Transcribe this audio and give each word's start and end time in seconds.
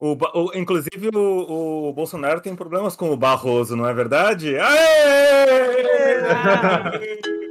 O, 0.00 0.16
o, 0.32 0.50
inclusive, 0.56 1.10
o, 1.14 1.88
o, 1.88 1.92
Bolsonaro 1.92 2.40
tem 2.40 2.56
problemas 2.56 2.96
com 2.96 3.10
o 3.10 3.16
Barroso, 3.18 3.76
não 3.76 3.86
é 3.86 3.92
verdade? 3.92 4.56
Aê! 4.56 5.80
Aê! 6.24 7.20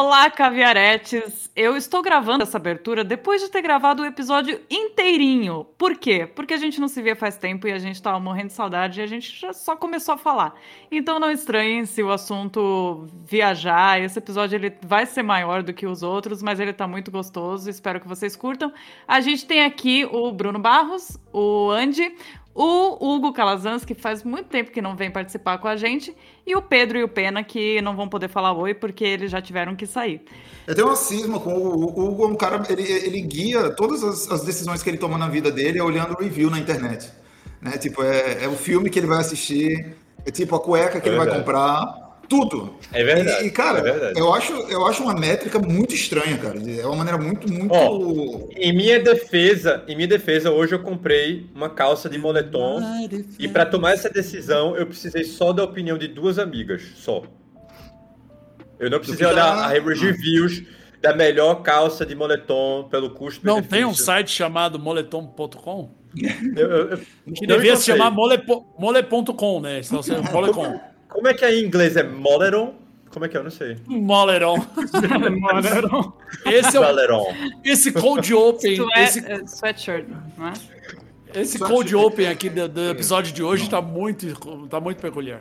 Olá, 0.00 0.30
caviaretes! 0.30 1.50
Eu 1.56 1.76
estou 1.76 2.00
gravando 2.02 2.44
essa 2.44 2.56
abertura 2.56 3.02
depois 3.02 3.42
de 3.42 3.48
ter 3.48 3.60
gravado 3.60 4.00
o 4.00 4.06
episódio 4.06 4.60
inteirinho. 4.70 5.66
Por 5.76 5.96
quê? 5.96 6.24
Porque 6.24 6.54
a 6.54 6.56
gente 6.56 6.80
não 6.80 6.86
se 6.86 7.02
via 7.02 7.16
faz 7.16 7.36
tempo 7.36 7.66
e 7.66 7.72
a 7.72 7.80
gente 7.80 7.96
estava 7.96 8.20
morrendo 8.20 8.46
de 8.46 8.52
saudade 8.52 9.00
e 9.00 9.02
a 9.02 9.08
gente 9.08 9.40
já 9.40 9.52
só 9.52 9.74
começou 9.74 10.14
a 10.14 10.16
falar. 10.16 10.54
Então 10.88 11.18
não 11.18 11.32
estranhem 11.32 11.84
se 11.84 12.00
o 12.00 12.12
assunto 12.12 13.08
viajar. 13.24 14.00
Esse 14.00 14.20
episódio 14.20 14.54
ele 14.54 14.72
vai 14.82 15.04
ser 15.04 15.24
maior 15.24 15.64
do 15.64 15.74
que 15.74 15.84
os 15.84 16.04
outros, 16.04 16.44
mas 16.44 16.60
ele 16.60 16.70
está 16.70 16.86
muito 16.86 17.10
gostoso. 17.10 17.68
Espero 17.68 18.00
que 18.00 18.06
vocês 18.06 18.36
curtam. 18.36 18.72
A 19.06 19.20
gente 19.20 19.46
tem 19.46 19.64
aqui 19.64 20.08
o 20.08 20.30
Bruno 20.30 20.60
Barros, 20.60 21.18
o 21.32 21.72
Andy, 21.72 22.14
o 22.60 23.14
Hugo 23.14 23.32
Calazans, 23.32 23.84
que 23.84 23.94
faz 23.94 24.24
muito 24.24 24.48
tempo 24.48 24.72
que 24.72 24.82
não 24.82 24.96
vem 24.96 25.10
participar 25.10 25.58
com 25.58 25.68
a 25.68 25.76
gente, 25.76 26.14
e 26.46 26.56
o 26.56 26.62
Pedro 26.62 26.98
e 26.98 27.04
o 27.04 27.08
Pena, 27.08 27.44
que 27.44 27.80
não 27.82 27.94
vão 27.94 28.08
poder 28.08 28.28
falar 28.28 28.52
oi 28.52 28.74
porque 28.74 29.04
eles 29.04 29.30
já 29.30 29.40
tiveram 29.40 29.76
que 29.76 29.86
sair. 29.86 30.22
Eu 30.66 30.74
tenho 30.74 30.88
uma 30.88 30.96
cisma 30.96 31.38
com 31.38 31.54
o, 31.54 31.84
o 31.84 32.08
Hugo, 32.08 32.24
é 32.24 32.26
um 32.26 32.34
cara, 32.34 32.60
ele, 32.68 32.82
ele 32.82 33.20
guia 33.20 33.70
todas 33.70 34.02
as, 34.02 34.30
as, 34.30 34.42
decisões 34.42 34.82
que 34.82 34.90
ele 34.90 34.98
toma 34.98 35.16
na 35.16 35.28
vida 35.28 35.50
dele 35.52 35.80
olhando 35.80 36.16
review 36.18 36.50
na 36.50 36.58
internet. 36.58 37.12
Né? 37.60 37.78
Tipo, 37.78 38.02
é, 38.02 38.44
é 38.44 38.48
o 38.48 38.56
filme 38.56 38.90
que 38.90 38.98
ele 38.98 39.06
vai 39.06 39.18
assistir, 39.18 39.96
é 40.26 40.30
tipo 40.30 40.56
a 40.56 40.60
cueca 40.60 41.00
que 41.00 41.08
é 41.08 41.12
ele 41.12 41.24
vai 41.24 41.38
comprar 41.38 42.07
tudo. 42.28 42.74
É 42.92 43.02
verdade. 43.02 43.44
E, 43.44 43.48
e 43.48 43.50
cara, 43.50 43.78
é 43.78 43.82
verdade. 43.82 44.18
Eu, 44.18 44.32
acho, 44.32 44.52
eu 44.52 44.86
acho 44.86 45.02
uma 45.02 45.14
métrica 45.14 45.58
muito 45.58 45.94
estranha, 45.94 46.36
cara. 46.38 46.58
É 46.58 46.86
uma 46.86 46.96
maneira 46.96 47.18
muito, 47.18 47.50
muito. 47.50 47.74
Oh, 47.74 48.48
em 48.54 48.72
minha 48.72 49.00
defesa, 49.00 49.82
em 49.88 49.96
minha 49.96 50.08
defesa, 50.08 50.50
hoje 50.50 50.74
eu 50.74 50.80
comprei 50.80 51.46
uma 51.54 51.70
calça 51.70 52.08
de 52.08 52.18
moletom. 52.18 52.80
e 53.38 53.48
para 53.48 53.64
tomar 53.66 53.92
essa 53.92 54.10
decisão, 54.10 54.76
eu 54.76 54.86
precisei 54.86 55.24
só 55.24 55.52
da 55.52 55.64
opinião 55.64 55.96
de 55.96 56.08
duas 56.08 56.38
amigas, 56.38 56.82
só. 56.96 57.22
Eu 58.78 58.90
não 58.90 58.98
precisei 58.98 59.26
olhar 59.26 59.46
a 59.46 59.68
reviews 59.68 60.62
da 61.00 61.14
melhor 61.14 61.62
calça 61.62 62.04
de 62.04 62.14
moletom 62.14 62.88
pelo 62.90 63.10
custo. 63.10 63.44
Não 63.44 63.62
tem 63.62 63.84
um 63.84 63.94
site 63.94 64.30
chamado 64.30 64.78
moletom.com? 64.78 65.98
que 67.34 67.46
devia 67.46 67.76
se 67.76 67.86
chamar 67.86 68.10
mole.com, 68.10 69.60
né? 69.60 69.80
Molecom. 70.32 70.80
Como 71.08 71.28
é 71.28 71.34
que 71.34 71.44
é 71.44 71.54
em 71.54 71.64
inglês? 71.64 71.96
É 71.96 72.02
Moleron? 72.02 72.74
Como 73.10 73.24
é 73.24 73.28
que 73.28 73.36
é? 73.36 73.40
Eu 73.40 73.44
não 73.44 73.50
sei. 73.50 73.78
Moleron. 73.86 74.56
Moleron. 75.40 76.12
Esse 76.46 76.76
é 76.76 76.80
o, 76.80 77.26
Esse 77.64 77.92
cold 77.92 78.34
open. 78.34 78.74
Sweat, 78.74 79.00
esse, 79.00 79.20
uh, 79.20 79.44
sweatshirt, 79.46 80.06
não 80.36 80.48
é? 80.48 80.52
Esse 81.34 81.58
cold 81.58 81.94
open 81.94 82.28
aqui 82.28 82.48
do, 82.48 82.68
do 82.68 82.90
episódio 82.90 83.32
de 83.32 83.42
hoje 83.42 83.64
está 83.64 83.80
muito, 83.80 84.26
tá 84.68 84.80
muito 84.80 85.00
peculiar. 85.00 85.40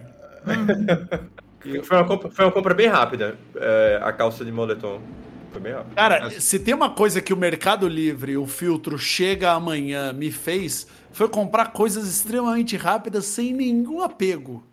foi, 1.83 1.97
uma 1.97 2.05
compra, 2.05 2.29
foi 2.31 2.45
uma 2.45 2.51
compra 2.51 2.73
bem 2.73 2.87
rápida, 2.87 3.37
é, 3.55 3.99
a 4.01 4.11
calça 4.11 4.43
de 4.43 4.51
moletom. 4.51 5.01
Foi 5.51 5.61
bem 5.61 5.73
rápida. 5.73 5.95
Cara, 5.95 6.39
se 6.39 6.59
tem 6.59 6.73
uma 6.73 6.89
coisa 6.89 7.21
que 7.21 7.33
o 7.33 7.37
Mercado 7.37 7.87
Livre, 7.87 8.37
o 8.37 8.45
filtro 8.45 8.97
chega 8.97 9.51
amanhã, 9.51 10.11
me 10.11 10.29
fez, 10.29 10.87
foi 11.11 11.29
comprar 11.29 11.71
coisas 11.71 12.07
extremamente 12.07 12.75
rápidas 12.75 13.25
sem 13.25 13.53
nenhum 13.53 14.01
apego. 14.01 14.63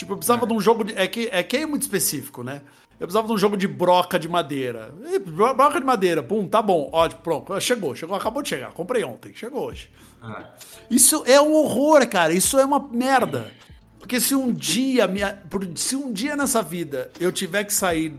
Tipo, 0.00 0.14
eu 0.14 0.16
precisava 0.16 0.44
é. 0.44 0.48
de 0.48 0.54
um 0.54 0.60
jogo 0.60 0.82
de. 0.82 0.94
É 0.96 1.06
que, 1.06 1.28
é 1.30 1.42
que 1.42 1.58
é 1.58 1.66
muito 1.66 1.82
específico, 1.82 2.42
né? 2.42 2.62
Eu 2.98 3.06
precisava 3.06 3.26
de 3.26 3.34
um 3.34 3.38
jogo 3.38 3.56
de 3.56 3.68
broca 3.68 4.18
de 4.18 4.28
madeira. 4.28 4.94
E, 5.12 5.18
broca 5.18 5.78
de 5.78 5.84
madeira, 5.84 6.22
pum, 6.22 6.48
tá 6.48 6.62
bom. 6.62 6.88
Ótimo, 6.90 7.20
pronto. 7.22 7.60
Chegou, 7.60 7.94
chegou, 7.94 8.16
acabou 8.16 8.42
de 8.42 8.48
chegar. 8.48 8.72
Comprei 8.72 9.04
ontem, 9.04 9.32
chegou 9.34 9.66
hoje. 9.66 9.90
Ah. 10.22 10.54
Isso 10.90 11.22
é 11.26 11.40
um 11.40 11.52
horror, 11.52 12.06
cara. 12.08 12.32
Isso 12.32 12.58
é 12.58 12.64
uma 12.64 12.78
merda. 12.78 13.50
Porque 13.98 14.18
se 14.20 14.34
um 14.34 14.52
dia, 14.52 15.06
minha, 15.06 15.42
se 15.76 15.96
um 15.96 16.12
dia 16.12 16.34
nessa 16.34 16.62
vida 16.62 17.10
eu 17.20 17.30
tiver 17.30 17.64
que 17.64 17.74
sair 17.74 18.14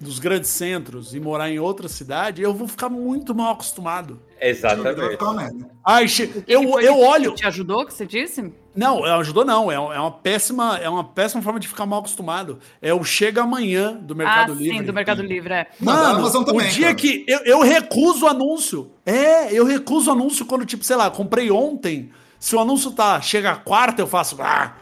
dos 0.00 0.18
grandes 0.18 0.50
centros 0.50 1.14
e 1.14 1.20
morar 1.20 1.50
em 1.50 1.58
outra 1.58 1.88
cidade, 1.88 2.40
eu 2.40 2.54
vou 2.54 2.68
ficar 2.68 2.88
muito 2.88 3.34
mal 3.34 3.52
acostumado. 3.52 4.20
Exatamente. 4.40 5.18
Ai, 5.84 6.06
eu, 6.46 6.80
eu 6.80 6.98
olho. 7.00 7.34
Te 7.34 7.46
ajudou 7.46 7.84
que 7.84 7.92
você 7.92 8.06
disse? 8.06 8.52
Não, 8.78 9.02
ajudou 9.04 9.44
não. 9.44 9.72
É, 9.72 9.74
é 9.74 9.78
uma 9.78 10.12
péssima, 10.12 10.78
é 10.78 10.88
uma 10.88 11.02
péssima 11.02 11.42
forma 11.42 11.58
de 11.58 11.66
ficar 11.66 11.84
mal 11.84 11.98
acostumado. 11.98 12.60
É 12.80 12.94
o 12.94 13.02
chega 13.02 13.42
amanhã 13.42 13.94
do 13.94 14.14
Mercado 14.14 14.52
ah, 14.52 14.54
Livre. 14.54 14.78
Sim, 14.78 14.84
do 14.84 14.92
Mercado 14.92 15.20
Livre, 15.20 15.52
é. 15.52 15.66
Mano, 15.80 16.18
Amazon 16.20 16.44
também, 16.44 16.68
o 16.68 16.70
dia 16.70 16.86
cara. 16.86 16.94
que 16.94 17.24
eu, 17.26 17.40
eu 17.40 17.60
recuso 17.60 18.24
o 18.24 18.28
anúncio. 18.28 18.92
É, 19.04 19.52
eu 19.52 19.64
recuso 19.64 20.10
o 20.10 20.12
anúncio 20.12 20.46
quando 20.46 20.64
tipo, 20.64 20.84
sei 20.84 20.94
lá, 20.94 21.10
comprei 21.10 21.50
ontem. 21.50 22.12
Se 22.38 22.54
o 22.54 22.60
anúncio 22.60 22.92
tá 22.92 23.20
chega 23.20 23.50
a 23.50 23.56
quarta, 23.56 24.00
eu 24.00 24.06
faço 24.06 24.36
ah, 24.40 24.74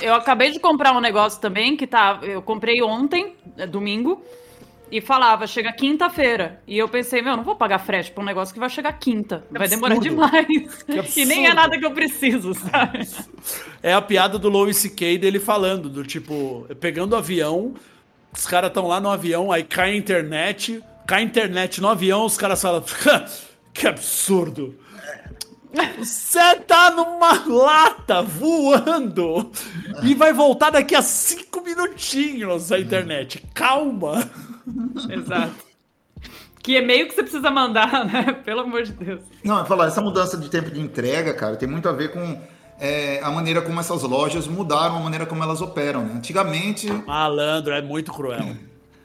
eu 0.00 0.14
acabei 0.14 0.50
de 0.50 0.58
comprar 0.58 0.96
um 0.96 1.00
negócio 1.00 1.38
também 1.40 1.76
que 1.76 1.86
tá. 1.86 2.20
Eu 2.22 2.40
comprei 2.40 2.82
ontem, 2.82 3.36
é 3.58 3.66
domingo 3.66 4.22
e 4.90 5.00
falava, 5.00 5.46
chega 5.46 5.72
quinta-feira. 5.72 6.62
E 6.66 6.78
eu 6.78 6.88
pensei, 6.88 7.22
meu, 7.22 7.36
não 7.36 7.44
vou 7.44 7.56
pagar 7.56 7.78
frete 7.78 8.10
pra 8.10 8.22
um 8.22 8.26
negócio 8.26 8.52
que 8.52 8.60
vai 8.60 8.68
chegar 8.70 8.92
quinta. 8.94 9.44
Que 9.50 9.58
vai 9.58 9.66
absurdo. 9.66 9.88
demorar 9.88 10.00
demais. 10.00 10.84
e 11.16 11.24
nem 11.24 11.46
é 11.46 11.54
nada 11.54 11.78
que 11.78 11.84
eu 11.84 11.92
preciso, 11.92 12.54
sabe? 12.54 13.08
É 13.82 13.92
a 13.92 14.02
piada 14.02 14.38
do 14.38 14.48
Louis 14.48 14.76
C.K. 14.76 15.18
dele 15.18 15.40
falando, 15.40 15.88
do 15.88 16.04
tipo, 16.04 16.66
pegando 16.80 17.14
o 17.14 17.16
avião, 17.16 17.74
os 18.32 18.46
caras 18.46 18.68
estão 18.68 18.86
lá 18.86 19.00
no 19.00 19.10
avião, 19.10 19.50
aí 19.50 19.64
cai 19.64 19.92
a 19.92 19.96
internet, 19.96 20.82
cai 21.06 21.20
a 21.20 21.24
internet 21.24 21.80
no 21.80 21.88
avião, 21.88 22.24
os 22.24 22.36
caras 22.36 22.60
falam, 22.60 22.84
que 23.72 23.86
absurdo. 23.86 24.78
Você 25.98 26.54
tá 26.66 26.90
numa 26.90 27.44
lata 27.46 28.22
voando 28.22 29.50
e 30.02 30.14
vai 30.14 30.32
voltar 30.32 30.70
daqui 30.70 30.94
a 30.94 31.02
cinco 31.02 31.62
minutinhos 31.62 32.70
a 32.70 32.78
internet. 32.78 33.44
Calma. 33.52 34.30
Exato. 35.10 35.64
Que 36.62 36.76
e-mail 36.76 37.08
que 37.08 37.14
você 37.14 37.22
precisa 37.22 37.50
mandar, 37.50 38.04
né? 38.06 38.32
Pelo 38.44 38.60
amor 38.60 38.84
de 38.84 38.92
Deus. 38.92 39.20
Não, 39.44 39.58
eu 39.58 39.66
falar, 39.66 39.88
essa 39.88 40.00
mudança 40.00 40.36
de 40.36 40.48
tempo 40.48 40.70
de 40.70 40.80
entrega, 40.80 41.34
cara, 41.34 41.56
tem 41.56 41.68
muito 41.68 41.88
a 41.88 41.92
ver 41.92 42.12
com 42.12 42.40
é, 42.80 43.20
a 43.22 43.30
maneira 43.30 43.60
como 43.60 43.78
essas 43.78 44.02
lojas 44.02 44.46
mudaram 44.46 44.96
a 44.96 45.00
maneira 45.00 45.26
como 45.26 45.42
elas 45.42 45.60
operam. 45.60 46.04
Né? 46.04 46.14
Antigamente. 46.16 46.90
Malandro, 46.90 47.74
é 47.74 47.82
muito 47.82 48.12
cruel. 48.12 48.56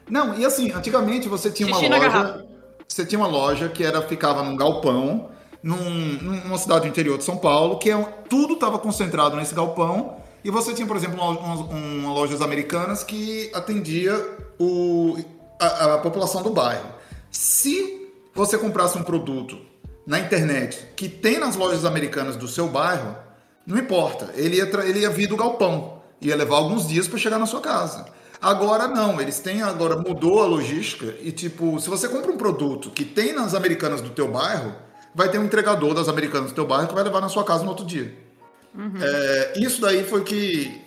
Não, 0.09 0.39
e 0.39 0.45
assim, 0.45 0.71
antigamente 0.71 1.27
você 1.27 1.51
tinha 1.51 1.67
uma 1.67 1.79
loja. 1.79 2.45
Você 2.87 3.05
tinha 3.05 3.19
uma 3.19 3.27
loja 3.27 3.69
que 3.69 3.83
era, 3.83 4.01
ficava 4.01 4.41
num 4.41 4.55
galpão 4.55 5.29
num, 5.61 5.79
numa 6.21 6.57
cidade 6.57 6.81
do 6.81 6.87
interior 6.87 7.17
de 7.17 7.23
São 7.23 7.37
Paulo, 7.37 7.77
que 7.77 7.91
é, 7.91 7.97
tudo 8.29 8.53
estava 8.53 8.79
concentrado 8.79 9.35
nesse 9.35 9.53
galpão. 9.53 10.17
E 10.43 10.49
você 10.49 10.73
tinha, 10.73 10.87
por 10.87 10.95
exemplo, 10.95 11.21
uma, 11.21 11.53
uma 11.65 12.13
lojas 12.13 12.41
americanas 12.41 13.03
que 13.03 13.51
atendia 13.53 14.13
o, 14.57 15.17
a, 15.59 15.95
a 15.95 15.97
população 15.97 16.41
do 16.41 16.49
bairro. 16.49 16.87
Se 17.29 18.09
você 18.33 18.57
comprasse 18.57 18.97
um 18.97 19.03
produto 19.03 19.57
na 20.07 20.19
internet 20.19 20.87
que 20.95 21.09
tem 21.09 21.37
nas 21.37 21.55
lojas 21.55 21.83
americanas 21.83 22.35
do 22.35 22.47
seu 22.47 22.67
bairro, 22.67 23.15
não 23.65 23.77
importa, 23.77 24.31
ele 24.35 24.57
ia, 24.57 24.63
ele 24.85 24.99
ia 24.99 25.09
vir 25.09 25.27
do 25.27 25.35
galpão, 25.35 26.01
ia 26.21 26.35
levar 26.35 26.55
alguns 26.55 26.87
dias 26.87 27.07
para 27.07 27.19
chegar 27.19 27.37
na 27.37 27.45
sua 27.45 27.61
casa. 27.61 28.05
Agora 28.41 28.87
não, 28.87 29.19
eles 29.19 29.39
têm 29.39 29.61
agora 29.61 29.97
mudou 29.97 30.41
a 30.41 30.45
logística 30.45 31.13
e 31.21 31.31
tipo, 31.31 31.77
se 31.79 31.89
você 31.89 32.07
compra 32.07 32.31
um 32.31 32.37
produto 32.37 32.89
que 32.89 33.03
tem 33.03 33.33
nas 33.33 33.53
americanas 33.53 33.99
do 33.99 34.09
teu 34.11 34.31
bairro, 34.31 34.73
vai 35.13 35.29
ter 35.29 35.37
um 35.37 35.45
entregador 35.45 35.93
das 35.93 36.07
americanas 36.07 36.51
do 36.51 36.55
teu 36.55 36.65
bairro 36.65 36.87
que 36.87 36.93
vai 36.93 37.03
levar 37.03 37.21
na 37.21 37.29
sua 37.29 37.43
casa 37.43 37.63
no 37.63 37.69
outro 37.69 37.85
dia. 37.85 38.13
Uhum. 38.75 38.93
É, 39.01 39.53
isso 39.59 39.81
daí 39.81 40.03
foi 40.03 40.23
que 40.23 40.79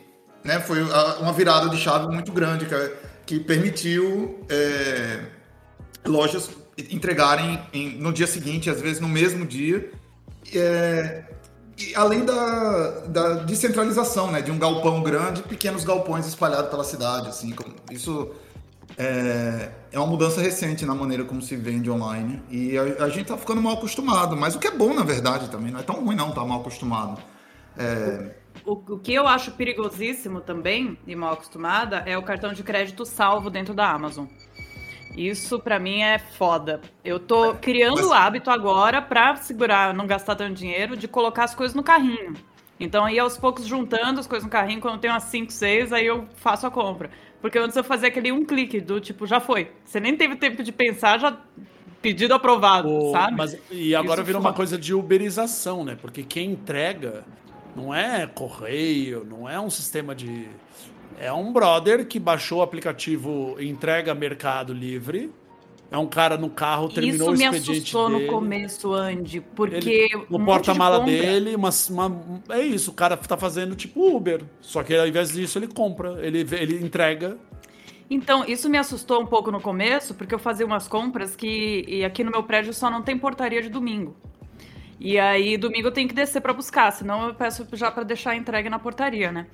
né, 0.45 0.61
foi 0.61 0.83
uma 1.21 1.33
virada 1.33 1.69
de 1.69 1.77
chave 1.77 2.07
muito 2.07 2.33
grande 2.33 2.67
que, 2.67 2.93
que 3.27 3.41
permitiu 3.41 4.45
é, 4.49 5.21
lojas 6.07 6.51
entregarem 6.91 7.61
em, 7.73 7.99
no 7.99 8.13
dia 8.13 8.27
seguinte, 8.27 8.71
às 8.71 8.81
vezes 8.81 9.01
no 9.01 9.09
mesmo 9.09 9.47
dia. 9.47 9.91
É, 10.55 11.25
e 11.79 11.95
além 11.95 12.25
da, 12.25 13.01
da 13.09 13.35
descentralização, 13.45 14.31
né, 14.31 14.41
de 14.43 14.51
um 14.51 14.59
galpão 14.59 15.03
grande, 15.03 15.43
pequenos 15.43 15.85
galpões 15.85 16.27
espalhados 16.27 16.71
pela 16.71 16.85
cidade, 16.85 17.29
assim, 17.29 17.55
isso 17.91 18.31
é, 18.97 19.71
é 19.91 19.99
uma 19.99 20.07
mudança 20.07 20.41
recente 20.41 20.85
na 20.85 20.95
maneira 20.95 21.25
como 21.25 21.41
se 21.41 21.57
vende 21.57 21.91
online. 21.91 22.43
E 22.51 22.77
a, 22.77 23.05
a 23.05 23.09
gente 23.09 23.27
tá 23.27 23.37
ficando 23.37 23.61
mal 23.61 23.75
acostumado, 23.75 24.37
mas 24.37 24.55
o 24.55 24.59
que 24.59 24.67
é 24.67 24.71
bom, 24.71 24.95
na 24.95 25.05
verdade, 25.05 25.51
também. 25.51 25.73
Não 25.73 25.81
é 25.81 25.83
tão 25.83 26.05
ruim, 26.05 26.17
não, 26.17 26.33
tá 26.33 26.45
mal 26.45 26.61
acostumado. 26.61 27.23
É... 27.77 28.37
O, 28.65 28.73
o, 28.73 28.99
que 28.99 29.13
eu 29.13 29.27
acho 29.27 29.53
perigosíssimo 29.53 30.41
também, 30.41 30.99
e 31.07 31.17
mal 31.17 31.33
acostumada, 31.33 32.03
é 32.07 32.17
o 32.17 32.23
cartão 32.23 32.53
de 32.53 32.63
crédito 32.63 33.05
salvo 33.05 33.51
dentro 33.51 33.75
da 33.75 33.91
Amazon. 33.91 34.27
Isso 35.17 35.59
para 35.59 35.79
mim 35.79 36.01
é 36.01 36.19
foda. 36.19 36.81
Eu 37.05 37.19
tô 37.19 37.55
criando 37.55 38.09
o 38.09 38.13
hábito 38.13 38.51
agora 38.51 39.03
para 39.03 39.37
segurar, 39.37 39.93
não 39.93 40.07
gastar 40.07 40.37
tanto 40.37 40.55
dinheiro, 40.55 40.97
de 40.97 41.07
colocar 41.07 41.45
as 41.45 41.55
coisas 41.55 41.75
no 41.75 41.83
carrinho. 41.83 42.35
Então, 42.81 43.05
aí 43.05 43.19
aos 43.19 43.37
poucos 43.37 43.67
juntando 43.67 44.19
as 44.19 44.27
coisas 44.27 44.45
no 44.45 44.51
carrinho, 44.51 44.81
quando 44.81 44.99
tem 44.99 45.11
umas 45.11 45.25
5, 45.25 45.53
6, 45.53 45.93
aí 45.93 46.07
eu 46.07 46.27
faço 46.37 46.67
a 46.67 46.71
compra. 46.71 47.11
Porque 47.43 47.59
antes 47.59 47.77
eu 47.77 47.83
fazia 47.85 48.09
aquele 48.09 48.31
um 48.31 48.45
clique 48.45 48.81
do 48.81 49.01
tipo, 49.01 49.27
já 49.27 49.41
foi. 49.41 49.73
Você 49.85 49.99
nem 49.99 50.17
teve 50.17 50.37
tempo 50.37 50.63
de 50.63 50.71
pensar, 50.71 51.19
já 51.19 51.37
pedido 52.01 52.33
aprovado, 52.33 52.89
o, 52.89 53.11
sabe? 53.13 53.37
Mas, 53.37 53.59
e 53.71 53.95
agora 53.95 54.21
Isso 54.21 54.27
virou 54.27 54.41
uma 54.41 54.53
coisa 54.53 54.79
de 54.79 54.95
uberização, 54.95 55.85
né? 55.85 55.99
Porque 56.01 56.23
quem 56.23 56.53
entrega 56.53 57.25
não 57.77 57.93
é 57.93 58.27
correio, 58.27 59.27
não 59.29 59.49
é 59.49 59.61
um 59.61 59.69
sistema 59.69 60.15
de. 60.15 60.49
É 61.19 61.33
um 61.33 61.53
brother 61.53 62.07
que 62.07 62.19
baixou 62.19 62.61
o 62.61 62.63
aplicativo 62.63 63.57
Entrega 63.61 64.15
Mercado 64.15 64.73
Livre 64.73 65.31
é 65.93 65.99
um 65.99 66.07
cara 66.07 66.39
no 66.39 66.49
carro, 66.49 66.89
terminou 66.89 67.35
Isso 67.35 67.45
o 67.45 67.49
expediente 67.49 67.61
Isso 67.61 67.71
me 67.71 67.77
assustou 67.79 68.09
dele. 68.09 68.25
no 68.25 68.33
começo, 68.33 68.95
Andy, 68.95 69.41
porque... 69.55 69.77
Ele, 69.77 70.27
no 70.31 70.39
um 70.39 70.45
porta-mala 70.45 71.05
de 71.05 71.11
dele, 71.11 71.55
uma, 71.55 71.69
uma, 71.91 72.43
é 72.49 72.63
isso, 72.63 72.91
o 72.91 72.95
cara 72.95 73.15
tá 73.15 73.37
fazendo 73.37 73.77
tipo 73.77 74.17
Uber. 74.17 74.43
Só 74.63 74.83
que 74.83 74.97
ao 74.97 75.07
invés 75.07 75.33
disso 75.33 75.59
ele 75.59 75.69
compra, 75.69 76.19
ele, 76.27 76.47
ele 76.53 76.83
entrega. 76.83 77.37
Então, 78.09 78.43
isso 78.47 78.71
me 78.71 78.79
assustou 78.79 79.21
um 79.21 79.27
pouco 79.27 79.51
no 79.53 79.61
começo, 79.61 80.15
porque 80.15 80.35
eu 80.35 80.39
fazia 80.39 80.65
umas 80.65 80.89
compras 80.89 81.37
que... 81.37 81.85
E 81.87 82.03
aqui 82.07 82.25
no 82.25 82.31
meu 82.31 82.43
prédio 82.43 82.73
só 82.73 82.91
não 82.91 83.03
tem 83.03 83.19
portaria 83.19 83.61
de 83.61 83.69
domingo. 83.69 84.17
E 84.99 85.19
aí, 85.19 85.59
domingo 85.59 85.89
eu 85.89 85.93
tenho 85.93 86.09
que 86.09 86.15
descer 86.15 86.41
para 86.41 86.55
buscar, 86.55 86.91
senão 86.91 87.29
eu 87.29 87.35
peço 87.35 87.67
já 87.75 87.91
para 87.91 88.03
deixar 88.03 88.35
entregue 88.35 88.71
na 88.71 88.79
portaria, 88.79 89.31
né? 89.31 89.47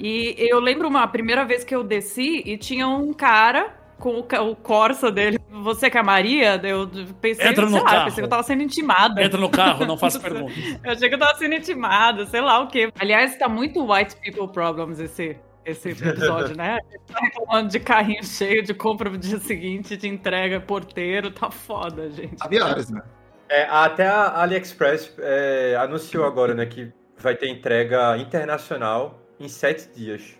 E 0.00 0.34
eu 0.38 0.60
lembro 0.60 0.88
uma 0.88 1.06
primeira 1.06 1.44
vez 1.44 1.62
que 1.62 1.74
eu 1.74 1.84
desci 1.84 2.42
e 2.46 2.56
tinha 2.56 2.88
um 2.88 3.12
cara 3.12 3.83
com 3.98 4.18
o, 4.18 4.56
Corsa 4.56 5.10
dele. 5.10 5.38
Você 5.62 5.90
que 5.90 5.96
é 5.96 6.00
a 6.00 6.04
Maria, 6.04 6.60
eu 6.62 6.88
pensei, 7.20 7.48
Entra 7.48 7.66
no 7.66 7.76
lá, 7.78 7.84
carro. 7.84 8.04
pensei 8.04 8.16
que 8.16 8.26
eu 8.26 8.30
tava 8.30 8.42
sendo 8.42 8.62
intimada. 8.62 9.22
Entra 9.22 9.40
no 9.40 9.48
carro, 9.48 9.86
não 9.86 9.96
faça 9.96 10.18
perguntas. 10.20 10.56
eu 10.82 10.92
achei 10.92 11.08
que 11.08 11.14
eu 11.14 11.18
tava 11.18 11.38
sendo 11.38 11.54
intimada, 11.54 12.26
sei 12.26 12.40
lá 12.40 12.60
o 12.60 12.68
quê. 12.68 12.92
Aliás, 12.98 13.36
tá 13.36 13.48
muito 13.48 13.84
white 13.90 14.16
people 14.16 14.48
problems 14.48 15.00
esse, 15.00 15.36
esse 15.64 15.90
episódio, 15.90 16.56
né? 16.56 16.78
Tá 17.06 17.18
reclamando 17.20 17.68
de 17.70 17.80
carrinho 17.80 18.24
cheio, 18.24 18.62
de 18.62 18.74
compra 18.74 19.10
no 19.10 19.18
dia 19.18 19.38
seguinte, 19.38 19.96
de 19.96 20.08
entrega, 20.08 20.60
porteiro, 20.60 21.30
tá 21.30 21.50
foda, 21.50 22.10
gente. 22.10 22.36
Aviários, 22.40 22.90
né? 22.90 23.02
É, 23.48 23.64
até 23.64 24.06
a 24.06 24.40
AliExpress 24.42 25.14
é, 25.18 25.76
anunciou 25.78 26.24
agora, 26.24 26.54
né, 26.54 26.66
que 26.66 26.92
vai 27.18 27.36
ter 27.36 27.48
entrega 27.48 28.16
internacional 28.16 29.20
em 29.38 29.48
sete 29.48 29.88
dias. 29.94 30.34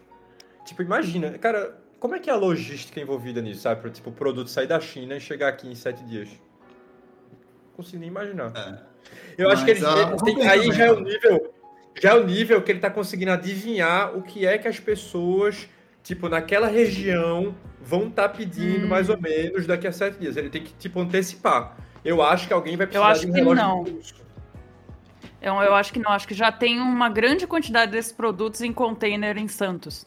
Tipo, 0.64 0.82
imagina, 0.82 1.30
cara, 1.38 1.76
como 2.04 2.16
é 2.16 2.18
que 2.18 2.28
é 2.28 2.34
a 2.34 2.36
logística 2.36 3.00
envolvida 3.00 3.40
nisso, 3.40 3.62
sabe? 3.62 3.80
Para 3.80 3.88
tipo, 3.88 4.10
o 4.10 4.12
produto 4.12 4.50
sair 4.50 4.66
da 4.66 4.78
China 4.78 5.16
e 5.16 5.20
chegar 5.20 5.48
aqui 5.48 5.66
em 5.66 5.74
sete 5.74 6.04
dias. 6.04 6.28
Não 6.28 7.76
consigo 7.78 7.98
nem 7.98 8.10
imaginar. 8.10 8.52
É. 8.54 9.42
Eu 9.42 9.48
Mas 9.48 9.54
acho 9.54 9.64
que 9.64 9.70
ele, 9.70 9.80
ele 9.82 10.16
tem, 10.22 10.46
aí 10.46 10.70
já 10.70 10.84
é 10.84 10.92
o 10.92 11.00
nível, 11.00 11.54
já 11.98 12.10
é 12.10 12.14
o 12.14 12.26
nível 12.26 12.60
que 12.60 12.72
ele 12.72 12.78
está 12.78 12.90
conseguindo 12.90 13.30
adivinhar 13.30 14.14
o 14.14 14.20
que 14.20 14.44
é 14.44 14.58
que 14.58 14.68
as 14.68 14.78
pessoas, 14.78 15.66
tipo, 16.02 16.28
naquela 16.28 16.66
região 16.66 17.54
vão 17.80 18.08
estar 18.08 18.28
tá 18.28 18.34
pedindo 18.36 18.84
hum. 18.84 18.88
mais 18.90 19.08
ou 19.08 19.18
menos 19.18 19.66
daqui 19.66 19.86
a 19.86 19.92
sete 19.92 20.18
dias. 20.18 20.36
Ele 20.36 20.50
tem 20.50 20.62
que, 20.62 20.74
tipo, 20.74 21.00
antecipar. 21.00 21.74
Eu 22.04 22.20
acho 22.20 22.46
que 22.46 22.52
alguém 22.52 22.76
vai 22.76 22.86
precisar 22.86 23.06
eu 23.06 23.10
acho 23.10 23.20
de 23.22 23.28
um 23.28 23.32
relógio 23.32 23.84
que 23.84 24.02
não. 24.02 24.14
Eu, 25.40 25.54
eu 25.54 25.74
acho 25.74 25.90
que 25.90 25.98
não, 25.98 26.10
acho 26.10 26.28
que 26.28 26.34
já 26.34 26.52
tem 26.52 26.78
uma 26.78 27.08
grande 27.08 27.46
quantidade 27.46 27.92
desses 27.92 28.12
produtos 28.12 28.60
em 28.60 28.74
container 28.74 29.38
em 29.38 29.48
Santos. 29.48 30.04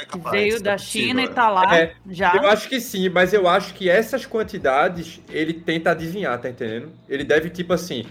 É 0.00 0.04
capaz, 0.04 0.30
veio 0.30 0.62
da 0.62 0.78
China 0.78 1.22
e 1.22 1.28
tá 1.28 1.48
lá 1.48 1.76
é, 1.76 1.94
já. 2.10 2.34
Eu 2.34 2.48
acho 2.48 2.68
que 2.68 2.80
sim, 2.80 3.08
mas 3.08 3.32
eu 3.32 3.48
acho 3.48 3.74
que 3.74 3.88
essas 3.88 4.26
quantidades 4.26 5.20
ele 5.30 5.52
tenta 5.52 5.90
adivinhar, 5.90 6.38
tá 6.40 6.48
entendendo? 6.48 6.92
Ele 7.08 7.24
deve, 7.24 7.50
tipo 7.50 7.72
assim, 7.72 8.06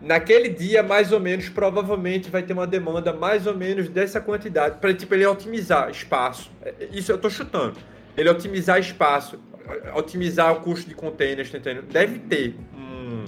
naquele 0.00 0.48
dia, 0.48 0.82
mais 0.82 1.12
ou 1.12 1.20
menos, 1.20 1.48
provavelmente 1.48 2.30
vai 2.30 2.42
ter 2.42 2.52
uma 2.52 2.66
demanda 2.66 3.12
mais 3.12 3.46
ou 3.46 3.56
menos 3.56 3.88
dessa 3.88 4.20
quantidade, 4.20 4.78
para 4.78 4.94
tipo, 4.94 5.14
ele 5.14 5.26
otimizar 5.26 5.90
espaço. 5.90 6.50
É, 6.62 6.88
isso 6.92 7.12
eu 7.12 7.18
tô 7.18 7.28
chutando. 7.28 7.76
Ele 8.16 8.28
otimizar 8.28 8.78
espaço, 8.78 9.38
otimizar 9.94 10.52
o 10.52 10.60
custo 10.60 10.88
de 10.88 10.94
containers, 10.94 11.50
tá 11.50 11.58
entendendo? 11.58 11.86
Deve 11.86 12.18
ter 12.18 12.56
hum, 12.74 13.24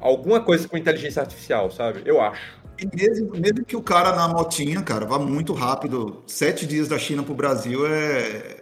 alguma 0.00 0.40
coisa 0.40 0.66
com 0.66 0.76
inteligência 0.76 1.20
artificial, 1.22 1.70
sabe? 1.70 2.02
Eu 2.04 2.20
acho. 2.20 2.61
E 2.82 2.96
mesmo, 2.96 3.30
mesmo 3.36 3.64
que 3.64 3.76
o 3.76 3.82
cara 3.82 4.12
na 4.16 4.26
motinha, 4.26 4.82
cara, 4.82 5.06
vá 5.06 5.16
muito 5.16 5.52
rápido, 5.52 6.24
sete 6.26 6.66
dias 6.66 6.88
da 6.88 6.98
China 6.98 7.22
pro 7.22 7.32
Brasil 7.32 7.86
é. 7.86 8.56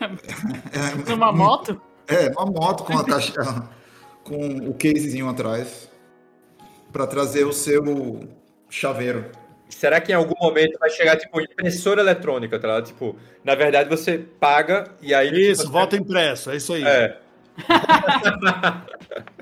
é, 0.00 1.10
é 1.10 1.14
uma 1.14 1.32
moto? 1.32 1.80
É, 2.06 2.28
uma 2.28 2.46
moto 2.46 2.84
com 2.84 2.96
a 2.96 3.04
caixa, 3.04 3.32
com 4.22 4.68
o 4.68 4.74
casezinho 4.74 5.28
atrás, 5.28 5.90
para 6.92 7.08
trazer 7.08 7.44
o 7.44 7.52
seu 7.52 8.20
chaveiro. 8.70 9.32
Será 9.68 10.00
que 10.00 10.12
em 10.12 10.14
algum 10.14 10.36
momento 10.40 10.78
vai 10.78 10.90
chegar, 10.90 11.16
tipo, 11.16 11.40
impressora 11.40 12.00
eletrônica, 12.00 12.56
tá 12.60 12.68
ligado? 12.68 12.86
Tipo, 12.86 13.16
na 13.42 13.56
verdade 13.56 13.88
você 13.88 14.16
paga 14.16 14.92
e 15.02 15.12
aí. 15.12 15.50
Isso, 15.50 15.62
você... 15.62 15.68
volta 15.68 15.96
impresso, 15.96 16.50
é 16.50 16.56
isso 16.56 16.72
aí. 16.72 16.84
É. 16.84 17.18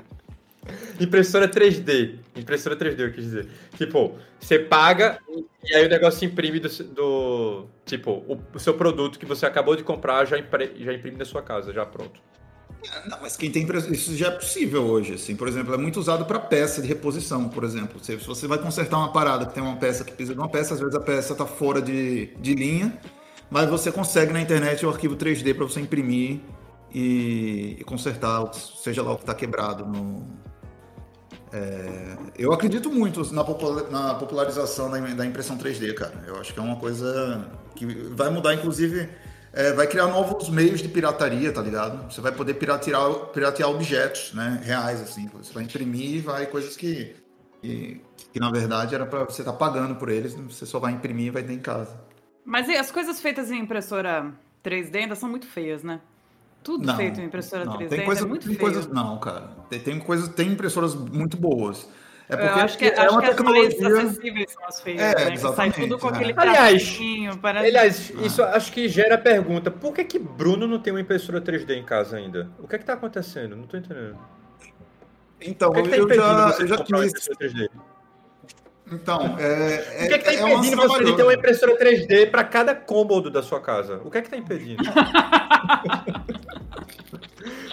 Impressora 0.99 1.47
3D. 1.47 2.15
Impressora 2.35 2.75
3D, 2.75 2.99
eu 2.99 3.11
quis 3.11 3.23
dizer. 3.23 3.47
Tipo, 3.77 4.15
você 4.39 4.59
paga 4.59 5.19
e 5.63 5.75
aí 5.75 5.85
o 5.85 5.89
negócio 5.89 6.25
imprime 6.25 6.59
do. 6.59 6.69
do 6.69 7.65
tipo, 7.85 8.11
o, 8.11 8.39
o, 8.53 8.59
seu 8.59 8.73
produto 8.73 9.17
que 9.19 9.25
você 9.25 9.45
acabou 9.45 9.75
de 9.75 9.83
comprar 9.83 10.25
já, 10.25 10.37
impre, 10.37 10.71
já 10.77 10.93
imprime 10.93 11.17
na 11.17 11.25
sua 11.25 11.41
casa, 11.41 11.73
já 11.73 11.85
pronto. 11.85 12.21
Não, 13.07 13.19
mas 13.21 13.35
quem 13.35 13.51
tem 13.51 13.67
isso 13.91 14.15
já 14.15 14.27
é 14.27 14.31
possível 14.31 14.83
hoje, 14.83 15.13
assim. 15.13 15.35
Por 15.35 15.47
exemplo, 15.47 15.73
é 15.73 15.77
muito 15.77 15.99
usado 15.99 16.25
para 16.25 16.39
peça 16.39 16.81
de 16.81 16.87
reposição, 16.87 17.49
por 17.49 17.63
exemplo. 17.63 17.99
Se 18.03 18.15
você 18.15 18.47
vai 18.47 18.59
consertar 18.59 18.97
uma 18.97 19.11
parada 19.11 19.45
que 19.45 19.53
tem 19.53 19.63
uma 19.63 19.77
peça 19.77 20.03
que 20.03 20.11
precisa 20.11 20.33
de 20.33 20.39
uma 20.39 20.49
peça, 20.49 20.75
às 20.75 20.79
vezes 20.79 20.95
a 20.95 20.99
peça 20.99 21.33
está 21.33 21.45
fora 21.45 21.81
de, 21.81 22.27
de 22.37 22.53
linha, 22.53 22.97
mas 23.49 23.69
você 23.69 23.91
consegue 23.91 24.31
na 24.31 24.41
internet 24.41 24.85
o 24.85 24.89
arquivo 24.89 25.15
3D 25.15 25.55
para 25.55 25.65
você 25.65 25.79
imprimir 25.79 26.39
e, 26.93 27.77
e, 27.79 27.83
consertar, 27.83 28.53
seja 28.53 29.01
lá 29.01 29.13
o 29.13 29.15
que 29.17 29.23
está 29.23 29.33
quebrado 29.33 29.85
no, 29.85 30.27
é, 31.53 32.17
eu 32.37 32.51
acredito 32.51 32.91
muito 32.91 33.21
na, 33.33 33.43
popularização 33.43 34.89
da, 34.89 34.99
da, 34.99 35.25
impressão 35.25 35.57
3D, 35.57 35.93
cara. 35.93 36.23
Eu 36.25 36.37
acho 36.37 36.53
que 36.53 36.59
é 36.59 36.63
uma 36.63 36.75
coisa 36.77 37.47
que 37.75 37.85
vai 37.85 38.29
mudar, 38.29 38.53
inclusive, 38.53 39.09
é, 39.53 39.71
vai 39.73 39.87
criar 39.87 40.07
novos 40.07 40.49
meios 40.49 40.81
de 40.81 40.89
pirataria, 40.89 41.51
tá 41.51 41.61
ligado? 41.61 42.11
Você 42.11 42.19
vai 42.19 42.31
poder 42.31 42.55
piratear, 42.55 43.09
piratear 43.33 43.69
objetos, 43.69 44.33
né, 44.33 44.59
reais, 44.63 45.01
assim. 45.01 45.29
Você 45.33 45.53
vai 45.53 45.63
imprimir 45.63 46.15
e 46.15 46.19
vai 46.19 46.45
coisas 46.45 46.75
que, 46.75 47.15
que, 47.61 48.01
que 48.33 48.39
na 48.39 48.51
verdade 48.51 48.95
era 48.95 49.05
para 49.05 49.23
você 49.23 49.41
estar 49.41 49.53
tá 49.53 49.57
pagando 49.57 49.95
por 49.95 50.09
eles, 50.09 50.33
você 50.33 50.65
só 50.65 50.79
vai 50.79 50.93
imprimir 50.93 51.27
e 51.27 51.31
vai 51.31 51.43
ter 51.43 51.53
em 51.53 51.59
casa. 51.59 51.95
Mas 52.43 52.69
as 52.69 52.91
coisas 52.91 53.19
feitas 53.19 53.49
em 53.49 53.59
impressora 53.59 54.31
3D 54.63 54.95
ainda 54.95 55.15
são 55.15 55.29
muito 55.29 55.47
feias, 55.47 55.83
né? 55.83 56.01
Tudo 56.65 56.83
não, 56.83 56.97
feito 56.97 57.21
em 57.21 57.25
impressora 57.25 57.63
não, 57.63 57.77
3D. 57.77 57.89
Tem 57.89 58.05
coisa, 58.05 58.23
é 58.23 58.27
muito 58.27 58.47
tem 58.47 58.55
feio. 58.55 58.59
coisas, 58.59 58.87
não, 58.87 59.19
cara. 59.19 59.51
Tem, 59.69 59.79
tem, 59.79 59.99
coisas, 59.99 60.27
tem 60.29 60.49
impressoras 60.49 60.95
muito 60.95 61.37
boas. 61.37 61.87
É 62.27 62.35
porque 62.35 62.59
eu 62.59 62.63
acho 62.63 62.77
que, 62.79 62.85
é, 62.85 62.99
acho 62.99 63.11
uma 63.11 63.21
que 63.21 63.27
tecnologia... 63.27 63.87
acessíveis 63.87 64.51
são 64.51 64.65
as 64.65 64.81
feias, 64.81 64.99
é, 64.99 65.29
né? 65.29 65.37
sai 65.37 65.71
tudo 65.71 65.99
com 65.99 66.07
é. 66.07 66.11
aquele 66.11 66.33
Aliás, 66.35 66.99
parece... 67.39 67.67
aliás 67.67 68.13
ah. 68.17 68.25
isso 68.25 68.43
acho 68.43 68.71
que 68.71 68.89
gera 68.89 69.13
a 69.13 69.17
pergunta: 69.19 69.69
por 69.69 69.93
que, 69.93 70.03
que 70.03 70.17
Bruno 70.17 70.65
não 70.65 70.79
tem 70.79 70.91
uma 70.91 70.99
impressora 70.99 71.39
3D 71.39 71.69
em 71.77 71.83
casa 71.83 72.17
ainda? 72.17 72.49
O 72.57 72.67
que 72.67 72.75
é 72.77 72.79
que 72.79 72.85
tá 72.85 72.93
acontecendo? 72.93 73.55
Não 73.55 73.67
tô 73.67 73.77
entendendo. 73.77 74.17
Então, 75.39 75.71
que 75.71 75.79
é 75.81 75.83
que 75.83 75.89
tá 75.91 75.97
eu, 75.97 76.15
já, 76.15 76.57
eu 76.61 76.67
já 76.67 76.77
quis. 76.77 77.29
Então, 78.91 79.35
é, 79.39 80.05
o 80.05 80.07
que 80.07 80.13
é 80.13 80.17
que 80.17 80.25
tá 80.25 80.31
é, 80.31 80.35
é 80.35 80.41
impedindo 80.41 80.77
você 80.77 81.03
de 81.03 81.15
ter 81.15 81.23
uma 81.23 81.33
impressora 81.33 81.77
3D 81.77 82.31
para 82.31 82.43
cada 82.43 82.73
cômodo 82.73 83.29
da 83.29 83.43
sua 83.43 83.61
casa? 83.61 84.01
O 84.03 84.09
que 84.09 84.17
é 84.17 84.21
que 84.23 84.29
tá 84.29 84.37
impedindo? 84.37 84.83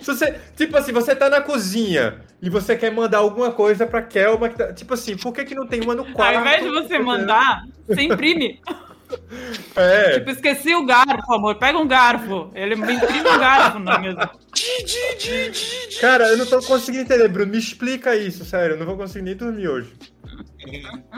Se 0.03 0.07
você, 0.07 0.41
tipo 0.57 0.77
assim, 0.77 0.93
você 0.93 1.15
tá 1.15 1.31
na 1.31 1.41
cozinha 1.41 2.21
e 2.41 2.51
você 2.51 2.77
quer 2.77 2.93
mandar 2.93 3.19
alguma 3.19 3.53
coisa 3.53 3.87
pra 3.87 4.03
Kelma, 4.03 4.49
tá, 4.49 4.73
tipo 4.73 4.95
assim, 4.95 5.17
por 5.17 5.33
que, 5.33 5.45
que 5.45 5.55
não 5.55 5.67
tem 5.67 5.81
uma 5.81 5.95
no 5.95 6.05
quarto? 6.13 6.37
Ao 6.37 6.41
invés 6.41 6.63
de 6.63 6.71
você 6.71 6.99
mandar, 6.99 7.65
você 7.87 8.03
imprime. 8.03 8.61
É. 9.77 10.15
Tipo, 10.15 10.31
esqueci 10.31 10.75
o 10.75 10.85
garfo, 10.85 11.33
amor. 11.33 11.57
Pega 11.57 11.79
um 11.79 11.87
garfo. 11.87 12.51
Ele 12.55 12.77
me 12.77 12.95
imprime 12.95 13.29
um 13.29 13.39
garfo 13.39 13.79
na 13.79 13.99
mesa. 13.99 14.31
Cara, 16.01 16.29
eu 16.29 16.39
não 16.39 16.47
tô 16.47 16.61
conseguindo 16.63 17.05
entender, 17.05 17.29
Bruno. 17.29 17.53
Me 17.53 17.59
explica 17.59 18.17
isso, 18.17 18.45
sério. 18.45 18.75
Eu 18.75 18.79
não 18.79 18.87
vou 18.87 18.97
conseguir 18.97 19.25
nem 19.25 19.37
dormir 19.37 19.69
hoje. 19.69 19.93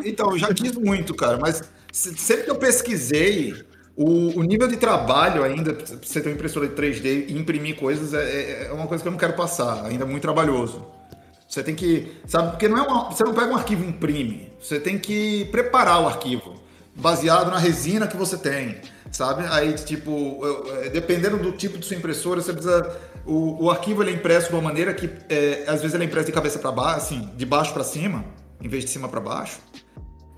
Então, 0.05 0.31
eu 0.33 0.39
já 0.39 0.53
quis 0.53 0.73
muito, 0.73 1.15
cara, 1.15 1.39
mas 1.39 1.63
sempre 1.93 2.45
que 2.45 2.51
eu 2.51 2.59
pesquisei 2.59 3.55
o, 3.97 4.41
o, 4.41 4.43
nível 4.43 4.67
de 4.67 4.77
trabalho 4.77 5.45
ainda, 5.45 5.73
você 6.03 6.21
ter 6.21 6.29
uma 6.29 6.35
impressora 6.35 6.67
de 6.67 6.75
3D 6.75 7.27
e 7.29 7.39
imprimir 7.39 7.77
coisas 7.77 8.13
é, 8.13 8.23
é, 8.23 8.67
é, 8.67 8.73
uma 8.73 8.89
coisa 8.89 9.03
que 9.03 9.07
eu 9.07 9.13
não 9.13 9.19
quero 9.19 9.35
passar, 9.35 9.85
ainda 9.87 10.05
é 10.05 10.07
muito 10.07 10.23
trabalhoso. 10.23 10.85
Você 11.49 11.63
tem 11.63 11.77
que, 11.77 12.13
sabe, 12.27 12.51
porque 12.51 12.67
não 12.67 12.77
é 12.77 12.83
uma, 12.83 13.11
você 13.11 13.23
não 13.23 13.33
pega 13.33 13.53
um 13.53 13.57
arquivo 13.57 13.85
e 13.85 13.89
imprime, 13.89 14.53
você 14.61 14.81
tem 14.81 14.99
que 14.99 15.45
preparar 15.47 16.03
o 16.03 16.09
arquivo, 16.09 16.55
baseado 16.97 17.51
na 17.53 17.59
resina 17.59 18.09
que 18.09 18.17
você 18.17 18.37
tem, 18.37 18.81
sabe? 19.13 19.45
Aí, 19.49 19.73
tipo, 19.75 20.41
é, 20.83 20.89
dependendo 20.89 21.39
do 21.39 21.53
tipo 21.53 21.79
de 21.79 21.87
sua 21.87 21.97
impressora, 21.97 22.43
você 22.43 22.53
precisa, 22.53 22.99
o, 23.25 23.67
o 23.67 23.71
arquivo 23.71 24.03
ele 24.03 24.11
é 24.11 24.15
impresso 24.15 24.49
de 24.49 24.55
uma 24.55 24.63
maneira 24.63 24.93
que, 24.93 25.09
é, 25.29 25.65
às 25.69 25.81
vezes 25.81 25.95
ele 25.95 26.03
é 26.03 26.07
impresso 26.07 26.27
de 26.27 26.33
cabeça 26.33 26.59
para 26.59 26.73
baixo, 26.73 26.97
assim, 26.97 27.31
de 27.37 27.47
baixo 27.47 27.73
para 27.73 27.85
cima, 27.85 28.25
em 28.61 28.69
vez 28.69 28.85
de 28.85 28.91
cima 28.91 29.09
para 29.09 29.21
baixo. 29.21 29.61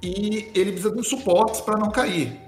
e 0.03 0.51
ele 0.55 0.73
precisa 0.73 0.91
de 0.91 1.01
um 1.01 1.05
suporte 1.05 1.63
para 1.63 1.79
não 1.79 1.91
cair. 1.91 2.46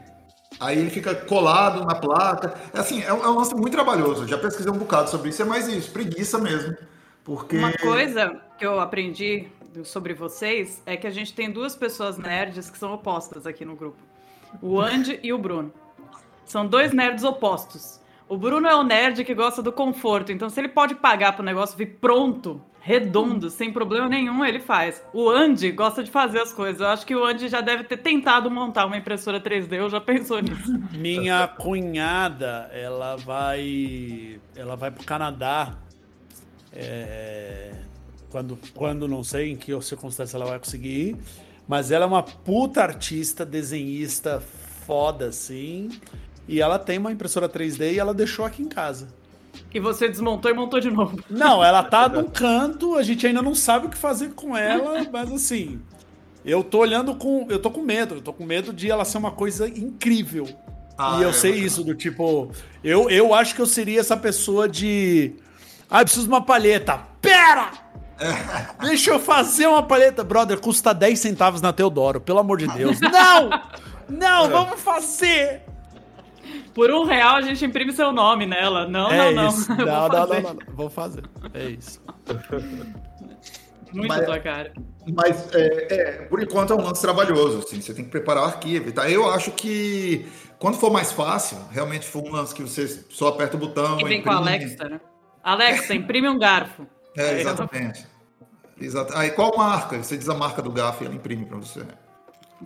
Aí 0.61 0.79
ele 0.79 0.91
fica 0.91 1.15
colado 1.15 1.85
na 1.85 1.95
placa. 1.95 2.55
É 2.75 2.81
assim, 2.81 3.03
é 3.03 3.13
um, 3.13 3.25
é 3.25 3.29
um 3.29 3.37
lance 3.37 3.55
muito 3.55 3.73
trabalhoso. 3.73 4.27
Já 4.27 4.39
pesquisei 4.39 4.71
um 4.71 4.79
bocado 4.79 5.11
sobre 5.11 5.31
isso, 5.31 5.43
é 5.43 5.45
mais 5.45 5.69
isso, 5.69 5.91
preguiça 5.91 6.39
mesmo. 6.39 6.77
Porque... 7.23 7.59
Uma 7.59 7.73
coisa 7.73 8.41
que 8.59 8.65
eu 8.67 8.81
aprendi 8.81 9.49
sobre 9.85 10.15
vocês 10.15 10.83
é 10.87 10.97
que 10.97 11.07
a 11.07 11.11
gente 11.11 11.35
tem 11.35 11.51
duas 11.51 11.77
pessoas 11.77 12.17
nerds 12.19 12.71
que 12.71 12.79
são 12.79 12.93
opostas 12.93 13.47
aqui 13.47 13.65
no 13.65 13.77
grupo. 13.77 13.99
O 14.63 14.81
Andy 14.81 15.21
e 15.23 15.33
o 15.33 15.39
Bruno. 15.39 15.73
São 16.45 16.67
dois 16.67 16.93
nerds 16.93 17.23
opostos. 17.25 18.01
O 18.29 18.37
Bruno 18.37 18.69
é 18.69 18.75
o 18.75 18.83
nerd 18.83 19.25
que 19.25 19.35
gosta 19.35 19.63
do 19.63 19.73
conforto, 19.73 20.31
então 20.31 20.51
se 20.51 20.61
ele 20.61 20.69
pode 20.69 20.95
pagar 20.95 21.33
para 21.33 21.43
o 21.43 21.45
negócio 21.45 21.77
vir 21.79 21.97
pronto, 22.01 22.61
redondo, 22.79 23.49
sem 23.49 23.73
problema 23.73 24.09
nenhum, 24.09 24.45
ele 24.45 24.61
faz. 24.61 25.03
O 25.13 25.31
Andy 25.31 25.73
gosta 25.73 26.03
de 26.03 26.11
fazer 26.11 26.41
as 26.41 26.53
coisas. 26.53 26.81
Eu 26.81 26.89
acho 26.89 27.07
que 27.07 27.15
o 27.15 27.25
Andy 27.25 27.49
já 27.49 27.61
deve 27.61 27.85
ter 27.85 27.97
tentado 27.99 28.51
montar 28.51 28.87
uma 28.87 28.97
impressora 28.97 29.41
3D, 29.41 29.83
ou 29.83 29.89
já 29.89 30.01
pensou 30.01 30.41
nisso. 30.41 30.79
Minha 30.93 31.49
cunhada, 31.49 32.71
ela 32.73 33.17
vai, 33.17 34.39
ela 34.55 34.77
vai 34.77 34.91
pro 34.91 35.05
Canadá. 35.05 35.75
É, 36.73 37.73
quando, 38.31 38.59
quando 38.75 39.09
não 39.09 39.25
sei 39.25 39.53
em 39.53 39.57
que 39.57 39.79
circunstância 39.81 40.37
ela 40.37 40.47
vai 40.47 40.59
conseguir 40.59 41.11
ir, 41.11 41.17
mas 41.67 41.91
ela 41.91 42.05
é 42.05 42.09
uma 42.09 42.23
puta 42.23 42.83
artista, 42.83 43.45
desenhista 43.45 44.41
foda 44.87 45.27
assim. 45.27 45.91
E 46.49 46.61
ela 46.61 46.79
tem 46.79 46.99
uma 46.99 47.13
impressora 47.13 47.49
3D 47.49 47.93
e 47.93 47.99
ela 47.99 48.15
deixou 48.15 48.45
aqui 48.45 48.63
em 48.63 48.69
casa. 48.69 49.09
E 49.73 49.79
você 49.79 50.09
desmontou 50.09 50.51
e 50.51 50.55
montou 50.55 50.81
de 50.81 50.91
novo. 50.91 51.23
Não, 51.29 51.63
ela 51.63 51.83
tá 51.83 52.09
num 52.09 52.25
canto, 52.25 52.95
a 52.95 53.03
gente 53.03 53.27
ainda 53.27 53.43
não 53.43 53.55
sabe 53.55 53.87
o 53.87 53.91
que 53.91 53.99
fazer 53.99 54.31
com 54.31 54.57
ela, 54.57 55.07
mas 55.13 55.31
assim, 55.31 55.81
eu 56.45 56.65
tô 56.65 56.79
olhando 56.79 57.15
com, 57.15 57.47
eu 57.51 57.59
tô 57.59 57.71
com 57.71 57.83
medo, 57.83 58.17
eu 58.17 58.23
tô 58.23 58.33
com 58.33 58.45
medo 58.45 58.73
de 58.73 58.91
ela 58.91 59.05
ser 59.05 59.19
uma 59.19 59.31
coisa 59.31 59.69
incrível. 59.69 60.49
Ah, 60.97 61.19
e 61.21 61.23
eu 61.23 61.29
é 61.29 61.33
sei 61.33 61.53
isso 61.53 61.85
do 61.85 61.95
tipo, 61.95 62.51
eu, 62.83 63.11
eu 63.11 63.35
acho 63.35 63.55
que 63.55 63.61
eu 63.61 63.67
seria 63.67 64.01
essa 64.01 64.17
pessoa 64.17 64.69
de, 64.69 65.35
ah, 65.91 66.01
preciso 66.01 66.25
de 66.25 66.33
uma 66.33 66.43
palheta. 66.43 67.01
Pera! 67.21 67.71
Deixa 68.81 69.11
eu 69.11 69.21
fazer 69.21 69.67
uma 69.67 69.83
palheta, 69.83 70.25
brother, 70.25 70.59
custa 70.59 70.95
10 70.95 71.19
centavos 71.19 71.61
na 71.61 71.73
Teodoro, 71.73 72.21
pelo 72.21 72.39
amor 72.39 72.59
de 72.59 72.67
Deus. 72.69 72.99
Não! 73.05 73.51
Não, 74.09 74.47
é. 74.47 74.49
vamos 74.49 74.81
fazer! 74.81 75.68
Por 76.79 76.93
um 76.93 77.03
real 77.03 77.35
a 77.35 77.41
gente 77.41 77.65
imprime 77.65 77.93
seu 77.93 78.13
nome 78.13 78.47
nela. 78.47 78.87
Não, 78.87 79.11
é 79.11 79.33
não, 79.33 79.49
isso. 79.49 79.69
não. 79.75 79.85
Não, 79.85 80.09
não, 80.09 80.27
não, 80.27 80.27
não, 80.29 80.55
não. 80.55 80.75
Vou 80.77 80.89
fazer. 80.89 81.25
É 81.53 81.71
isso. 81.71 82.01
Muito 83.93 84.07
mas, 84.07 84.25
tua 84.25 84.39
cara. 84.39 84.73
Mas, 85.13 85.53
é, 85.57 85.89
é, 85.93 86.13
por 86.27 86.41
enquanto, 86.41 86.73
é 86.73 86.77
um 86.77 86.81
lance 86.81 87.03
trabalhoso. 87.03 87.59
Assim, 87.67 87.81
você 87.81 87.93
tem 87.93 88.05
que 88.05 88.11
preparar 88.13 88.45
o 88.45 88.47
arquivo. 88.47 88.93
Tá? 88.93 89.11
Eu 89.11 89.29
acho 89.29 89.51
que 89.51 90.29
quando 90.61 90.77
for 90.77 90.93
mais 90.93 91.11
fácil, 91.11 91.59
realmente 91.73 92.07
for 92.07 92.23
um 92.23 92.31
lance 92.31 92.55
que 92.55 92.63
você 92.63 92.87
só 93.11 93.27
aperta 93.27 93.57
o 93.57 93.59
botão. 93.59 93.99
E 93.99 94.05
vem 94.05 94.21
imprime... 94.21 94.23
com 94.23 94.31
a 94.31 94.37
Alexa, 94.37 94.89
né? 94.89 95.01
Alexa, 95.43 95.95
imprime 95.97 96.29
um 96.29 96.39
garfo. 96.39 96.87
É, 97.17 97.41
exatamente. 97.41 98.07
Exato. 98.81 99.17
Aí 99.17 99.33
qual 99.33 99.53
marca? 99.57 100.01
Você 100.01 100.17
diz 100.17 100.29
a 100.29 100.35
marca 100.35 100.63
do 100.63 100.71
garfo 100.71 101.03
e 101.03 101.07
ela 101.07 101.17
imprime 101.17 101.45
para 101.45 101.57
você. 101.57 101.83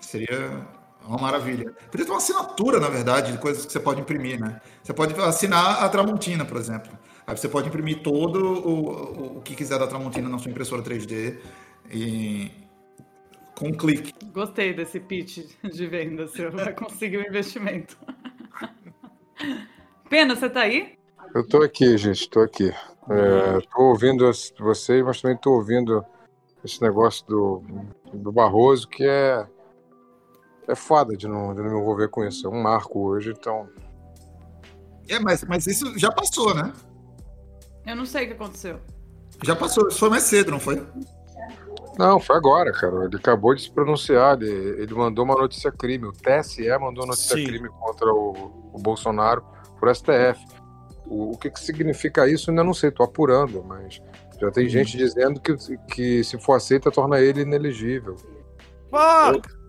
Seria 0.03 0.67
uma 1.07 1.19
maravilha. 1.19 1.73
Podia 1.91 2.07
ter 2.07 2.13
uma 2.13 2.19
assinatura, 2.19 2.79
na 2.81 2.89
verdade, 2.89 3.33
de 3.33 3.39
coisas 3.39 3.67
que 3.67 3.73
você 3.73 3.81
pode 3.81 4.01
imprimir, 4.01 4.41
né? 4.41 4.61
Você 4.83 4.93
pode 4.93 5.15
assinar 5.21 5.83
a 5.83 5.89
Tramontina, 5.89 6.45
por 6.45 6.57
exemplo. 6.57 6.93
Aí 7.27 7.37
você 7.37 7.49
pode 7.49 7.69
imprimir 7.69 8.03
todo 8.03 8.43
o, 8.43 9.39
o 9.39 9.41
que 9.43 9.55
quiser 9.55 9.79
da 9.79 9.87
Tramontina 9.87 10.29
na 10.29 10.39
sua 10.39 10.51
impressora 10.51 10.83
3D 10.83 11.39
e 11.91 12.51
com 13.57 13.69
um 13.69 13.73
clique. 13.73 14.13
Gostei 14.33 14.75
desse 14.75 14.99
pitch 14.99 15.47
de 15.63 15.87
venda 15.87 16.27
seu. 16.29 16.51
Vai 16.51 16.73
conseguir 16.75 17.19
o 17.19 17.21
um 17.21 17.25
investimento. 17.25 17.97
Pena, 20.09 20.35
você 20.37 20.51
tá 20.51 20.63
aí? 20.63 20.99
Eu 21.35 21.47
tô 21.47 21.63
aqui, 21.63 21.97
gente, 21.97 22.29
tô 22.29 22.41
aqui. 22.41 22.73
É, 23.11 23.61
tô 23.75 23.83
ouvindo 23.83 24.31
vocês, 24.59 25.05
mas 25.05 25.21
também 25.21 25.37
tô 25.37 25.53
ouvindo 25.53 26.05
esse 26.65 26.81
negócio 26.83 27.27
do, 27.27 27.63
do 28.13 28.31
Barroso, 28.31 28.87
que 28.89 29.05
é 29.05 29.47
é 30.69 30.75
foda 30.75 31.17
de 31.17 31.27
não, 31.27 31.55
de 31.55 31.63
não 31.63 31.71
me 31.71 31.79
envolver 31.79 32.09
com 32.09 32.25
isso. 32.25 32.47
É 32.47 32.51
um 32.51 32.63
marco 32.63 33.01
hoje, 33.01 33.31
então. 33.31 33.69
É, 35.09 35.19
mas, 35.19 35.45
mas 35.45 35.67
isso 35.67 35.99
já 35.99 36.11
passou, 36.11 36.55
né? 36.55 36.73
Eu 37.87 37.97
não 37.97 38.07
sei 38.07 38.25
o 38.25 38.29
que 38.29 38.33
aconteceu. 38.35 38.81
Já 39.45 39.57
passou, 39.57 39.89
isso 39.89 39.99
foi 39.99 40.09
mais 40.09 40.23
cedo, 40.23 40.53
não 40.53 40.61
foi? 40.61 40.87
Não, 41.99 42.21
foi 42.21 42.37
agora, 42.37 42.73
cara. 42.73 43.05
Ele 43.05 43.17
acabou 43.17 43.55
de 43.55 43.63
se 43.63 43.71
pronunciar. 43.71 44.41
Ele, 44.41 44.83
ele 44.83 44.95
mandou 44.95 45.25
uma 45.25 45.35
notícia 45.35 45.71
crime. 45.71 46.07
O 46.07 46.13
TSE 46.13 46.67
mandou 46.79 47.07
notícia 47.07 47.37
Sim. 47.37 47.45
crime 47.45 47.69
contra 47.69 48.07
o, 48.13 48.71
o 48.73 48.79
Bolsonaro 48.79 49.45
por 49.79 49.95
STF. 49.95 50.41
O, 51.07 51.33
o 51.33 51.39
que, 51.39 51.51
que 51.51 51.61
significa 51.61 52.29
isso, 52.29 52.51
ainda 52.51 52.63
não 52.63 52.73
sei, 52.73 52.91
tô 52.91 53.03
apurando, 53.03 53.63
mas 53.65 54.01
já 54.41 54.51
tem 54.51 54.67
hum. 54.67 54.71
gente 54.71 54.97
dizendo 54.97 55.41
que, 55.41 55.55
que 55.89 56.25
se 56.25 56.39
for 56.39 56.55
aceita, 56.55 56.91
torna 56.91 57.21
ele 57.21 57.43
inelegível. 57.43 58.17
Fuck! 58.91 59.62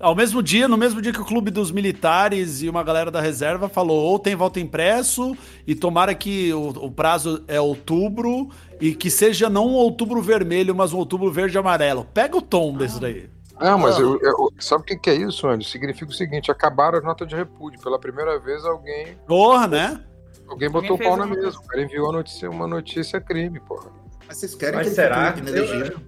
Ao 0.00 0.14
mesmo 0.14 0.42
dia, 0.42 0.66
no 0.66 0.78
mesmo 0.78 1.02
dia 1.02 1.12
que 1.12 1.20
o 1.20 1.24
clube 1.26 1.50
dos 1.50 1.70
militares 1.70 2.62
e 2.62 2.70
uma 2.70 2.82
galera 2.82 3.10
da 3.10 3.20
reserva 3.20 3.68
falou 3.68 4.02
ou 4.02 4.18
tem 4.18 4.34
voto 4.34 4.58
impresso 4.58 5.36
e 5.66 5.74
tomara 5.74 6.14
que 6.14 6.50
o, 6.54 6.68
o 6.68 6.90
prazo 6.90 7.44
é 7.46 7.60
outubro 7.60 8.48
e 8.80 8.94
que 8.94 9.10
seja 9.10 9.50
não 9.50 9.66
um 9.66 9.74
outubro 9.74 10.22
vermelho, 10.22 10.74
mas 10.74 10.94
um 10.94 10.96
outubro 10.96 11.30
verde 11.30 11.56
e 11.56 11.58
amarelo. 11.58 12.06
Pega 12.14 12.34
o 12.34 12.40
tom 12.40 12.72
desse 12.78 12.98
daí. 12.98 13.28
Não, 13.60 13.78
mas 13.78 13.98
ah. 13.98 14.00
eu, 14.00 14.18
eu, 14.22 14.50
sabe 14.58 14.84
o 14.84 14.86
que, 14.86 14.96
que 14.96 15.10
é 15.10 15.14
isso, 15.16 15.46
Andy? 15.46 15.68
Significa 15.68 16.10
o 16.10 16.14
seguinte: 16.14 16.50
acabaram 16.50 16.96
as 16.96 17.04
notas 17.04 17.28
de 17.28 17.36
repúdio. 17.36 17.78
Pela 17.80 17.98
primeira 17.98 18.38
vez, 18.38 18.64
alguém. 18.64 19.18
Porra, 19.26 19.68
né? 19.68 20.00
Alguém 20.48 20.70
botou 20.70 20.96
o 20.96 20.98
pau 20.98 21.14
na 21.14 21.26
mesa. 21.26 21.58
O 21.58 21.66
cara 21.66 21.82
enviou 21.82 22.10
notícia, 22.10 22.50
uma 22.50 22.66
notícia 22.66 23.20
crime, 23.20 23.60
porra. 23.60 23.90
Mas 24.26 24.38
vocês 24.38 24.54
querem 24.54 24.76
mas 24.76 24.88
que 24.88 24.94
será? 24.94 25.34
Eu, 25.46 26.00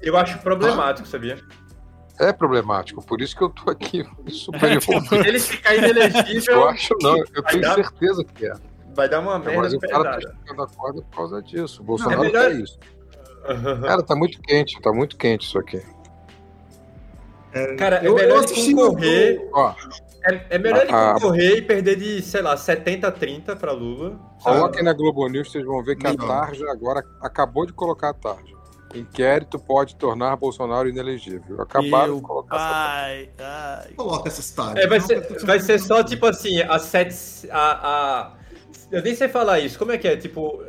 eu 0.00 0.16
acho 0.16 0.38
problemático, 0.38 1.06
ah. 1.06 1.10
sabia? 1.10 1.38
É 2.20 2.32
problemático, 2.32 3.02
por 3.04 3.20
isso 3.20 3.34
que 3.34 3.42
eu 3.42 3.48
tô 3.48 3.70
aqui 3.70 4.04
super 4.28 4.70
envolvido. 4.72 5.26
Ele 5.26 5.40
ficar 5.40 5.74
inelegível. 5.74 6.54
Eu 6.54 6.68
acho 6.68 6.94
não, 7.00 7.16
eu 7.18 7.42
tenho 7.44 7.62
dar, 7.62 7.74
certeza 7.74 8.24
que 8.24 8.46
é. 8.46 8.52
Vai 8.94 9.08
dar 9.08 9.20
uma 9.20 9.38
merda. 9.38 9.62
Mas 9.62 9.72
o 9.72 9.78
cara 9.80 10.20
tá 10.20 10.28
ficando 10.28 10.62
a 10.62 10.68
corda 10.68 11.02
por 11.02 11.16
causa 11.16 11.42
disso. 11.42 11.80
O 11.80 11.84
Bolsonaro 11.84 12.18
não, 12.18 12.24
é 12.24 12.32
melhor... 12.32 12.52
isso. 12.52 12.78
Cara, 13.82 14.02
tá 14.02 14.14
muito 14.14 14.40
quente, 14.42 14.80
tá 14.82 14.92
muito 14.92 15.16
quente 15.16 15.46
isso 15.46 15.58
aqui. 15.58 15.82
É, 17.52 17.74
cara, 17.74 17.96
é 17.96 18.08
melhor 18.08 18.44
ele 18.44 18.74
concorrer. 18.74 19.48
Ó, 19.52 19.74
é, 20.24 20.46
é 20.50 20.58
melhor 20.58 20.82
ele 20.82 20.92
concorrer 20.92 21.56
e 21.56 21.62
perder 21.62 21.96
de, 21.96 22.22
sei 22.22 22.42
lá, 22.42 22.56
70 22.56 23.08
a 23.08 23.12
30 23.12 23.56
para 23.56 23.72
Lula. 23.72 24.20
Coloquem 24.42 24.84
na 24.84 24.92
Globo 24.92 25.26
News, 25.28 25.50
vocês 25.50 25.64
vão 25.64 25.82
ver 25.82 25.96
que 25.96 26.06
a 26.06 26.14
Tarja 26.14 26.70
agora 26.70 27.02
acabou 27.22 27.64
de 27.64 27.72
colocar 27.72 28.10
a 28.10 28.14
Tarja. 28.14 28.59
Inquérito 28.94 29.58
pode 29.58 29.96
tornar 29.96 30.36
Bolsonaro 30.36 30.88
inelegível. 30.88 31.60
Acabaram 31.60 32.16
de 32.16 32.22
colocar 32.22 32.56
ai, 32.58 33.30
essa. 33.38 33.84
Ai. 33.86 33.92
Coloca 33.94 34.28
essa 34.28 34.40
história. 34.40 34.80
É, 34.80 34.86
vai, 34.86 35.00
ser, 35.00 35.44
vai 35.44 35.60
ser 35.60 35.78
só 35.78 36.02
tipo 36.02 36.26
assim, 36.26 36.60
a 36.60 36.78
sete. 36.78 37.48
A, 37.50 37.88
a, 37.88 38.32
eu 38.90 39.02
nem 39.02 39.14
sei 39.14 39.28
falar 39.28 39.60
isso. 39.60 39.78
Como 39.78 39.92
é 39.92 39.98
que 39.98 40.08
é? 40.08 40.16
Tipo, 40.16 40.62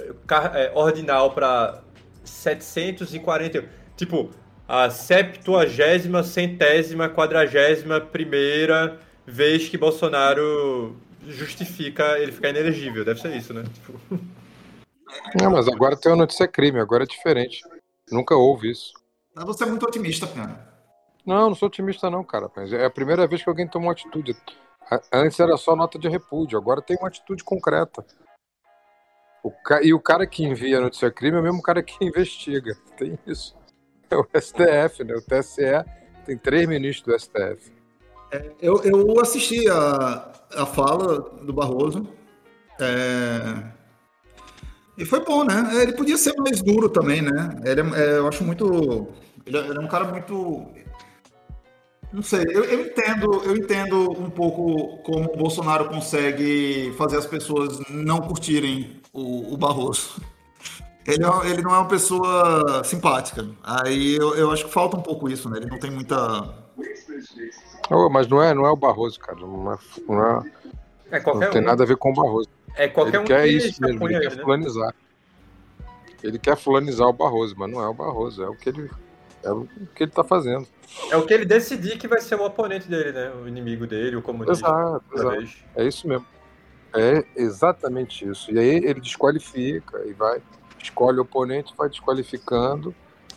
é, 0.53 0.71
ordinal 0.75 1.31
para 1.31 1.81
740. 2.23 3.65
Tipo, 3.97 4.29
a 4.67 4.89
septuagésima, 4.89 6.23
centésima, 6.23 7.09
quadragésima 7.09 7.99
primeira 7.99 8.99
vez 9.25 9.67
que 9.67 9.77
Bolsonaro 9.77 10.95
justifica 11.27 12.19
ele 12.19 12.31
ficar 12.31 12.49
inelegível. 12.49 13.03
Deve 13.03 13.19
ser 13.19 13.35
isso, 13.35 13.53
né? 13.53 13.63
Tipo... 13.73 13.99
Não, 15.41 15.51
mas 15.51 15.67
agora 15.67 15.97
tem 15.97 16.11
uma 16.11 16.19
notícia 16.19 16.47
crime, 16.47 16.79
agora 16.79 17.03
é 17.03 17.07
diferente. 17.07 17.61
Nunca 18.11 18.35
houve 18.35 18.71
isso. 18.71 18.93
Mas 19.33 19.45
você 19.45 19.63
é 19.63 19.67
muito 19.67 19.85
otimista, 19.85 20.27
cara. 20.27 20.69
Não, 21.25 21.49
não 21.49 21.55
sou 21.55 21.67
otimista 21.67 22.09
não, 22.09 22.23
cara. 22.23 22.51
Mas 22.55 22.73
é 22.73 22.85
a 22.85 22.89
primeira 22.89 23.25
vez 23.27 23.43
que 23.43 23.49
alguém 23.49 23.67
tomou 23.67 23.87
uma 23.87 23.93
atitude. 23.93 24.35
Antes 25.11 25.39
era 25.39 25.55
só 25.55 25.75
nota 25.75 25.97
de 25.97 26.09
repúdio, 26.09 26.57
agora 26.57 26.81
tem 26.81 26.97
uma 26.97 27.07
atitude 27.07 27.43
concreta. 27.43 28.05
O 29.43 29.49
ca... 29.49 29.81
E 29.81 29.93
o 29.93 29.99
cara 29.99 30.27
que 30.27 30.43
envia 30.43 30.77
a 30.77 30.81
notícia 30.81 31.09
crime 31.09 31.37
é 31.37 31.39
o 31.39 31.43
mesmo 31.43 31.61
cara 31.61 31.81
que 31.81 31.95
investiga. 32.03 32.75
Tem 32.97 33.17
isso. 33.25 33.55
É 34.09 34.17
o 34.17 34.27
STF, 34.35 35.03
né? 35.05 35.15
O 35.15 35.21
TSE 35.21 35.85
tem 36.25 36.37
três 36.37 36.67
ministros 36.67 37.15
do 37.15 37.19
STF. 37.19 37.71
É, 38.31 38.51
eu, 38.61 38.81
eu 38.83 39.19
assisti 39.19 39.69
a, 39.69 40.31
a 40.55 40.65
fala 40.65 41.19
do 41.41 41.53
Barroso. 41.53 42.07
É, 42.79 43.71
e 44.97 45.05
foi 45.05 45.23
bom, 45.23 45.43
né? 45.43 45.69
Ele 45.81 45.93
podia 45.93 46.17
ser 46.17 46.33
mais 46.37 46.61
duro 46.61 46.89
também, 46.89 47.21
né? 47.21 47.55
Ele 47.63 47.81
é, 47.81 47.99
é 47.99 48.17
eu 48.17 48.27
acho 48.27 48.43
muito. 48.43 49.07
Ele 49.45 49.57
é, 49.57 49.61
ele 49.61 49.77
é, 49.77 49.81
um 49.81 49.87
cara 49.87 50.05
muito. 50.05 50.67
Não 52.11 52.21
sei, 52.21 52.43
eu, 52.49 52.65
eu, 52.65 52.81
entendo, 52.81 53.41
eu 53.45 53.55
entendo 53.55 54.11
um 54.11 54.29
pouco 54.29 54.97
como 55.03 55.33
o 55.33 55.37
Bolsonaro 55.37 55.87
consegue 55.87 56.93
fazer 56.97 57.17
as 57.17 57.25
pessoas 57.25 57.79
não 57.89 58.19
curtirem 58.19 58.99
o, 59.13 59.53
o 59.53 59.57
Barroso. 59.57 60.21
Ele, 61.07 61.23
é, 61.25 61.49
ele 61.49 61.61
não 61.61 61.73
é 61.73 61.77
uma 61.79 61.87
pessoa 61.87 62.83
simpática. 62.83 63.47
Aí 63.63 64.15
eu, 64.15 64.35
eu 64.35 64.51
acho 64.51 64.65
que 64.65 64.71
falta 64.71 64.97
um 64.97 65.01
pouco 65.01 65.29
isso, 65.29 65.49
né? 65.49 65.57
Ele 65.57 65.69
não 65.69 65.79
tem 65.79 65.89
muita. 65.89 66.53
Oh, 67.89 68.09
mas 68.09 68.27
não 68.27 68.43
é, 68.43 68.53
não 68.53 68.65
é 68.65 68.71
o 68.71 68.75
Barroso, 68.75 69.19
cara. 69.19 69.39
Não, 69.39 69.71
é, 69.71 69.77
não, 70.07 70.25
é, 70.25 71.17
é 71.17 71.23
não 71.25 71.49
tem 71.49 71.61
um. 71.61 71.65
nada 71.65 71.83
a 71.83 71.87
ver 71.87 71.95
com 71.95 72.11
o 72.11 72.13
Barroso. 72.13 72.49
É 72.75 72.87
qualquer 72.87 73.15
ele 73.15 73.23
um 73.23 73.25
quer 73.25 73.43
que 73.43 73.49
isso 73.49 73.81
mesmo, 73.81 74.07
ele, 74.07 74.15
ele 74.15 74.29
quer 74.29 74.35
né? 74.35 74.43
fulanizar. 74.43 74.95
Ele 76.23 76.39
quer 76.39 76.57
fulanizar 76.57 77.07
o 77.07 77.13
Barroso, 77.13 77.55
mas 77.57 77.71
não 77.71 77.81
é 77.81 77.87
o 77.87 77.93
Barroso, 77.93 78.43
é 78.43 78.47
o 78.49 78.55
que 78.55 78.69
ele, 78.69 78.89
é 79.43 79.51
o 79.51 79.67
que 79.95 80.03
ele 80.03 80.11
tá 80.11 80.23
fazendo. 80.23 80.67
É 81.09 81.17
o 81.17 81.25
que 81.25 81.33
ele 81.33 81.45
decidir 81.45 81.97
que 81.97 82.07
vai 82.07 82.21
ser 82.21 82.35
o 82.35 82.45
oponente 82.45 82.87
dele, 82.87 83.11
né? 83.11 83.31
O 83.43 83.47
inimigo 83.47 83.87
dele, 83.87 84.15
o 84.15 84.21
comunista. 84.21 84.65
Exato, 84.67 85.03
exato. 85.13 85.47
É 85.75 85.83
isso 85.85 86.07
mesmo. 86.07 86.25
É 86.93 87.23
exatamente 87.35 88.27
isso. 88.27 88.51
E 88.51 88.59
aí 88.59 88.67
ele 88.67 88.99
desqualifica 88.99 90.03
e 90.05 90.13
vai, 90.13 90.41
escolhe 90.81 91.17
o 91.17 91.21
oponente, 91.21 91.73
vai 91.77 91.89
desqualificando 91.89 92.93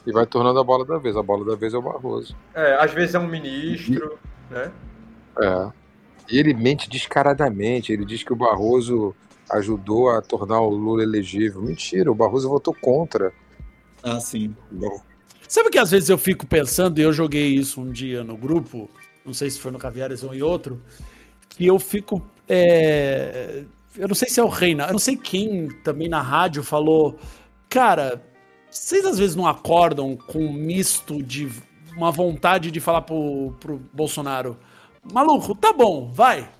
e 0.06 0.12
vai 0.12 0.26
tornando 0.26 0.58
a 0.58 0.64
bola 0.64 0.84
da 0.84 0.98
vez. 0.98 1.16
A 1.16 1.22
bola 1.22 1.44
da 1.44 1.56
vez 1.56 1.72
é 1.72 1.78
o 1.78 1.82
Barroso. 1.82 2.36
É, 2.52 2.74
às 2.74 2.92
vezes 2.92 3.14
é 3.14 3.18
um 3.18 3.28
ministro, 3.28 4.18
e... 4.50 4.54
né? 4.54 4.72
É. 5.40 5.72
E 6.28 6.38
ele 6.38 6.52
mente 6.52 6.90
descaradamente. 6.90 7.92
Ele 7.92 8.04
diz 8.04 8.22
que 8.22 8.32
o 8.32 8.36
Barroso 8.36 9.14
ajudou 9.50 10.10
a 10.10 10.22
tornar 10.22 10.60
o 10.60 10.70
Lula 10.70 11.02
elegível. 11.02 11.62
Mentira, 11.62 12.10
o 12.10 12.14
Barroso 12.14 12.48
votou 12.48 12.74
contra. 12.74 13.32
Ah, 14.02 14.20
sim. 14.20 14.54
Bom. 14.70 15.00
Sabe 15.48 15.70
que 15.70 15.78
às 15.78 15.90
vezes 15.90 16.08
eu 16.08 16.18
fico 16.18 16.46
pensando, 16.46 16.98
e 16.98 17.02
eu 17.02 17.12
joguei 17.12 17.54
isso 17.54 17.80
um 17.80 17.90
dia 17.90 18.24
no 18.24 18.36
grupo, 18.36 18.88
não 19.24 19.32
sei 19.32 19.50
se 19.50 19.60
foi 19.60 19.70
no 19.70 19.78
Caviares 19.78 20.22
ou 20.22 20.34
em 20.34 20.42
outro, 20.42 20.82
que 21.48 21.66
eu 21.66 21.78
fico. 21.78 22.24
É, 22.48 23.64
eu 23.96 24.08
não 24.08 24.14
sei 24.14 24.28
se 24.28 24.40
é 24.40 24.42
o 24.42 24.48
Reina, 24.48 24.86
eu 24.86 24.92
não 24.92 24.98
sei 24.98 25.16
quem 25.16 25.68
também 25.82 26.08
na 26.08 26.20
rádio 26.20 26.62
falou. 26.62 27.18
Cara, 27.68 28.22
vocês 28.70 29.04
às 29.04 29.18
vezes 29.18 29.36
não 29.36 29.46
acordam 29.46 30.16
com 30.16 30.40
um 30.40 30.52
misto 30.52 31.22
de 31.22 31.48
uma 31.96 32.10
vontade 32.10 32.70
de 32.70 32.80
falar 32.80 33.02
pro, 33.02 33.54
pro 33.60 33.80
Bolsonaro: 33.92 34.58
maluco, 35.12 35.54
tá 35.54 35.72
bom, 35.72 36.10
vai. 36.12 36.50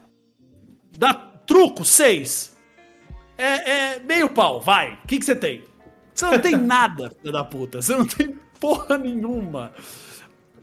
Dá 0.97 1.13
truco, 1.13 1.85
seis. 1.85 2.54
É, 3.37 3.95
é 3.95 3.99
meio 4.01 4.29
pau, 4.29 4.61
vai. 4.61 4.95
O 5.05 5.07
que, 5.07 5.19
que 5.19 5.25
você 5.25 5.35
tem? 5.35 5.65
Você 6.15 6.27
não 6.27 6.39
tem 6.39 6.57
nada, 6.59 7.11
filho 7.11 7.33
da 7.33 7.45
puta. 7.45 7.83
Você 7.83 7.97
não 7.97 8.07
tem 8.07 8.39
porra 8.61 8.97
nenhuma. 8.97 9.73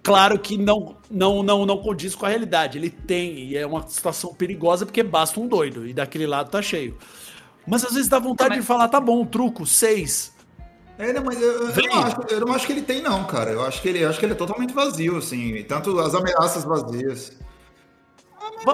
Claro 0.04 0.40
que 0.40 0.58
não, 0.58 0.98
não, 1.10 1.44
não, 1.44 1.66
não 1.66 1.78
condiz 1.78 2.16
com 2.16 2.26
a 2.26 2.30
realidade. 2.30 2.78
Ele 2.78 2.90
tem, 2.90 3.38
e 3.38 3.58
é 3.58 3.66
uma 3.66 3.88
situação 3.88 4.34
perigosa 4.34 4.86
porque 4.86 5.04
basta 5.04 5.40
um 5.40 5.48
doido, 5.48 5.88
e 5.88 5.94
daquele 5.94 6.26
lado 6.26 6.50
tá 6.50 6.62
cheio. 6.62 6.98
Mas 7.68 7.86
às 7.86 7.94
vezes 7.94 8.10
dá 8.10 8.18
vontade 8.18 8.56
de 8.56 8.62
falar, 8.64 8.88
tá 8.88 9.00
bom, 9.00 9.24
truco, 9.26 9.66
seis. 9.66 10.34
É, 10.98 11.14
não, 11.14 11.24
mas 11.24 11.40
eu, 11.42 11.70
eu, 11.70 11.88
não 11.88 12.04
acho, 12.04 12.22
eu, 12.30 12.40
não 12.42 12.54
acho, 12.54 12.66
que 12.66 12.74
ele 12.74 12.82
tem, 12.82 13.02
não, 13.02 13.24
cara. 13.26 13.52
Eu 13.52 13.64
acho 13.64 13.82
que 13.82 13.90
ele, 13.90 14.04
acho 14.04 14.20
que 14.20 14.26
ele 14.26 14.34
é 14.34 14.38
totalmente 14.38 14.74
vazio, 14.74 15.18
assim. 15.18 15.64
Tanto 15.64 16.00
as 16.00 16.16
ameaças 16.16 16.64
vazias. 16.64 17.38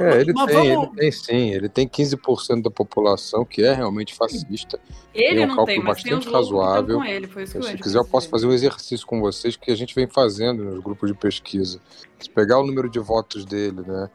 É, 0.02 0.20
ele, 0.20 0.34
tem, 0.34 0.46
vamos... 0.46 0.66
ele 0.66 0.88
tem 0.96 1.12
sim, 1.12 1.52
ele 1.52 1.70
tem 1.70 1.88
15% 1.88 2.62
da 2.62 2.70
população 2.70 3.46
que 3.46 3.64
é 3.64 3.74
realmente 3.74 4.14
fascista. 4.14 4.80
Ele 5.14 5.46
um 5.46 5.56
não 5.56 5.66
tem, 5.66 5.80
mas 5.80 6.04
bastante 6.04 6.26
tem 6.26 6.34
razoável. 6.34 7.04
Ele, 7.04 7.28
Se 7.48 7.78
quiser, 7.78 8.00
eu 8.00 8.06
posso 8.06 8.28
fazer 8.30 8.48
um 8.48 8.52
exercício 8.52 9.08
com 9.08 9.22
vocês 9.22 9.56
que 9.56 9.72
a 9.72 9.76
gente 9.76 9.96
vem 9.96 10.08
fazendo 10.08 10.64
nos 10.64 10.84
grupos 10.84 11.10
de 11.10 11.18
pesquisa. 11.18 11.80
Se 12.20 12.30
pegar 12.30 12.60
o 12.60 12.68
número 12.68 12.90
de 12.90 13.00
votos 13.00 13.46
dele, 13.46 13.82
né? 13.82 14.10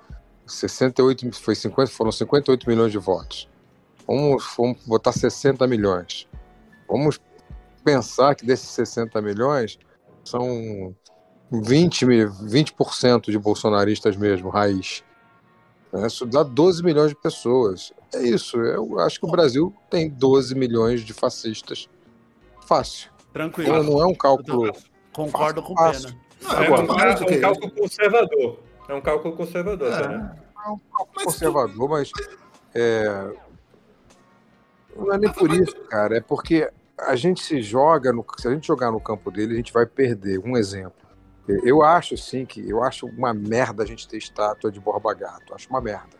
68, 0.46 1.32
foi 1.40 1.54
50, 1.54 1.90
foram 1.90 2.12
58 2.12 2.68
milhões 2.68 2.92
de 2.92 2.98
votos. 2.98 3.48
Vamos, 4.06 4.44
vamos 4.56 4.78
botar 4.86 5.12
60 5.12 5.66
milhões. 5.66 6.28
Vamos 6.88 7.18
pensar 7.84 8.34
que 8.34 8.44
desses 8.44 8.68
60 8.70 9.20
milhões 9.22 9.78
são 10.24 10.94
20, 11.50 12.06
20% 12.06 13.30
de 13.30 13.38
bolsonaristas 13.38 14.16
mesmo, 14.16 14.48
raiz. 14.48 15.04
Né? 15.92 16.06
Isso 16.06 16.24
dá 16.24 16.42
12 16.42 16.82
milhões 16.82 17.10
de 17.10 17.16
pessoas. 17.16 17.92
É 18.14 18.22
isso. 18.22 18.56
Eu 18.56 18.98
acho 19.00 19.20
que 19.20 19.26
o 19.26 19.30
Brasil 19.30 19.74
tem 19.90 20.08
12 20.08 20.54
milhões 20.54 21.02
de 21.02 21.12
fascistas. 21.12 21.88
Fácil. 22.66 23.10
Tranquilo. 23.32 23.70
Então, 23.70 23.82
não 23.82 24.00
é 24.00 24.06
um 24.06 24.14
cálculo. 24.14 24.72
Concordo 25.12 25.62
com 25.62 25.74
o 25.74 25.76
Pena. 25.76 26.16
Não, 26.42 26.52
é, 26.52 26.70
um, 26.70 26.74
é 26.74 26.80
um 26.80 27.40
cálculo 27.40 27.70
conservador. 27.70 28.58
É 28.88 28.94
um 28.94 29.00
cálculo 29.00 29.36
conservador, 29.36 29.92
é. 29.92 30.08
Né? 30.08 30.36
É 30.64 30.68
um 30.68 30.78
cálculo 30.78 31.24
conservador, 31.24 31.88
mas. 31.88 32.10
É... 32.74 33.32
Não 34.96 35.12
é 35.12 35.18
nem 35.18 35.32
por 35.32 35.50
isso, 35.52 35.76
cara. 35.88 36.16
É 36.16 36.20
porque 36.20 36.70
a 36.98 37.14
gente 37.16 37.42
se 37.42 37.62
joga. 37.62 38.12
No... 38.12 38.24
Se 38.38 38.48
a 38.48 38.50
gente 38.50 38.66
jogar 38.66 38.90
no 38.90 39.00
campo 39.00 39.30
dele, 39.30 39.54
a 39.54 39.56
gente 39.56 39.72
vai 39.72 39.86
perder. 39.86 40.38
Um 40.38 40.56
exemplo. 40.56 41.01
Eu 41.48 41.82
acho, 41.82 42.16
sim, 42.16 42.46
que 42.46 42.68
eu 42.68 42.82
acho 42.82 43.06
uma 43.06 43.34
merda 43.34 43.82
a 43.82 43.86
gente 43.86 44.06
ter 44.06 44.16
estátua 44.16 44.70
de 44.70 44.78
Borba 44.78 45.12
Gato. 45.12 45.54
Acho 45.54 45.68
uma 45.68 45.80
merda. 45.80 46.16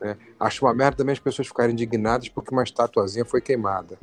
Né? 0.00 0.16
Acho 0.38 0.64
uma 0.64 0.74
merda 0.74 0.96
também 0.96 1.12
as 1.12 1.18
pessoas 1.18 1.46
ficarem 1.48 1.72
indignadas 1.72 2.28
porque 2.28 2.52
uma 2.52 2.64
estatuazinha 2.64 3.24
foi 3.24 3.40
queimada. 3.40 3.98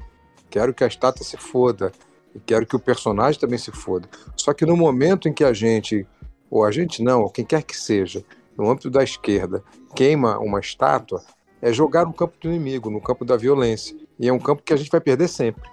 Quero 0.49 0.73
que 0.73 0.83
a 0.83 0.87
estátua 0.87 1.25
se 1.25 1.37
foda. 1.37 1.91
E 2.33 2.39
quero 2.39 2.65
que 2.65 2.75
o 2.75 2.79
personagem 2.79 3.39
também 3.39 3.57
se 3.57 3.71
foda. 3.71 4.09
Só 4.35 4.53
que 4.53 4.65
no 4.65 4.75
momento 4.75 5.27
em 5.27 5.33
que 5.33 5.43
a 5.43 5.53
gente, 5.53 6.05
ou 6.49 6.65
a 6.65 6.71
gente 6.71 7.01
não, 7.01 7.21
ou 7.21 7.29
quem 7.29 7.45
quer 7.45 7.63
que 7.63 7.77
seja, 7.77 8.23
no 8.57 8.69
âmbito 8.69 8.89
da 8.89 9.03
esquerda, 9.03 9.63
queima 9.95 10.37
uma 10.39 10.59
estátua, 10.59 11.23
é 11.61 11.71
jogar 11.71 12.05
no 12.05 12.13
campo 12.13 12.37
do 12.39 12.49
inimigo, 12.49 12.89
no 12.89 13.01
campo 13.01 13.23
da 13.23 13.37
violência. 13.37 13.97
E 14.19 14.27
é 14.27 14.33
um 14.33 14.39
campo 14.39 14.63
que 14.63 14.73
a 14.73 14.77
gente 14.77 14.91
vai 14.91 14.99
perder 14.99 15.29
sempre. 15.29 15.69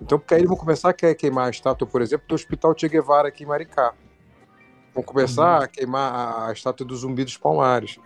Então, 0.00 0.18
porque 0.18 0.34
aí 0.34 0.40
eles 0.40 0.48
vão 0.48 0.58
começar 0.58 0.90
a 0.90 1.14
queimar 1.14 1.46
a 1.46 1.50
estátua, 1.50 1.86
por 1.86 2.02
exemplo, 2.02 2.26
do 2.26 2.34
Hospital 2.34 2.74
Che 2.76 2.88
Guevara 2.88 3.28
aqui 3.28 3.44
em 3.44 3.46
Maricá. 3.46 3.94
Vão 4.96 5.02
começar 5.04 5.58
uhum. 5.58 5.64
a 5.64 5.68
queimar 5.68 6.48
a 6.48 6.52
estátua 6.54 6.86
do 6.86 6.96
Zumbi 6.96 7.22
dos 7.22 7.36
Palmares, 7.36 7.98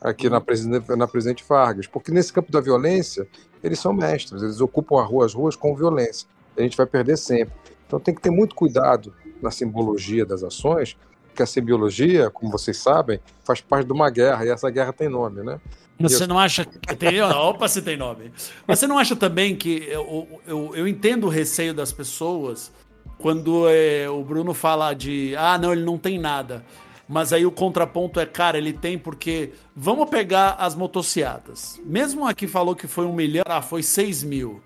aqui 0.00 0.28
uhum. 0.28 0.32
na, 0.32 0.40
Presidente, 0.40 0.96
na 0.96 1.08
Presidente 1.08 1.44
Vargas. 1.46 1.88
Porque 1.88 2.12
nesse 2.12 2.32
campo 2.32 2.52
da 2.52 2.60
violência, 2.60 3.26
eles 3.64 3.80
são 3.80 3.92
mestres, 3.92 4.40
eles 4.40 4.60
ocupam 4.60 5.02
rua, 5.02 5.26
as 5.26 5.34
ruas 5.34 5.56
com 5.56 5.74
violência. 5.74 6.28
A 6.56 6.62
gente 6.62 6.76
vai 6.76 6.86
perder 6.86 7.18
sempre. 7.18 7.52
Então 7.84 7.98
tem 7.98 8.14
que 8.14 8.20
ter 8.20 8.30
muito 8.30 8.54
cuidado 8.54 9.12
na 9.42 9.50
simbologia 9.50 10.24
das 10.24 10.44
ações, 10.44 10.96
porque 11.26 11.42
a 11.42 11.46
simbiologia, 11.46 12.30
como 12.30 12.52
vocês 12.52 12.76
sabem, 12.76 13.18
faz 13.42 13.60
parte 13.60 13.86
de 13.86 13.92
uma 13.92 14.08
guerra, 14.08 14.46
e 14.46 14.50
essa 14.50 14.70
guerra 14.70 14.92
tem 14.92 15.08
nome, 15.08 15.42
né? 15.42 15.60
Você 15.98 16.22
eu... 16.22 16.28
não 16.28 16.38
acha 16.38 16.64
que 16.64 16.94
tem. 16.94 17.20
Opa, 17.22 17.66
se 17.66 17.82
tem 17.82 17.96
nome. 17.96 18.32
Mas 18.68 18.78
você 18.78 18.86
não 18.86 18.96
acha 18.96 19.16
também 19.16 19.56
que. 19.56 19.84
Eu, 19.88 20.40
eu, 20.46 20.76
eu 20.76 20.86
entendo 20.86 21.26
o 21.26 21.28
receio 21.28 21.74
das 21.74 21.92
pessoas 21.92 22.70
quando 23.20 23.68
é, 23.68 24.08
o 24.08 24.24
Bruno 24.24 24.54
fala 24.54 24.94
de 24.94 25.34
ah, 25.36 25.58
não, 25.58 25.72
ele 25.72 25.84
não 25.84 25.98
tem 25.98 26.18
nada. 26.18 26.64
Mas 27.08 27.32
aí 27.32 27.44
o 27.44 27.50
contraponto 27.50 28.20
é, 28.20 28.26
cara, 28.26 28.56
ele 28.56 28.72
tem 28.72 28.96
porque. 28.96 29.52
Vamos 29.74 30.08
pegar 30.08 30.52
as 30.58 30.76
motocicletas. 30.76 31.80
Mesmo 31.84 32.26
aqui 32.26 32.46
falou 32.46 32.74
que 32.74 32.86
foi 32.86 33.04
um 33.04 33.12
milhão, 33.12 33.42
ah, 33.46 33.60
foi 33.60 33.82
seis 33.82 34.22
mil. 34.22 34.62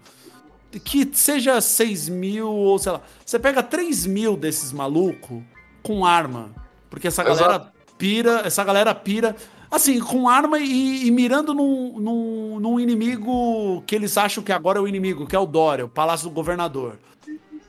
Que 0.84 1.08
seja 1.12 1.60
seis 1.60 2.08
mil 2.08 2.50
ou 2.50 2.78
sei 2.78 2.92
lá. 2.92 3.00
Você 3.24 3.38
pega 3.38 3.62
três 3.62 4.04
mil 4.04 4.36
desses 4.36 4.72
malucos 4.72 5.42
com 5.82 6.04
arma. 6.04 6.50
Porque 6.90 7.08
essa 7.08 7.22
Exato. 7.22 7.38
galera 7.38 7.72
pira, 7.96 8.42
essa 8.44 8.62
galera 8.62 8.94
pira. 8.94 9.34
Assim, 9.70 9.98
com 9.98 10.28
arma 10.28 10.58
e, 10.58 11.06
e 11.06 11.10
mirando 11.10 11.54
num, 11.54 11.98
num, 11.98 12.60
num 12.60 12.78
inimigo 12.78 13.82
que 13.86 13.94
eles 13.94 14.16
acham 14.18 14.44
que 14.44 14.52
agora 14.52 14.78
é 14.78 14.82
o 14.82 14.86
inimigo, 14.86 15.26
que 15.26 15.34
é 15.34 15.38
o 15.38 15.46
Dória, 15.46 15.86
o 15.86 15.88
Palácio 15.88 16.28
do 16.28 16.34
Governador. 16.34 16.98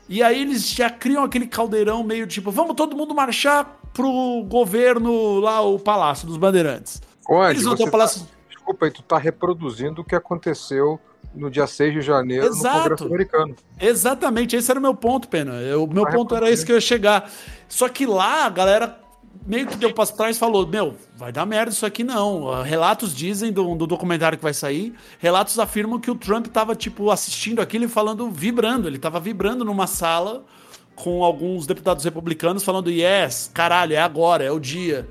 E 0.08 0.22
aí 0.22 0.40
eles 0.40 0.68
já 0.68 0.88
criam 0.88 1.24
aquele 1.24 1.46
caldeirão 1.46 2.02
meio 2.04 2.26
tipo, 2.26 2.50
vamos 2.50 2.74
todo 2.76 2.96
mundo 2.96 3.14
marchar 3.14 3.80
pro 3.92 4.44
governo 4.48 5.40
lá, 5.40 5.60
o 5.60 5.78
Palácio 5.78 6.26
dos 6.26 6.36
Bandeirantes. 6.36 7.02
Onde? 7.28 7.52
Eles 7.52 7.64
vão 7.64 7.76
ter 7.76 7.84
o 7.84 7.90
Palácio... 7.90 8.20
Tá... 8.20 8.26
Desculpa 8.48 8.86
aí, 8.86 8.90
tu 8.90 9.02
tá 9.02 9.18
reproduzindo 9.18 10.02
o 10.02 10.04
que 10.04 10.14
aconteceu 10.14 11.00
no 11.34 11.50
dia 11.50 11.66
6 11.66 11.94
de 11.94 12.00
janeiro 12.00 12.46
Exato. 12.46 12.76
no 12.76 12.82
Congresso 12.82 13.04
americano. 13.04 13.56
Exatamente, 13.80 14.56
esse 14.56 14.70
era 14.70 14.78
o 14.78 14.82
meu 14.82 14.94
ponto, 14.94 15.28
Pena. 15.28 15.52
O 15.76 15.86
meu 15.86 16.04
tá 16.04 16.12
ponto 16.12 16.34
era 16.34 16.50
esse 16.50 16.64
que 16.64 16.72
eu 16.72 16.76
ia 16.76 16.80
chegar. 16.80 17.30
Só 17.68 17.88
que 17.88 18.06
lá 18.06 18.46
a 18.46 18.50
galera 18.50 18.98
meio 19.46 19.66
que 19.66 19.76
deu 19.76 19.92
para 19.92 20.06
trás 20.06 20.36
e 20.36 20.38
falou: 20.38 20.66
Meu, 20.66 20.94
vai 21.16 21.30
dar 21.30 21.46
merda 21.46 21.70
isso 21.70 21.86
aqui 21.86 22.02
não. 22.02 22.50
Ah, 22.50 22.62
relatos 22.62 23.14
dizem 23.14 23.52
do, 23.52 23.74
do, 23.74 23.86
documentário 23.86 24.36
que 24.36 24.44
vai 24.44 24.52
sair, 24.52 24.94
relatos 25.18 25.58
afirmam 25.58 26.00
que 26.00 26.10
o 26.10 26.14
Trump 26.14 26.48
tava, 26.48 26.74
tipo, 26.74 27.10
assistindo 27.10 27.60
aquilo 27.60 27.84
e 27.84 27.88
falando, 27.88 28.30
vibrando. 28.30 28.88
Ele 28.88 28.98
tava 28.98 29.20
vibrando 29.20 29.64
numa 29.64 29.86
sala 29.86 30.44
com 30.94 31.22
alguns 31.22 31.66
deputados 31.66 32.04
republicanos 32.04 32.64
falando: 32.64 32.90
Yes, 32.90 33.50
caralho, 33.54 33.94
é 33.94 33.98
agora, 33.98 34.44
é 34.44 34.50
o 34.50 34.58
dia. 34.58 35.08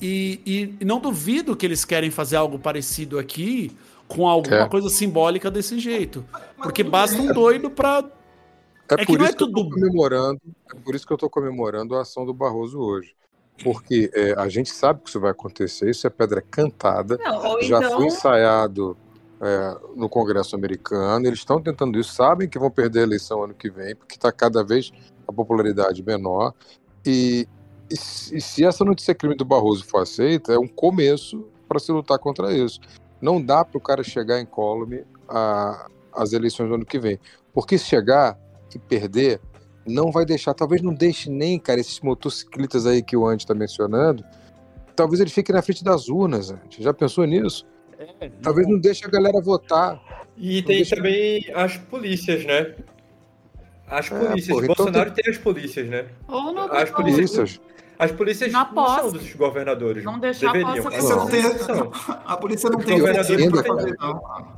E, 0.00 0.40
e, 0.46 0.76
e 0.80 0.84
não 0.84 1.00
duvido 1.00 1.56
que 1.56 1.66
eles 1.66 1.84
querem 1.84 2.10
fazer 2.10 2.36
algo 2.36 2.58
parecido 2.58 3.18
aqui 3.18 3.76
com 4.06 4.28
alguma 4.28 4.62
é. 4.62 4.68
coisa 4.68 4.88
simbólica 4.88 5.50
desse 5.50 5.78
jeito. 5.78 6.24
Porque 6.56 6.84
basta 6.84 7.20
um 7.20 7.32
doido 7.32 7.68
pra 7.68 8.04
é, 8.96 9.02
é 9.02 9.06
por 9.06 9.20
isso 9.20 9.30
é 9.30 9.32
que 9.32 9.38
tudo... 9.38 9.60
eu 9.60 9.64
tô 9.64 9.70
comemorando, 9.70 10.40
é 10.74 10.78
por 10.78 10.94
isso 10.94 11.06
que 11.06 11.12
eu 11.12 11.16
estou 11.16 11.30
comemorando 11.30 11.96
a 11.96 12.02
ação 12.02 12.24
do 12.24 12.34
Barroso 12.34 12.78
hoje. 12.78 13.14
Porque 13.62 14.10
é, 14.14 14.34
a 14.38 14.48
gente 14.48 14.70
sabe 14.70 15.00
que 15.02 15.08
isso 15.08 15.18
vai 15.18 15.32
acontecer, 15.32 15.90
isso 15.90 16.06
é 16.06 16.10
pedra 16.10 16.40
cantada, 16.40 17.18
Não, 17.18 17.60
já 17.62 17.78
então... 17.78 17.96
foi 17.96 18.06
ensaiado 18.06 18.96
é, 19.40 19.76
no 19.96 20.08
Congresso 20.08 20.54
americano, 20.54 21.26
eles 21.26 21.40
estão 21.40 21.60
tentando 21.60 21.98
isso, 21.98 22.12
sabem 22.14 22.48
que 22.48 22.58
vão 22.58 22.70
perder 22.70 23.00
a 23.00 23.02
eleição 23.02 23.42
ano 23.42 23.54
que 23.54 23.68
vem, 23.68 23.96
porque 23.96 24.14
está 24.14 24.30
cada 24.30 24.62
vez 24.62 24.92
a 25.26 25.32
popularidade 25.32 26.02
menor, 26.04 26.54
e 27.04 27.48
e, 27.90 27.94
e 27.94 28.40
se 28.40 28.64
essa 28.64 28.84
notícia 28.84 29.14
crime 29.14 29.34
do 29.34 29.44
Barroso 29.44 29.84
for 29.84 30.02
aceita, 30.02 30.52
é 30.52 30.58
um 30.58 30.68
começo 30.68 31.46
para 31.66 31.78
se 31.78 31.90
lutar 31.90 32.18
contra 32.18 32.52
isso. 32.52 32.80
Não 33.20 33.42
dá 33.42 33.64
para 33.64 33.78
o 33.78 33.80
cara 33.80 34.02
chegar 34.02 34.40
em 34.40 34.46
column 34.46 35.04
às 36.12 36.32
eleições 36.32 36.68
do 36.68 36.74
ano 36.74 36.86
que 36.86 36.98
vem. 36.98 37.18
Porque 37.52 37.78
se 37.78 37.86
chegar 37.86 38.38
e 38.76 38.78
perder, 38.78 39.40
não 39.86 40.10
vai 40.10 40.24
deixar, 40.24 40.54
talvez 40.54 40.82
não 40.82 40.94
deixe 40.94 41.30
nem, 41.30 41.58
cara, 41.58 41.80
esses 41.80 42.00
motociclistas 42.00 42.86
aí 42.86 43.02
que 43.02 43.16
o 43.16 43.26
Andy 43.26 43.42
está 43.42 43.54
mencionando, 43.54 44.24
talvez 44.94 45.20
ele 45.20 45.30
fique 45.30 45.52
na 45.52 45.62
frente 45.62 45.82
das 45.82 46.08
urnas, 46.08 46.50
Andy. 46.50 46.82
Já 46.82 46.92
pensou 46.92 47.24
nisso? 47.24 47.66
É, 48.20 48.30
talvez 48.42 48.68
não 48.68 48.78
deixe 48.78 49.04
a 49.04 49.08
galera 49.08 49.40
votar. 49.40 50.00
E 50.36 50.62
tem 50.62 50.76
deixa... 50.76 50.96
também 50.96 51.44
as 51.54 51.76
polícias, 51.76 52.44
né? 52.44 52.74
As 53.86 54.10
é, 54.12 54.18
polícias. 54.18 54.54
Porra, 54.54 54.64
então 54.64 54.84
Bolsonaro 54.84 55.10
tem... 55.12 55.24
tem... 55.24 55.32
as 55.32 55.38
polícias, 55.38 55.88
né? 55.88 56.06
Ou 56.28 56.52
não, 56.52 56.72
as 56.72 56.90
polícias. 56.90 57.60
As 57.98 58.12
polícias 58.12 58.52
na 58.52 58.70
não 58.72 58.86
são 58.86 59.12
dos 59.12 59.34
governadores. 59.34 60.04
Não 60.04 60.20
deixar 60.20 60.52
Deveriam. 60.52 60.86
a 60.86 60.90
posse 60.90 61.08
não. 61.08 61.26
Tem, 61.26 61.42
a 62.24 62.36
polícia 62.36 62.70
não 62.70 62.78
Os 62.78 62.84
tem 62.84 63.00
governadores 63.00 63.50
não. 63.98 64.57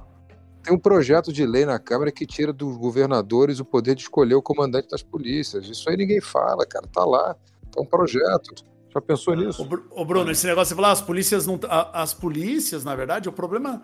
Tem 0.62 0.74
um 0.74 0.78
projeto 0.78 1.32
de 1.32 1.46
lei 1.46 1.64
na 1.64 1.78
Câmara 1.78 2.12
que 2.12 2.26
tira 2.26 2.52
dos 2.52 2.76
governadores 2.76 3.60
o 3.60 3.64
poder 3.64 3.94
de 3.94 4.02
escolher 4.02 4.34
o 4.34 4.42
comandante 4.42 4.88
das 4.88 5.02
polícias. 5.02 5.66
Isso 5.66 5.88
aí 5.88 5.96
ninguém 5.96 6.20
fala, 6.20 6.66
cara. 6.66 6.86
Tá 6.86 7.04
lá. 7.04 7.36
É 7.76 7.80
um 7.80 7.86
projeto. 7.86 8.54
Já 8.92 9.00
pensou 9.00 9.34
nisso? 9.36 9.66
Ô, 9.90 10.04
Bruno, 10.04 10.30
esse 10.30 10.46
negócio 10.46 10.74
de 10.74 10.80
falar, 10.80 10.92
as 10.92 11.00
polícias 11.00 11.46
não. 11.46 11.58
As 11.92 12.12
polícias, 12.12 12.84
na 12.84 12.94
verdade, 12.94 13.28
o 13.28 13.32
problema 13.32 13.82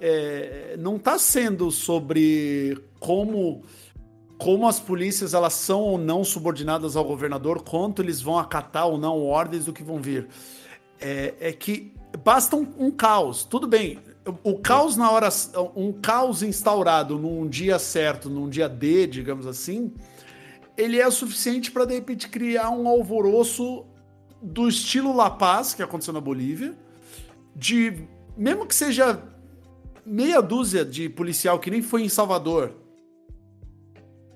é, 0.00 0.76
não 0.78 0.96
está 0.96 1.18
sendo 1.18 1.70
sobre 1.70 2.82
como 2.98 3.62
como 4.38 4.68
as 4.68 4.78
polícias 4.78 5.32
elas 5.32 5.54
são 5.54 5.80
ou 5.80 5.98
não 5.98 6.22
subordinadas 6.22 6.94
ao 6.94 7.04
governador, 7.04 7.62
quanto 7.62 8.02
eles 8.02 8.20
vão 8.20 8.38
acatar 8.38 8.86
ou 8.86 8.98
não 8.98 9.24
ordens 9.24 9.64
do 9.64 9.72
que 9.72 9.82
vão 9.82 10.00
vir. 10.00 10.28
É, 11.00 11.34
é 11.40 11.52
que 11.52 11.94
basta 12.22 12.54
um, 12.54 12.66
um, 12.78 12.90
caos. 12.90 13.44
Tudo 13.44 13.66
bem, 13.66 13.98
o 14.42 14.58
caos 14.58 14.96
na 14.96 15.10
hora, 15.10 15.28
um 15.74 15.92
caos 15.92 16.42
instaurado 16.42 17.18
num 17.18 17.48
dia 17.48 17.78
certo, 17.78 18.28
num 18.28 18.48
dia 18.48 18.68
D, 18.68 19.06
digamos 19.06 19.46
assim, 19.46 19.92
ele 20.76 21.00
é 21.00 21.10
suficiente 21.10 21.70
para 21.70 21.84
de 21.84 21.94
repente 21.94 22.28
criar 22.28 22.70
um 22.70 22.88
alvoroço 22.88 23.84
do 24.42 24.68
estilo 24.68 25.14
La 25.14 25.30
Paz 25.30 25.74
que 25.74 25.82
aconteceu 25.82 26.12
na 26.12 26.20
Bolívia, 26.20 26.76
de 27.54 28.04
mesmo 28.36 28.66
que 28.66 28.74
seja 28.74 29.22
meia 30.04 30.40
dúzia 30.40 30.84
de 30.84 31.08
policial 31.08 31.58
que 31.58 31.70
nem 31.70 31.82
foi 31.82 32.02
em 32.02 32.08
Salvador, 32.08 32.74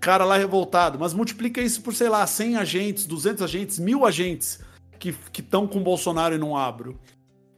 cara 0.00 0.24
lá 0.24 0.36
revoltado, 0.36 0.98
mas 0.98 1.12
multiplica 1.12 1.60
isso 1.60 1.82
por, 1.82 1.94
sei 1.94 2.08
lá, 2.08 2.26
100 2.26 2.56
agentes, 2.56 3.06
200 3.06 3.42
agentes, 3.42 3.78
mil 3.78 4.06
agentes 4.06 4.60
que 4.98 5.14
estão 5.38 5.66
com 5.66 5.82
Bolsonaro 5.82 6.34
e 6.34 6.38
não 6.38 6.56
abro. 6.56 6.98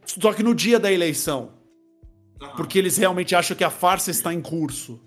Só 0.05 0.33
que 0.33 0.43
no 0.43 0.53
dia 0.53 0.79
da 0.79 0.91
eleição. 0.91 1.62
Porque 2.55 2.77
eles 2.77 2.97
realmente 2.97 3.35
acham 3.35 3.55
que 3.55 3.63
a 3.63 3.69
farsa 3.69 4.11
está 4.11 4.33
em 4.33 4.41
curso. 4.41 4.99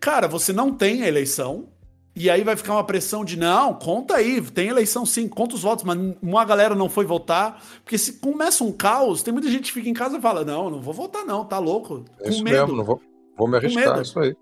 Cara, 0.00 0.26
você 0.26 0.52
não 0.52 0.72
tem 0.72 1.02
a 1.02 1.08
eleição. 1.08 1.68
E 2.14 2.30
aí 2.30 2.42
vai 2.42 2.56
ficar 2.56 2.72
uma 2.72 2.84
pressão 2.84 3.22
de 3.26 3.36
não, 3.36 3.74
conta 3.74 4.16
aí, 4.16 4.40
tem 4.40 4.68
eleição 4.68 5.04
sim, 5.04 5.28
conta 5.28 5.54
os 5.54 5.60
votos, 5.60 5.84
mas 5.84 5.98
uma 6.22 6.46
galera 6.46 6.74
não 6.74 6.88
foi 6.88 7.04
votar. 7.04 7.62
Porque 7.84 7.98
se 7.98 8.14
começa 8.14 8.64
um 8.64 8.72
caos, 8.72 9.22
tem 9.22 9.34
muita 9.34 9.50
gente 9.50 9.64
que 9.64 9.72
fica 9.72 9.88
em 9.88 9.92
casa 9.92 10.16
e 10.16 10.20
fala: 10.20 10.42
não, 10.42 10.70
não 10.70 10.80
vou 10.80 10.94
votar, 10.94 11.26
não, 11.26 11.44
tá 11.44 11.58
louco. 11.58 12.06
É 12.20 12.30
isso 12.30 12.42
medo. 12.42 12.56
mesmo, 12.56 12.74
não 12.74 12.84
vou, 12.84 13.02
vou 13.36 13.46
me 13.46 13.58
arriscar, 13.58 14.00
isso 14.00 14.18
aí 14.18 14.34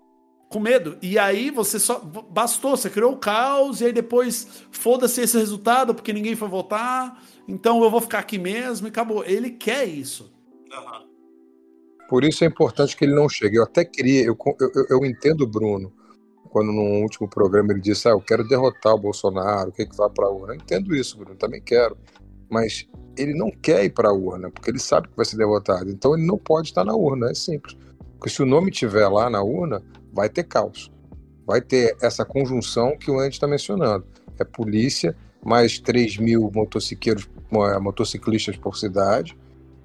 com 0.55 0.59
medo. 0.59 0.97
E 1.01 1.19
aí 1.19 1.51
você 1.51 1.77
só. 1.77 1.99
Bastou, 1.99 2.77
você 2.77 2.89
criou 2.89 3.11
o 3.11 3.17
caos, 3.17 3.81
e 3.81 3.85
aí 3.85 3.91
depois 3.91 4.63
foda-se 4.71 5.21
esse 5.21 5.37
resultado, 5.37 5.93
porque 5.93 6.13
ninguém 6.13 6.35
foi 6.35 6.47
votar, 6.47 7.21
então 7.45 7.83
eu 7.83 7.89
vou 7.89 7.99
ficar 7.99 8.19
aqui 8.19 8.37
mesmo 8.37 8.87
e 8.87 8.89
acabou. 8.89 9.25
Ele 9.25 9.49
quer 9.49 9.85
isso. 9.85 10.33
Por 12.07 12.23
isso 12.23 12.43
é 12.43 12.47
importante 12.47 12.95
que 12.95 13.05
ele 13.05 13.15
não 13.15 13.27
chegue. 13.27 13.57
Eu 13.57 13.63
até 13.63 13.83
queria, 13.83 14.23
eu, 14.23 14.37
eu, 14.59 14.85
eu 14.89 15.05
entendo 15.05 15.41
o 15.41 15.47
Bruno, 15.47 15.91
quando 16.49 16.71
no 16.71 17.01
último 17.01 17.27
programa 17.27 17.73
ele 17.73 17.81
disse: 17.81 18.07
Ah, 18.07 18.11
eu 18.11 18.21
quero 18.21 18.47
derrotar 18.47 18.93
o 18.93 18.99
Bolsonaro, 18.99 19.69
o 19.69 19.73
que, 19.73 19.85
que 19.85 19.97
vai 19.97 20.09
para 20.09 20.27
a 20.27 20.29
urna? 20.29 20.53
Eu 20.53 20.57
entendo 20.57 20.95
isso, 20.95 21.17
Bruno, 21.17 21.35
também 21.35 21.61
quero. 21.61 21.97
Mas 22.49 22.87
ele 23.17 23.33
não 23.33 23.49
quer 23.49 23.83
ir 23.83 23.89
para 23.89 24.09
a 24.09 24.13
urna, 24.13 24.51
porque 24.51 24.69
ele 24.69 24.79
sabe 24.79 25.07
que 25.07 25.17
vai 25.17 25.25
ser 25.25 25.37
derrotado. 25.37 25.89
Então 25.89 26.15
ele 26.15 26.25
não 26.25 26.37
pode 26.37 26.69
estar 26.69 26.85
na 26.85 26.95
urna, 26.95 27.31
é 27.31 27.33
simples. 27.33 27.75
Porque 28.17 28.29
se 28.29 28.41
o 28.41 28.45
nome 28.45 28.71
estiver 28.71 29.07
lá 29.07 29.29
na 29.29 29.41
urna, 29.43 29.83
vai 30.13 30.29
ter 30.29 30.43
caos. 30.43 30.91
Vai 31.45 31.61
ter 31.61 31.95
essa 32.01 32.23
conjunção 32.25 32.97
que 32.97 33.11
o 33.11 33.19
Andy 33.19 33.35
está 33.35 33.47
mencionando. 33.47 34.05
É 34.39 34.43
polícia, 34.43 35.15
mais 35.45 35.79
3 35.79 36.17
mil 36.17 36.51
motociclistas 37.81 38.57
por 38.57 38.77
cidade. 38.77 39.37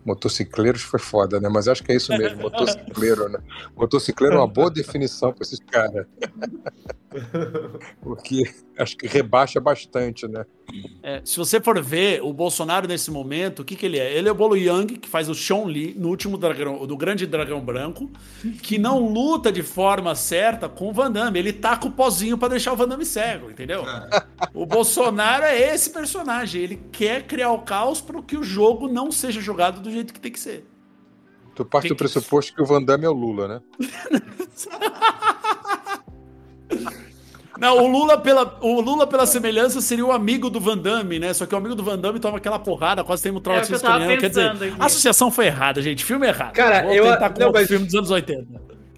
Motocicleiros 0.04 0.82
foi 0.82 0.98
foda, 0.98 1.40
né? 1.40 1.48
Mas 1.48 1.68
acho 1.68 1.82
que 1.82 1.92
é 1.92 1.96
isso 1.96 2.16
mesmo, 2.16 2.40
motocicleiro, 2.42 3.28
né? 3.28 3.38
Motocicleiro 3.76 4.36
é 4.36 4.38
uma 4.38 4.46
boa 4.46 4.70
definição 4.70 5.32
para 5.32 5.42
esses 5.42 5.60
caras. 5.60 6.06
Porque 8.00 8.44
acho 8.82 8.96
que 8.96 9.06
rebaixa 9.06 9.60
bastante, 9.60 10.26
né? 10.26 10.44
É, 11.02 11.20
se 11.24 11.36
você 11.36 11.60
for 11.60 11.80
ver 11.82 12.22
o 12.22 12.32
Bolsonaro 12.32 12.86
nesse 12.86 13.10
momento, 13.10 13.60
o 13.60 13.64
que, 13.64 13.76
que 13.76 13.84
ele 13.84 13.98
é? 13.98 14.16
Ele 14.16 14.28
é 14.28 14.32
o 14.32 14.34
Bolo 14.34 14.56
Yang, 14.56 14.98
que 14.98 15.08
faz 15.08 15.28
o 15.28 15.34
Sean 15.34 15.64
Lee 15.64 15.94
no 15.96 16.08
último 16.08 16.38
dragão, 16.38 16.86
do 16.86 16.96
Grande 16.96 17.26
Dragão 17.26 17.60
Branco, 17.60 18.10
que 18.62 18.78
não 18.78 19.00
luta 19.00 19.50
de 19.50 19.62
forma 19.62 20.14
certa 20.14 20.68
com 20.68 20.90
o 20.90 20.92
Van 20.92 21.10
Damme. 21.10 21.38
Ele 21.38 21.52
taca 21.52 21.86
o 21.86 21.90
pozinho 21.90 22.38
para 22.38 22.50
deixar 22.50 22.72
o 22.72 22.76
Van 22.76 22.88
Damme 22.88 23.04
cego, 23.04 23.50
entendeu? 23.50 23.84
O 24.54 24.64
Bolsonaro 24.64 25.44
é 25.44 25.74
esse 25.74 25.90
personagem. 25.90 26.62
Ele 26.62 26.80
quer 26.92 27.26
criar 27.26 27.52
o 27.52 27.60
caos 27.60 28.00
para 28.00 28.22
que 28.22 28.36
o 28.36 28.42
jogo 28.42 28.88
não 28.88 29.10
seja 29.10 29.40
jogado 29.40 29.80
do 29.80 29.90
jeito 29.90 30.14
que 30.14 30.20
tem 30.20 30.32
que 30.32 30.40
ser. 30.40 30.66
Tu 31.54 31.64
parte 31.64 31.88
tem 31.88 31.90
do 31.90 31.96
pressuposto 31.96 32.52
que... 32.52 32.56
que 32.56 32.62
o 32.62 32.66
Van 32.66 32.82
Damme 32.82 33.04
é 33.04 33.10
o 33.10 33.12
Lula, 33.12 33.48
né? 33.48 33.60
Não, 37.60 37.76
o 37.76 37.86
Lula, 37.86 38.16
pela, 38.16 38.56
o 38.62 38.80
Lula, 38.80 39.06
pela 39.06 39.26
semelhança, 39.26 39.82
seria 39.82 40.06
o 40.06 40.10
amigo 40.10 40.48
do 40.48 40.58
Van 40.58 40.78
Damme, 40.78 41.18
né? 41.18 41.34
Só 41.34 41.44
que 41.44 41.54
o 41.54 41.58
amigo 41.58 41.74
do 41.74 41.82
Van 41.82 41.98
Damme 41.98 42.18
toma 42.18 42.38
aquela 42.38 42.58
porrada, 42.58 43.04
quase 43.04 43.22
tem 43.22 43.30
um 43.30 43.38
trauma 43.38 43.60
é 43.60 43.64
de 43.66 44.16
Quer 44.16 44.30
dizer, 44.30 44.48
aqui. 44.48 44.74
a 44.78 44.86
associação 44.86 45.30
foi 45.30 45.44
errada, 45.44 45.82
gente. 45.82 46.02
Filme 46.02 46.26
errado. 46.26 46.54
Cara, 46.54 46.84
Vou 46.84 46.94
eu. 46.94 47.04
Tentar 47.04 47.28
com 47.28 47.40
não, 47.40 47.52
mas... 47.52 47.68
filme 47.68 47.84
dos 47.84 47.94
anos 47.94 48.10
80. 48.10 48.46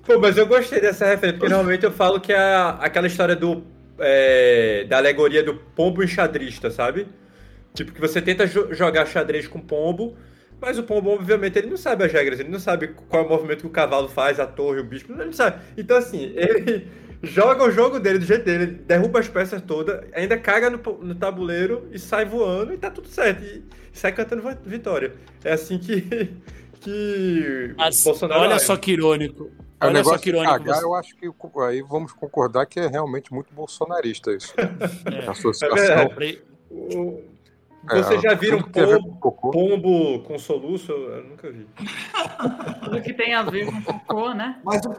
Pô, 0.06 0.18
mas 0.20 0.36
eu 0.36 0.46
gostei 0.46 0.80
dessa 0.80 1.06
referência, 1.06 1.38
porque 1.38 1.48
normalmente 1.48 1.84
eu 1.84 1.90
falo 1.90 2.20
que 2.20 2.32
é 2.32 2.54
aquela 2.78 3.08
história 3.08 3.34
do. 3.34 3.64
É, 3.98 4.84
da 4.88 4.96
alegoria 4.96 5.42
do 5.42 5.54
pombo 5.54 6.02
enxadrista, 6.02 6.70
sabe? 6.70 7.08
Tipo, 7.74 7.92
que 7.92 8.00
você 8.00 8.22
tenta 8.22 8.46
jo 8.46 8.72
jogar 8.72 9.06
xadrez 9.06 9.48
com 9.48 9.60
pombo, 9.60 10.16
mas 10.60 10.78
o 10.78 10.84
pombo, 10.84 11.10
obviamente, 11.10 11.58
ele 11.58 11.68
não 11.68 11.76
sabe 11.76 12.04
as 12.04 12.12
regras, 12.12 12.38
ele 12.38 12.48
não 12.48 12.60
sabe 12.60 12.88
qual 13.08 13.24
é 13.24 13.26
o 13.26 13.28
movimento 13.28 13.60
que 13.60 13.66
o 13.66 13.70
cavalo 13.70 14.08
faz, 14.08 14.38
a 14.38 14.46
torre, 14.46 14.80
o 14.80 14.84
bicho, 14.84 15.06
ele 15.08 15.24
não 15.24 15.32
sabe. 15.32 15.60
Então, 15.76 15.96
assim, 15.96 16.32
ele 16.36 16.86
joga 17.22 17.64
o 17.64 17.70
jogo 17.70 18.00
dele 18.00 18.18
do 18.18 18.24
jeito 18.24 18.44
dele, 18.44 18.66
derruba 18.66 19.20
as 19.20 19.28
peças 19.28 19.62
todas, 19.62 20.04
ainda 20.12 20.36
caga 20.36 20.68
no, 20.68 20.78
no 20.78 21.14
tabuleiro 21.14 21.88
e 21.92 21.98
sai 21.98 22.24
voando 22.24 22.72
e 22.72 22.78
tá 22.78 22.90
tudo 22.90 23.08
certo. 23.08 23.42
E, 23.44 23.64
e 23.92 23.98
sai 23.98 24.12
cantando 24.12 24.42
vitória. 24.64 25.14
É 25.44 25.52
assim 25.52 25.78
que, 25.78 26.02
que 26.80 27.74
Bolsonaro. 28.04 28.40
Olha 28.40 28.58
só 28.58 28.76
que 28.76 28.92
irônico. 28.92 29.50
É 29.80 29.86
olha 29.86 30.04
só 30.04 30.18
que 30.18 30.30
irônico. 30.30 30.52
Cagar, 30.52 30.76
você... 30.76 30.84
Eu 30.84 30.94
acho 30.94 31.16
que 31.16 31.30
aí 31.68 31.82
vamos 31.82 32.12
concordar 32.12 32.66
que 32.66 32.80
é 32.80 32.86
realmente 32.86 33.32
muito 33.32 33.52
bolsonarista 33.54 34.32
isso. 34.32 34.52
É. 34.58 35.26
A 35.26 35.30
associação. 35.30 35.76
É 35.76 36.42
você 37.88 38.14
é, 38.14 38.20
já 38.20 38.34
viram 38.34 38.62
pombo, 38.62 39.16
com 39.18 39.50
pombo 39.50 40.20
com 40.20 40.38
soluço? 40.38 40.92
Eu 40.92 41.24
nunca 41.24 41.50
vi. 41.50 41.66
Tudo 42.84 43.02
que 43.02 43.12
tem 43.12 43.34
a 43.34 43.42
ver 43.42 43.66
com 43.66 43.82
cocô, 43.82 44.32
né? 44.32 44.60
Mas 44.64 44.82
o... 44.86 44.92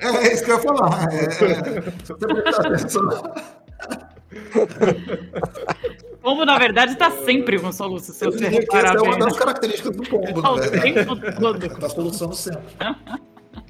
é, 0.00 0.06
é 0.26 0.32
isso 0.32 0.44
que 0.44 0.50
eu 0.50 0.56
ia 0.56 0.62
falar. 0.62 1.12
É, 1.12 1.24
é, 1.24 1.30
se 1.30 2.12
você 2.12 2.26
prestar 2.42 2.66
atenção. 2.68 3.34
Pombo, 6.22 6.46
na 6.46 6.58
verdade, 6.58 6.92
está 6.92 7.10
sempre 7.10 7.58
com 7.58 7.70
soluço. 7.70 8.14
Se 8.14 8.24
você 8.24 8.48
reparar 8.48 8.94
essa 8.94 9.04
é 9.04 9.08
uma 9.08 9.18
das 9.18 9.36
características 9.36 9.94
do 9.94 10.02
pombo, 10.04 10.40
na 10.40 10.52
verdade. 10.54 11.66
Está 11.66 11.88
solucionando 11.90 12.34
sempre. 12.34 12.62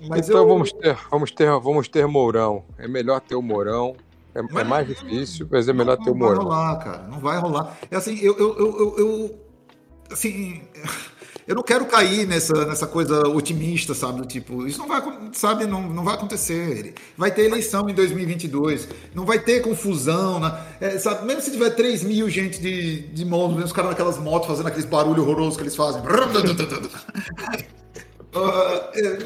Mas 0.08 0.28
então 0.28 0.42
eu... 0.42 0.48
vamos, 0.48 0.72
ter, 0.72 0.96
vamos, 1.10 1.32
ter, 1.32 1.50
vamos 1.58 1.88
ter 1.88 2.06
Mourão. 2.06 2.64
É 2.78 2.86
melhor 2.86 3.20
ter 3.20 3.34
o 3.34 3.42
Mourão 3.42 3.96
é, 4.34 4.42
mas, 4.42 4.56
é 4.56 4.64
mais 4.64 4.88
difícil, 4.88 5.48
mas 5.50 5.68
é 5.68 5.72
melhor 5.72 5.96
não, 5.96 6.04
ter 6.04 6.10
humor. 6.10 6.36
Não 6.36 6.44
vai 6.44 6.44
rolar, 6.44 6.76
cara. 6.78 7.02
Não 7.08 7.20
vai 7.20 7.38
rolar. 7.38 7.78
É 7.90 7.96
assim, 7.96 8.18
eu, 8.18 8.36
eu, 8.36 8.58
eu, 8.58 8.94
eu, 8.98 9.40
assim, 10.10 10.62
eu 11.46 11.54
não 11.54 11.62
quero 11.62 11.86
cair 11.86 12.26
nessa, 12.26 12.66
nessa 12.66 12.86
coisa 12.86 13.28
otimista, 13.28 13.94
sabe? 13.94 14.26
Tipo, 14.26 14.66
isso 14.66 14.80
não 14.80 14.88
vai, 14.88 15.02
sabe, 15.32 15.66
não, 15.66 15.82
não 15.82 16.02
vai 16.02 16.14
acontecer. 16.14 16.94
Vai 17.16 17.30
ter 17.30 17.44
eleição 17.44 17.88
em 17.88 17.94
2022, 17.94 18.88
não 19.14 19.24
vai 19.24 19.38
ter 19.38 19.62
confusão, 19.62 20.40
né? 20.40 20.60
É, 20.80 20.98
sabe? 20.98 21.24
Mesmo 21.26 21.40
se 21.40 21.52
tiver 21.52 21.70
3 21.70 22.02
mil 22.02 22.28
gente 22.28 22.60
de, 22.60 23.02
de 23.02 23.24
motos, 23.24 23.62
os 23.62 23.72
caras 23.72 23.90
naquelas 23.90 24.18
motos 24.18 24.48
fazendo 24.48 24.66
aqueles 24.66 24.86
barulhos 24.86 25.24
horrorosos 25.24 25.56
que 25.56 25.62
eles 25.62 25.76
fazem. 25.76 26.02
uh, 28.34 28.90
é, 28.92 29.18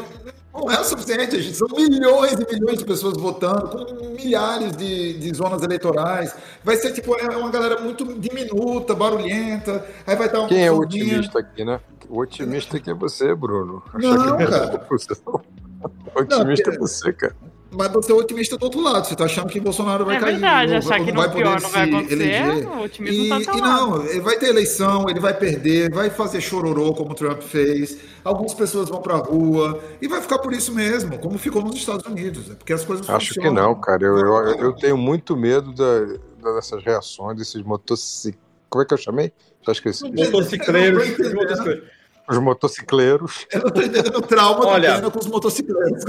não, 0.52 0.70
é 0.70 0.80
o 0.80 0.84
suficiente, 0.84 1.40
gente. 1.40 1.56
São 1.56 1.68
milhões 1.68 2.32
e 2.32 2.54
milhões 2.54 2.78
de 2.78 2.84
pessoas 2.84 3.16
votando, 3.16 3.68
com 3.68 4.08
milhares 4.10 4.76
de, 4.76 5.18
de 5.18 5.34
zonas 5.34 5.62
eleitorais. 5.62 6.34
Vai 6.64 6.76
ser 6.76 6.92
tipo 6.92 7.14
é 7.16 7.36
uma 7.36 7.50
galera 7.50 7.80
muito 7.80 8.04
diminuta, 8.18 8.94
barulhenta. 8.94 9.84
Aí 10.06 10.16
vai 10.16 10.26
estar 10.26 10.40
um 10.40 10.48
Quem 10.48 10.66
é 10.66 10.72
o 10.72 10.80
otimista 10.80 11.38
aqui, 11.38 11.64
né? 11.64 11.80
O 12.08 12.20
otimista 12.20 12.76
aqui 12.76 12.90
é 12.90 12.94
você, 12.94 13.34
Bruno. 13.34 13.82
Não, 13.94 14.36
cara. 14.36 14.86
O 16.12 16.20
otimista 16.20 16.70
não, 16.70 16.76
é 16.76 16.78
você, 16.80 17.12
cara. 17.12 17.36
Mas 17.70 17.92
você 17.92 18.12
é 18.12 18.14
otimista 18.14 18.56
do 18.56 18.64
outro 18.64 18.80
lado. 18.80 19.06
Você 19.06 19.14
tá 19.14 19.24
achando 19.24 19.48
que 19.48 19.60
Bolsonaro 19.60 20.04
vai 20.04 20.16
é 20.16 20.20
cair. 20.20 20.28
É 20.28 20.32
verdade, 20.32 20.74
achar 20.74 21.04
que 21.04 21.12
no 21.12 21.20
vai 21.20 21.30
pior 21.30 21.60
não 21.60 21.68
vai 21.68 21.88
acontecer, 21.88 22.12
eleger. 22.14 22.68
o 22.68 22.82
otimismo 22.82 23.40
e, 23.40 23.44
tá 23.44 23.56
e 23.56 23.60
não, 23.60 24.06
ele 24.06 24.20
vai 24.20 24.38
ter 24.38 24.48
eleição, 24.48 25.08
ele 25.08 25.20
vai 25.20 25.34
perder, 25.34 25.90
vai 25.90 26.08
fazer 26.08 26.40
chororô 26.40 26.94
como 26.94 27.12
o 27.12 27.14
Trump 27.14 27.42
fez. 27.42 27.98
Algumas 28.24 28.54
pessoas 28.54 28.88
vão 28.88 29.02
pra 29.02 29.16
rua 29.16 29.80
e 30.00 30.08
vai 30.08 30.22
ficar 30.22 30.38
por 30.38 30.52
isso 30.52 30.72
mesmo, 30.72 31.18
como 31.18 31.38
ficou 31.38 31.62
nos 31.62 31.76
Estados 31.76 32.06
Unidos. 32.06 32.50
É 32.50 32.54
porque 32.54 32.72
as 32.72 32.84
coisas 32.84 33.08
Acho 33.08 33.34
funcionam. 33.34 33.54
que 33.54 33.60
não, 33.60 33.74
cara. 33.74 34.02
Eu, 34.02 34.16
eu, 34.16 34.44
eu 34.56 34.72
tenho 34.72 34.96
muito 34.96 35.36
medo 35.36 35.72
da, 35.72 36.52
dessas 36.54 36.82
reações 36.82 37.36
desses 37.36 37.62
motociclistas. 37.62 38.48
Como 38.70 38.82
é 38.82 38.86
que 38.86 38.94
eu 38.94 38.98
chamei? 38.98 39.32
Já 39.64 39.72
esqueci. 39.72 40.04
Motocicleiros. 40.10 41.08
Os 42.28 42.38
motocicleiros. 42.38 43.46
Eu 43.50 43.62
não 43.62 43.70
tô 43.70 43.80
entendendo 43.80 44.16
o 44.16 44.22
trauma 44.22 44.66
olha, 44.66 45.00
do 45.00 45.10
com 45.10 45.18
os 45.18 45.26
motocicleiros. 45.26 46.04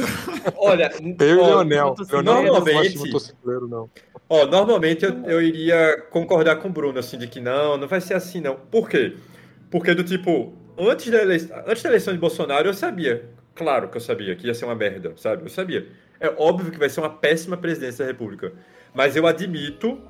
Olha, 0.58 0.92
eu 1.20 1.28
e 1.28 1.34
o 1.34 1.46
Leonel. 1.46 1.96
Leonel 2.12 2.44
normalmente, 2.44 2.96
não 2.98 3.06
motocicleiro, 3.06 3.68
não. 3.68 3.90
Ó, 4.28 4.46
normalmente 4.46 5.06
eu, 5.06 5.24
eu 5.26 5.42
iria 5.42 6.06
concordar 6.12 6.58
com 6.58 6.68
o 6.68 6.72
Bruno, 6.72 7.00
assim, 7.00 7.18
de 7.18 7.28
que 7.28 7.40
não, 7.40 7.78
não 7.78 7.88
vai 7.88 8.02
ser 8.02 8.16
assim, 8.16 8.42
não. 8.42 8.56
Por 8.56 8.90
quê? 8.90 9.16
Porque 9.72 9.94
do 9.94 10.04
tipo, 10.04 10.54
antes 10.78 11.10
da, 11.10 11.22
eleição, 11.22 11.64
antes 11.66 11.84
da 11.84 11.90
eleição 11.90 12.14
de 12.14 12.20
Bolsonaro, 12.20 12.68
eu 12.68 12.74
sabia. 12.74 13.30
Claro 13.56 13.90
que 13.90 13.98
eu 13.98 14.02
sabia 14.02 14.36
que 14.36 14.48
ia 14.48 14.54
ser 14.54 14.66
uma 14.66 14.76
merda, 14.76 15.14
sabe? 15.16 15.44
Eu 15.44 15.50
sabia. 15.50 15.88
É 16.20 16.34
óbvio 16.38 16.72
que 16.72 16.78
vai 16.78 16.90
ser 16.90 17.00
uma 17.00 17.10
péssima 17.10 17.56
presidência 17.56 18.06
da 18.06 18.12
República. 18.12 18.52
Mas 18.94 19.16
eu 19.16 19.26
admito 19.26 20.02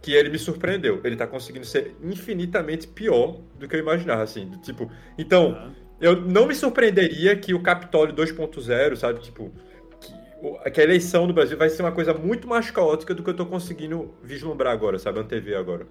que 0.00 0.12
ele 0.12 0.30
me 0.30 0.38
surpreendeu. 0.38 1.00
Ele 1.04 1.16
tá 1.16 1.26
conseguindo 1.26 1.66
ser 1.66 1.96
infinitamente 2.02 2.86
pior 2.86 3.40
do 3.58 3.68
que 3.68 3.76
eu 3.76 3.80
imaginava, 3.80 4.22
assim. 4.22 4.50
Tipo, 4.62 4.90
então, 5.16 5.50
uhum. 5.50 5.72
eu 6.00 6.20
não 6.20 6.46
me 6.46 6.54
surpreenderia 6.54 7.36
que 7.36 7.54
o 7.54 7.62
Capitólio 7.62 8.14
2.0, 8.14 8.96
sabe, 8.96 9.20
tipo, 9.20 9.52
que, 10.00 10.70
que, 10.70 10.80
a 10.80 10.84
eleição 10.84 11.26
no 11.26 11.32
Brasil 11.32 11.56
vai 11.56 11.68
ser 11.68 11.82
uma 11.82 11.92
coisa 11.92 12.14
muito 12.14 12.46
mais 12.46 12.70
caótica 12.70 13.14
do 13.14 13.22
que 13.22 13.30
eu 13.30 13.34
tô 13.34 13.46
conseguindo 13.46 14.14
vislumbrar 14.22 14.72
agora, 14.72 14.98
sabe, 14.98 15.18
antever 15.20 15.58
agora. 15.58 15.86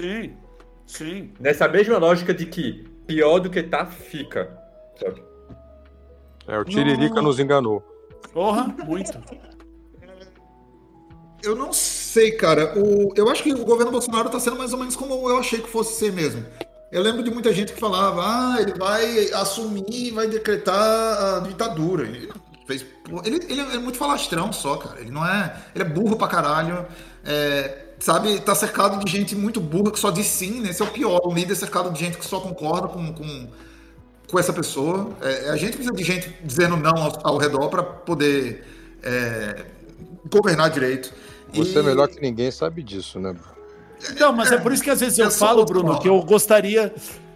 Sim, 0.00 0.36
sim. 0.86 1.34
Nessa 1.38 1.68
mesma 1.68 1.98
lógica 1.98 2.34
de 2.34 2.46
que 2.46 2.84
pior 3.06 3.38
do 3.38 3.50
que 3.50 3.62
tá, 3.62 3.86
fica, 3.86 4.58
sabe? 4.96 5.22
É, 6.48 6.58
o 6.58 6.64
Tiririca 6.64 7.16
não. 7.16 7.24
nos 7.24 7.38
enganou. 7.38 7.82
Porra, 8.32 8.64
muito. 8.84 9.12
Eu 11.42 11.56
não 11.56 11.72
sei, 11.72 12.01
cara. 12.32 12.78
O, 12.78 13.12
eu 13.16 13.28
acho 13.30 13.42
que 13.42 13.52
o 13.52 13.64
governo 13.64 13.90
Bolsonaro 13.90 14.26
está 14.26 14.38
sendo 14.38 14.56
mais 14.56 14.72
ou 14.72 14.78
menos 14.78 14.94
como 14.94 15.28
eu 15.28 15.38
achei 15.38 15.60
que 15.60 15.68
fosse 15.68 15.98
ser 15.98 16.12
mesmo. 16.12 16.44
Eu 16.92 17.02
lembro 17.02 17.22
de 17.22 17.30
muita 17.30 17.52
gente 17.54 17.72
que 17.72 17.80
falava, 17.80 18.22
ah, 18.22 18.60
ele 18.60 18.74
vai 18.74 19.32
assumir, 19.32 20.10
vai 20.10 20.26
decretar 20.26 20.76
a 20.76 21.40
ditadura. 21.40 22.04
Ele, 22.04 22.30
fez, 22.66 22.84
ele, 23.24 23.36
ele 23.48 23.60
é 23.60 23.78
muito 23.78 23.96
falastrão 23.96 24.52
só, 24.52 24.76
cara. 24.76 25.00
Ele 25.00 25.10
não 25.10 25.26
é. 25.26 25.56
Ele 25.74 25.84
é 25.84 25.88
burro 25.88 26.16
pra 26.16 26.28
caralho. 26.28 26.86
É, 27.24 27.78
sabe, 27.98 28.38
tá 28.40 28.54
cercado 28.54 29.02
de 29.02 29.10
gente 29.10 29.34
muito 29.34 29.58
burra 29.58 29.90
que 29.90 29.98
só 29.98 30.10
diz 30.10 30.26
sim, 30.26 30.60
né? 30.60 30.68
Esse 30.68 30.82
é 30.82 30.84
o 30.84 30.90
pior. 30.90 31.22
Um 31.24 31.32
líder 31.32 31.56
cercado 31.56 31.90
de 31.90 31.98
gente 31.98 32.18
que 32.18 32.26
só 32.26 32.40
concorda 32.40 32.88
com, 32.88 33.10
com, 33.14 33.48
com 34.30 34.38
essa 34.38 34.52
pessoa. 34.52 35.16
É, 35.22 35.48
a 35.48 35.56
gente 35.56 35.76
precisa 35.76 35.94
de 35.94 36.04
gente 36.04 36.36
dizendo 36.44 36.76
não 36.76 36.94
ao, 36.94 37.26
ao 37.26 37.38
redor 37.38 37.70
para 37.70 37.82
poder 37.82 38.66
é, 39.02 39.64
governar 40.30 40.68
direito. 40.68 41.10
Você 41.54 41.78
é 41.78 41.82
e... 41.82 41.84
é 41.84 41.88
melhor 41.88 42.08
que 42.08 42.20
ninguém 42.20 42.50
sabe 42.50 42.82
disso, 42.82 43.18
né? 43.18 43.34
Não, 44.18 44.32
mas 44.32 44.50
é 44.50 44.58
por 44.58 44.72
isso 44.72 44.82
que 44.82 44.90
às 44.90 45.00
vezes 45.00 45.18
eu, 45.18 45.26
eu 45.26 45.30
falo, 45.30 45.64
Bruno, 45.64 45.98
que 45.98 46.08
eu 46.08 46.20
gostaria 46.22 46.92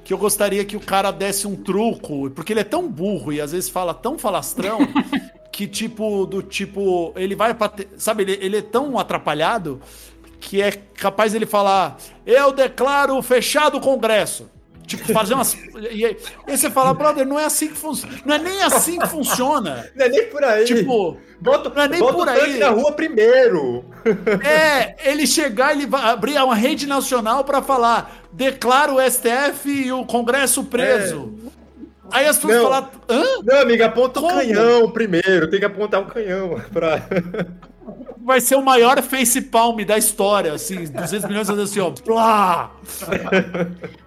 que 0.06 0.12
eu 0.12 0.18
gostaria 0.18 0.64
que 0.64 0.76
o 0.76 0.80
cara 0.80 1.10
desse 1.10 1.48
um 1.48 1.56
truco, 1.56 2.30
porque 2.30 2.52
ele 2.52 2.60
é 2.60 2.64
tão 2.64 2.88
burro 2.88 3.32
e 3.32 3.40
às 3.40 3.50
vezes 3.50 3.68
fala 3.68 3.92
tão 3.92 4.16
falastrão 4.16 4.78
que 5.50 5.66
tipo 5.66 6.24
do 6.26 6.42
tipo 6.42 7.12
ele 7.16 7.34
vai 7.34 7.52
para 7.54 7.72
sabe 7.98 8.22
ele, 8.22 8.38
ele 8.40 8.58
é 8.58 8.62
tão 8.62 8.96
atrapalhado 8.98 9.80
que 10.38 10.62
é 10.62 10.70
capaz 10.70 11.34
ele 11.34 11.44
falar 11.44 11.98
eu 12.24 12.52
declaro 12.52 13.20
fechado 13.20 13.78
o 13.78 13.80
Congresso 13.80 14.48
Tipo, 14.86 15.12
fazer 15.12 15.34
umas. 15.34 15.56
E 15.90 16.04
aí, 16.04 16.16
você 16.46 16.70
fala, 16.70 16.94
brother, 16.94 17.26
não 17.26 17.38
é 17.38 17.44
assim 17.44 17.68
que 17.68 17.74
funciona. 17.76 18.14
Não 18.24 18.34
é 18.34 18.38
nem 18.38 18.62
assim 18.62 18.98
que 18.98 19.08
funciona. 19.08 19.90
Não 19.96 20.06
é 20.06 20.08
nem 20.08 20.26
por 20.28 20.44
aí. 20.44 20.64
Tipo, 20.64 21.18
bota, 21.40 21.68
não 21.70 21.82
é 21.82 21.88
nem 21.88 21.98
bota 21.98 22.14
por 22.14 22.28
aí. 22.28 22.58
na 22.58 22.68
rua 22.70 22.92
primeiro. 22.92 23.84
É, 24.44 25.10
ele 25.10 25.26
chegar, 25.26 25.72
ele 25.72 25.86
vai 25.86 26.02
abrir 26.02 26.40
uma 26.40 26.54
rede 26.54 26.86
nacional 26.86 27.42
para 27.42 27.60
falar: 27.60 28.22
declara 28.32 28.92
o 28.92 29.00
STF 29.00 29.68
e 29.68 29.92
o 29.92 30.04
Congresso 30.06 30.62
preso. 30.62 31.34
É. 31.52 31.56
Aí 32.12 32.26
as 32.26 32.38
pessoas 32.38 32.62
falam, 32.62 32.90
hã? 33.08 33.24
Não, 33.44 33.60
amiga, 33.60 33.86
aponta 33.86 34.20
Como? 34.20 34.32
o 34.32 34.38
canhão 34.38 34.90
primeiro. 34.92 35.50
Tem 35.50 35.58
que 35.58 35.66
apontar 35.66 36.00
o 36.00 36.06
canhão 36.06 36.60
pra 36.72 37.02
vai 38.18 38.40
ser 38.40 38.56
o 38.56 38.62
maior 38.62 39.00
face 39.02 39.40
palm 39.40 39.84
da 39.84 39.96
história, 39.96 40.52
assim, 40.52 40.84
200 40.84 41.28
milhões 41.28 41.48
assim, 41.48 41.80
ó, 41.80 41.90
plá! 41.90 42.74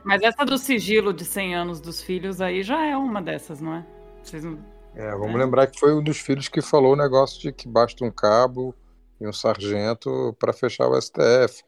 Mas 0.03 0.21
essa 0.21 0.45
do 0.45 0.57
sigilo 0.57 1.13
de 1.13 1.23
100 1.23 1.55
anos 1.55 1.79
dos 1.79 2.01
filhos 2.01 2.41
aí 2.41 2.63
já 2.63 2.85
é 2.85 2.97
uma 2.97 3.21
dessas, 3.21 3.61
não 3.61 3.75
é? 3.75 3.85
Vocês 4.21 4.43
não... 4.43 4.59
É, 4.95 5.11
vamos 5.11 5.35
é. 5.35 5.37
lembrar 5.37 5.67
que 5.67 5.79
foi 5.79 5.93
um 5.93 6.03
dos 6.03 6.17
filhos 6.17 6.49
que 6.49 6.61
falou 6.61 6.93
o 6.93 6.97
negócio 6.97 7.39
de 7.39 7.53
que 7.53 7.67
basta 7.67 8.03
um 8.03 8.11
cabo 8.11 8.75
e 9.21 9.27
um 9.27 9.33
sargento 9.33 10.35
para 10.39 10.51
fechar 10.51 10.87
o 10.87 10.99
STF. 10.99 11.63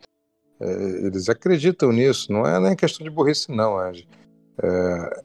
É, 0.59 0.71
eles 1.05 1.29
acreditam 1.29 1.91
nisso, 1.91 2.31
não 2.31 2.45
é 2.45 2.59
nem 2.59 2.75
questão 2.75 3.03
de 3.03 3.09
burrice, 3.09 3.51
não, 3.51 3.77
Ange. 3.79 4.07
É, 4.61 5.21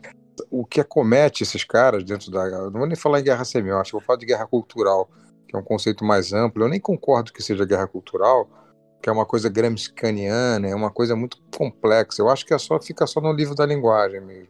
o 0.51 0.65
que 0.65 0.81
acomete 0.81 1.43
esses 1.43 1.65
caras 1.65 2.05
dentro 2.05 2.31
da. 2.31 2.49
Não 2.49 2.73
vou 2.73 2.87
nem 2.87 2.97
falar 2.97 3.21
em 3.21 3.25
guerra 3.25 3.45
semiótica, 3.45 3.99
vou 3.99 4.07
falar 4.07 4.19
de 4.19 4.27
guerra 4.27 4.47
cultural 4.47 5.09
que 5.47 5.57
é 5.57 5.59
um 5.59 5.63
conceito 5.63 6.05
mais 6.05 6.33
amplo. 6.33 6.65
Eu 6.65 6.69
nem 6.69 6.81
concordo 6.81 7.33
que 7.33 7.43
seja 7.43 7.65
guerra 7.65 7.87
cultural, 7.87 8.49
que 9.03 9.09
é 9.09 9.13
uma 9.13 9.27
coisa 9.27 9.49
gramsciana, 9.49 10.69
é 10.69 10.75
uma 10.75 10.91
coisa 10.91 11.15
muito 11.15 11.39
complexa. 11.57 12.23
Eu 12.23 12.29
acho 12.29 12.45
que 12.45 12.53
é 12.53 12.59
só 12.59 12.81
fica 12.81 13.07
só 13.07 13.21
no 13.21 13.33
livro 13.33 13.55
da 13.55 13.65
linguagem 13.65 14.21
mesmo. 14.21 14.49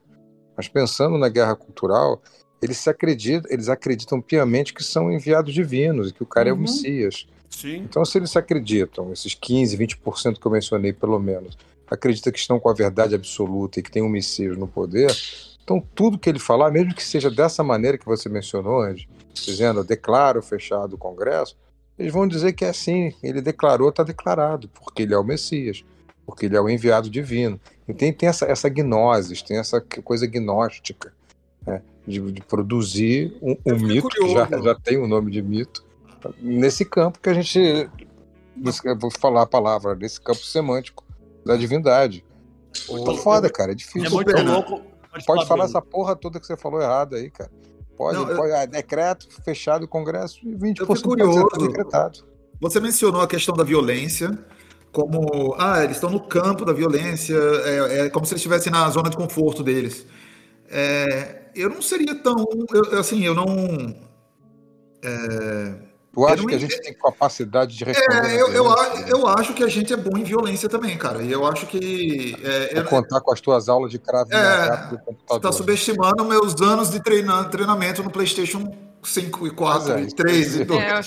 Mas 0.57 0.69
pensando 0.69 1.19
na 1.19 1.29
guerra 1.29 1.55
cultural, 1.55 2.23
eles 2.63 2.79
se 2.79 2.89
acreditam, 2.89 3.51
eles 3.51 3.69
acreditam 3.69 4.21
piamente 4.21 4.73
que 4.73 4.83
são 4.83 5.13
enviados 5.13 5.53
divinos 5.53 6.11
e 6.11 6.13
que 6.15 6.23
o 6.23 6.27
cara 6.27 6.49
uhum. 6.49 6.51
é 6.51 6.55
o 6.55 6.57
uhum. 6.57 6.63
Messias. 6.63 7.27
Sim. 7.51 7.77
Então, 7.79 8.05
se 8.05 8.19
eles 8.19 8.31
se 8.31 8.39
acreditam, 8.39 9.13
esses 9.13 9.35
15, 9.35 9.77
20% 9.77 10.39
que 10.39 10.47
eu 10.47 10.53
mencionei, 10.53 10.93
pelo 10.93 11.19
menos, 11.19 11.57
acreditam 11.89 12.33
que 12.33 12.39
estão 12.39 12.59
com 12.59 12.69
a 12.69 12.75
verdade 12.75 13.15
absoluta 13.15 13.79
e 13.79 13.83
que 13.83 13.91
tem 13.91 14.03
um 14.03 14.09
Messias 14.09 14.57
no 14.57 14.67
poder, 14.67 15.15
então 15.63 15.83
tudo 15.95 16.19
que 16.19 16.29
ele 16.29 16.39
falar, 16.39 16.71
mesmo 16.71 16.95
que 16.95 17.03
seja 17.03 17.31
dessa 17.31 17.63
maneira 17.63 17.99
que 17.99 18.07
você 18.07 18.29
mencionou, 18.29 18.83
Andy, 18.83 19.09
dizendo 19.45 19.85
declaro 19.85 20.43
fechado 20.43 20.95
o 20.95 20.99
Congresso, 20.99 21.57
eles 21.99 22.13
vão 22.13 22.27
dizer 22.27 22.53
que 22.53 22.65
é 22.65 22.69
assim, 22.69 23.15
ele 23.23 23.41
declarou, 23.41 23.89
está 23.89 24.03
declarado, 24.03 24.69
porque 24.69 25.03
ele 25.03 25.15
é 25.15 25.19
o 25.19 25.25
Messias, 25.25 25.85
porque 26.27 26.47
ele 26.47 26.57
é 26.57 26.61
o 26.61 26.69
enviado 26.69 27.09
divino. 27.09 27.59
E 27.89 27.95
tem, 27.95 28.13
tem 28.13 28.29
essa, 28.29 28.45
essa 28.47 28.69
gnose, 28.69 29.43
tem 29.45 29.59
essa 29.59 29.81
coisa 29.81 30.27
gnóstica, 30.27 31.13
né, 31.67 31.83
de, 32.07 32.21
de, 32.33 32.43
produzir 32.43 33.37
um, 33.41 33.57
um 33.65 33.79
mito, 33.79 34.09
que 34.09 34.29
já, 34.29 34.47
já 34.63 34.75
tem 34.75 34.99
o 34.99 35.07
nome 35.07 35.31
de 35.31 35.41
mito, 35.41 35.85
nesse 36.39 36.85
campo 36.85 37.19
que 37.19 37.29
a 37.29 37.35
gente, 37.35 37.89
eu 38.85 38.99
vou 38.99 39.11
falar 39.11 39.43
a 39.43 39.47
palavra, 39.47 39.95
nesse 39.95 40.21
campo 40.21 40.41
semântico 40.41 41.05
da 41.45 41.57
divindade. 41.57 42.25
Tá 43.05 43.15
foda, 43.15 43.49
cara, 43.51 43.73
é 43.73 43.75
difícil. 43.75 44.07
É 44.07 44.11
muito 44.11 44.43
louco. 44.43 44.83
Pode, 45.11 45.25
pode 45.25 45.47
falar 45.47 45.65
essa 45.65 45.81
porra 45.81 46.15
toda 46.15 46.39
que 46.39 46.47
você 46.47 46.57
falou 46.57 46.83
errado 46.83 47.17
aí, 47.17 47.31
cara. 47.31 47.51
Pode, 47.97 48.19
não, 48.19 48.27
pode 48.27 48.51
eu... 48.51 48.57
é, 48.57 48.67
decreto 48.67 49.27
fechado 49.45 49.85
o 49.85 49.89
Congresso 49.89 50.39
e 50.47 50.55
20% 50.55 50.81
eu 50.81 51.03
curioso. 51.03 51.49
decretado. 51.59 52.25
Você 52.61 52.81
mencionou 52.81 53.21
a 53.21 53.27
questão 53.27 53.55
da 53.55 53.65
violência, 53.65 54.39
como, 54.93 55.55
ah, 55.59 55.83
eles 55.85 55.97
estão 55.97 56.11
no 56.11 56.21
campo 56.21 56.65
da 56.65 56.73
violência, 56.73 57.35
é, 57.35 58.07
é 58.07 58.11
como 58.11 58.25
se 58.25 58.33
eles 58.33 58.41
estivessem 58.41 58.73
na 58.73 58.89
zona 58.91 59.11
de 59.11 59.17
conforto 59.17 59.63
deles. 59.63 60.07
É, 60.69 61.51
eu 61.55 61.71
não 61.71 61.81
seria 61.81 62.15
tão, 62.15 62.47
eu, 62.73 62.99
assim, 62.99 63.25
eu 63.25 63.35
não... 63.35 63.95
É, 65.03 65.86
Tu 66.17 66.27
acha 66.27 66.47
que 66.47 66.55
a 66.55 66.59
gente 66.59 66.81
tem 66.81 66.95
capacidade 66.95 67.77
de 67.77 67.85
responder? 67.85 68.27
É, 68.27 68.41
eu, 68.41 68.49
eu, 68.51 68.65
eu, 69.07 69.29
acho 69.29 69.53
que 69.53 69.63
a 69.63 69.69
gente 69.69 69.93
é 69.93 69.97
bom 69.99 70.17
em 70.17 70.25
violência 70.25 70.67
também, 70.67 70.97
cara. 70.97 71.23
E 71.23 71.31
eu 71.31 71.47
acho 71.47 71.67
que. 71.67 72.35
É, 72.43 72.75
Vou 72.77 72.85
contar 72.85 73.21
com 73.21 73.31
as 73.31 73.39
tuas 73.39 73.69
aulas 73.69 73.91
de 73.91 73.99
cravo 73.99 74.33
é, 74.33 74.87
do 74.89 74.99
computador. 74.99 75.27
Você 75.29 75.37
está 75.37 75.53
subestimando 75.53 76.25
meus 76.25 76.59
anos 76.63 76.91
de 76.91 77.03
treinamento 77.03 78.03
no 78.03 78.11
PlayStation 78.11 78.75
5 79.03 79.47
e 79.47 79.51
4 79.51 79.93
é, 79.93 80.03
e 80.05 80.15
3 80.15 80.57
e 80.57 80.65
2. 80.65 80.81
É, 80.83 81.01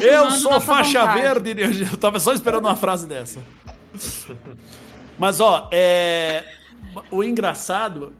eu, 0.00 0.24
eu 0.24 0.30
sou 0.32 0.60
faixa 0.60 1.00
vontade. 1.00 1.54
verde. 1.54 1.88
Eu 1.90 1.96
tava 1.96 2.20
só 2.20 2.34
esperando 2.34 2.66
uma 2.66 2.76
frase 2.76 3.06
dessa. 3.06 3.40
Mas, 5.18 5.40
ó, 5.40 5.70
é... 5.72 6.44
o 7.10 7.24
engraçado 7.24 8.12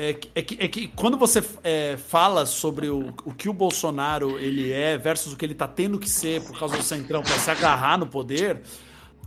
é, 0.00 0.12
que, 0.12 0.30
é, 0.32 0.42
que, 0.42 0.56
é 0.60 0.68
que 0.68 0.86
quando 0.86 1.18
você 1.18 1.42
é, 1.64 1.96
fala 1.96 2.46
sobre 2.46 2.88
o, 2.88 3.12
o 3.24 3.34
que 3.34 3.48
o 3.48 3.52
Bolsonaro 3.52 4.38
ele 4.38 4.70
é 4.70 4.96
versus 4.96 5.32
o 5.32 5.36
que 5.36 5.44
ele 5.44 5.56
tá 5.56 5.66
tendo 5.66 5.98
que 5.98 6.08
ser 6.08 6.40
por 6.40 6.56
causa 6.56 6.76
do 6.76 6.84
Centrão 6.84 7.20
para 7.20 7.36
se 7.36 7.50
agarrar 7.50 7.98
no 7.98 8.06
poder, 8.06 8.62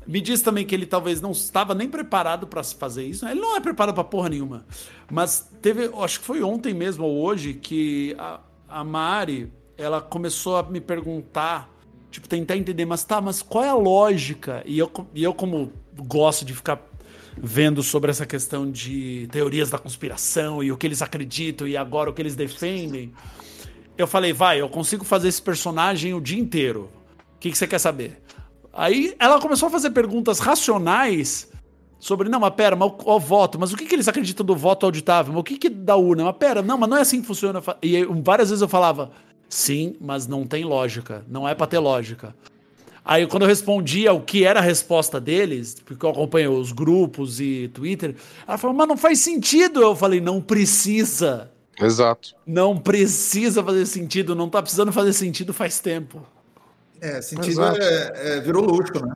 me 0.08 0.22
diz 0.22 0.42
também 0.42 0.66
que 0.66 0.74
ele 0.74 0.86
talvez 0.86 1.20
não 1.20 1.32
estava 1.32 1.76
nem 1.76 1.90
preparado 1.90 2.48
para 2.48 2.64
fazer 2.64 3.04
isso. 3.04 3.28
Ele 3.28 3.42
não 3.42 3.58
é 3.58 3.60
preparado 3.60 3.94
para 3.94 4.06
porra 4.06 4.30
nenhuma. 4.30 4.66
Mas 5.12 5.52
teve, 5.62 5.92
acho 6.02 6.22
que 6.22 6.26
foi 6.26 6.42
ontem 6.42 6.74
mesmo 6.74 7.06
ou 7.06 7.22
hoje 7.22 7.54
que 7.54 8.16
a, 8.18 8.40
a 8.70 8.82
Mari 8.82 9.52
ela 9.78 10.00
começou 10.00 10.56
a 10.56 10.64
me 10.64 10.80
perguntar, 10.80 11.70
tipo, 12.10 12.30
tentar 12.30 12.56
entender, 12.56 12.86
mas 12.86 13.04
tá, 13.04 13.20
mas 13.20 13.42
qual 13.42 13.66
é 13.66 13.70
a 13.70 13.76
lógica? 13.76 14.64
E 14.66 14.80
eu, 14.80 14.90
e 15.14 15.22
eu 15.22 15.34
como 15.34 15.74
gosto 15.98 16.46
de 16.46 16.54
ficar 16.54 16.82
vendo 17.44 17.82
sobre 17.82 18.12
essa 18.12 18.26
questão 18.26 18.70
de 18.70 19.28
teorias 19.32 19.72
da 19.72 19.80
conspiração 19.80 20.64
e 20.64 20.72
o 20.72 20.78
que 20.78 20.86
eles 20.86 21.02
acreditam 21.02 21.68
e 21.68 21.76
agora 21.76 22.10
o 22.10 22.14
que 22.14 22.22
eles 22.22 22.36
defendem. 22.36 23.12
Eu 23.98 24.06
falei, 24.06 24.32
vai, 24.32 24.62
eu 24.62 24.70
consigo 24.70 25.04
fazer 25.04 25.28
esse 25.28 25.42
personagem 25.42 26.14
o 26.14 26.22
dia 26.22 26.40
inteiro. 26.40 26.90
O 27.36 27.40
que, 27.40 27.50
que 27.50 27.58
você 27.58 27.66
quer 27.66 27.80
saber? 27.80 28.22
Aí 28.72 29.16
ela 29.18 29.42
começou 29.42 29.68
a 29.68 29.72
fazer 29.72 29.90
perguntas 29.90 30.40
racionais 30.40 31.52
sobre, 32.00 32.30
não, 32.30 32.40
mas 32.40 32.54
pera, 32.54 32.76
mas 32.76 32.92
o, 32.92 33.16
o 33.16 33.20
voto, 33.20 33.60
mas 33.60 33.74
o 33.74 33.78
que, 33.78 33.86
que 33.86 33.96
eles 33.96 34.08
acreditam 34.08 34.46
do 34.46 34.56
voto 34.56 34.86
auditável? 34.86 35.34
Mas 35.34 35.42
o 35.42 35.44
que, 35.44 35.58
que 35.58 35.70
da 35.70 35.96
urna? 35.96 36.26
Mas 36.26 36.38
pera, 36.38 36.62
não, 36.62 36.78
mas 36.78 36.90
não 36.90 36.98
é 36.98 37.02
assim 37.02 37.22
que 37.22 37.28
funciona. 37.28 37.62
E 37.82 38.06
várias 38.24 38.50
vezes 38.50 38.62
eu 38.62 38.70
falava, 38.70 39.12
sim, 39.50 39.96
mas 40.00 40.28
não 40.28 40.46
tem 40.46 40.64
lógica, 40.64 41.26
não 41.28 41.50
é 41.50 41.56
pra 41.56 41.66
ter 41.66 41.80
lógica. 41.80 42.36
Aí, 43.04 43.26
quando 43.26 43.44
eu 43.44 43.48
respondia 43.48 44.14
o 44.14 44.22
que 44.22 44.46
era 44.46 44.60
a 44.60 44.64
resposta 44.64 45.20
deles, 45.20 45.76
porque 45.84 46.06
eu 46.06 46.10
acompanho 46.10 46.54
os 46.54 46.72
grupos 46.72 47.40
e 47.40 47.70
Twitter, 47.74 48.16
ela 48.48 48.58
falou, 48.58 48.76
mas 48.76 48.88
não 48.88 48.98
faz 48.98 49.20
sentido. 49.20 49.82
Eu 49.82 49.96
falei, 49.96 50.22
não 50.22 50.40
precisa. 50.40 51.52
Exato. 51.80 52.36
Não 52.46 52.78
precisa 52.78 53.64
fazer 53.64 53.86
sentido, 53.88 54.36
não 54.36 54.50
tá 54.50 54.62
precisando 54.62 54.92
fazer 54.92 55.14
sentido 55.14 55.52
faz 55.52 55.80
tempo. 55.80 56.26
É, 57.02 57.20
sentido 57.22 57.64
é, 57.64 58.38
é, 58.38 58.40
virou 58.42 58.64
luxo, 58.64 59.04
né? 59.04 59.14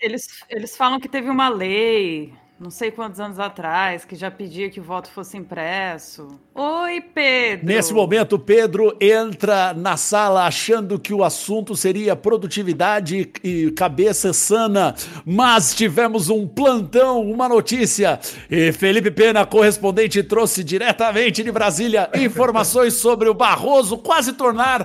Eles, 0.00 0.26
eles 0.48 0.76
falam 0.76 0.98
que 0.98 1.08
teve 1.08 1.28
uma 1.28 1.48
lei 1.48 2.32
não 2.60 2.70
sei 2.70 2.90
quantos 2.90 3.18
anos 3.18 3.38
atrás, 3.38 4.04
que 4.04 4.14
já 4.14 4.30
pedia 4.30 4.68
que 4.68 4.78
o 4.78 4.82
voto 4.82 5.10
fosse 5.10 5.34
impresso. 5.34 6.38
Oi, 6.54 7.00
Pedro! 7.00 7.66
Nesse 7.66 7.94
momento, 7.94 8.38
Pedro 8.38 8.94
entra 9.00 9.72
na 9.72 9.96
sala 9.96 10.44
achando 10.44 10.98
que 10.98 11.14
o 11.14 11.24
assunto 11.24 11.74
seria 11.74 12.14
produtividade 12.14 13.30
e 13.42 13.70
cabeça 13.70 14.34
sana, 14.34 14.94
mas 15.24 15.74
tivemos 15.74 16.28
um 16.28 16.46
plantão, 16.46 17.22
uma 17.22 17.48
notícia. 17.48 18.20
E 18.50 18.72
Felipe 18.72 19.10
Pena, 19.10 19.46
correspondente, 19.46 20.22
trouxe 20.22 20.62
diretamente 20.62 21.42
de 21.42 21.50
Brasília 21.50 22.10
informações 22.14 22.92
sobre 22.92 23.26
o 23.30 23.32
Barroso 23.32 23.96
quase 23.96 24.34
tornar 24.34 24.84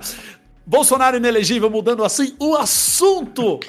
Bolsonaro 0.66 1.18
inelegível, 1.18 1.70
mudando 1.70 2.06
assim 2.06 2.34
o 2.40 2.56
assunto 2.56 3.60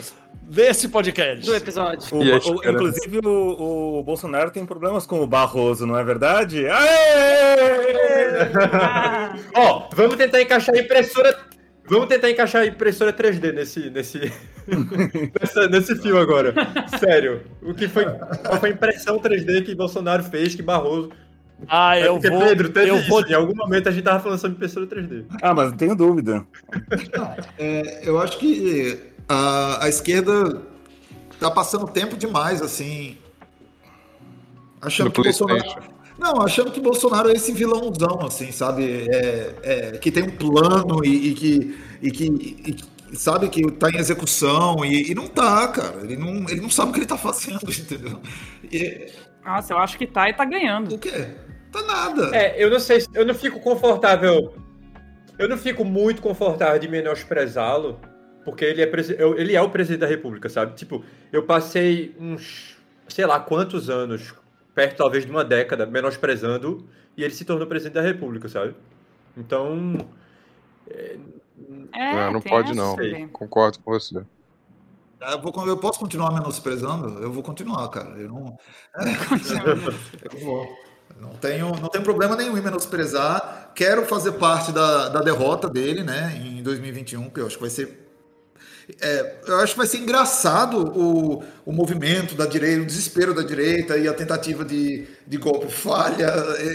desse 0.49 0.89
podcast. 0.89 1.45
Do 1.45 1.55
episódio. 1.55 2.09
O, 2.13 2.19
o, 2.19 2.25
inclusive, 2.69 3.19
o, 3.25 3.99
o, 3.99 4.03
Bolsonaro 4.03 4.51
tem 4.51 4.65
problemas 4.65 5.07
com 5.07 5.21
o 5.21 5.27
Barroso, 5.27 5.87
não 5.87 5.99
é 5.99 6.05
verdade? 6.05 6.65
Ó, 9.55 9.79
oh, 9.79 9.89
vamos 9.95 10.17
tentar 10.17 10.41
encaixar 10.41 10.75
a 10.75 10.79
impressora. 10.79 11.37
Vamos 11.89 12.09
tentar 12.09 12.31
encaixar 12.31 12.63
a 12.63 12.67
impressora 12.67 13.13
3D 13.13 13.53
nesse, 13.53 13.91
nesse, 13.91 14.19
nesse, 14.67 15.69
nesse 15.69 15.97
filme 16.03 16.19
agora. 16.19 16.53
Sério. 16.99 17.43
O 17.63 17.73
que 17.75 17.87
foi, 17.87 18.05
qual 18.05 18.59
foi 18.59 18.71
a 18.71 18.73
impressão 18.73 19.19
3D 19.19 19.65
que 19.65 19.75
Bolsonaro 19.75 20.25
fez, 20.25 20.55
que 20.55 20.63
Barroso 20.63 21.11
ah, 21.69 21.97
é 21.97 22.07
eu 22.07 22.21
vou. 22.21 22.41
Pedro, 22.41 22.69
teve 22.69 22.91
eu 22.91 22.97
isso. 22.97 23.09
Vou... 23.09 23.27
Em 23.27 23.33
algum 23.33 23.55
momento 23.55 23.89
a 23.89 23.93
gente 23.93 24.05
tava 24.05 24.21
falando 24.21 24.39
sobre 24.39 24.57
impressora 24.57 24.87
3D. 24.87 25.25
Ah, 25.41 25.55
mas 25.55 25.71
não 25.71 25.77
tenho 25.77 25.97
dúvida. 25.97 26.47
É, 27.59 28.01
eu 28.07 28.19
acho 28.21 28.39
que 28.39 29.16
a, 29.29 29.85
a 29.85 29.89
esquerda 29.89 30.63
tá 31.39 31.51
passando 31.51 31.87
tempo 31.87 32.17
demais, 32.17 32.63
assim. 32.63 33.19
Achando 34.81 35.11
que 35.11 35.23
Bolsonaro. 35.23 35.97
Não, 36.19 36.41
achando 36.41 36.71
que 36.71 36.81
Bolsonaro 36.81 37.29
é 37.29 37.35
esse 37.35 37.53
vilãozão, 37.53 38.21
assim, 38.23 38.51
sabe? 38.51 39.07
É, 39.11 39.55
é, 39.63 39.99
que 39.99 40.11
tem 40.11 40.23
um 40.23 40.31
plano 40.31 41.05
e, 41.05 41.29
e 41.29 41.35
que, 41.35 41.79
e 42.01 42.11
que 42.11 42.25
e, 43.13 43.17
sabe 43.17 43.49
que 43.49 43.71
tá 43.73 43.91
em 43.91 43.99
execução 43.99 44.85
e, 44.85 45.11
e, 45.11 45.15
não 45.15 45.29
tá, 45.29 45.69
cara. 45.69 46.01
Ele 46.03 46.17
não, 46.17 46.49
ele 46.49 46.61
não 46.61 46.71
sabe 46.71 46.91
o 46.91 46.93
que 46.95 47.01
ele 47.01 47.07
tá 47.07 47.19
fazendo, 47.19 47.69
entendeu? 47.71 48.21
E... 48.73 49.13
Nossa, 49.45 49.75
eu 49.75 49.79
acho 49.79 49.99
que 49.99 50.07
tá 50.07 50.29
e 50.29 50.33
tá 50.33 50.45
ganhando. 50.45 50.95
O 50.95 50.99
quê? 50.99 51.29
Tá 51.71 51.83
nada. 51.83 52.35
É, 52.35 52.63
eu 52.63 52.71
não 52.71 52.81
sei, 52.81 53.05
eu 53.13 53.27
não 53.27 53.35
fico 53.35 53.61
confortável. 53.61 54.55
Eu 55.39 55.49
não 55.49 55.59
fico 55.59 55.85
muito 55.85 56.23
confortável 56.23 56.79
de 56.79 56.89
menosprezá-lo, 56.89 58.01
porque 58.47 58.65
ele 58.65 58.81
é, 58.81 58.89
ele 59.37 59.57
é 59.57 59.61
o 59.61 59.69
presidente 59.69 60.03
da 60.03 60.07
República, 60.07 60.49
sabe? 60.49 60.77
Tipo, 60.77 61.05
eu 61.33 61.43
passei 61.43 62.15
uns, 62.17 62.77
sei 63.09 63.27
lá 63.27 63.41
quantos 63.41 63.91
anos, 63.91 64.33
perto 64.73 64.97
talvez 64.97 65.27
de 65.27 65.33
uma 65.33 65.45
década, 65.45 65.85
menosprezando, 65.85 66.89
e 67.17 67.25
ele 67.25 67.35
se 67.35 67.45
tornou 67.45 67.67
presidente 67.67 67.95
da 67.95 68.03
República, 68.03 68.49
sabe? 68.49 68.77
Então. 69.37 69.99
É, 70.89 71.19
é 71.93 72.15
não, 72.15 72.35
não 72.35 72.41
pode 72.41 72.73
não. 72.73 72.95
Sei. 72.95 73.27
Concordo 73.33 73.81
com 73.81 73.91
você. 73.91 74.25
Eu, 75.21 75.43
vou, 75.43 75.67
eu, 75.67 75.77
posso 75.77 75.99
continuar 75.99 76.31
menosprezando? 76.31 77.21
Eu 77.21 77.33
vou 77.33 77.43
continuar, 77.43 77.89
cara. 77.89 78.11
Eu 78.11 78.29
não. 78.29 78.59
eu 80.33 80.41
vou. 80.41 80.69
Não 81.21 81.31
tenho, 81.31 81.75
não 81.81 81.89
tenho 81.89 82.05
problema 82.05 82.37
nenhum 82.37 82.57
em 82.57 82.63
menosprezar. 82.63 83.73
Quero 83.75 84.07
fazer 84.07 84.33
parte 84.33 84.71
da, 84.71 85.09
da 85.09 85.21
derrota 85.21 85.69
dele, 85.69 86.05
né, 86.05 86.33
em 86.37 86.63
2021, 86.63 87.29
que 87.31 87.41
eu 87.41 87.47
acho 87.47 87.57
que 87.57 87.63
vai 87.63 87.71
ser 87.71 88.06
é, 89.01 89.35
eu 89.49 89.57
acho 89.57 89.73
que 89.73 89.79
vai 89.79 89.87
ser 89.87 89.99
engraçado 89.99 90.79
o, 90.97 91.43
o 91.65 91.73
movimento 91.73 92.37
da 92.37 92.47
direita, 92.47 92.83
o 92.83 92.87
desespero 92.87 93.35
da 93.35 93.43
direita 93.43 93.99
e 93.99 94.07
a 94.07 94.15
tentativa 94.15 94.65
de, 94.65 95.09
de 95.27 95.37
golpe 95.37 95.69
falha. 95.73 96.27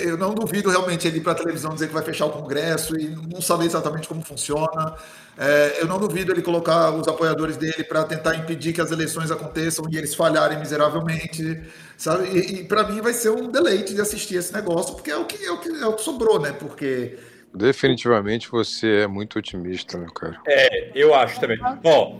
Eu 0.03 0.17
não 0.17 0.33
duvido 0.33 0.69
realmente 0.69 1.07
ele 1.07 1.19
ir 1.19 1.21
para 1.21 1.31
a 1.31 1.35
televisão 1.35 1.73
dizer 1.73 1.87
que 1.87 1.93
vai 1.93 2.03
fechar 2.03 2.25
o 2.25 2.31
Congresso 2.31 2.99
e 2.99 3.15
não 3.31 3.41
saber 3.41 3.65
exatamente 3.65 4.09
como 4.09 4.21
funciona. 4.21 4.93
É, 5.37 5.77
eu 5.81 5.87
não 5.87 5.97
duvido 5.97 6.33
ele 6.33 6.41
colocar 6.41 6.91
os 6.91 7.07
apoiadores 7.07 7.55
dele 7.55 7.83
para 7.85 8.03
tentar 8.03 8.35
impedir 8.35 8.73
que 8.73 8.81
as 8.81 8.91
eleições 8.91 9.31
aconteçam 9.31 9.85
e 9.89 9.97
eles 9.97 10.13
falharem 10.13 10.59
miseravelmente. 10.59 11.61
Sabe? 11.97 12.27
E, 12.27 12.59
e 12.59 12.63
para 12.65 12.83
mim 12.83 12.99
vai 12.99 13.13
ser 13.13 13.29
um 13.29 13.49
deleite 13.49 13.93
de 13.93 14.01
assistir 14.01 14.35
esse 14.35 14.51
negócio, 14.51 14.95
porque 14.95 15.11
é 15.11 15.15
o 15.15 15.23
que, 15.23 15.45
é 15.45 15.51
o 15.51 15.59
que, 15.59 15.69
é 15.69 15.85
o 15.85 15.93
que 15.93 16.03
sobrou, 16.03 16.41
né? 16.41 16.51
Porque 16.51 17.17
Definitivamente 17.53 18.49
você 18.49 19.01
é 19.01 19.07
muito 19.07 19.37
otimista, 19.37 19.97
meu 19.97 20.11
cara. 20.11 20.39
É, 20.47 20.91
eu 20.95 21.13
acho 21.13 21.39
também. 21.39 21.59
Ó, 21.83 22.15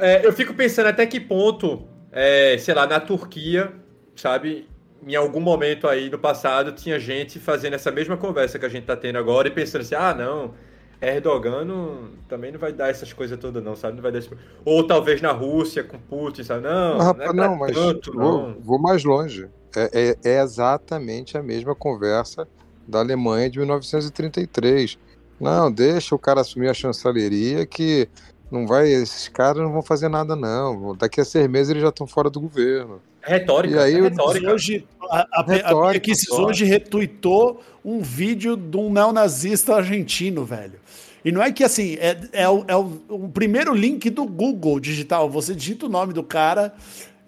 é, 0.00 0.24
eu 0.24 0.32
fico 0.32 0.54
pensando 0.54 0.86
até 0.86 1.04
que 1.04 1.18
ponto, 1.18 1.82
é, 2.12 2.56
sei 2.58 2.74
lá, 2.74 2.86
na 2.86 3.00
Turquia, 3.00 3.72
sabe, 4.14 4.68
em 5.04 5.16
algum 5.16 5.40
momento 5.40 5.88
aí 5.88 6.08
no 6.08 6.18
passado 6.18 6.72
tinha 6.72 6.98
gente 6.98 7.38
fazendo 7.40 7.74
essa 7.74 7.90
mesma 7.90 8.16
conversa 8.16 8.58
que 8.58 8.66
a 8.66 8.68
gente 8.68 8.84
tá 8.84 8.96
tendo 8.96 9.18
agora 9.18 9.48
e 9.48 9.50
pensando 9.50 9.80
assim, 9.82 9.94
ah, 9.96 10.14
não, 10.14 10.54
Erdogan 11.00 11.64
não, 11.64 12.10
também 12.28 12.52
não 12.52 12.58
vai 12.58 12.72
dar 12.72 12.88
essas 12.88 13.12
coisas 13.12 13.38
todas 13.38 13.62
não, 13.62 13.74
sabe? 13.74 13.96
Não 13.96 14.02
vai 14.02 14.12
dar 14.12 14.18
esse... 14.18 14.30
Ou 14.64 14.86
talvez 14.86 15.20
na 15.20 15.32
Rússia 15.32 15.82
com 15.82 15.98
Putin, 15.98 16.44
sabe? 16.44 16.62
Não, 16.62 17.00
ah, 17.00 17.14
não, 17.14 17.24
é 17.24 17.32
não 17.32 17.56
mas 17.56 17.72
tanto, 17.72 18.12
vou, 18.12 18.48
não. 18.48 18.60
vou 18.60 18.78
mais 18.78 19.04
longe. 19.04 19.48
É, 19.76 20.16
é, 20.24 20.30
é 20.30 20.40
exatamente 20.40 21.36
a 21.36 21.42
mesma 21.42 21.74
conversa 21.74 22.48
da 22.88 23.00
Alemanha 23.00 23.50
de 23.50 23.58
1933. 23.58 24.98
Não, 25.38 25.70
deixa 25.70 26.14
o 26.14 26.18
cara 26.18 26.40
assumir 26.40 26.68
a 26.68 26.74
chancelaria 26.74 27.64
que 27.66 28.08
não 28.50 28.66
vai, 28.66 28.88
esses 28.88 29.28
caras 29.28 29.62
não 29.62 29.72
vão 29.72 29.82
fazer 29.82 30.08
nada 30.08 30.34
não. 30.34 30.96
Daqui 30.96 31.20
a 31.20 31.24
seis 31.24 31.46
meses 31.48 31.70
eles 31.70 31.82
já 31.82 31.90
estão 31.90 32.06
fora 32.06 32.30
do 32.30 32.40
governo. 32.40 33.00
É 33.22 33.32
retórica. 33.34 33.76
E 33.76 33.78
aí, 33.78 33.94
é 33.94 34.02
retórica. 34.02 34.52
Hoje, 34.52 34.86
a, 35.02 35.26
a, 35.32 35.44
retórica, 35.46 36.12
a 36.12 36.34
hoje 36.40 36.64
retuitou 36.64 37.62
um 37.84 38.00
vídeo 38.00 38.56
de 38.56 38.76
um 38.76 38.90
neonazista 38.90 39.76
argentino, 39.76 40.44
velho. 40.44 40.80
E 41.24 41.30
não 41.30 41.42
é 41.42 41.52
que 41.52 41.62
assim, 41.62 41.96
é, 42.00 42.18
é, 42.32 42.48
o, 42.48 42.64
é 42.66 42.76
o, 42.76 43.00
o, 43.08 43.28
primeiro 43.28 43.74
link 43.74 44.08
do 44.08 44.24
Google 44.24 44.80
digital. 44.80 45.28
Você 45.28 45.54
digita 45.54 45.86
o 45.86 45.88
nome 45.88 46.12
do 46.12 46.22
cara, 46.22 46.72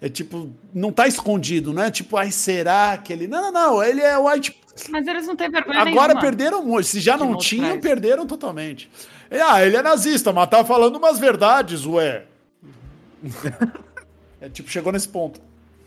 é 0.01 0.09
tipo, 0.09 0.49
não 0.73 0.91
tá 0.91 1.07
escondido, 1.07 1.73
não 1.73 1.83
é 1.83 1.91
tipo, 1.91 2.17
ai, 2.17 2.31
será 2.31 2.97
que 2.97 3.13
ele. 3.13 3.27
Não, 3.27 3.41
não, 3.41 3.51
não. 3.51 3.83
Ele 3.83 4.01
é 4.01 4.17
white 4.17 4.57
mas 4.89 5.07
eles 5.07 5.27
não 5.27 5.35
têm 5.35 5.49
vergonha 5.49 5.79
Agora 5.79 6.13
nenhuma. 6.13 6.21
perderam 6.21 6.63
muito. 6.63 6.87
Se 6.87 6.99
já 6.99 7.17
não 7.17 7.37
tinham, 7.37 7.79
perderam 7.79 8.25
totalmente. 8.25 8.89
Ah, 9.29 9.63
ele 9.65 9.77
é 9.77 9.81
nazista, 9.81 10.33
mas 10.33 10.49
tá 10.49 10.63
falando 10.63 10.97
umas 10.97 11.19
verdades, 11.19 11.85
ué. 11.85 12.25
é 14.41 14.49
tipo, 14.49 14.69
chegou 14.69 14.91
nesse 14.91 15.07
ponto. 15.07 15.39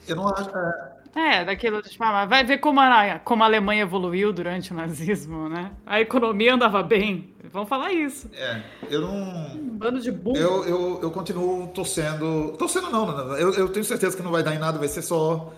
Eu 0.07 0.16
não 0.16 0.28
acho. 0.28 0.51
É... 0.51 0.95
É, 1.16 1.45
daquilo 1.45 1.80
de 1.80 1.91
tipo, 1.91 2.03
ah, 2.03 2.26
vai 2.26 2.43
ver 2.43 2.59
como 2.59 2.80
a, 2.80 3.20
como 3.20 3.45
a 3.45 3.47
Alemanha 3.47 3.82
evoluiu 3.82 4.32
durante 4.32 4.72
o 4.72 4.74
nazismo, 4.74 5.49
né? 5.49 5.70
A 5.87 6.01
economia 6.01 6.55
andava 6.55 6.82
bem. 6.82 7.32
Vamos 7.53 7.68
falar 7.68 7.93
isso. 7.93 8.28
É, 8.35 8.61
eu 8.91 9.01
não. 9.03 9.55
Um 9.55 9.78
bando 9.78 10.01
de 10.01 10.11
burro. 10.11 10.37
Eu, 10.37 10.64
eu, 10.64 11.01
eu 11.03 11.11
continuo 11.12 11.68
torcendo. 11.68 12.57
Torcendo 12.59 12.91
não, 12.91 13.07
não, 13.07 13.28
não. 13.28 13.37
Eu, 13.37 13.55
eu 13.55 13.68
tenho 13.68 13.85
certeza 13.85 14.16
que 14.16 14.24
não 14.24 14.32
vai 14.32 14.43
dar 14.43 14.57
em 14.57 14.59
nada, 14.59 14.76
vai 14.76 14.89
ser 14.89 15.03
só 15.03 15.53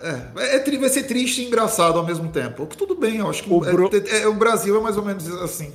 É, 0.00 0.56
é, 0.56 0.78
vai 0.78 0.88
ser 0.88 1.04
triste 1.04 1.42
e 1.42 1.46
engraçado 1.46 1.98
ao 1.98 2.06
mesmo 2.06 2.30
tempo. 2.30 2.66
Que 2.66 2.76
tudo 2.76 2.94
bem, 2.94 3.16
eu 3.16 3.28
acho 3.28 3.42
que 3.42 3.52
o, 3.52 3.64
é, 3.64 3.72
Bru... 3.72 3.90
é, 3.92 4.22
é, 4.22 4.28
o 4.28 4.34
Brasil 4.34 4.78
é 4.78 4.80
mais 4.80 4.96
ou 4.96 5.04
menos 5.04 5.26
assim. 5.42 5.72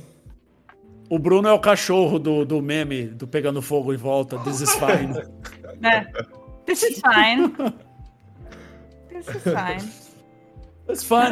O 1.10 1.18
Bruno 1.18 1.46
é 1.46 1.52
o 1.52 1.60
cachorro 1.60 2.18
do, 2.18 2.44
do 2.44 2.62
meme 2.62 3.08
do 3.08 3.26
pegando 3.26 3.60
fogo 3.60 3.92
em 3.92 3.96
volta. 3.96 4.38
This 4.38 4.60
is 4.60 4.72
fine. 4.74 5.14
É. 5.82 6.06
This 6.64 6.82
is 6.82 7.00
fine. 7.00 7.52
This 9.10 9.28
is 9.28 9.42
fine. 9.42 10.03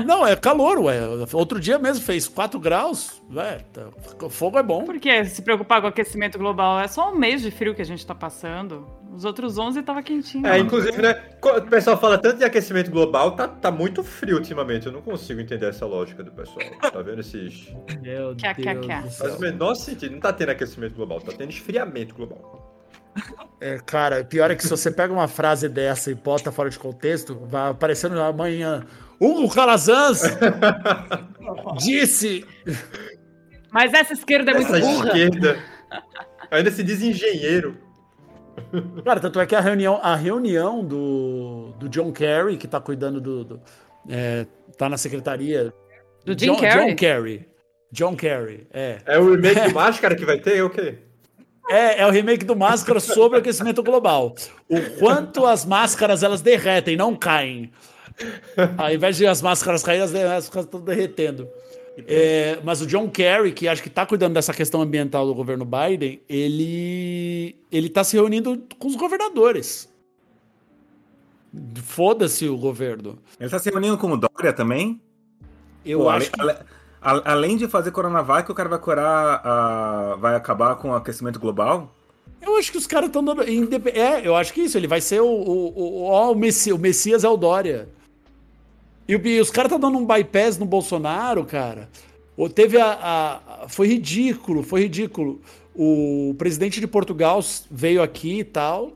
Não, 0.07 0.27
é 0.27 0.35
calor, 0.35 0.79
ué. 0.79 0.99
Outro 1.33 1.61
dia 1.61 1.79
mesmo 1.79 2.03
fez 2.03 2.27
4 2.27 2.59
graus. 2.59 3.23
Ué, 3.31 3.59
tá... 3.73 3.83
fogo 4.31 4.59
é 4.59 4.63
bom. 4.63 4.85
Por 4.85 4.99
que 4.99 5.25
se 5.27 5.43
preocupar 5.43 5.81
com 5.81 5.87
o 5.87 5.91
aquecimento 5.91 6.39
global? 6.39 6.81
É 6.81 6.89
só 6.89 7.13
um 7.13 7.17
mês 7.17 7.43
de 7.43 7.51
frio 7.51 7.75
que 7.75 7.83
a 7.83 7.85
gente 7.85 8.05
tá 8.07 8.15
passando. 8.15 8.87
Os 9.13 9.27
outros 9.27 9.59
11 9.59 9.83
tava 9.83 10.03
quentinho. 10.03 10.47
É, 10.47 10.59
inclusive, 10.59 11.03
né? 11.03 11.23
O 11.43 11.61
pessoal 11.63 11.99
fala 11.99 12.17
tanto 12.17 12.39
de 12.39 12.45
aquecimento 12.45 12.91
global, 12.91 13.33
tá, 13.33 13.47
tá 13.47 13.71
muito 13.71 14.03
frio 14.03 14.37
ultimamente. 14.37 14.87
Eu 14.87 14.93
não 14.93 15.03
consigo 15.03 15.39
entender 15.39 15.67
essa 15.67 15.85
lógica 15.85 16.23
do 16.23 16.33
pessoal. 16.33 16.65
Tá 16.81 17.03
vendo 17.03 17.21
esses. 17.21 17.69
Meu 18.01 18.35
Deus. 18.35 18.57
Deus 18.57 19.19
Faz 19.19 19.37
o 19.37 19.41
menor 19.41 19.75
sentido. 19.75 20.13
Não 20.13 20.21
tá 20.21 20.33
tendo 20.33 20.49
aquecimento 20.49 20.95
global, 20.95 21.21
tá 21.21 21.33
tendo 21.37 21.51
esfriamento 21.51 22.15
global. 22.15 22.73
É, 23.61 23.79
cara, 23.79 24.25
pior 24.25 24.51
é 24.51 24.57
que 24.57 24.63
se 24.63 24.71
você 24.71 24.91
pega 24.91 25.13
uma 25.13 25.29
frase 25.29 25.69
dessa 25.69 26.11
e 26.11 26.15
bota 26.15 26.51
fora 26.51 26.71
de 26.71 26.79
contexto, 26.79 27.39
vai 27.47 27.71
aparecendo 27.71 28.19
amanhã 28.21 28.85
Hugo 29.23 29.49
Calazans 29.49 30.23
disse. 31.79 32.45
Mas 33.71 33.95
essa 33.95 34.13
esquerda 34.13 34.51
é 34.51 34.55
muito 34.55 34.75
essa 34.75 34.85
burra. 34.85 35.07
esquerda. 35.07 35.63
Ainda 36.51 36.71
se 36.73 36.83
diz 36.83 37.01
engenheiro. 37.01 37.79
Cara, 39.05 39.21
tanto 39.21 39.39
é 39.41 39.47
que 39.47 39.55
a 39.55 39.61
reunião, 39.61 40.01
a 40.03 40.17
reunião 40.17 40.85
do, 40.85 41.73
do 41.79 41.89
John 41.89 42.13
Kerry, 42.13 42.57
que 42.57 42.67
tá 42.67 42.81
cuidando 42.81 43.21
do. 43.21 43.45
do 43.45 43.61
é, 44.09 44.45
tá 44.77 44.89
na 44.89 44.99
secretaria. 44.99 45.73
Do 46.25 46.39
Jim 46.39 46.53
John, 46.53 46.57
Kerry? 46.57 46.89
John 46.89 46.97
Kerry. 46.97 47.49
John 47.93 48.17
Kerry, 48.17 48.67
é. 48.73 48.99
É 49.07 49.19
o 49.19 49.31
remake 49.31 49.61
é. 49.61 49.69
do 49.69 49.75
Máscara 49.75 50.17
que 50.17 50.25
vai 50.25 50.39
ter? 50.39 50.57
É 50.57 50.63
o 50.65 50.71
quê? 50.71 50.99
É, 51.71 52.01
é 52.01 52.07
o 52.07 52.11
remake 52.11 52.45
do 52.45 52.57
Máscara 52.57 52.99
sobre 52.99 53.39
aquecimento 53.39 53.83
global. 53.83 54.35
O 54.69 54.81
quanto 54.99 55.47
as 55.47 55.65
máscaras 55.65 56.23
elas 56.23 56.43
derretem, 56.43 56.97
não 56.97 57.15
caem. 57.15 57.71
Ao 58.77 58.93
invés 58.93 59.17
de 59.17 59.27
as 59.27 59.43
máscaras 59.43 59.83
caírem, 59.83 60.05
as 60.05 60.13
máscaras 60.13 60.65
estão 60.65 60.81
derretendo. 60.81 61.49
É, 62.07 62.59
mas 62.65 62.81
o 62.81 62.87
John 62.87 63.09
Kerry, 63.11 63.53
que 63.53 63.69
acho 63.69 63.83
que 63.83 63.89
está 63.89 64.07
cuidando 64.07 64.35
dessa 64.35 64.55
questão 64.55 64.81
ambiental 64.81 65.27
do 65.27 65.35
governo 65.35 65.65
Biden, 65.65 66.23
ele 66.29 67.55
ele 67.71 67.87
está 67.89 68.03
se 68.03 68.17
reunindo 68.17 68.63
com 68.79 68.89
os 68.89 68.97
governadores. 68.97 69.93
Foda-se 71.85 72.49
o 72.49 72.57
governo. 72.57 73.19
Ele 73.39 73.47
está 73.47 73.59
se 73.59 73.71
reunindo 73.71 73.99
com 73.99 74.11
o 74.11 74.17
Dória 74.17 74.53
também? 74.55 75.01
Eu 75.85 76.01
Pô, 76.01 76.09
acho. 76.09 76.31
Ale, 76.39 76.55
que... 76.55 76.65
ale, 77.03 77.23
além 77.27 77.57
de 77.59 77.69
fazer 77.69 77.91
Coronavac, 77.91 78.51
o 78.51 78.55
cara 78.55 78.71
vai 78.71 78.79
curar, 78.79 79.43
uh, 79.45 80.19
vai 80.19 80.35
acabar 80.35 80.77
com 80.77 80.91
o 80.91 80.95
aquecimento 80.95 81.39
global? 81.39 81.95
Eu 82.41 82.57
acho 82.57 82.73
que 82.73 82.79
os 82.79 82.87
caras 82.87 83.09
estão 83.09 83.23
dando. 83.23 83.43
É, 83.43 84.27
eu 84.27 84.35
acho 84.35 84.53
que 84.55 84.63
isso. 84.63 84.79
Ele 84.79 84.89
vai 84.89 85.01
ser 85.01 85.21
o. 85.21 85.27
O, 85.27 86.09
o, 86.09 86.31
o, 86.33 86.35
Messias, 86.35 86.75
o 86.75 86.81
Messias 86.81 87.23
é 87.23 87.29
o 87.29 87.37
Dória. 87.37 87.89
E, 89.09 89.13
e 89.13 89.41
os 89.41 89.51
caras 89.51 89.73
estão 89.73 89.81
dando 89.81 90.03
um 90.03 90.07
bypass 90.07 90.59
no 90.59 90.67
Bolsonaro, 90.67 91.45
cara. 91.45 91.89
Ou 92.37 92.49
teve 92.49 92.79
a, 92.79 93.41
a, 93.63 93.69
Foi 93.69 93.87
ridículo, 93.87 94.63
foi 94.63 94.83
ridículo. 94.83 95.41
O 95.75 96.35
presidente 96.39 96.81
de 96.81 96.87
Portugal 96.87 97.41
veio 97.71 98.03
aqui 98.03 98.41
e 98.41 98.45
tal. 98.45 98.93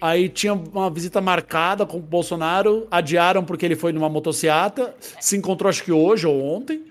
Aí 0.00 0.28
tinha 0.28 0.52
uma 0.52 0.90
visita 0.90 1.20
marcada 1.20 1.86
com 1.86 1.98
o 1.98 2.00
Bolsonaro, 2.00 2.88
adiaram 2.90 3.44
porque 3.44 3.64
ele 3.64 3.76
foi 3.76 3.92
numa 3.92 4.08
motocicleta, 4.08 4.96
se 5.20 5.36
encontrou 5.36 5.70
acho 5.70 5.84
que 5.84 5.92
hoje 5.92 6.26
ou 6.26 6.42
ontem. 6.42 6.82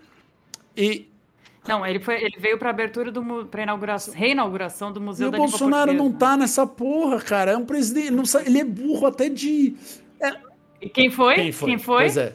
E 0.78 1.12
não, 1.68 1.86
ele, 1.86 2.00
foi, 2.00 2.24
ele 2.24 2.38
veio 2.40 2.58
para 2.58 2.70
abertura 2.70 3.12
do 3.12 3.46
para 3.46 3.64
inauguração, 3.64 4.14
reinauguração 4.14 4.92
do 4.92 5.00
Museu 5.00 5.28
e 5.28 5.32
da 5.32 5.38
o 5.38 5.42
Bolsonaro 5.42 5.94
não 5.94 6.12
tá 6.12 6.36
nessa 6.36 6.66
porra, 6.66 7.20
cara. 7.20 7.52
É 7.52 7.58
um 7.58 7.66
presidente, 7.66 8.12
não 8.12 8.26
sabe, 8.26 8.48
ele 8.48 8.60
é 8.60 8.64
burro 8.64 9.06
até 9.06 9.30
de 9.30 9.76
é... 10.20 10.51
E 10.82 10.90
quem 10.90 11.12
foi? 11.12 11.36
quem 11.36 11.52
foi? 11.52 11.70
Quem 11.70 11.78
foi? 11.78 12.04
Pois 12.04 12.18
é. 12.18 12.34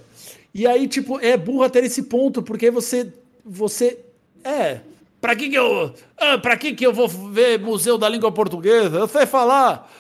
E 0.55 0.67
aí 0.67 0.87
tipo, 0.87 1.21
é 1.21 1.37
burro 1.37 1.65
até 1.65 1.81
esse 1.81 2.05
ponto, 2.05 2.43
porque 2.43 2.71
você 2.71 3.13
você 3.45 3.99
é, 4.45 4.81
para 5.21 5.35
que 5.35 5.49
que 5.49 5.57
eu, 5.57 5.93
ah, 6.19 6.39
para 6.39 6.57
que 6.57 6.73
que 6.73 6.87
eu 6.87 6.93
vou 6.93 7.09
ver 7.09 7.59
Museu 7.59 7.99
da 7.99 8.09
Língua 8.09 8.31
Portuguesa? 8.31 8.97
Eu 8.99 9.09
sei 9.09 9.27
falar. 9.27 9.91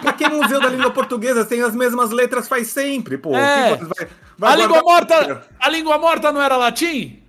Pra 0.00 0.12
que 0.12 0.28
Museu 0.28 0.60
da 0.60 0.68
Língua 0.68 0.90
Portuguesa 0.90 1.44
tem 1.44 1.62
as 1.62 1.74
mesmas 1.74 2.10
letras 2.10 2.48
faz 2.48 2.68
sempre, 2.68 3.18
pô? 3.18 3.34
É. 3.34 3.76
Vai, 3.76 4.08
vai 4.38 4.52
a, 4.52 4.56
língua 4.56 4.82
morta, 4.82 5.46
a 5.58 5.68
língua 5.68 5.98
morta 5.98 6.32
não 6.32 6.40
era 6.40 6.56
latim? 6.56 7.20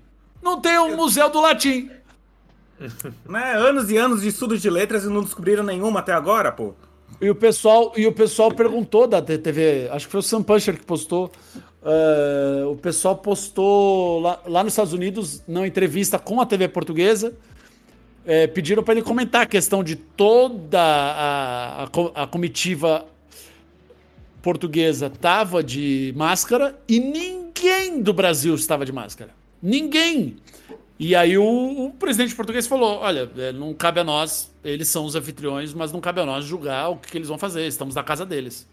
Não 0.41 0.61
tem 0.61 0.77
um 0.79 0.95
museu 0.95 1.29
do 1.29 1.41
latim. 1.41 1.89
Né? 3.27 3.53
Anos 3.53 3.91
e 3.91 3.97
anos 3.97 4.21
de 4.21 4.29
estudos 4.29 4.61
de 4.61 4.69
letras 4.69 5.03
e 5.03 5.07
não 5.07 5.23
descobriram 5.23 5.63
nenhuma 5.63 5.99
até 5.99 6.13
agora, 6.13 6.51
pô. 6.51 6.73
E 7.19 7.29
o 7.29 7.35
pessoal, 7.35 7.93
e 7.97 8.07
o 8.07 8.11
pessoal 8.11 8.51
perguntou 8.51 9.07
da 9.07 9.21
TV, 9.21 9.89
acho 9.91 10.05
que 10.05 10.11
foi 10.11 10.19
o 10.19 10.23
Sam 10.23 10.43
Puncher 10.43 10.77
que 10.77 10.85
postou. 10.85 11.31
Uh, 11.83 12.69
o 12.71 12.75
pessoal 12.75 13.17
postou 13.17 14.19
lá, 14.19 14.39
lá 14.45 14.63
nos 14.63 14.73
Estados 14.73 14.93
Unidos, 14.93 15.41
na 15.47 15.65
entrevista 15.65 16.19
com 16.19 16.39
a 16.39 16.45
TV 16.45 16.67
portuguesa 16.67 17.33
é, 18.25 18.47
pediram 18.47 18.83
para 18.83 18.93
ele 18.93 19.01
comentar 19.01 19.41
a 19.41 19.45
questão 19.45 19.83
de 19.83 19.95
toda 19.95 20.79
a, 20.79 21.83
a, 21.83 22.23
a 22.23 22.27
comitiva 22.27 23.05
portuguesa 24.41 25.07
estava 25.07 25.63
de 25.63 26.13
máscara 26.15 26.79
e 26.87 26.99
ninguém 26.99 28.01
do 28.01 28.13
Brasil 28.13 28.55
estava 28.55 28.85
de 28.85 28.91
máscara. 28.91 29.31
Ninguém. 29.61 30.37
E 31.03 31.15
aí 31.15 31.35
o, 31.35 31.87
o, 31.87 31.93
presidente 31.93 32.35
português 32.35 32.67
falou: 32.67 32.99
olha, 32.99 33.27
é, 33.35 33.51
não 33.51 33.73
cabe 33.73 33.99
a 33.99 34.03
nós, 34.03 34.53
eles 34.63 34.87
são 34.87 35.03
os 35.03 35.15
anfitriões, 35.15 35.73
mas 35.73 35.91
não 35.91 35.99
cabe 35.99 36.21
a 36.21 36.25
nós 36.27 36.45
julgar 36.45 36.89
o 36.89 36.97
que, 36.97 37.09
que 37.09 37.17
eles 37.17 37.27
vão 37.27 37.39
fazer. 37.39 37.65
Estamos 37.65 37.95
na 37.95 38.03
casa 38.03 38.23
deles. 38.23 38.69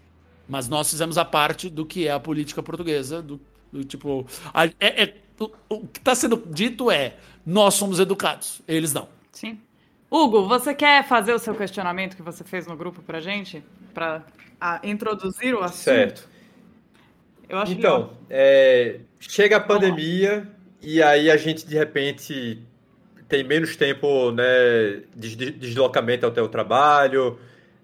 Mas 0.47 0.69
nós 0.69 0.91
fizemos 0.91 1.17
a 1.17 1.25
parte 1.25 1.71
do 1.71 1.83
que 1.83 2.07
é 2.07 2.11
a 2.11 2.19
política 2.19 2.61
portuguesa, 2.61 3.19
do, 3.19 3.41
do 3.73 3.83
tipo. 3.83 4.27
A, 4.53 4.67
é, 4.67 4.73
é, 4.79 5.15
o, 5.39 5.49
o 5.69 5.87
que 5.87 5.97
está 5.97 6.13
sendo 6.13 6.37
dito 6.51 6.91
é: 6.91 7.15
nós 7.43 7.73
somos 7.73 7.99
educados, 7.99 8.61
eles 8.67 8.93
não. 8.93 9.09
Sim. 9.31 9.59
Hugo, 10.11 10.47
você 10.47 10.75
quer 10.75 11.07
fazer 11.07 11.33
o 11.33 11.39
seu 11.39 11.55
questionamento 11.55 12.15
que 12.15 12.21
você 12.21 12.43
fez 12.43 12.67
no 12.67 12.77
grupo 12.77 13.01
pra 13.01 13.19
gente? 13.19 13.63
Para 13.91 14.23
introduzir 14.83 15.55
o 15.55 15.63
assunto? 15.63 15.83
Certo. 15.83 16.29
Eu 17.47 17.57
acho 17.57 17.71
então, 17.71 18.09
que... 18.09 18.13
é, 18.29 18.99
chega 19.19 19.57
a 19.57 19.59
pandemia 19.59 20.47
e 20.81 21.01
aí 21.01 21.29
a 21.29 21.37
gente, 21.37 21.65
de 21.65 21.75
repente, 21.75 22.61
tem 23.27 23.43
menos 23.43 23.75
tempo 23.75 24.31
né, 24.31 25.03
de 25.15 25.51
deslocamento 25.51 26.25
até 26.25 26.41
o 26.41 26.47
trabalho, 26.47 27.37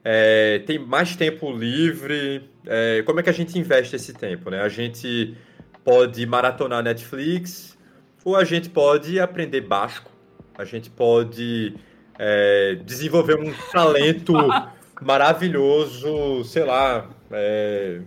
é, 0.04 0.60
tem 0.66 0.80
mais 0.80 1.16
tempo 1.16 1.52
livre. 1.52 2.50
É, 2.66 3.04
como 3.04 3.20
é 3.20 3.24
que 3.24 3.30
a 3.30 3.34
gente 3.34 3.58
investe 3.58 3.96
esse 3.96 4.14
tempo? 4.14 4.50
Né? 4.50 4.62
A 4.62 4.70
gente 4.70 5.36
pode 5.84 6.26
maratonar 6.26 6.84
Netflix 6.84 7.78
ou 8.24 8.36
a 8.36 8.44
gente 8.44 8.70
pode 8.70 9.20
aprender 9.20 9.62
basco 9.62 10.16
a 10.58 10.64
gente 10.64 10.90
pode 10.90 11.76
é, 12.18 12.78
desenvolver 12.86 13.38
um 13.38 13.54
talento 13.72 14.34
maravilhoso, 15.02 16.44
sei 16.46 16.64
lá, 16.64 17.10
é, 17.32 18.02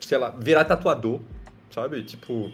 sei 0.00 0.18
lá, 0.18 0.30
virar 0.30 0.64
tatuador, 0.64 1.20
sabe? 1.70 2.02
Tipo, 2.02 2.50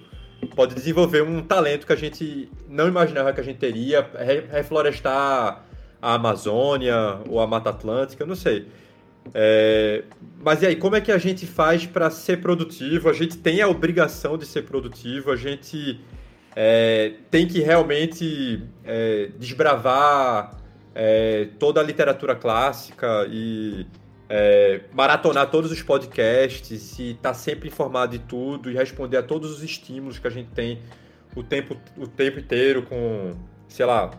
pode 0.46 0.74
desenvolver 0.74 1.22
um 1.22 1.42
talento 1.42 1.86
que 1.86 1.92
a 1.92 1.96
gente 1.96 2.50
não 2.68 2.88
imaginava 2.88 3.32
que 3.32 3.40
a 3.40 3.44
gente 3.44 3.58
teria, 3.58 4.08
reflorestar 4.50 5.64
a 6.00 6.14
Amazônia 6.14 7.20
ou 7.28 7.40
a 7.40 7.46
Mata 7.46 7.70
Atlântica, 7.70 8.26
não 8.26 8.34
sei. 8.34 8.66
É, 9.32 10.02
mas 10.42 10.62
e 10.62 10.66
aí, 10.66 10.76
como 10.76 10.96
é 10.96 11.00
que 11.00 11.12
a 11.12 11.18
gente 11.18 11.46
faz 11.46 11.86
para 11.86 12.10
ser 12.10 12.40
produtivo? 12.40 13.08
A 13.08 13.12
gente 13.12 13.38
tem 13.38 13.62
a 13.62 13.68
obrigação 13.68 14.36
de 14.36 14.44
ser 14.44 14.62
produtivo, 14.62 15.30
a 15.30 15.36
gente 15.36 16.00
é, 16.56 17.12
tem 17.30 17.46
que 17.46 17.60
realmente 17.60 18.62
é, 18.84 19.30
desbravar 19.38 20.58
é, 20.94 21.48
toda 21.58 21.80
a 21.80 21.82
literatura 21.82 22.34
clássica 22.34 23.26
e 23.30 23.86
é, 24.34 24.80
maratonar 24.94 25.50
todos 25.50 25.70
os 25.70 25.82
podcasts 25.82 26.98
e 26.98 27.10
estar 27.10 27.30
tá 27.30 27.34
sempre 27.34 27.68
informado 27.68 28.16
de 28.16 28.24
tudo 28.24 28.70
e 28.70 28.74
responder 28.74 29.18
a 29.18 29.22
todos 29.22 29.50
os 29.50 29.62
estímulos 29.62 30.18
que 30.18 30.26
a 30.26 30.30
gente 30.30 30.48
tem 30.52 30.80
o 31.36 31.42
tempo, 31.42 31.76
o 31.98 32.06
tempo 32.06 32.40
inteiro 32.40 32.82
com, 32.82 33.34
sei 33.68 33.84
lá. 33.84 34.10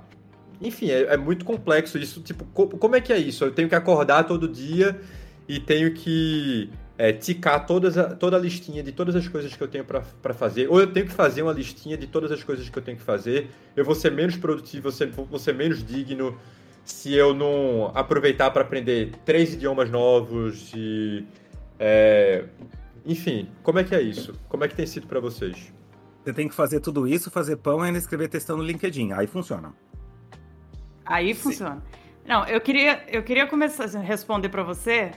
Enfim, 0.61 0.91
é, 0.91 1.14
é 1.14 1.18
muito 1.18 1.43
complexo 1.43 1.97
isso. 1.97 2.22
Tipo, 2.22 2.45
como 2.45 2.95
é 2.95 3.01
que 3.01 3.11
é 3.11 3.18
isso? 3.18 3.43
Eu 3.43 3.51
tenho 3.51 3.68
que 3.68 3.74
acordar 3.74 4.26
todo 4.26 4.47
dia 4.47 5.01
e 5.47 5.59
tenho 5.59 5.91
que 5.95 6.70
é, 6.95 7.11
ticar 7.11 7.66
todas 7.66 7.97
a, 7.97 8.14
toda 8.14 8.38
a 8.38 8.39
listinha 8.39 8.84
de 8.84 8.91
todas 8.91 9.16
as 9.16 9.28
coisas 9.28 9.55
que 9.55 9.64
eu 9.64 9.68
tenho 9.68 9.84
para 9.84 10.34
fazer, 10.36 10.70
ou 10.70 10.80
eu 10.80 10.93
tenho 10.93 11.07
que 11.07 11.11
fazer 11.11 11.41
uma 11.41 11.53
listinha 11.53 11.97
de 11.97 12.05
todas 12.05 12.32
as 12.32 12.43
coisas 12.43 12.70
que 12.70 12.78
eu 12.78 12.84
tenho 12.84 12.97
que 12.97 13.03
fazer, 13.03 13.49
eu 13.76 13.84
vou 13.84 13.95
ser 13.95 14.11
menos 14.11 14.38
produtivo, 14.38 14.91
vou 14.91 15.26
vou 15.26 15.39
ser 15.39 15.55
menos 15.55 15.84
digno 15.84 16.38
se 16.84 17.13
eu 17.13 17.34
não 17.34 17.91
aproveitar 17.93 18.51
para 18.51 18.61
aprender 18.61 19.11
três 19.25 19.53
idiomas 19.53 19.89
novos 19.89 20.71
e 20.75 21.25
É... 21.79 22.45
Enfim, 23.05 23.49
como 23.61 23.79
é 23.79 23.84
que 23.84 23.93
é 23.93 24.01
isso? 24.01 24.34
Como 24.47 24.63
é 24.63 24.67
que 24.67 24.75
tem 24.75 24.86
sido 24.86 25.07
para 25.07 25.19
vocês? 25.19 25.73
Você 26.23 26.31
tem 26.31 26.47
que 26.47 26.55
fazer 26.55 26.79
tudo 26.79 27.05
isso, 27.05 27.29
fazer 27.29 27.57
pão 27.57 27.84
e 27.84 27.88
ainda 27.88 27.99
escrever 27.99 28.29
textão 28.29 28.55
no 28.55 28.63
LinkedIn. 28.63 29.11
Aí 29.11 29.27
funciona. 29.27 29.73
Aí 31.05 31.34
funciona. 31.34 31.84
Não, 32.25 32.45
eu 32.45 32.61
queria, 32.61 33.03
eu 33.09 33.21
queria 33.21 33.45
começar 33.45 33.84
a 33.84 34.01
responder 34.01 34.47
para 34.47 34.63
você 34.63 35.11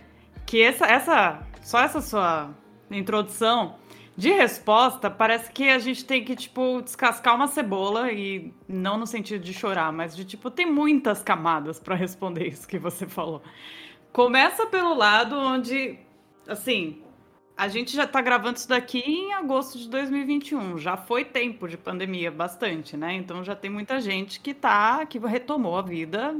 que 0.45 0.61
essa, 0.61 0.85
essa, 0.87 1.47
só 1.63 1.81
essa 1.81 2.01
sua 2.01 2.51
introdução 2.91 3.77
de 4.17 4.31
resposta, 4.31 5.11
parece 5.11 5.53
que 5.53 5.69
a 5.69 5.79
gente 5.79 6.05
tem 6.05 6.25
que, 6.25 6.35
tipo, 6.35 6.81
descascar 6.81 7.35
uma 7.35 7.47
cebola 7.47 8.11
e 8.11 8.53
não 8.67 8.97
no 8.97 9.07
sentido 9.07 9.45
de 9.45 9.53
chorar, 9.53 9.93
mas 9.93 10.17
de, 10.17 10.25
tipo, 10.25 10.51
tem 10.51 10.65
muitas 10.65 11.23
camadas 11.23 11.79
para 11.79 11.95
responder 11.95 12.49
isso 12.49 12.67
que 12.67 12.79
você 12.79 13.07
falou. 13.07 13.43
Começa 14.13 14.67
pelo 14.67 14.95
lado 14.95 15.37
onde, 15.37 15.99
assim, 16.49 17.03
a 17.55 17.69
gente 17.69 17.95
já 17.95 18.07
tá 18.07 18.23
gravando 18.23 18.57
isso 18.57 18.69
daqui 18.69 19.01
em 19.01 19.35
agosto 19.35 19.79
de 19.79 19.89
2021. 19.89 20.79
Já 20.79 20.97
foi 20.97 21.23
tempo 21.23 21.69
de 21.69 21.77
pandemia 21.77 22.31
bastante, 22.31 22.97
né? 22.97 23.15
Então 23.15 23.45
já 23.45 23.55
tem 23.55 23.71
muita 23.71 24.01
gente 24.01 24.41
que 24.41 24.55
tá, 24.55 25.05
que 25.05 25.19
retomou 25.19 25.77
a 25.77 25.83
vida 25.83 26.35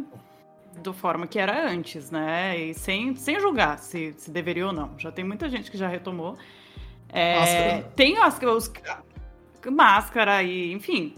do 0.83 0.93
forma 0.93 1.27
que 1.27 1.39
era 1.39 1.71
antes, 1.71 2.11
né? 2.11 2.59
E 2.59 2.75
sem, 2.75 3.15
sem 3.17 3.41
julgar 3.41 3.79
se, 3.79 4.15
se 4.17 4.31
deveria 4.31 4.67
ou 4.67 4.73
não. 4.73 4.99
Já 4.99 5.11
tem 5.11 5.25
muita 5.25 5.49
gente 5.49 5.71
que 5.71 5.77
já 5.77 5.89
retomou. 5.89 6.37
É, 7.09 7.83
tem 7.95 8.19
as, 8.19 8.39
os, 8.43 8.73
máscara 9.71 10.43
e, 10.43 10.73
enfim, 10.73 11.15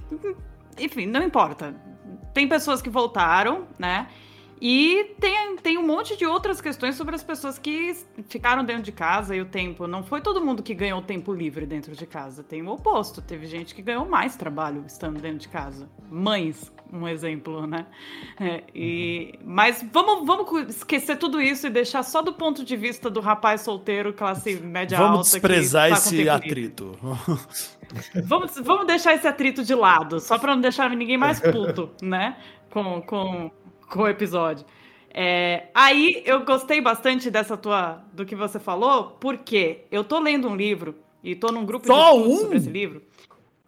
enfim, 0.79 1.07
não 1.07 1.23
importa. 1.23 1.75
Tem 2.33 2.49
pessoas 2.49 2.81
que 2.81 2.89
voltaram, 2.89 3.67
né? 3.79 4.09
E 4.61 5.15
tem, 5.21 5.57
tem 5.57 5.79
um 5.79 5.87
monte 5.87 6.17
de 6.17 6.27
outras 6.27 6.61
questões 6.61 6.97
sobre 6.97 7.15
as 7.15 7.23
pessoas 7.23 7.59
que 7.59 7.97
ficaram 8.29 8.65
dentro 8.65 8.83
de 8.83 8.93
casa 8.93 9.35
e 9.35 9.41
o 9.41 9.45
tempo. 9.45 9.87
Não 9.87 10.03
foi 10.03 10.21
todo 10.21 10.45
mundo 10.45 10.63
que 10.63 10.75
ganhou 10.75 11.01
tempo 11.03 11.33
livre 11.33 11.67
dentro 11.67 11.95
de 11.95 12.07
casa. 12.07 12.43
Tem 12.43 12.63
o 12.63 12.69
oposto. 12.69 13.23
Teve 13.23 13.47
gente 13.47 13.75
que 13.75 13.83
ganhou 13.83 14.07
mais 14.07 14.37
trabalho 14.37 14.85
estando 14.87 15.21
dentro 15.21 15.39
de 15.39 15.49
casa. 15.49 15.89
Mães, 16.11 16.73
um 16.93 17.07
exemplo, 17.07 17.67
né? 17.67 17.87
É, 18.41 18.65
e, 18.75 19.39
mas 19.45 19.85
vamos, 19.93 20.27
vamos 20.27 20.71
esquecer 20.71 21.17
tudo 21.17 21.41
isso 21.41 21.67
e 21.67 21.71
deixar 21.71 22.03
só 22.03 22.23
do 22.23 22.33
ponto 22.33 22.65
de 22.65 22.77
vista 22.77 23.11
do 23.11 23.21
rapaz 23.21 23.63
solteiro, 23.63 24.13
classe 24.13 24.55
média 24.57 24.97
vamos 24.97 25.19
alta. 25.19 25.31
Vamos 25.31 25.31
desprezar 25.31 25.91
tá 25.91 25.97
esse 25.97 26.29
atrito. 26.29 26.99
vamos, 28.25 28.59
vamos 28.59 28.87
deixar 28.87 29.15
esse 29.15 29.27
atrito 29.27 29.63
de 29.63 29.75
lado, 29.75 30.21
só 30.21 30.39
para 30.39 30.55
não 30.55 30.61
deixar 30.61 30.91
ninguém 30.91 31.19
mais 31.19 31.41
puto, 31.41 31.91
né? 32.03 32.37
Com, 32.71 33.01
com, 33.03 33.51
com 33.89 34.03
o 34.03 34.09
episódio. 34.09 34.67
É, 35.13 35.69
aí 35.75 36.23
eu 36.27 36.45
gostei 36.45 36.81
bastante 36.81 37.31
dessa 37.31 37.57
tua 37.57 38.05
do 38.13 38.25
que 38.25 38.37
você 38.37 38.59
falou, 38.59 39.17
porque 39.19 39.85
eu 39.91 40.05
tô 40.05 40.21
lendo 40.21 40.49
um 40.49 40.55
livro 40.55 40.95
e 41.25 41.35
tô 41.35 41.51
num 41.51 41.65
grupo 41.65 41.87
só 41.87 42.13
de 42.13 42.19
um? 42.19 42.37
sobre 42.37 42.59
esse 42.59 42.71
livro. 42.71 43.03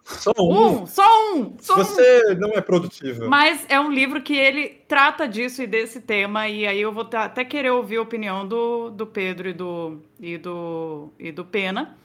Só 0.05 0.33
um? 0.39 0.83
um 0.83 0.87
só 0.87 1.35
um! 1.35 1.57
Só 1.61 1.77
você 1.77 2.33
um. 2.33 2.35
não 2.35 2.51
é 2.51 2.61
produtivo. 2.61 3.29
Mas 3.29 3.65
é 3.69 3.81
um 3.81 3.91
livro 3.91 4.23
que 4.23 4.35
ele 4.37 4.69
trata 4.87 5.27
disso 5.27 5.63
e 5.63 5.67
desse 5.67 6.01
tema, 6.01 6.49
e 6.49 6.67
aí 6.67 6.81
eu 6.81 6.93
vou 6.93 7.09
até 7.13 7.45
querer 7.45 7.71
ouvir 7.71 7.97
a 7.97 8.03
opinião 8.03 8.47
do, 8.47 8.91
do 8.91 9.07
Pedro 9.07 9.49
e 9.49 9.53
do, 9.53 10.01
e, 10.21 10.37
do, 10.37 11.13
e 11.19 11.33
do 11.33 11.45
Pena. 11.45 11.97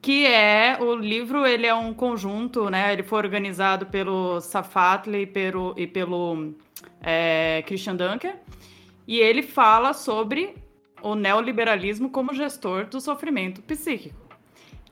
Que 0.00 0.24
é 0.26 0.78
o 0.80 0.94
livro, 0.94 1.44
ele 1.46 1.66
é 1.66 1.74
um 1.74 1.92
conjunto, 1.92 2.70
né? 2.70 2.92
Ele 2.92 3.02
foi 3.02 3.18
organizado 3.18 3.86
pelo 3.86 4.40
Safatli 4.40 5.22
e 5.22 5.26
pelo, 5.26 5.74
e 5.76 5.86
pelo 5.86 6.54
é, 7.00 7.62
Christian 7.66 7.96
Dunker, 7.96 8.36
e 9.06 9.18
ele 9.18 9.42
fala 9.42 9.92
sobre 9.92 10.54
o 11.02 11.14
neoliberalismo 11.14 12.10
como 12.10 12.34
gestor 12.34 12.86
do 12.86 13.00
sofrimento 13.00 13.62
psíquico. 13.62 14.26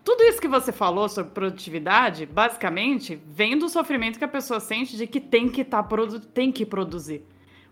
Tudo 0.05 0.23
isso 0.23 0.41
que 0.41 0.47
você 0.47 0.71
falou 0.71 1.09
sobre 1.09 1.33
produtividade, 1.33 2.27
basicamente, 2.27 3.19
vem 3.27 3.59
do 3.59 3.71
sofrimento 3.71 4.19
que 4.19 4.25
a 4.25 4.29
pessoa 4.29 4.61
sente 4.61 4.97
de 4.97 5.07
que 5.07 5.19
tem 5.19 5.49
que, 5.49 5.65
tá, 5.65 5.83
tem 6.35 6.53
que 6.53 6.67
produzir. 6.67 7.25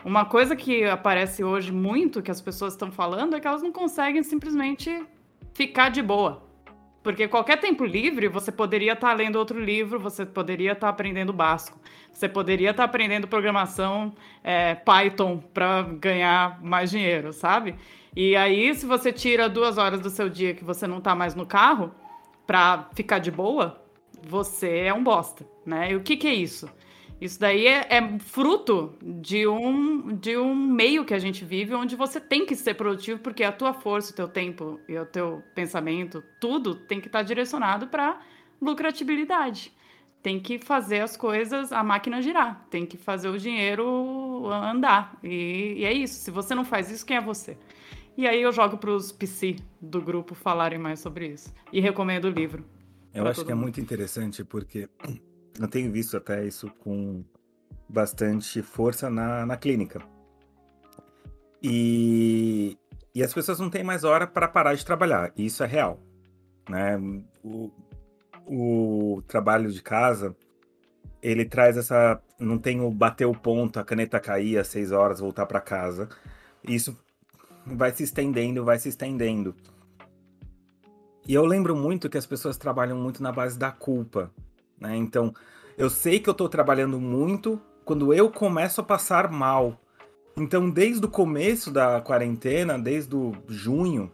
Uma 0.02 0.24
coisa 0.24 0.56
que 0.56 0.84
aparece 0.84 1.44
hoje 1.44 1.70
muito, 1.70 2.22
que 2.22 2.30
as 2.30 2.40
pessoas 2.40 2.72
estão 2.72 2.90
falando, 2.90 3.36
é 3.36 3.40
que 3.40 3.46
elas 3.46 3.62
não 3.62 3.70
conseguem 3.70 4.22
simplesmente 4.22 5.04
ficar 5.52 5.90
de 5.90 6.02
boa. 6.02 6.42
Porque 7.02 7.26
qualquer 7.26 7.58
tempo 7.58 7.84
livre, 7.84 8.28
você 8.28 8.52
poderia 8.52 8.92
estar 8.92 9.08
tá 9.08 9.12
lendo 9.12 9.36
outro 9.36 9.58
livro, 9.58 9.98
você 9.98 10.24
poderia 10.24 10.72
estar 10.72 10.86
tá 10.86 10.90
aprendendo 10.90 11.32
basco, 11.32 11.78
você 12.12 12.28
poderia 12.28 12.70
estar 12.70 12.84
tá 12.84 12.88
aprendendo 12.88 13.26
programação 13.26 14.12
é, 14.44 14.74
Python 14.74 15.38
para 15.52 15.82
ganhar 15.82 16.62
mais 16.62 16.90
dinheiro, 16.90 17.32
sabe? 17.32 17.74
E 18.14 18.36
aí, 18.36 18.74
se 18.74 18.86
você 18.86 19.12
tira 19.12 19.48
duas 19.48 19.78
horas 19.78 20.00
do 20.00 20.10
seu 20.10 20.28
dia 20.28 20.54
que 20.54 20.62
você 20.62 20.86
não 20.86 20.98
está 20.98 21.14
mais 21.14 21.34
no 21.34 21.46
carro 21.46 21.92
para 22.46 22.88
ficar 22.94 23.18
de 23.18 23.30
boa, 23.30 23.82
você 24.22 24.80
é 24.80 24.94
um 24.94 25.02
bosta, 25.02 25.44
né? 25.66 25.92
E 25.92 25.96
o 25.96 26.02
que, 26.02 26.16
que 26.16 26.28
é 26.28 26.34
isso? 26.34 26.68
Isso 27.22 27.38
daí 27.38 27.68
é, 27.68 27.86
é, 27.88 28.18
fruto 28.18 28.96
de 29.00 29.46
um, 29.46 30.12
de 30.16 30.36
um 30.36 30.56
meio 30.56 31.04
que 31.04 31.14
a 31.14 31.20
gente 31.20 31.44
vive 31.44 31.72
onde 31.72 31.94
você 31.94 32.20
tem 32.20 32.44
que 32.44 32.56
ser 32.56 32.74
produtivo 32.74 33.20
porque 33.20 33.44
a 33.44 33.52
tua 33.52 33.72
força, 33.72 34.12
o 34.12 34.16
teu 34.16 34.26
tempo 34.26 34.80
e 34.88 34.98
o 34.98 35.06
teu 35.06 35.40
pensamento, 35.54 36.20
tudo 36.40 36.74
tem 36.74 37.00
que 37.00 37.06
estar 37.06 37.22
direcionado 37.22 37.86
para 37.86 38.20
lucratibilidade. 38.60 39.72
Tem 40.20 40.40
que 40.40 40.58
fazer 40.58 40.98
as 40.98 41.16
coisas, 41.16 41.70
a 41.70 41.84
máquina 41.84 42.20
girar, 42.20 42.66
tem 42.68 42.84
que 42.84 42.96
fazer 42.96 43.28
o 43.28 43.38
dinheiro 43.38 44.48
andar. 44.50 45.16
E, 45.22 45.74
e 45.76 45.84
é 45.84 45.92
isso. 45.92 46.14
Se 46.14 46.30
você 46.32 46.56
não 46.56 46.64
faz 46.64 46.90
isso, 46.90 47.06
quem 47.06 47.18
é 47.18 47.20
você? 47.20 47.56
E 48.16 48.26
aí 48.26 48.42
eu 48.42 48.50
jogo 48.50 48.76
para 48.78 48.90
os 48.90 49.12
PC 49.12 49.58
do 49.80 50.02
grupo 50.02 50.34
falarem 50.34 50.78
mais 50.78 50.98
sobre 50.98 51.28
isso. 51.28 51.54
E 51.72 51.80
recomendo 51.80 52.24
o 52.24 52.30
livro. 52.30 52.64
Eu 53.14 53.28
acho 53.28 53.44
que 53.44 53.52
é 53.52 53.54
mundo. 53.54 53.60
é 53.60 53.66
muito 53.66 53.80
interessante 53.80 54.42
porque 54.42 54.88
eu 55.58 55.68
tenho 55.68 55.90
visto 55.90 56.16
até 56.16 56.44
isso 56.44 56.70
com 56.80 57.24
bastante 57.88 58.62
força 58.62 59.10
na, 59.10 59.44
na 59.44 59.56
clínica. 59.56 60.00
E, 61.62 62.76
e 63.14 63.22
as 63.22 63.32
pessoas 63.32 63.60
não 63.60 63.70
têm 63.70 63.84
mais 63.84 64.02
hora 64.04 64.26
para 64.26 64.48
parar 64.48 64.74
de 64.74 64.84
trabalhar. 64.84 65.32
E 65.36 65.46
isso 65.46 65.62
é 65.62 65.66
real. 65.66 66.00
Né? 66.68 66.98
O, 67.44 67.70
o 68.46 69.22
trabalho 69.28 69.70
de 69.70 69.82
casa, 69.82 70.34
ele 71.22 71.44
traz 71.44 71.76
essa. 71.76 72.20
Não 72.38 72.58
tem 72.58 72.80
o 72.80 72.90
bater 72.90 73.26
o 73.26 73.34
ponto, 73.34 73.78
a 73.78 73.84
caneta 73.84 74.18
cair 74.18 74.58
às 74.58 74.68
seis 74.68 74.90
horas, 74.90 75.20
voltar 75.20 75.46
para 75.46 75.60
casa. 75.60 76.08
Isso 76.64 76.96
vai 77.64 77.92
se 77.92 78.02
estendendo, 78.02 78.64
vai 78.64 78.78
se 78.78 78.88
estendendo. 78.88 79.54
E 81.26 81.34
eu 81.34 81.44
lembro 81.44 81.76
muito 81.76 82.10
que 82.10 82.18
as 82.18 82.26
pessoas 82.26 82.56
trabalham 82.56 82.98
muito 82.98 83.22
na 83.22 83.30
base 83.30 83.56
da 83.56 83.70
culpa. 83.70 84.32
Né? 84.80 84.96
Então, 84.96 85.34
eu 85.76 85.88
sei 85.88 86.20
que 86.20 86.28
eu 86.28 86.32
estou 86.32 86.48
trabalhando 86.48 87.00
muito 87.00 87.60
quando 87.84 88.12
eu 88.12 88.30
começo 88.30 88.80
a 88.80 88.84
passar 88.84 89.30
mal. 89.30 89.80
Então, 90.36 90.70
desde 90.70 91.04
o 91.04 91.08
começo 91.08 91.70
da 91.70 92.00
quarentena, 92.00 92.78
desde 92.78 93.14
o 93.14 93.32
junho, 93.48 94.10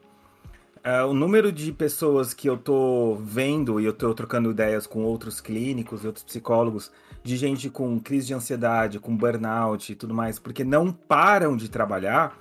uh, 0.79 1.07
o 1.07 1.15
número 1.15 1.53
de 1.53 1.73
pessoas 1.73 2.35
que 2.35 2.49
eu 2.49 2.55
estou 2.55 3.17
vendo 3.17 3.81
e 3.81 3.85
eu 3.85 3.93
estou 3.93 4.15
trocando 4.15 4.51
ideias 4.51 4.87
com 4.87 5.05
outros 5.05 5.41
clínicos 5.41 6.03
e 6.03 6.07
outros 6.07 6.25
psicólogos, 6.25 6.91
de 7.23 7.37
gente 7.37 7.69
com 7.69 8.01
crise 8.01 8.29
de 8.29 8.35
ansiedade, 8.35 8.99
com 8.99 9.17
burnout 9.17 9.93
e 9.93 9.95
tudo 9.95 10.15
mais, 10.15 10.39
porque 10.39 10.65
não 10.65 10.93
param 10.93 11.57
de 11.57 11.69
trabalhar. 11.69 12.37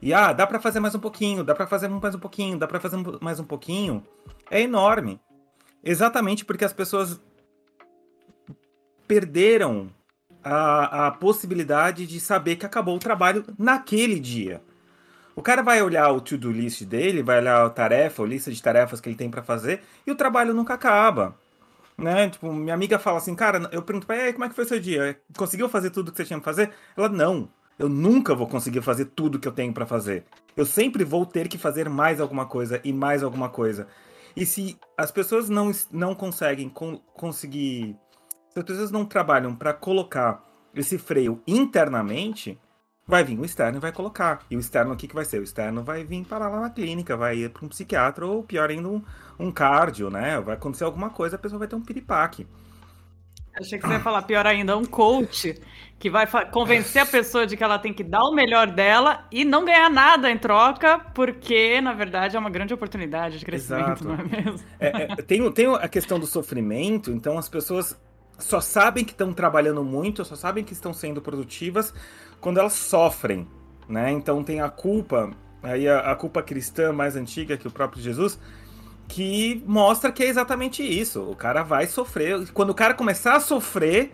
E 0.00 0.12
ah, 0.12 0.32
dá 0.32 0.46
para 0.46 0.60
fazer 0.60 0.80
mais 0.80 0.94
um 0.94 1.00
pouquinho, 1.00 1.44
dá 1.44 1.54
para 1.54 1.66
fazer 1.66 1.88
mais 1.88 2.14
um 2.14 2.18
pouquinho, 2.18 2.58
dá 2.58 2.66
para 2.66 2.80
fazer 2.80 2.96
mais 3.20 3.38
um 3.38 3.44
pouquinho, 3.44 4.02
é 4.50 4.60
enorme. 4.60 5.20
Exatamente 5.84 6.44
porque 6.44 6.64
as 6.64 6.72
pessoas 6.72 7.20
perderam 9.12 9.90
a, 10.42 11.08
a 11.08 11.10
possibilidade 11.10 12.06
de 12.06 12.18
saber 12.18 12.56
que 12.56 12.64
acabou 12.64 12.96
o 12.96 12.98
trabalho 12.98 13.44
naquele 13.58 14.18
dia. 14.18 14.62
O 15.36 15.42
cara 15.42 15.62
vai 15.62 15.82
olhar 15.82 16.10
o 16.12 16.20
to-do 16.20 16.50
list 16.50 16.82
dele, 16.84 17.22
vai 17.22 17.40
olhar 17.40 17.66
a 17.66 17.68
tarefa, 17.68 18.22
a 18.22 18.26
lista 18.26 18.50
de 18.50 18.62
tarefas 18.62 19.02
que 19.02 19.10
ele 19.10 19.16
tem 19.16 19.30
para 19.30 19.42
fazer, 19.42 19.82
e 20.06 20.10
o 20.10 20.14
trabalho 20.14 20.54
nunca 20.54 20.72
acaba. 20.72 21.36
Né? 21.96 22.30
Tipo, 22.30 22.50
minha 22.54 22.72
amiga 22.72 22.98
fala 22.98 23.18
assim, 23.18 23.34
cara, 23.34 23.68
eu 23.70 23.82
pergunto 23.82 24.06
pra 24.06 24.16
ela, 24.16 24.32
como 24.32 24.46
é 24.46 24.48
que 24.48 24.54
foi 24.54 24.64
seu 24.64 24.80
dia? 24.80 25.20
Conseguiu 25.36 25.68
fazer 25.68 25.90
tudo 25.90 26.10
que 26.10 26.16
você 26.16 26.24
tinha 26.24 26.38
que 26.38 26.44
fazer? 26.44 26.70
Ela, 26.96 27.10
não, 27.10 27.50
eu 27.78 27.90
nunca 27.90 28.34
vou 28.34 28.46
conseguir 28.46 28.80
fazer 28.80 29.06
tudo 29.06 29.38
que 29.38 29.46
eu 29.46 29.52
tenho 29.52 29.74
para 29.74 29.84
fazer. 29.84 30.24
Eu 30.56 30.64
sempre 30.64 31.04
vou 31.04 31.26
ter 31.26 31.48
que 31.48 31.58
fazer 31.58 31.86
mais 31.86 32.18
alguma 32.18 32.46
coisa 32.46 32.80
e 32.82 32.94
mais 32.94 33.22
alguma 33.22 33.50
coisa. 33.50 33.86
E 34.34 34.46
se 34.46 34.78
as 34.96 35.10
pessoas 35.10 35.50
não, 35.50 35.70
não 35.90 36.14
conseguem 36.14 36.70
con 36.70 36.96
conseguir 37.12 37.94
se 38.52 38.58
as 38.58 38.64
pessoas 38.64 38.90
não 38.90 39.04
trabalham 39.04 39.54
para 39.54 39.72
colocar 39.72 40.44
esse 40.74 40.98
freio 40.98 41.42
internamente, 41.46 42.58
vai 43.06 43.24
vir 43.24 43.38
o 43.38 43.44
externo 43.44 43.78
e 43.78 43.80
vai 43.80 43.92
colocar. 43.92 44.44
E 44.50 44.56
o 44.56 44.60
externo, 44.60 44.92
o 44.92 44.96
que, 44.96 45.08
que 45.08 45.14
vai 45.14 45.24
ser? 45.24 45.40
O 45.40 45.44
externo 45.44 45.82
vai 45.82 46.04
vir 46.04 46.24
parar 46.24 46.48
lá 46.48 46.60
na 46.60 46.70
clínica, 46.70 47.16
vai 47.16 47.38
ir 47.38 47.50
para 47.50 47.64
um 47.64 47.68
psiquiatra 47.68 48.26
ou 48.26 48.42
pior 48.42 48.70
ainda, 48.70 48.88
um, 48.88 49.02
um 49.38 49.50
cardio, 49.50 50.10
né? 50.10 50.40
Vai 50.40 50.54
acontecer 50.54 50.84
alguma 50.84 51.10
coisa, 51.10 51.36
a 51.36 51.38
pessoa 51.38 51.58
vai 51.58 51.68
ter 51.68 51.76
um 51.76 51.82
piripaque. 51.82 52.46
Achei 53.54 53.78
que 53.78 53.86
você 53.86 53.94
ia 53.94 54.00
falar 54.00 54.22
pior 54.22 54.46
ainda, 54.46 54.78
um 54.78 54.84
coach 54.84 55.60
que 55.98 56.08
vai 56.08 56.26
convencer 56.50 57.02
a 57.02 57.06
pessoa 57.06 57.46
de 57.46 57.54
que 57.54 57.62
ela 57.62 57.78
tem 57.78 57.92
que 57.92 58.02
dar 58.02 58.24
o 58.24 58.34
melhor 58.34 58.66
dela 58.66 59.26
e 59.30 59.44
não 59.44 59.64
ganhar 59.64 59.90
nada 59.90 60.30
em 60.30 60.38
troca, 60.38 60.98
porque, 61.14 61.78
na 61.80 61.92
verdade, 61.92 62.34
é 62.34 62.38
uma 62.38 62.48
grande 62.48 62.72
oportunidade 62.72 63.38
de 63.38 63.44
crescimento, 63.44 64.04
Exato. 64.04 64.04
não 64.04 64.14
é 64.14 64.24
mesmo? 64.24 64.66
É, 64.80 65.02
é, 65.02 65.16
tem, 65.16 65.52
tem 65.52 65.74
a 65.74 65.86
questão 65.86 66.18
do 66.18 66.26
sofrimento, 66.26 67.10
então 67.10 67.36
as 67.36 67.48
pessoas 67.48 67.94
só 68.44 68.60
sabem 68.60 69.04
que 69.04 69.12
estão 69.12 69.32
trabalhando 69.32 69.82
muito, 69.82 70.24
só 70.24 70.36
sabem 70.36 70.64
que 70.64 70.72
estão 70.72 70.92
sendo 70.92 71.20
produtivas 71.20 71.92
quando 72.40 72.58
elas 72.58 72.72
sofrem, 72.72 73.46
né? 73.88 74.10
Então 74.10 74.42
tem 74.42 74.60
a 74.60 74.68
culpa, 74.68 75.30
aí 75.62 75.88
a, 75.88 76.12
a 76.12 76.16
culpa 76.16 76.42
cristã 76.42 76.92
mais 76.92 77.16
antiga 77.16 77.56
que 77.56 77.68
o 77.68 77.70
próprio 77.70 78.02
Jesus, 78.02 78.38
que 79.08 79.62
mostra 79.66 80.10
que 80.10 80.22
é 80.22 80.26
exatamente 80.26 80.82
isso. 80.82 81.22
O 81.22 81.36
cara 81.36 81.62
vai 81.62 81.86
sofrer. 81.86 82.50
Quando 82.52 82.70
o 82.70 82.74
cara 82.74 82.94
começar 82.94 83.36
a 83.36 83.40
sofrer, 83.40 84.12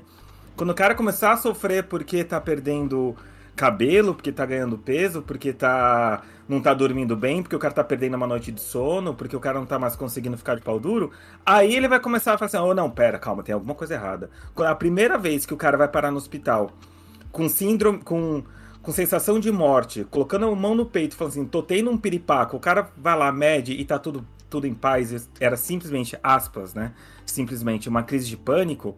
quando 0.57 0.70
o 0.70 0.74
cara 0.74 0.95
começar 0.95 1.33
a 1.33 1.37
sofrer 1.37 1.85
porque 1.85 2.24
tá 2.24 2.41
perdendo 2.41 3.16
cabelo, 3.59 4.15
porque 4.15 4.31
tá 4.31 4.47
ganhando 4.47 4.79
peso, 4.79 5.21
porque 5.21 5.53
tá 5.53 6.23
não 6.49 6.63
tá 6.63 6.73
dormindo 6.73 7.17
bem, 7.17 7.43
porque 7.43 7.57
o 7.57 7.59
cara 7.59 7.75
tá 7.75 7.85
perdendo 7.85 8.15
uma 8.15 8.27
noite 8.27 8.53
de 8.53 8.61
sono, 8.61 9.13
porque 9.15 9.37
o 9.37 9.41
cara 9.41 9.59
não 9.59 9.67
tá 9.67 9.79
mais 9.79 9.97
conseguindo 9.97 10.39
ficar 10.39 10.55
de 10.55 10.63
pau 10.63 10.79
duro, 10.79 11.11
aí 11.45 11.75
ele 11.75 11.89
vai 11.89 11.99
começar 12.01 12.35
a 12.35 12.39
falar 12.39 12.47
assim: 12.47 12.57
"Oh, 12.57 12.73
não, 12.73 12.89
pera, 12.89 13.19
calma, 13.19 13.43
tem 13.43 13.53
alguma 13.53 13.75
coisa 13.75 13.95
errada". 13.95 14.31
A 14.57 14.75
primeira 14.75 15.19
vez 15.19 15.45
que 15.45 15.53
o 15.53 15.57
cara 15.57 15.77
vai 15.77 15.89
parar 15.89 16.13
no 16.13 16.17
hospital 16.17 16.71
com 17.33 17.49
síndrome 17.49 17.99
com 17.99 18.45
com 18.81 18.93
sensação 18.93 19.41
de 19.41 19.51
morte, 19.51 20.05
colocando 20.05 20.47
a 20.47 20.55
mão 20.55 20.75
no 20.75 20.87
peito, 20.87 21.17
falando 21.17 21.33
assim: 21.33 21.45
"Tô 21.45 21.63
tendo 21.63 21.91
um 21.91 21.99
piripaco". 21.99 22.57
O 22.57 22.61
cara 22.61 22.89
vai 22.97 23.19
lá, 23.19 23.33
mede 23.33 23.73
e 23.73 23.85
tá 23.85 23.99
tudo 23.99 24.25
tudo 24.49 24.67
em 24.67 24.73
paz, 24.73 25.29
era 25.41 25.57
simplesmente 25.59 26.19
aspas, 26.23 26.73
né? 26.73 26.93
Simplesmente 27.27 27.87
uma 27.89 28.03
crise 28.03 28.27
de 28.29 28.37
pânico 28.37 28.97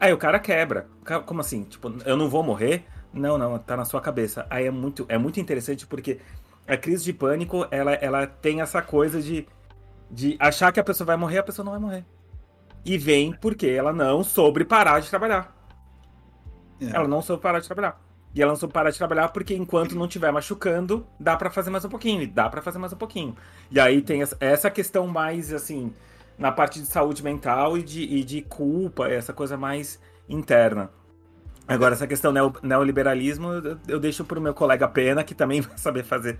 Aí 0.00 0.14
o 0.14 0.16
cara 0.16 0.38
quebra. 0.38 0.86
Como 1.26 1.42
assim? 1.42 1.62
Tipo, 1.64 1.92
eu 2.06 2.16
não 2.16 2.26
vou 2.30 2.42
morrer? 2.42 2.84
Não, 3.12 3.36
não, 3.36 3.58
tá 3.58 3.76
na 3.76 3.84
sua 3.84 4.00
cabeça. 4.00 4.46
Aí 4.48 4.66
é 4.66 4.70
muito, 4.70 5.04
é 5.08 5.18
muito 5.18 5.40
interessante 5.40 5.86
porque 5.86 6.20
a 6.66 6.76
crise 6.76 7.04
de 7.04 7.12
pânico, 7.12 7.66
ela, 7.70 7.94
ela 7.94 8.26
tem 8.26 8.60
essa 8.60 8.80
coisa 8.80 9.20
de, 9.20 9.46
de 10.10 10.36
achar 10.38 10.72
que 10.72 10.78
a 10.78 10.84
pessoa 10.84 11.06
vai 11.06 11.16
morrer, 11.16 11.38
a 11.38 11.42
pessoa 11.42 11.64
não 11.64 11.72
vai 11.72 11.80
morrer. 11.80 12.04
E 12.84 12.96
vem 12.96 13.32
porque 13.32 13.66
ela 13.66 13.92
não 13.92 14.22
soube 14.22 14.64
parar 14.64 15.00
de 15.00 15.10
trabalhar. 15.10 15.54
É. 16.80 16.96
Ela 16.96 17.08
não 17.08 17.20
soube 17.20 17.42
parar 17.42 17.60
de 17.60 17.66
trabalhar. 17.66 18.00
E 18.32 18.40
ela 18.40 18.52
não 18.52 18.56
soube 18.56 18.72
parar 18.72 18.90
de 18.90 18.98
trabalhar 18.98 19.28
porque 19.30 19.54
enquanto 19.54 19.96
não 19.96 20.06
estiver 20.06 20.32
machucando, 20.32 21.04
dá 21.18 21.36
para 21.36 21.50
fazer 21.50 21.70
mais 21.70 21.84
um 21.84 21.88
pouquinho, 21.88 22.28
dá 22.28 22.48
para 22.48 22.62
fazer 22.62 22.78
mais 22.78 22.92
um 22.92 22.96
pouquinho. 22.96 23.34
E 23.70 23.80
aí 23.80 24.00
tem 24.00 24.22
essa 24.38 24.70
questão 24.70 25.08
mais 25.08 25.52
assim, 25.52 25.92
na 26.38 26.52
parte 26.52 26.80
de 26.80 26.86
saúde 26.86 27.24
mental 27.24 27.76
e 27.76 27.82
de, 27.82 28.02
e 28.02 28.22
de 28.22 28.42
culpa, 28.42 29.08
essa 29.08 29.32
coisa 29.32 29.56
mais 29.56 30.00
interna. 30.28 30.90
Agora, 31.70 31.94
essa 31.94 32.06
questão 32.06 32.32
neo, 32.32 32.52
neoliberalismo, 32.64 33.52
eu, 33.52 33.78
eu 33.86 34.00
deixo 34.00 34.24
para 34.24 34.40
o 34.40 34.42
meu 34.42 34.52
colega 34.52 34.88
Pena, 34.88 35.22
que 35.22 35.36
também 35.36 35.60
vai 35.62 35.78
saber 35.78 36.02
fazer 36.02 36.36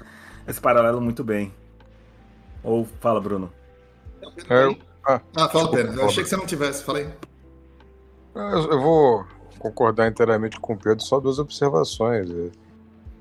esse 0.47 0.61
paralelo 0.61 1.01
muito 1.01 1.22
bem. 1.22 1.55
Ou 2.64 2.85
fala, 2.99 3.20
Bruno. 3.20 3.53
É, 4.49 4.76
ah, 5.07 5.20
ah, 5.37 5.49
fala, 5.49 5.70
Pena. 5.70 5.95
Eu 5.95 6.07
achei 6.07 6.24
que 6.24 6.28
você 6.28 6.37
não 6.37 6.47
tivesse, 6.47 6.83
falei. 6.83 7.09
Eu, 8.35 8.72
eu 8.72 8.81
vou 8.81 9.24
concordar 9.57 10.09
inteiramente 10.09 10.59
com 10.59 10.72
o 10.72 10.76
Pedro, 10.76 11.05
só 11.05 11.20
duas 11.20 11.39
observações. 11.39 12.28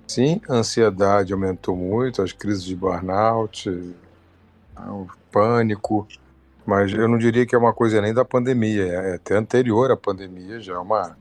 Sim, 0.07 0.41
a 0.49 0.55
ansiedade 0.55 1.31
aumentou 1.31 1.75
muito, 1.75 2.23
as 2.23 2.33
crises 2.33 2.63
de 2.63 2.75
burnout, 2.75 3.69
o 4.79 5.07
pânico, 5.31 6.07
mas 6.65 6.91
eu 6.91 7.07
não 7.07 7.19
diria 7.19 7.45
que 7.45 7.53
é 7.53 7.57
uma 7.57 7.71
coisa 7.71 8.01
nem 8.01 8.15
da 8.15 8.25
pandemia, 8.25 8.85
é 8.85 9.15
até 9.15 9.35
anterior 9.35 9.91
à 9.91 9.97
pandemia, 9.97 10.59
já 10.59 10.73
é, 10.73 10.79
uma, 10.79 11.15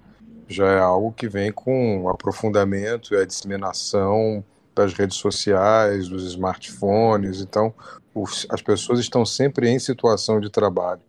já 0.49 0.67
é 0.67 0.81
algo 0.81 1.13
que 1.13 1.29
vem 1.29 1.53
com 1.53 2.03
o 2.03 2.09
aprofundamento 2.09 3.15
e 3.15 3.17
a 3.19 3.25
disseminação 3.27 4.43
das 4.75 4.95
redes 4.95 5.17
sociais, 5.17 6.09
dos 6.09 6.25
smartphones. 6.25 7.41
Então, 7.41 7.75
os, 8.15 8.47
as 8.51 8.63
pessoas 8.63 8.99
estão 8.99 9.27
sempre 9.27 9.69
em 9.69 9.79
situação 9.79 10.41
de 10.41 10.51
trabalho, 10.51 11.03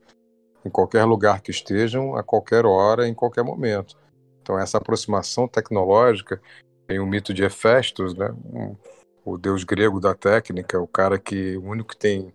em 0.66 0.70
qualquer 0.70 1.06
lugar 1.06 1.42
que 1.42 1.52
estejam, 1.52 2.16
a 2.16 2.24
qualquer 2.24 2.66
hora, 2.66 3.08
em 3.08 3.14
qualquer 3.14 3.44
momento. 3.44 3.96
Então, 4.42 4.60
essa 4.60 4.78
aproximação 4.78 5.48
tecnológica 5.48 6.42
tem 6.88 7.00
o 7.00 7.06
mito 7.06 7.34
de 7.34 7.44
Hefestos, 7.44 8.16
né? 8.16 8.34
Um, 8.52 8.76
o 9.24 9.38
deus 9.38 9.64
grego 9.64 10.00
da 10.00 10.16
técnica, 10.16 10.80
o 10.80 10.88
cara 10.88 11.20
que 11.20 11.56
o 11.58 11.64
único 11.64 11.90
que 11.90 11.98
tem 11.98 12.34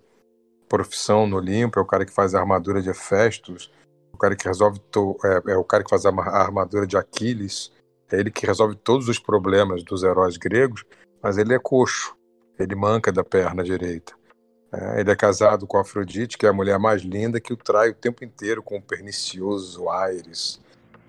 profissão 0.68 1.26
no 1.26 1.36
Olimpo, 1.36 1.78
é 1.78 1.82
o 1.82 1.86
cara 1.86 2.04
que 2.04 2.12
faz 2.12 2.34
a 2.34 2.40
armadura 2.40 2.80
de 2.80 2.88
Hefestos, 2.88 3.70
o 4.14 4.18
cara 4.18 4.36
que 4.36 4.46
resolve 4.46 4.78
to, 4.90 5.16
é, 5.24 5.52
é, 5.52 5.56
o 5.56 5.64
cara 5.64 5.82
que 5.82 5.90
faz 5.90 6.06
a 6.06 6.10
armadura 6.10 6.86
de 6.86 6.96
Aquiles, 6.96 7.72
é 8.10 8.20
ele 8.20 8.30
que 8.30 8.46
resolve 8.46 8.76
todos 8.76 9.08
os 9.08 9.18
problemas 9.18 9.82
dos 9.82 10.02
heróis 10.04 10.36
gregos, 10.36 10.84
mas 11.20 11.36
ele 11.36 11.52
é 11.52 11.58
coxo, 11.58 12.16
ele 12.58 12.74
manca 12.74 13.10
da 13.10 13.24
perna 13.24 13.64
direita. 13.64 14.14
É, 14.72 15.00
ele 15.00 15.10
é 15.10 15.16
casado 15.16 15.66
com 15.66 15.78
Afrodite, 15.78 16.38
que 16.38 16.46
é 16.46 16.48
a 16.48 16.52
mulher 16.52 16.78
mais 16.78 17.02
linda, 17.02 17.40
que 17.40 17.52
o 17.52 17.56
trai 17.56 17.90
o 17.90 17.94
tempo 17.94 18.24
inteiro 18.24 18.62
com 18.62 18.76
o 18.76 18.82
pernicioso 18.82 19.88
Ares. 19.88 20.60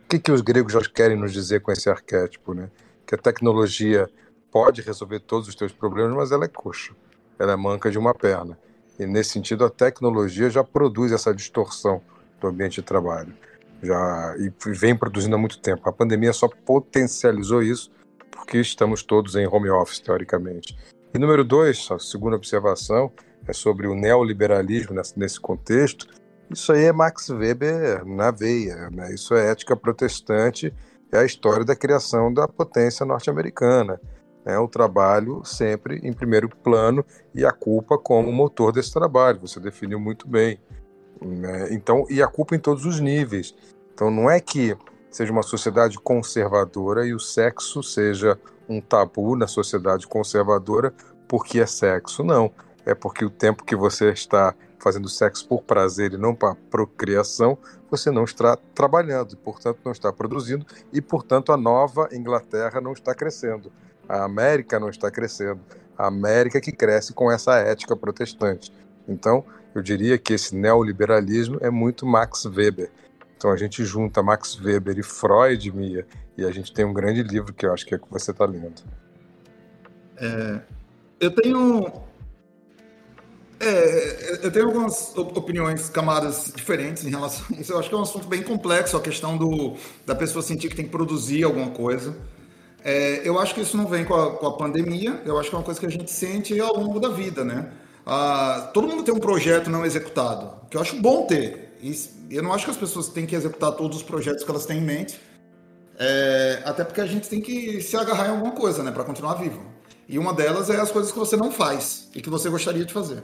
O 0.03 0.07
que, 0.09 0.19
que 0.19 0.31
os 0.31 0.41
gregos 0.41 0.73
já 0.73 0.81
querem 0.81 1.17
nos 1.17 1.31
dizer 1.31 1.61
com 1.61 1.71
esse 1.71 1.89
arquétipo? 1.89 2.53
Né? 2.53 2.69
Que 3.05 3.15
a 3.15 3.17
tecnologia 3.17 4.09
pode 4.51 4.81
resolver 4.81 5.19
todos 5.19 5.47
os 5.47 5.55
teus 5.55 5.71
problemas, 5.71 6.15
mas 6.15 6.31
ela 6.31 6.45
é 6.45 6.47
coxa. 6.47 6.95
Ela 7.37 7.53
é 7.53 7.55
manca 7.55 7.91
de 7.91 7.97
uma 7.97 8.13
perna. 8.13 8.57
E 8.97 9.05
nesse 9.05 9.31
sentido, 9.31 9.65
a 9.65 9.69
tecnologia 9.69 10.49
já 10.49 10.63
produz 10.63 11.11
essa 11.11 11.33
distorção 11.33 12.01
do 12.39 12.47
ambiente 12.47 12.75
de 12.75 12.81
trabalho. 12.81 13.33
Já, 13.81 14.35
e 14.37 14.51
vem 14.71 14.95
produzindo 14.95 15.35
há 15.35 15.39
muito 15.39 15.59
tempo. 15.59 15.87
A 15.87 15.93
pandemia 15.93 16.33
só 16.33 16.47
potencializou 16.47 17.61
isso 17.61 17.91
porque 18.31 18.59
estamos 18.59 19.03
todos 19.03 19.35
em 19.35 19.47
home 19.47 19.69
office, 19.69 19.99
teoricamente. 19.99 20.77
E 21.13 21.19
número 21.19 21.43
dois, 21.43 21.87
a 21.91 21.99
segunda 21.99 22.35
observação, 22.35 23.11
é 23.47 23.53
sobre 23.53 23.87
o 23.87 23.95
neoliberalismo 23.95 24.95
nesse, 25.15 25.39
contexto. 25.39 26.07
Isso 26.49 26.71
aí 26.71 26.85
é 26.85 26.91
Max 26.91 27.29
Weber 27.29 28.05
na 28.05 28.31
veia, 28.31 28.89
né? 28.89 29.13
isso 29.13 29.33
é 29.33 29.51
ética 29.51 29.75
protestante, 29.75 30.73
é 31.11 31.17
a 31.17 31.25
história 31.25 31.63
da 31.63 31.75
criação 31.75 32.33
da 32.33 32.47
potência 32.47 33.05
norte-americana 33.05 33.99
é 34.45 34.59
o 34.59 34.67
trabalho 34.67 35.43
sempre 35.43 35.99
em 36.03 36.13
primeiro 36.13 36.47
plano 36.47 37.03
e 37.33 37.43
a 37.43 37.51
culpa 37.51 37.97
como 37.97 38.31
motor 38.31 38.71
desse 38.71 38.93
trabalho. 38.93 39.39
Você 39.39 39.59
definiu 39.59 39.99
muito 39.99 40.27
bem. 40.27 40.59
Né? 41.21 41.73
Então, 41.73 42.05
e 42.09 42.21
a 42.21 42.27
culpa 42.27 42.55
em 42.55 42.59
todos 42.59 42.85
os 42.85 42.99
níveis. 42.99 43.55
Então, 43.93 44.11
não 44.11 44.29
é 44.29 44.39
que 44.39 44.75
seja 45.09 45.31
uma 45.31 45.43
sociedade 45.43 45.97
conservadora 45.99 47.07
e 47.07 47.13
o 47.13 47.19
sexo 47.19 47.81
seja 47.81 48.37
um 48.67 48.81
tabu 48.81 49.35
na 49.35 49.47
sociedade 49.47 50.07
conservadora 50.07 50.93
porque 51.27 51.59
é 51.59 51.65
sexo. 51.65 52.23
Não. 52.23 52.51
É 52.85 52.93
porque 52.93 53.25
o 53.25 53.29
tempo 53.29 53.63
que 53.63 53.75
você 53.75 54.11
está 54.11 54.53
fazendo 54.77 55.09
sexo 55.09 55.47
por 55.47 55.63
prazer 55.63 56.13
e 56.13 56.17
não 56.17 56.35
para 56.35 56.55
procriação, 56.69 57.57
você 57.89 58.11
não 58.11 58.23
está 58.23 58.55
trabalhando, 58.75 59.33
e, 59.33 59.35
portanto, 59.35 59.79
não 59.83 59.91
está 59.91 60.13
produzindo, 60.13 60.63
e, 60.93 61.01
portanto, 61.01 61.51
a 61.51 61.57
nova 61.57 62.07
Inglaterra 62.11 62.79
não 62.79 62.93
está 62.93 63.15
crescendo. 63.15 63.71
A 64.07 64.23
América 64.23 64.79
não 64.79 64.89
está 64.89 65.09
crescendo. 65.09 65.59
A 65.97 66.05
América 66.05 66.61
que 66.61 66.71
cresce 66.71 67.13
com 67.13 67.31
essa 67.31 67.55
ética 67.55 67.95
protestante. 67.95 68.71
Então, 69.07 69.43
eu 69.75 69.81
diria 69.81 70.17
que 70.17 70.33
esse 70.33 70.55
neoliberalismo 70.55 71.57
é 71.61 71.69
muito 71.69 72.05
Max 72.05 72.45
Weber. 72.45 72.89
Então 73.35 73.51
a 73.51 73.57
gente 73.57 73.83
junta 73.83 74.23
Max 74.23 74.57
Weber 74.59 74.97
e 74.97 75.03
Freud, 75.03 75.71
Mia, 75.71 76.07
e 76.37 76.45
a 76.45 76.51
gente 76.51 76.73
tem 76.73 76.85
um 76.85 76.93
grande 76.93 77.21
livro 77.21 77.53
que 77.53 77.65
eu 77.65 77.73
acho 77.73 77.85
que 77.85 77.93
é 77.93 77.99
que 77.99 78.09
você 78.09 78.31
está 78.31 78.45
lendo. 78.45 78.81
É, 80.17 80.61
eu 81.19 81.29
tenho 81.29 82.05
é, 83.59 84.45
eu 84.45 84.51
tenho 84.51 84.67
algumas 84.67 85.15
opiniões, 85.17 85.89
camadas 85.89 86.53
diferentes 86.55 87.05
em 87.05 87.09
relação 87.09 87.45
a 87.51 87.59
isso. 87.59 87.73
Eu 87.73 87.79
acho 87.79 87.89
que 87.89 87.95
é 87.95 87.97
um 87.97 88.01
assunto 88.01 88.27
bem 88.27 88.43
complexo, 88.43 88.95
a 88.95 89.01
questão 89.01 89.37
do, 89.37 89.75
da 90.05 90.15
pessoa 90.15 90.41
sentir 90.41 90.69
que 90.69 90.75
tem 90.75 90.85
que 90.85 90.91
produzir 90.91 91.43
alguma 91.43 91.71
coisa. 91.71 92.15
É, 92.83 93.27
eu 93.27 93.39
acho 93.39 93.53
que 93.53 93.61
isso 93.61 93.75
não 93.75 93.87
vem 93.87 94.05
com 94.05 94.13
a, 94.13 94.37
com 94.37 94.47
a, 94.47 94.57
pandemia, 94.57 95.21
eu 95.25 95.39
acho 95.39 95.49
que 95.49 95.55
é 95.55 95.57
uma 95.57 95.63
coisa 95.65 95.79
que 95.79 95.85
a 95.85 95.89
gente 95.89 96.11
sente 96.11 96.59
ao 96.59 96.77
longo 96.77 96.99
da 96.99 97.09
vida, 97.09 97.43
né? 97.43 97.71
Ah, 98.05 98.69
todo 98.73 98.87
mundo 98.87 99.03
tem 99.03 99.13
um 99.13 99.19
projeto 99.19 99.69
não 99.69 99.85
executado, 99.85 100.51
que 100.69 100.77
eu 100.77 100.81
acho 100.81 100.95
bom 100.97 101.25
ter. 101.25 101.75
E 101.81 101.93
eu 102.29 102.43
não 102.43 102.53
acho 102.53 102.65
que 102.65 102.71
as 102.71 102.77
pessoas 102.77 103.09
têm 103.09 103.25
que 103.25 103.35
executar 103.35 103.71
todos 103.71 103.97
os 103.97 104.03
projetos 104.03 104.43
que 104.43 104.49
elas 104.49 104.65
têm 104.65 104.77
em 104.77 104.81
mente, 104.81 105.19
é, 105.97 106.61
até 106.65 106.83
porque 106.83 107.01
a 107.01 107.05
gente 107.05 107.29
tem 107.29 107.41
que 107.41 107.81
se 107.81 107.95
agarrar 107.97 108.27
em 108.27 108.31
alguma 108.31 108.51
coisa, 108.51 108.83
né, 108.83 108.91
para 108.91 109.03
continuar 109.03 109.35
vivo. 109.35 109.61
E 110.07 110.19
uma 110.19 110.33
delas 110.33 110.69
é 110.69 110.79
as 110.79 110.91
coisas 110.91 111.11
que 111.11 111.17
você 111.17 111.35
não 111.35 111.51
faz 111.51 112.09
e 112.13 112.21
que 112.21 112.29
você 112.29 112.49
gostaria 112.49 112.85
de 112.85 112.93
fazer. 112.93 113.23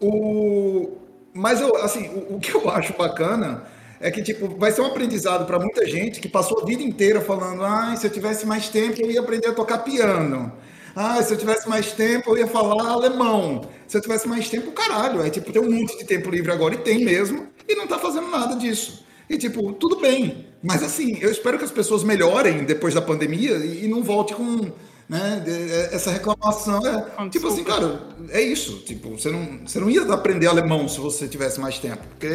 O, 0.00 0.98
mas 1.32 1.60
eu, 1.60 1.74
assim, 1.76 2.08
o, 2.08 2.36
o 2.36 2.40
que 2.40 2.54
eu 2.54 2.68
acho 2.70 2.92
bacana 2.96 3.64
é 4.00 4.10
que 4.10 4.22
tipo 4.22 4.48
vai 4.58 4.72
ser 4.72 4.80
um 4.82 4.86
aprendizado 4.86 5.46
para 5.46 5.58
muita 5.58 5.86
gente 5.86 6.20
que 6.20 6.28
passou 6.28 6.62
a 6.62 6.64
vida 6.66 6.82
inteira 6.82 7.20
falando: 7.20 7.62
"Ah, 7.64 7.94
se 7.96 8.06
eu 8.06 8.10
tivesse 8.10 8.46
mais 8.46 8.68
tempo 8.68 9.00
eu 9.00 9.10
ia 9.10 9.20
aprender 9.20 9.48
a 9.48 9.54
tocar 9.54 9.78
piano". 9.78 10.52
Ah, 10.94 11.22
se 11.22 11.32
eu 11.32 11.38
tivesse 11.38 11.68
mais 11.68 11.92
tempo 11.92 12.30
eu 12.30 12.38
ia 12.38 12.46
falar 12.46 12.88
alemão. 12.88 13.62
Se 13.86 13.96
eu 13.96 14.00
tivesse 14.00 14.28
mais 14.28 14.48
tempo, 14.48 14.72
caralho, 14.72 15.22
é 15.22 15.30
tipo 15.30 15.52
tem 15.52 15.62
um 15.62 15.70
monte 15.70 15.96
de 15.98 16.04
tempo 16.04 16.30
livre 16.30 16.52
agora 16.52 16.74
e 16.74 16.78
tem 16.78 17.04
mesmo 17.04 17.46
e 17.68 17.74
não 17.74 17.86
tá 17.86 17.98
fazendo 17.98 18.28
nada 18.28 18.56
disso. 18.56 19.04
E 19.28 19.38
tipo, 19.38 19.72
tudo 19.74 20.00
bem. 20.00 20.46
Mas 20.62 20.82
assim, 20.82 21.16
eu 21.20 21.30
espero 21.30 21.56
que 21.56 21.64
as 21.64 21.70
pessoas 21.70 22.02
melhorem 22.02 22.64
depois 22.64 22.94
da 22.94 23.00
pandemia 23.00 23.56
e 23.58 23.86
não 23.86 24.02
volte 24.02 24.34
com 24.34 24.72
né, 25.10 25.42
essa 25.90 26.12
reclamação. 26.12 26.80
É, 26.86 27.28
tipo 27.28 27.48
assim, 27.48 27.64
cara, 27.64 28.00
é 28.28 28.40
isso. 28.40 28.78
Tipo, 28.78 29.10
você 29.10 29.30
não, 29.30 29.60
você 29.66 29.80
não 29.80 29.90
ia 29.90 30.02
aprender 30.12 30.46
alemão 30.46 30.88
se 30.88 31.00
você 31.00 31.26
tivesse 31.26 31.60
mais 31.60 31.78
tempo. 31.78 32.02
Porque 32.10 32.28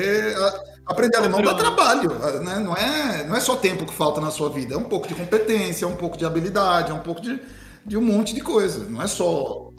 aprender 0.86 1.18
alemão 1.18 1.42
dá 1.42 1.54
trabalho. 1.54 2.14
Né? 2.44 2.60
Não, 2.60 2.76
é, 2.76 3.26
não 3.28 3.36
é 3.36 3.40
só 3.40 3.56
tempo 3.56 3.86
que 3.86 3.94
falta 3.94 4.20
na 4.20 4.30
sua 4.30 4.50
vida. 4.50 4.76
É 4.76 4.78
um 4.78 4.84
pouco 4.84 5.08
de 5.08 5.16
competência, 5.16 5.86
é 5.86 5.88
um 5.88 5.96
pouco 5.96 6.18
de 6.18 6.26
habilidade, 6.26 6.92
é 6.92 6.94
um 6.94 7.00
pouco 7.00 7.22
de, 7.22 7.40
de 7.86 7.98
um 7.98 8.02
monte 8.02 8.34
de 8.34 8.42
coisa. 8.42 8.90
Não 8.90 9.02
é 9.02 9.08
só 9.08 9.72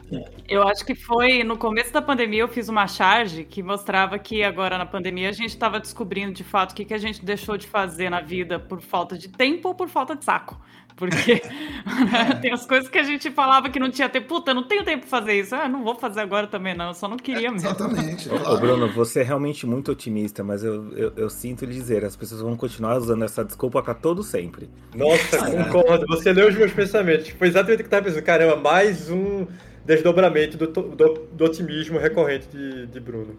eu 0.48 0.62
acho 0.62 0.84
que 0.84 0.94
foi 0.94 1.42
no 1.42 1.58
começo 1.58 1.92
da 1.92 2.00
pandemia 2.00 2.40
eu 2.40 2.48
fiz 2.48 2.68
uma 2.68 2.86
charge 2.86 3.44
que 3.44 3.62
mostrava 3.62 4.18
que 4.18 4.44
agora 4.44 4.78
na 4.78 4.86
pandemia 4.86 5.28
a 5.28 5.32
gente 5.32 5.50
estava 5.50 5.80
descobrindo 5.80 6.32
de 6.32 6.44
fato 6.44 6.70
o 6.70 6.74
que, 6.74 6.84
que 6.84 6.94
a 6.94 6.98
gente 6.98 7.24
deixou 7.24 7.56
de 7.56 7.66
fazer 7.66 8.08
na 8.08 8.20
vida 8.20 8.58
por 8.58 8.80
falta 8.80 9.18
de 9.18 9.28
tempo 9.28 9.68
ou 9.68 9.74
por 9.74 9.88
falta 9.88 10.14
de 10.14 10.24
saco. 10.24 10.60
Porque 10.96 11.42
né, 11.84 12.38
tem 12.40 12.52
as 12.52 12.64
coisas 12.64 12.88
que 12.88 12.98
a 12.98 13.02
gente 13.02 13.30
falava 13.30 13.68
que 13.68 13.78
não 13.78 13.90
tinha 13.90 14.08
tempo. 14.08 14.26
Puta, 14.26 14.54
não 14.54 14.62
tenho 14.62 14.82
tempo 14.82 15.06
pra 15.06 15.20
fazer 15.20 15.34
isso. 15.34 15.54
Ah, 15.54 15.68
não 15.68 15.84
vou 15.84 15.94
fazer 15.94 16.20
agora 16.20 16.46
também, 16.46 16.74
não. 16.74 16.88
Eu 16.88 16.94
só 16.94 17.06
não 17.06 17.18
queria 17.18 17.52
mesmo. 17.52 17.68
Exatamente. 17.68 18.26
Claro. 18.36 18.54
Ô, 18.54 18.58
Bruno, 18.58 18.92
você 18.92 19.20
é 19.20 19.22
realmente 19.22 19.66
muito 19.66 19.92
otimista, 19.92 20.42
mas 20.42 20.64
eu, 20.64 20.92
eu, 20.96 21.12
eu, 21.16 21.30
sinto 21.30 21.64
lhe 21.64 21.72
dizer, 21.74 22.04
as 22.04 22.16
pessoas 22.16 22.40
vão 22.40 22.56
continuar 22.56 22.96
usando 22.96 23.24
essa 23.24 23.44
desculpa 23.44 23.82
pra 23.82 23.94
todo 23.94 24.22
sempre. 24.22 24.68
Nossa, 24.94 25.38
concordo. 25.70 26.06
Você 26.08 26.32
leu 26.32 26.48
os 26.48 26.56
meus 26.56 26.72
pensamentos. 26.72 27.28
Foi 27.30 27.48
exatamente 27.48 27.80
o 27.80 27.84
que 27.84 27.86
eu 27.86 27.90
tava 27.90 28.04
pensando. 28.04 28.22
Caramba, 28.22 28.56
mais 28.56 29.10
um 29.10 29.46
desdobramento 29.84 30.56
do, 30.56 30.66
do, 30.66 31.28
do 31.32 31.44
otimismo 31.44 31.98
recorrente 31.98 32.48
de, 32.48 32.86
de 32.86 33.00
Bruno. 33.00 33.36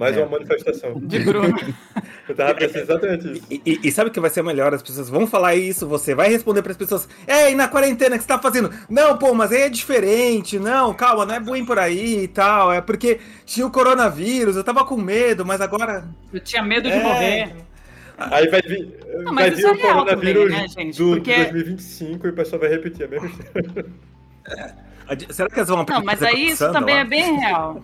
Mais 0.00 0.16
é. 0.16 0.22
uma 0.22 0.30
manifestação. 0.30 0.98
De 0.98 1.18
Bruno. 1.18 1.54
Eu 2.26 2.34
tava 2.34 2.54
pensando 2.54 2.82
exatamente 2.82 3.32
isso. 3.32 3.42
E, 3.50 3.62
e, 3.66 3.80
e, 3.84 3.92
sabe 3.92 4.08
o 4.08 4.12
que 4.12 4.18
vai 4.18 4.30
ser 4.30 4.42
melhor? 4.42 4.72
As 4.72 4.82
pessoas 4.82 5.10
vão 5.10 5.26
falar 5.26 5.56
isso, 5.56 5.86
você 5.86 6.14
vai 6.14 6.30
responder 6.30 6.62
para 6.62 6.72
as 6.72 6.78
pessoas: 6.78 7.06
Ei, 7.28 7.54
na 7.54 7.68
quarentena 7.68 8.16
que 8.16 8.22
você 8.22 8.28
tá 8.28 8.38
fazendo? 8.38 8.70
Não, 8.88 9.18
pô, 9.18 9.34
mas 9.34 9.52
aí 9.52 9.62
é 9.62 9.68
diferente. 9.68 10.58
Não, 10.58 10.94
calma, 10.94 11.26
não 11.26 11.34
é 11.34 11.40
bem 11.40 11.66
por 11.66 11.78
aí 11.78 12.22
e 12.22 12.28
tal. 12.28 12.72
É 12.72 12.80
porque 12.80 13.20
tinha 13.44 13.66
o 13.66 13.70
coronavírus, 13.70 14.56
eu 14.56 14.64
tava 14.64 14.86
com 14.86 14.96
medo, 14.96 15.44
mas 15.44 15.60
agora. 15.60 16.08
Eu 16.32 16.40
tinha 16.40 16.62
medo 16.62 16.88
de 16.88 16.96
é... 16.96 17.02
morrer. 17.02 17.56
Aí 18.16 18.48
vai 18.48 18.62
vir, 18.62 18.98
não, 19.22 19.34
vai 19.34 19.50
vir 19.50 19.64
é 19.64 19.70
o 19.70 19.78
coronavírus 19.78 20.44
também, 20.44 20.62
né, 20.62 20.68
gente? 20.68 20.98
do, 20.98 21.10
Porque... 21.16 21.34
2025 21.34 22.26
e 22.26 22.30
o 22.30 22.32
pessoal 22.32 22.60
vai 22.60 22.70
repetir 22.70 23.04
a 23.04 23.08
mesma 23.08 23.28
história. 23.28 23.86
Será 25.30 25.48
que 25.48 25.58
eles 25.58 25.68
vão 25.68 25.84
Não, 25.86 26.04
mas 26.04 26.22
aí 26.22 26.48
isso 26.48 26.70
também 26.72 26.94
lá? 26.94 27.00
é 27.00 27.04
bem 27.04 27.36
real. 27.38 27.82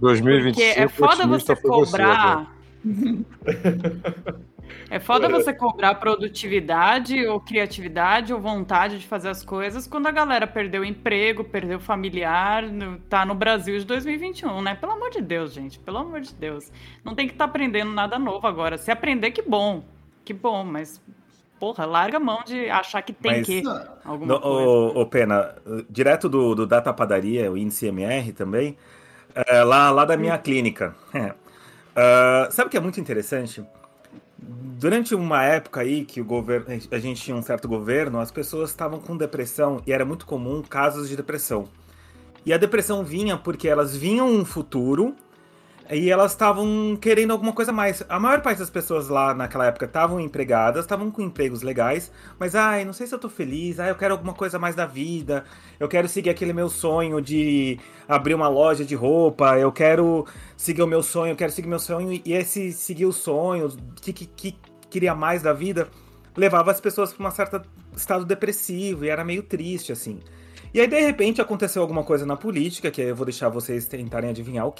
2025. 0.00 0.54
Porque 0.54 0.80
é 0.80 0.88
foda 0.88 1.26
você 1.26 1.56
cobrar. 1.56 2.52
Você, 2.84 3.24
é 4.90 5.00
foda 5.00 5.28
você 5.28 5.52
cobrar 5.52 5.94
produtividade 5.96 7.26
ou 7.26 7.40
criatividade 7.40 8.32
ou 8.32 8.40
vontade 8.40 8.98
de 8.98 9.06
fazer 9.06 9.28
as 9.28 9.42
coisas 9.42 9.86
quando 9.86 10.06
a 10.06 10.10
galera 10.10 10.46
perdeu 10.46 10.84
emprego, 10.84 11.42
perdeu 11.42 11.80
familiar, 11.80 12.64
tá 13.08 13.24
no 13.24 13.34
Brasil 13.34 13.78
de 13.78 13.84
2021, 13.84 14.62
né? 14.62 14.74
Pelo 14.74 14.92
amor 14.92 15.10
de 15.10 15.20
Deus, 15.20 15.52
gente. 15.52 15.78
Pelo 15.78 15.98
amor 15.98 16.20
de 16.20 16.34
Deus. 16.34 16.70
Não 17.04 17.14
tem 17.14 17.26
que 17.26 17.34
estar 17.34 17.46
tá 17.46 17.50
aprendendo 17.50 17.92
nada 17.92 18.18
novo 18.18 18.46
agora. 18.46 18.78
Se 18.78 18.90
aprender, 18.90 19.30
que 19.30 19.42
bom. 19.42 19.84
Que 20.24 20.32
bom, 20.32 20.64
mas 20.64 21.00
porra, 21.58 21.84
larga 21.84 22.16
a 22.18 22.20
mão 22.20 22.42
de 22.44 22.68
achar 22.70 23.02
que 23.02 23.12
tem 23.12 23.38
Mas, 23.38 23.46
que. 23.46 23.62
Alguma 24.04 24.34
no, 24.34 24.40
coisa. 24.40 24.68
O, 24.68 25.00
o, 25.00 25.06
Pena, 25.06 25.54
direto 25.88 26.28
do, 26.28 26.54
do 26.54 26.66
Data 26.66 26.92
Padaria, 26.92 27.50
o 27.50 27.56
índice 27.56 27.86
MR 27.86 28.32
também, 28.32 28.76
é, 29.46 29.62
lá, 29.62 29.90
lá 29.90 30.04
da 30.04 30.16
minha 30.16 30.38
clínica. 30.38 30.94
uh, 31.14 32.50
sabe 32.50 32.68
o 32.68 32.70
que 32.70 32.76
é 32.76 32.80
muito 32.80 32.98
interessante? 32.98 33.62
Durante 34.38 35.14
uma 35.14 35.44
época 35.44 35.80
aí 35.80 36.04
que 36.04 36.20
o 36.20 36.24
governo, 36.24 36.66
a 36.90 36.98
gente 36.98 37.20
tinha 37.20 37.36
um 37.36 37.42
certo 37.42 37.68
governo, 37.68 38.18
as 38.18 38.30
pessoas 38.30 38.70
estavam 38.70 38.98
com 38.98 39.16
depressão 39.16 39.82
e 39.86 39.92
era 39.92 40.04
muito 40.04 40.26
comum 40.26 40.62
casos 40.62 41.08
de 41.08 41.16
depressão. 41.16 41.68
E 42.44 42.52
a 42.52 42.56
depressão 42.56 43.04
vinha 43.04 43.36
porque 43.36 43.68
elas 43.68 43.96
vinham 43.96 44.28
um 44.28 44.44
futuro 44.44 45.14
e 45.90 46.10
elas 46.10 46.32
estavam 46.32 46.96
querendo 47.00 47.32
alguma 47.32 47.52
coisa 47.52 47.72
mais. 47.72 48.02
A 48.08 48.18
maior 48.18 48.40
parte 48.40 48.58
das 48.58 48.70
pessoas 48.70 49.08
lá 49.08 49.34
naquela 49.34 49.66
época 49.66 49.86
estavam 49.86 50.20
empregadas, 50.20 50.84
estavam 50.84 51.10
com 51.10 51.22
empregos 51.22 51.62
legais, 51.62 52.10
mas 52.38 52.54
ai, 52.54 52.84
não 52.84 52.92
sei 52.92 53.06
se 53.06 53.14
eu 53.14 53.18
tô 53.18 53.28
feliz, 53.28 53.78
ai, 53.78 53.90
eu 53.90 53.94
quero 53.94 54.14
alguma 54.14 54.34
coisa 54.34 54.58
mais 54.58 54.74
da 54.74 54.86
vida, 54.86 55.44
eu 55.78 55.88
quero 55.88 56.08
seguir 56.08 56.30
aquele 56.30 56.52
meu 56.52 56.68
sonho 56.68 57.20
de 57.20 57.78
abrir 58.08 58.34
uma 58.34 58.48
loja 58.48 58.84
de 58.84 58.94
roupa, 58.94 59.58
eu 59.58 59.70
quero 59.70 60.26
seguir 60.56 60.82
o 60.82 60.86
meu 60.86 61.02
sonho, 61.02 61.32
eu 61.32 61.36
quero 61.36 61.52
seguir 61.52 61.68
meu 61.68 61.78
sonho, 61.78 62.20
e 62.24 62.32
esse 62.32 62.72
seguir 62.72 63.06
o 63.06 63.12
sonho, 63.12 63.68
que, 64.00 64.12
que, 64.12 64.26
que 64.26 64.58
queria 64.90 65.14
mais 65.14 65.42
da 65.42 65.52
vida, 65.52 65.88
levava 66.36 66.70
as 66.70 66.80
pessoas 66.80 67.12
para 67.12 67.26
um 67.26 67.30
certo 67.30 67.62
estado 67.96 68.24
depressivo 68.24 69.04
e 69.04 69.08
era 69.08 69.24
meio 69.24 69.42
triste, 69.42 69.92
assim. 69.92 70.20
E 70.74 70.80
aí, 70.80 70.86
de 70.86 71.00
repente, 71.00 71.40
aconteceu 71.40 71.80
alguma 71.80 72.04
coisa 72.04 72.26
na 72.26 72.36
política, 72.36 72.90
que 72.90 73.00
eu 73.00 73.16
vou 73.16 73.24
deixar 73.24 73.48
vocês 73.48 73.86
tentarem 73.86 74.30
adivinhar 74.30 74.66
o 74.66 74.72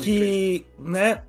que, 0.00 0.64
né? 0.78 1.22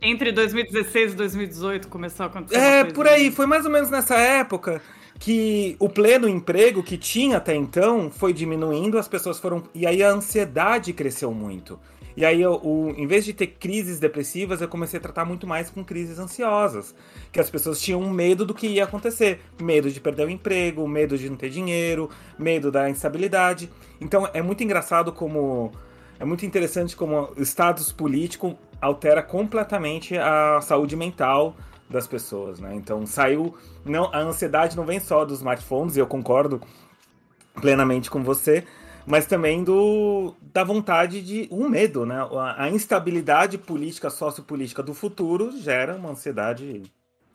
Entre 0.00 0.30
2016 0.30 1.12
e 1.12 1.16
2018 1.16 1.88
começou 1.88 2.24
a 2.24 2.26
acontecer. 2.28 2.60
É, 2.60 2.84
por 2.84 3.06
aí, 3.06 3.30
foi 3.30 3.46
mais 3.46 3.64
ou 3.64 3.70
menos 3.70 3.90
nessa 3.90 4.16
época 4.16 4.80
que 5.18 5.74
o 5.80 5.88
pleno 5.88 6.28
emprego 6.28 6.82
que 6.82 6.96
tinha 6.96 7.38
até 7.38 7.54
então 7.54 8.08
foi 8.10 8.32
diminuindo, 8.32 8.98
as 8.98 9.08
pessoas 9.08 9.38
foram. 9.40 9.64
E 9.74 9.86
aí 9.86 10.02
a 10.02 10.10
ansiedade 10.10 10.92
cresceu 10.92 11.32
muito. 11.32 11.78
E 12.16 12.24
aí, 12.24 12.42
eu, 12.42 12.54
o, 12.54 12.92
em 12.96 13.06
vez 13.06 13.24
de 13.24 13.32
ter 13.32 13.46
crises 13.46 14.00
depressivas, 14.00 14.60
eu 14.60 14.66
comecei 14.66 14.98
a 14.98 15.00
tratar 15.00 15.24
muito 15.24 15.46
mais 15.46 15.70
com 15.70 15.84
crises 15.84 16.18
ansiosas. 16.18 16.92
Que 17.30 17.38
as 17.38 17.48
pessoas 17.48 17.80
tinham 17.80 18.00
medo 18.10 18.44
do 18.44 18.52
que 18.52 18.66
ia 18.66 18.82
acontecer. 18.82 19.40
Medo 19.60 19.88
de 19.88 20.00
perder 20.00 20.26
o 20.26 20.30
emprego, 20.30 20.86
medo 20.88 21.16
de 21.16 21.30
não 21.30 21.36
ter 21.36 21.48
dinheiro, 21.48 22.10
medo 22.36 22.72
da 22.72 22.90
instabilidade. 22.90 23.70
Então 24.00 24.28
é 24.34 24.42
muito 24.42 24.64
engraçado 24.64 25.12
como 25.12 25.70
é 26.18 26.24
muito 26.24 26.44
interessante 26.44 26.96
como 26.96 27.32
o 27.36 27.42
status 27.42 27.92
político 27.92 28.58
altera 28.80 29.22
completamente 29.22 30.16
a 30.16 30.60
saúde 30.60 30.96
mental 30.96 31.54
das 31.88 32.06
pessoas, 32.06 32.60
né? 32.60 32.74
Então 32.74 33.06
saiu, 33.06 33.56
não, 33.84 34.12
a 34.12 34.18
ansiedade 34.18 34.76
não 34.76 34.84
vem 34.84 35.00
só 35.00 35.24
dos 35.24 35.38
smartphones, 35.38 35.96
e 35.96 36.00
eu 36.00 36.06
concordo 36.06 36.60
plenamente 37.54 38.10
com 38.10 38.22
você, 38.22 38.64
mas 39.06 39.26
também 39.26 39.64
do 39.64 40.34
da 40.52 40.62
vontade 40.62 41.22
de 41.22 41.48
um 41.50 41.68
medo, 41.68 42.04
né? 42.04 42.16
A, 42.32 42.64
a 42.64 42.70
instabilidade 42.70 43.56
política, 43.56 44.10
sociopolítica 44.10 44.82
do 44.82 44.92
futuro 44.92 45.50
gera 45.52 45.94
uma 45.94 46.10
ansiedade 46.10 46.82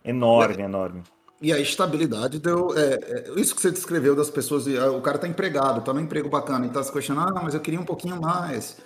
enorme, 0.04 0.62
é. 0.62 0.66
enorme. 0.66 1.04
E 1.44 1.52
a 1.52 1.60
estabilidade 1.60 2.40
deu. 2.40 2.74
É, 2.74 3.28
é, 3.28 3.40
isso 3.42 3.54
que 3.54 3.62
você 3.62 3.70
descreveu 3.70 4.16
das 4.16 4.30
pessoas. 4.30 4.66
O 4.66 5.02
cara 5.02 5.18
tá 5.18 5.28
empregado, 5.28 5.84
tá 5.84 5.94
num 5.94 6.00
emprego 6.00 6.30
bacana, 6.30 6.66
e 6.66 6.70
tá 6.70 6.82
se 6.82 6.90
questionando, 6.90 7.38
ah, 7.38 7.42
mas 7.44 7.54
eu 7.54 7.60
queria 7.60 7.82
um 7.82 7.86
pouquinho 7.86 8.22
mais. 8.22 8.78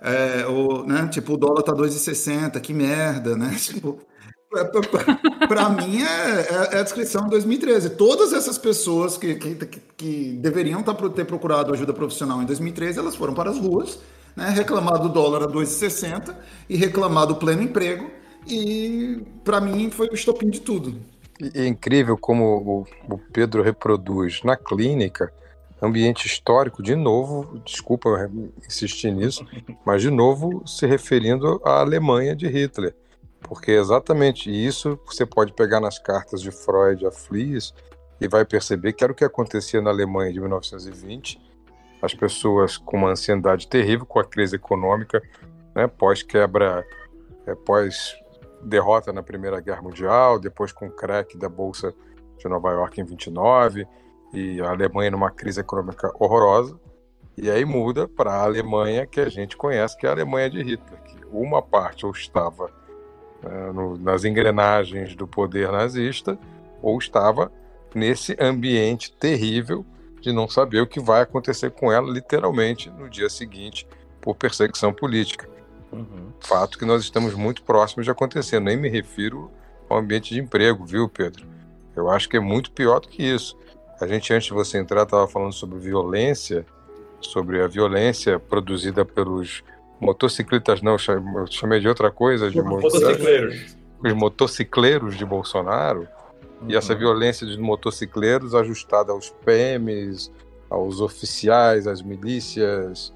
É, 0.00 0.46
o, 0.46 0.84
né, 0.84 1.08
tipo, 1.08 1.34
o 1.34 1.36
dólar 1.36 1.64
tá 1.64 1.72
2,60, 1.72 2.60
que 2.60 2.72
merda, 2.72 3.36
né? 3.36 3.52
Tipo, 3.58 3.98
para 5.48 5.68
mim 5.74 6.02
é, 6.02 6.40
é, 6.40 6.76
é, 6.76 6.78
a 6.78 6.82
descrição 6.84 7.24
de 7.24 7.30
2013. 7.30 7.90
Todas 7.90 8.32
essas 8.32 8.58
pessoas 8.58 9.18
que, 9.18 9.34
que, 9.34 9.54
que 9.96 10.38
deveriam 10.40 10.84
tá, 10.84 10.94
ter 10.94 11.24
procurado 11.24 11.72
ajuda 11.72 11.92
profissional 11.92 12.40
em 12.40 12.46
2013, 12.46 13.00
elas 13.00 13.16
foram 13.16 13.34
para 13.34 13.50
as 13.50 13.58
ruas, 13.58 13.98
né, 14.36 14.50
reclamar 14.50 15.02
do 15.02 15.08
dólar 15.08 15.42
a 15.42 15.48
2,60 15.48 16.32
e 16.68 16.76
reclamar 16.76 17.26
do 17.26 17.34
pleno 17.34 17.62
emprego. 17.62 18.08
E 18.46 19.20
para 19.42 19.60
mim 19.60 19.90
foi 19.90 20.06
o 20.06 20.14
estopim 20.14 20.48
de 20.48 20.60
tudo. 20.60 21.12
É 21.54 21.66
incrível 21.66 22.16
como 22.16 22.86
o, 23.08 23.18
Pedro 23.32 23.62
reproduz 23.62 24.42
na 24.44 24.56
clínica 24.56 25.32
ambiente 25.82 26.26
histórico, 26.26 26.82
de 26.82 26.94
novo, 26.94 27.60
desculpa 27.64 28.30
insistir 28.66 29.10
nisso, 29.10 29.46
mas 29.84 30.00
de 30.00 30.10
novo 30.10 30.66
se 30.66 30.86
referindo 30.86 31.60
à 31.64 31.80
Alemanha 31.80 32.34
de 32.34 32.46
Hitler. 32.46 32.94
Porque 33.40 33.72
é 33.72 33.80
exatamente 33.80 34.50
isso 34.50 34.98
você 35.04 35.26
pode 35.26 35.52
pegar 35.52 35.80
nas 35.80 35.98
cartas 35.98 36.40
de 36.40 36.50
Freud 36.50 37.06
a 37.06 37.10
Flies 37.10 37.74
e 38.20 38.26
vai 38.26 38.44
perceber 38.44 38.94
que 38.94 39.04
era 39.04 39.12
o 39.12 39.16
que 39.16 39.24
acontecia 39.24 39.82
na 39.82 39.90
Alemanha 39.90 40.32
de 40.32 40.40
1920. 40.40 41.40
As 42.00 42.14
pessoas 42.14 42.78
com 42.78 42.96
uma 42.96 43.10
ansiedade 43.10 43.66
terrível, 43.66 44.06
com 44.06 44.18
a 44.18 44.24
crise 44.24 44.56
econômica, 44.56 45.22
né, 45.74 45.86
pós-quebra, 45.86 46.86
é, 47.46 47.54
pós 47.54 48.16
derrota 48.64 49.12
na 49.12 49.22
Primeira 49.22 49.60
Guerra 49.60 49.82
Mundial, 49.82 50.38
depois 50.38 50.72
com 50.72 50.86
o 50.86 50.90
crack 50.90 51.36
da 51.36 51.48
Bolsa 51.48 51.94
de 52.38 52.48
Nova 52.48 52.70
York 52.72 53.00
em 53.00 53.04
29, 53.04 53.86
e 54.32 54.60
a 54.60 54.70
Alemanha 54.70 55.10
numa 55.10 55.30
crise 55.30 55.60
econômica 55.60 56.10
horrorosa. 56.18 56.78
E 57.36 57.50
aí 57.50 57.64
muda 57.64 58.06
para 58.06 58.32
a 58.32 58.42
Alemanha 58.44 59.06
que 59.06 59.20
a 59.20 59.28
gente 59.28 59.56
conhece, 59.56 59.96
que 59.96 60.06
é 60.06 60.08
a 60.08 60.12
Alemanha 60.12 60.50
de 60.50 60.62
Hitler, 60.62 61.02
que 61.02 61.24
uma 61.30 61.60
parte 61.60 62.06
ou 62.06 62.12
estava 62.12 62.70
uh, 63.42 63.72
no, 63.72 63.98
nas 63.98 64.24
engrenagens 64.24 65.16
do 65.16 65.26
poder 65.26 65.70
nazista, 65.70 66.38
ou 66.80 66.98
estava 66.98 67.50
nesse 67.94 68.36
ambiente 68.40 69.12
terrível 69.12 69.84
de 70.20 70.32
não 70.32 70.48
saber 70.48 70.80
o 70.80 70.86
que 70.86 71.00
vai 71.00 71.22
acontecer 71.22 71.70
com 71.70 71.92
ela, 71.92 72.10
literalmente, 72.10 72.90
no 72.90 73.08
dia 73.08 73.28
seguinte, 73.28 73.86
por 74.20 74.34
perseguição 74.34 74.92
política. 74.92 75.48
Uhum. 75.94 76.32
Fato 76.40 76.78
que 76.78 76.84
nós 76.84 77.02
estamos 77.02 77.34
muito 77.34 77.62
próximos 77.62 78.04
de 78.04 78.10
acontecer. 78.10 78.60
Nem 78.60 78.76
me 78.76 78.88
refiro 78.88 79.50
ao 79.88 79.98
ambiente 79.98 80.34
de 80.34 80.40
emprego, 80.40 80.84
viu, 80.84 81.08
Pedro? 81.08 81.46
Eu 81.94 82.10
acho 82.10 82.28
que 82.28 82.36
é 82.36 82.40
muito 82.40 82.70
pior 82.70 83.00
do 83.00 83.08
que 83.08 83.22
isso. 83.22 83.56
A 84.00 84.06
gente, 84.06 84.32
antes 84.32 84.46
de 84.48 84.52
você 84.52 84.78
entrar, 84.78 85.04
estava 85.04 85.26
falando 85.28 85.52
sobre 85.52 85.78
violência, 85.78 86.66
sobre 87.20 87.62
a 87.62 87.68
violência 87.68 88.38
produzida 88.38 89.04
pelos 89.04 89.62
motociclistas, 90.00 90.82
não, 90.82 90.96
eu 90.96 91.46
chamei 91.48 91.80
de 91.80 91.88
outra 91.88 92.10
coisa, 92.10 92.50
de 92.50 92.60
motocicleiros. 92.60 93.76
Os 94.04 94.12
motocicleiros 94.12 95.16
de 95.16 95.24
Bolsonaro. 95.24 96.08
Uhum. 96.60 96.70
E 96.70 96.76
essa 96.76 96.94
violência 96.94 97.46
de 97.46 97.58
motocicleiros 97.58 98.54
ajustada 98.54 99.12
aos 99.12 99.30
PMs, 99.44 100.30
aos 100.68 101.00
oficiais, 101.00 101.86
às 101.86 102.02
milícias, 102.02 103.12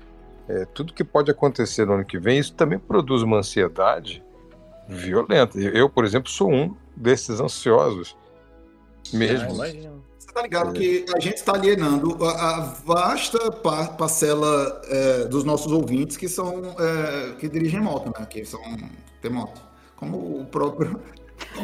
é, 0.49 0.64
tudo 0.64 0.92
que 0.92 1.05
pode 1.05 1.30
acontecer 1.30 1.84
no 1.86 1.94
ano 1.94 2.05
que 2.05 2.18
vem, 2.18 2.38
isso 2.38 2.55
também 2.55 2.78
produz 2.78 3.22
uma 3.22 3.38
ansiedade 3.38 4.22
violenta. 4.88 5.59
Eu, 5.59 5.90
por 5.90 6.05
exemplo, 6.05 6.30
sou 6.30 6.51
um 6.51 6.74
desses 6.96 7.40
ansiosos 7.40 8.16
mesmo. 9.12 9.62
Ah, 9.62 9.68
Você 10.18 10.32
tá 10.32 10.42
ligado 10.42 10.70
é. 10.70 10.72
que 10.72 11.05
a 11.14 11.20
gente 11.20 11.36
está 11.36 11.53
alienando 11.55 12.16
a, 12.24 12.30
a 12.30 12.61
vasta 12.84 13.51
par, 13.53 13.96
parcela 13.96 14.80
é, 14.88 15.24
dos 15.26 15.44
nossos 15.44 15.70
ouvintes 15.70 16.16
que 16.16 16.28
são 16.28 16.74
é, 16.78 17.34
que 17.38 17.49
dirigem 17.49 17.80
moto, 17.80 18.12
né? 18.18 18.26
Que 18.26 18.44
são 18.44 18.61
tem 19.20 19.30
moto. 19.30 19.61
Como 19.96 20.40
o 20.40 20.46
próprio. 20.46 21.01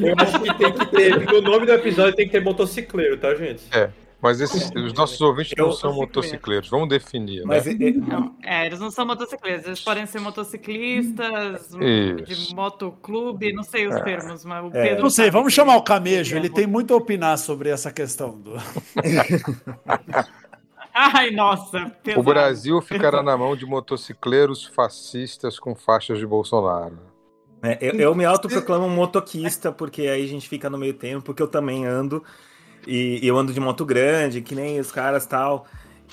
Eu 0.01 0.15
acho 0.19 0.41
que 0.41 0.55
tem 0.59 0.73
que 0.73 0.87
ter. 0.87 1.35
O 1.35 1.41
nome 1.41 1.67
do 1.67 1.73
episódio 1.73 2.15
tem 2.15 2.27
que 2.27 2.33
ter 2.33 2.43
motocicleiro, 2.43 3.17
tá, 3.19 3.35
gente? 3.35 3.65
É. 3.73 3.91
Mas 4.25 4.41
esses, 4.41 4.71
os 4.75 4.95
nossos 4.95 5.21
ouvintes 5.21 5.53
não 5.55 5.71
são 5.71 5.93
motocicleiros, 5.93 6.71
vamos 6.71 6.89
definir. 6.89 7.41
Né? 7.41 7.45
Mas, 7.45 7.67
não, 8.09 8.35
é, 8.43 8.65
eles 8.65 8.81
não 8.81 8.91
são 8.91 9.05
motociclistas, 9.05 9.67
eles 9.67 9.81
podem 9.83 10.07
ser 10.07 10.19
motociclistas, 10.19 11.77
Isso. 11.79 12.49
de 12.49 12.55
motoclube, 12.55 13.53
não 13.53 13.63
sei 13.63 13.87
os 13.87 13.95
é. 13.95 14.01
termos, 14.03 14.43
mas 14.47 14.65
o 14.65 14.69
é. 14.69 14.83
Pedro. 14.89 15.03
Não 15.03 15.11
sei, 15.11 15.31
vamos 15.31 15.53
chamar 15.53 15.77
o 15.77 15.83
Camejo, 15.83 16.35
ele 16.37 16.49
tem 16.49 16.67
muito 16.67 16.95
a 16.95 16.97
opinar 16.97 17.37
sobre 17.37 17.69
essa 17.69 17.93
questão. 17.93 18.41
Do... 18.41 18.55
Ai, 20.95 21.31
nossa. 21.31 21.93
Pesado. 22.03 22.21
O 22.21 22.23
Brasil 22.23 22.81
ficará 22.81 23.23
na 23.23 23.37
mão 23.37 23.55
de 23.55 23.67
motocicleiros 23.67 24.65
fascistas 24.65 25.59
com 25.59 25.75
faixas 25.75 26.19
de 26.19 26.27
Bolsonaro. 26.27 26.99
É, 27.63 27.77
eu, 27.79 27.93
eu 27.93 28.15
me 28.15 28.25
autoproclamo 28.25 28.89
motoquista, 28.89 29.71
porque 29.71 30.03
aí 30.03 30.25
a 30.25 30.29
gente 30.29 30.49
fica 30.49 30.71
no 30.71 30.79
meio 30.79 30.95
tempo, 30.95 31.27
porque 31.27 31.43
eu 31.43 31.49
também 31.49 31.85
ando. 31.85 32.25
E, 32.87 33.25
e 33.25 33.27
eu 33.27 33.37
ando 33.37 33.53
de 33.53 33.61
moto 33.61 33.85
grande, 33.85 34.43
que 34.43 34.55
nem 34.55 34.79
os 34.81 34.93
caras 34.93 35.27
tal. 35.27 35.67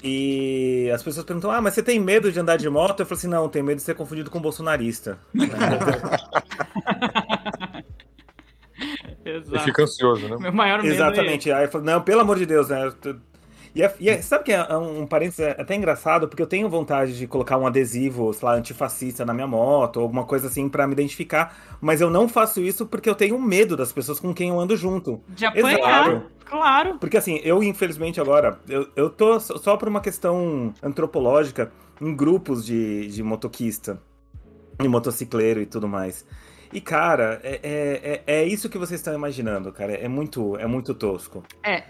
E 0.04 0.90
as 0.94 1.04
pessoas 1.04 1.26
perguntam: 1.26 1.52
Ah, 1.52 1.62
mas 1.62 1.74
você 1.74 1.84
tem 1.84 2.00
medo 2.00 2.32
de 2.32 2.40
andar 2.40 2.58
de 2.58 2.70
moto? 2.70 3.02
Eu 3.02 3.06
falo 3.06 3.18
assim: 3.18 3.28
Não, 3.28 3.48
tenho 3.50 3.66
medo 3.66 3.78
de 3.78 3.84
ser 3.84 3.96
confundido 3.96 4.30
com 4.30 4.42
bolsonarista. 4.42 5.18
Exato. 9.24 9.56
E 9.56 9.60
fica 9.60 9.84
ansioso, 9.84 10.28
né? 10.28 10.38
Meu 10.40 10.52
maior 10.52 10.82
medo 10.82 10.92
é 10.92 10.96
Exatamente. 10.96 11.50
É 11.50 11.54
Aí 11.54 11.66
eu 11.66 11.72
falo, 11.72 11.84
não, 11.84 12.02
pelo 12.02 12.22
amor 12.22 12.38
de 12.38 12.46
Deus, 12.46 12.70
né? 12.70 12.92
E, 13.74 13.82
é, 13.82 13.96
e 14.00 14.10
é, 14.10 14.22
sabe 14.22 14.44
que 14.44 14.52
é 14.52 14.78
um, 14.78 15.02
um 15.02 15.08
parênteses 15.08 15.40
até 15.58 15.76
engraçado, 15.76 16.28
porque 16.28 16.42
eu 16.42 16.48
tenho 16.48 16.68
vontade 16.68 17.18
de 17.18 17.26
colocar 17.26 17.58
um 17.58 17.66
adesivo, 17.66 18.34
sei 18.34 18.46
lá, 18.46 18.56
antifascista 18.56 19.24
na 19.24 19.34
minha 19.34 19.48
moto, 19.48 19.98
ou 19.98 20.04
alguma 20.04 20.26
coisa 20.26 20.48
assim 20.48 20.68
para 20.68 20.86
me 20.86 20.94
identificar, 20.94 21.56
mas 21.80 22.02
eu 22.02 22.10
não 22.10 22.28
faço 22.28 22.60
isso 22.60 22.86
porque 22.86 23.10
eu 23.10 23.16
tenho 23.16 23.40
medo 23.40 23.78
das 23.78 23.94
pessoas 23.94 24.20
com 24.20 24.34
quem 24.34 24.50
eu 24.50 24.60
ando 24.60 24.76
junto. 24.76 25.22
De 25.30 25.46
apanhar, 25.46 26.10
Exato. 26.10 26.32
Claro. 26.52 27.00
Porque 27.00 27.18
assim, 27.18 27.40
eu 27.44 27.64
infelizmente 27.64 28.22
agora, 28.22 28.60
eu, 28.70 28.88
eu 28.96 29.10
tô 29.10 29.40
só 29.40 29.76
por 29.78 29.88
uma 29.88 30.02
questão 30.02 30.74
antropológica 30.84 31.72
em 32.00 32.16
grupos 32.16 32.66
de, 32.66 33.08
de 33.08 33.24
motoquista, 33.24 34.00
e 34.84 34.88
motocicleiro 34.88 35.62
e 35.62 35.66
tudo 35.66 35.88
mais. 35.88 36.26
E, 36.74 36.80
cara, 36.80 37.40
é, 37.44 37.60
é, 37.64 38.14
é, 38.14 38.24
é, 38.42 38.46
isso 38.46 38.70
que 38.70 38.78
vocês 38.78 39.00
estão 39.00 39.14
imaginando, 39.14 39.72
cara. 39.72 39.94
É 39.94 40.08
muito, 40.08 40.56
é 40.58 40.66
muito 40.66 40.94
tosco. 40.94 41.44
É, 41.64 41.84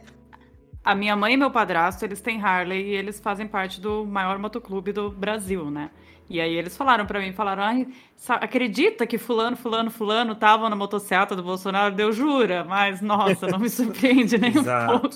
a 0.84 0.96
minha 0.96 1.16
mãe 1.16 1.34
e 1.34 1.38
meu 1.38 1.52
padrasto, 1.52 2.04
eles 2.04 2.20
têm 2.20 2.42
Harley 2.42 2.88
e 2.88 2.96
eles 2.96 3.20
fazem 3.20 3.48
parte 3.48 3.80
do 3.80 4.06
maior 4.06 4.40
motoclube 4.40 4.92
do 4.92 5.12
Brasil, 5.12 5.70
né? 5.70 5.92
E 6.32 6.40
aí 6.40 6.56
eles 6.56 6.78
falaram 6.78 7.06
para 7.06 7.20
mim, 7.20 7.34
falaram, 7.34 7.62
Ai, 7.62 7.88
acredita 8.30 9.06
que 9.06 9.18
fulano, 9.18 9.58
fulano, 9.58 9.92
fulano 9.92 10.32
estavam 10.32 10.70
na 10.70 10.78
motocicleta 10.78 11.36
do 11.36 11.44
Bolsonaro? 11.44 11.94
Deu 11.94 12.14
jura, 12.14 12.64
mas 12.64 13.02
nossa, 13.02 13.48
não 13.48 13.60
me 13.60 13.68
surpreende 13.70 14.38
nem 14.38 14.54
um 14.58 14.64
pouco. 14.64 15.10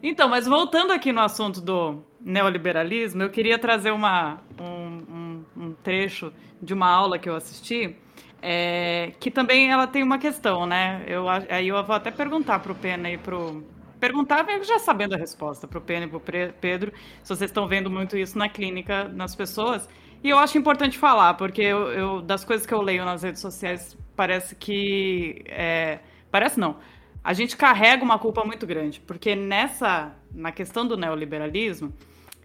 então, 0.03 0.29
mas 0.29 0.47
voltando 0.47 0.93
aqui 0.93 1.13
no 1.13 1.23
assunto 1.23 1.63
do 1.63 2.05
neoliberalismo, 2.21 3.23
eu 3.23 3.31
queria 3.31 3.59
trazer 3.59 3.91
uma, 3.91 4.39
um, 4.61 4.65
um, 4.67 5.45
um 5.57 5.73
trecho 5.83 6.31
de 6.61 6.75
uma 6.75 6.91
aula 6.91 7.19
que 7.19 7.31
eu 7.31 7.35
assisti, 7.35 7.97
é, 8.43 9.13
que 9.19 9.31
também 9.31 9.71
ela 9.71 9.87
tem 9.87 10.03
uma 10.03 10.19
questão, 10.19 10.67
né? 10.67 11.03
Eu, 11.07 11.27
aí 11.27 11.69
eu 11.69 11.83
vou 11.83 11.97
até 11.97 12.11
perguntar 12.11 12.59
para 12.59 12.73
o 12.73 12.75
Pena 12.75 13.11
e 13.11 13.17
para 13.17 13.35
o. 13.35 13.65
Perguntar 14.03 14.45
já 14.65 14.81
sabendo 14.81 15.15
a 15.15 15.17
resposta 15.17 15.69
para 15.69 15.79
o 15.79 15.81
Pena 15.81 16.07
e 16.07 16.09
para 16.09 16.17
o 16.17 16.53
Pedro, 16.61 16.93
se 17.23 17.29
vocês 17.29 17.51
estão 17.51 17.69
vendo 17.69 17.89
muito 17.89 18.19
isso 18.19 18.37
na 18.37 18.49
clínica, 18.49 19.05
nas 19.05 19.37
pessoas. 19.37 19.89
E 20.25 20.29
eu 20.29 20.41
acho 20.41 20.59
importante 20.59 20.99
falar, 20.99 21.35
porque 21.35 21.63
eu, 21.63 21.87
eu 21.93 22.21
das 22.21 22.45
coisas 22.45 22.67
que 22.67 22.75
eu 22.75 22.83
leio 22.83 23.05
nas 23.05 23.23
redes 23.23 23.41
sociais, 23.41 23.97
parece 24.17 24.57
que. 24.57 25.45
É, 25.47 26.01
parece 26.33 26.59
não. 26.59 26.79
A 27.23 27.33
gente 27.33 27.57
carrega 27.57 28.03
uma 28.03 28.19
culpa 28.19 28.45
muito 28.45 28.67
grande, 28.67 28.99
porque 28.99 29.37
nessa. 29.37 30.13
Na 30.35 30.51
questão 30.51 30.85
do 30.85 30.97
neoliberalismo, 30.97 31.95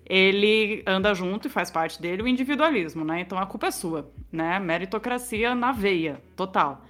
ele 0.06 0.84
anda 0.86 1.12
junto 1.16 1.48
e 1.48 1.50
faz 1.50 1.72
parte 1.72 2.00
dele 2.00 2.22
o 2.22 2.28
individualismo, 2.28 3.04
né? 3.04 3.22
Então 3.22 3.40
a 3.40 3.48
culpa 3.48 3.66
é 3.66 3.72
sua, 3.72 4.12
né? 4.32 4.60
Meritocracia 4.60 5.56
na 5.56 5.72
veia, 5.72 6.22
total. 6.36 6.86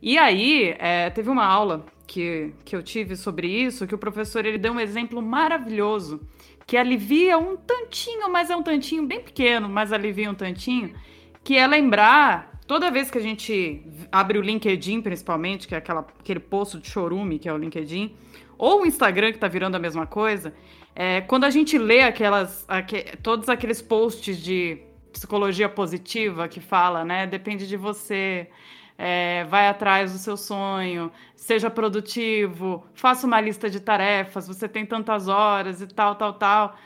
E 0.00 0.16
aí, 0.16 0.76
é, 0.78 1.10
teve 1.10 1.30
uma 1.30 1.44
aula 1.44 1.84
que, 2.06 2.52
que 2.64 2.74
eu 2.74 2.82
tive 2.82 3.16
sobre 3.16 3.46
isso, 3.48 3.86
que 3.86 3.94
o 3.94 3.98
professor 3.98 4.44
ele 4.44 4.58
deu 4.58 4.72
um 4.72 4.80
exemplo 4.80 5.20
maravilhoso, 5.22 6.20
que 6.66 6.76
alivia 6.76 7.38
um 7.38 7.56
tantinho, 7.56 8.30
mas 8.30 8.50
é 8.50 8.56
um 8.56 8.62
tantinho 8.62 9.06
bem 9.06 9.20
pequeno, 9.20 9.68
mas 9.68 9.92
alivia 9.92 10.30
um 10.30 10.34
tantinho, 10.34 10.94
que 11.42 11.56
é 11.56 11.66
lembrar, 11.66 12.58
toda 12.66 12.90
vez 12.90 13.10
que 13.10 13.18
a 13.18 13.20
gente 13.20 13.82
abre 14.10 14.38
o 14.38 14.42
LinkedIn, 14.42 15.02
principalmente, 15.02 15.68
que 15.68 15.74
é 15.74 15.78
aquela, 15.78 16.06
aquele 16.18 16.40
posto 16.40 16.78
de 16.78 16.88
chorume 16.88 17.38
que 17.38 17.48
é 17.48 17.52
o 17.52 17.58
LinkedIn, 17.58 18.14
ou 18.56 18.82
o 18.82 18.86
Instagram, 18.86 19.30
que 19.30 19.36
está 19.36 19.48
virando 19.48 19.74
a 19.74 19.78
mesma 19.78 20.06
coisa, 20.06 20.54
é, 20.94 21.20
quando 21.22 21.44
a 21.44 21.50
gente 21.50 21.76
lê 21.76 22.02
aquelas, 22.02 22.64
aqu 22.68 22.96
todos 23.22 23.48
aqueles 23.48 23.82
posts 23.82 24.38
de 24.38 24.78
psicologia 25.12 25.68
positiva 25.68 26.48
que 26.48 26.60
fala, 26.60 27.04
né? 27.04 27.26
Depende 27.26 27.66
de 27.66 27.76
você. 27.76 28.48
É, 28.96 29.44
vai 29.44 29.68
atrás 29.68 30.12
do 30.12 30.18
seu 30.18 30.36
sonho, 30.36 31.10
seja 31.34 31.68
produtivo, 31.68 32.86
faça 32.94 33.26
uma 33.26 33.40
lista 33.40 33.68
de 33.68 33.80
tarefas, 33.80 34.46
você 34.46 34.68
tem 34.68 34.86
tantas 34.86 35.26
horas 35.26 35.80
e 35.80 35.86
tal, 35.86 36.14
tal, 36.14 36.34
tal. 36.34 36.76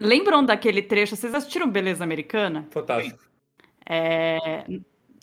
Lembram 0.00 0.44
daquele 0.44 0.82
trecho? 0.82 1.14
Vocês 1.14 1.32
assistiram 1.32 1.70
Beleza 1.70 2.02
Americana? 2.02 2.66
Fantástico. 2.70 3.20
É, 3.88 4.64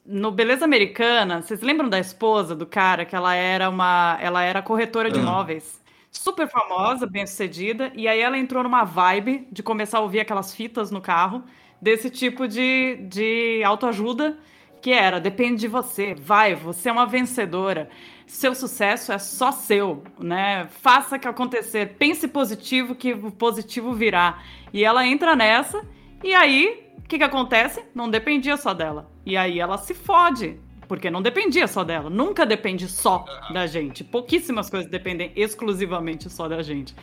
no 0.06 0.32
Beleza 0.32 0.64
Americana, 0.64 1.42
vocês 1.42 1.62
lembram 1.62 1.90
da 1.90 2.00
esposa 2.00 2.56
do 2.56 2.66
cara 2.66 3.04
que 3.04 3.16
ela 3.16 3.36
era 3.36 3.70
uma, 3.70 4.18
ela 4.22 4.44
era 4.44 4.62
corretora 4.62 5.12
de 5.12 5.20
uhum. 5.20 5.26
imóveis? 5.26 5.82
super 6.12 6.48
famosa, 6.48 7.08
bem 7.08 7.26
sucedida, 7.26 7.92
e 7.96 8.08
aí 8.08 8.20
ela 8.20 8.38
entrou 8.38 8.62
numa 8.62 8.84
vibe 8.84 9.48
de 9.52 9.64
começar 9.64 10.00
a 10.00 10.02
ouvir 10.02 10.20
aquelas 10.20 10.54
fitas 10.54 10.92
no 10.92 11.02
carro, 11.02 11.44
desse 11.82 12.10
tipo 12.10 12.48
de, 12.48 12.98
de 13.08 13.64
autoajuda, 13.64 14.38
que 14.82 14.92
era: 14.92 15.20
depende 15.20 15.62
de 15.62 15.68
você, 15.68 16.14
vai, 16.14 16.56
você 16.56 16.90
é 16.90 16.92
uma 16.92 17.06
vencedora, 17.06 17.90
seu 18.26 18.56
sucesso 18.56 19.12
é 19.12 19.20
só 19.20 19.52
seu, 19.52 20.04
né? 20.20 20.68
Faça 20.82 21.20
que 21.20 21.28
acontecer, 21.28 21.96
pense 21.98 22.28
positivo, 22.28 22.96
que 22.96 23.14
o 23.14 23.32
positivo 23.32 23.94
virá. 23.94 24.42
E 24.74 24.84
ela 24.84 25.06
entra 25.06 25.36
nessa, 25.36 25.86
e 26.24 26.34
aí, 26.34 26.94
o 26.98 27.02
que, 27.08 27.18
que 27.18 27.24
acontece? 27.24 27.84
Não 27.94 28.10
dependia 28.10 28.58
só 28.58 28.74
dela. 28.74 29.12
E 29.26 29.36
aí 29.36 29.60
ela 29.60 29.78
se 29.78 29.94
fode, 29.94 30.60
porque 30.88 31.10
não 31.10 31.22
dependia 31.22 31.68
só 31.68 31.84
dela. 31.84 32.10
Nunca 32.10 32.46
depende 32.46 32.88
só 32.88 33.26
da 33.54 33.68
gente. 33.68 34.04
Pouquíssimas 34.04 34.70
coisas 34.70 34.90
dependem 34.90 35.32
exclusivamente 35.36 36.30
só 36.30 36.48
da 36.48 36.62
gente. 36.62 36.96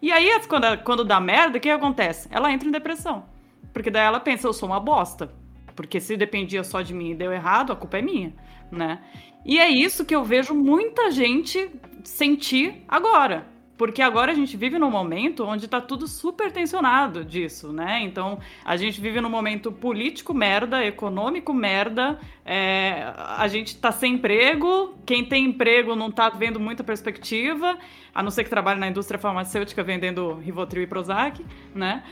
E 0.00 0.12
aí, 0.12 0.30
quando, 0.46 0.78
quando 0.84 1.04
dá 1.04 1.18
merda, 1.18 1.58
o 1.58 1.60
que 1.60 1.70
acontece? 1.70 2.28
Ela 2.30 2.52
entra 2.52 2.68
em 2.68 2.72
depressão. 2.72 3.24
Porque 3.72 3.90
daí 3.90 4.04
ela 4.04 4.20
pensa, 4.20 4.46
eu 4.46 4.52
sou 4.52 4.68
uma 4.68 4.80
bosta. 4.80 5.34
Porque 5.76 6.00
se 6.00 6.16
dependia 6.16 6.64
só 6.64 6.82
de 6.82 6.92
mim 6.94 7.10
e 7.10 7.14
deu 7.14 7.32
errado, 7.32 7.72
a 7.72 7.76
culpa 7.76 7.98
é 7.98 8.02
minha, 8.02 8.32
né? 8.72 9.00
E 9.44 9.60
é 9.60 9.68
isso 9.68 10.04
que 10.04 10.16
eu 10.16 10.24
vejo 10.24 10.54
muita 10.54 11.10
gente 11.12 11.70
sentir 12.02 12.82
agora. 12.88 13.46
Porque 13.76 14.00
agora 14.00 14.32
a 14.32 14.34
gente 14.34 14.56
vive 14.56 14.78
num 14.78 14.90
momento 14.90 15.44
onde 15.44 15.66
está 15.66 15.82
tudo 15.82 16.08
super 16.08 16.50
tensionado 16.50 17.22
disso, 17.22 17.72
né? 17.72 18.00
Então, 18.02 18.38
a 18.64 18.74
gente 18.74 18.98
vive 19.00 19.20
num 19.20 19.28
momento 19.28 19.70
político 19.70 20.32
merda, 20.32 20.82
econômico 20.82 21.52
merda, 21.52 22.18
é, 22.42 23.12
a 23.14 23.46
gente 23.48 23.68
está 23.68 23.92
sem 23.92 24.14
emprego, 24.14 24.94
quem 25.04 25.26
tem 25.26 25.44
emprego 25.44 25.94
não 25.94 26.08
está 26.08 26.30
vendo 26.30 26.58
muita 26.58 26.82
perspectiva, 26.82 27.78
a 28.14 28.22
não 28.22 28.30
ser 28.30 28.44
que 28.44 28.50
trabalhe 28.50 28.80
na 28.80 28.88
indústria 28.88 29.20
farmacêutica 29.20 29.82
vendendo 29.82 30.36
Rivotril 30.36 30.84
e 30.84 30.86
Prozac, 30.86 31.44
né? 31.74 32.02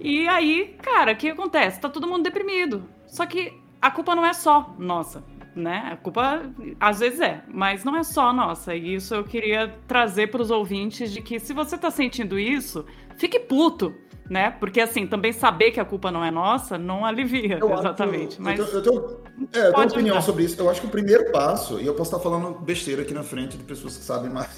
E 0.00 0.28
aí, 0.28 0.76
cara, 0.80 1.12
o 1.12 1.16
que 1.16 1.30
acontece? 1.30 1.80
Tá 1.80 1.88
todo 1.88 2.06
mundo 2.06 2.22
deprimido. 2.22 2.88
Só 3.08 3.26
que 3.26 3.52
a 3.80 3.90
culpa 3.90 4.14
não 4.14 4.24
é 4.24 4.32
só 4.32 4.74
nossa 4.78 5.24
né? 5.58 5.90
A 5.92 5.96
culpa 5.96 6.42
às 6.80 7.00
vezes 7.00 7.20
é, 7.20 7.42
mas 7.48 7.84
não 7.84 7.96
é 7.96 8.02
só 8.02 8.32
nossa. 8.32 8.74
E 8.74 8.94
isso 8.94 9.14
eu 9.14 9.24
queria 9.24 9.74
trazer 9.86 10.28
para 10.28 10.40
os 10.40 10.50
ouvintes 10.50 11.10
de 11.12 11.20
que 11.20 11.38
se 11.38 11.52
você 11.52 11.74
está 11.74 11.90
sentindo 11.90 12.38
isso, 12.38 12.86
fique 13.16 13.38
puto, 13.40 13.92
né? 14.30 14.50
Porque 14.50 14.80
assim, 14.80 15.06
também 15.06 15.32
saber 15.32 15.72
que 15.72 15.80
a 15.80 15.84
culpa 15.84 16.10
não 16.10 16.24
é 16.24 16.30
nossa 16.30 16.78
não 16.78 17.04
alivia, 17.04 17.58
eu 17.58 17.72
exatamente. 17.72 18.40
Mas 18.40 18.58
eu, 18.58 18.66
tenho, 18.66 18.76
eu, 18.76 18.82
tenho, 18.82 19.20
é, 19.52 19.68
eu 19.68 19.74
tenho 19.74 19.88
opinião 19.88 20.16
ajudar. 20.16 20.22
sobre 20.22 20.44
isso. 20.44 20.60
Eu 20.60 20.70
acho 20.70 20.80
que 20.80 20.86
o 20.86 20.90
primeiro 20.90 21.30
passo, 21.32 21.80
e 21.80 21.86
eu 21.86 21.94
posso 21.94 22.14
estar 22.14 22.22
falando 22.22 22.58
besteira 22.60 23.02
aqui 23.02 23.12
na 23.12 23.22
frente 23.22 23.56
de 23.56 23.64
pessoas 23.64 23.96
que 23.96 24.04
sabem 24.04 24.30
mais, 24.30 24.48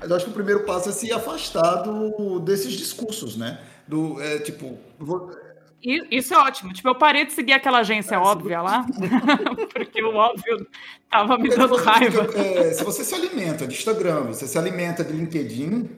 mas 0.00 0.10
eu 0.10 0.16
acho 0.16 0.24
que 0.24 0.30
o 0.30 0.34
primeiro 0.34 0.64
passo 0.64 0.88
é 0.88 0.92
se 0.92 1.12
afastar 1.12 1.82
do, 1.82 2.40
desses 2.40 2.72
discursos, 2.72 3.36
né? 3.36 3.58
Do, 3.86 4.20
é, 4.20 4.38
tipo, 4.40 4.78
vou, 4.98 5.30
isso 5.82 6.34
é 6.34 6.38
ótimo. 6.38 6.72
Tipo, 6.72 6.88
eu 6.88 6.94
parei 6.94 7.24
de 7.24 7.32
seguir 7.32 7.52
aquela 7.52 7.78
agência 7.78 8.16
é, 8.16 8.18
óbvia 8.18 8.60
lá, 8.60 8.86
porque 9.72 10.02
o 10.02 10.14
óbvio 10.14 10.66
tava 11.10 11.38
me 11.38 11.48
dando 11.48 11.76
raiva. 11.76 12.28
É, 12.34 12.72
se 12.72 12.84
você 12.84 13.04
se 13.04 13.14
alimenta 13.14 13.66
de 13.66 13.74
Instagram, 13.74 14.22
você 14.22 14.46
se 14.46 14.58
alimenta 14.58 15.04
de 15.04 15.12
LinkedIn, 15.12 15.88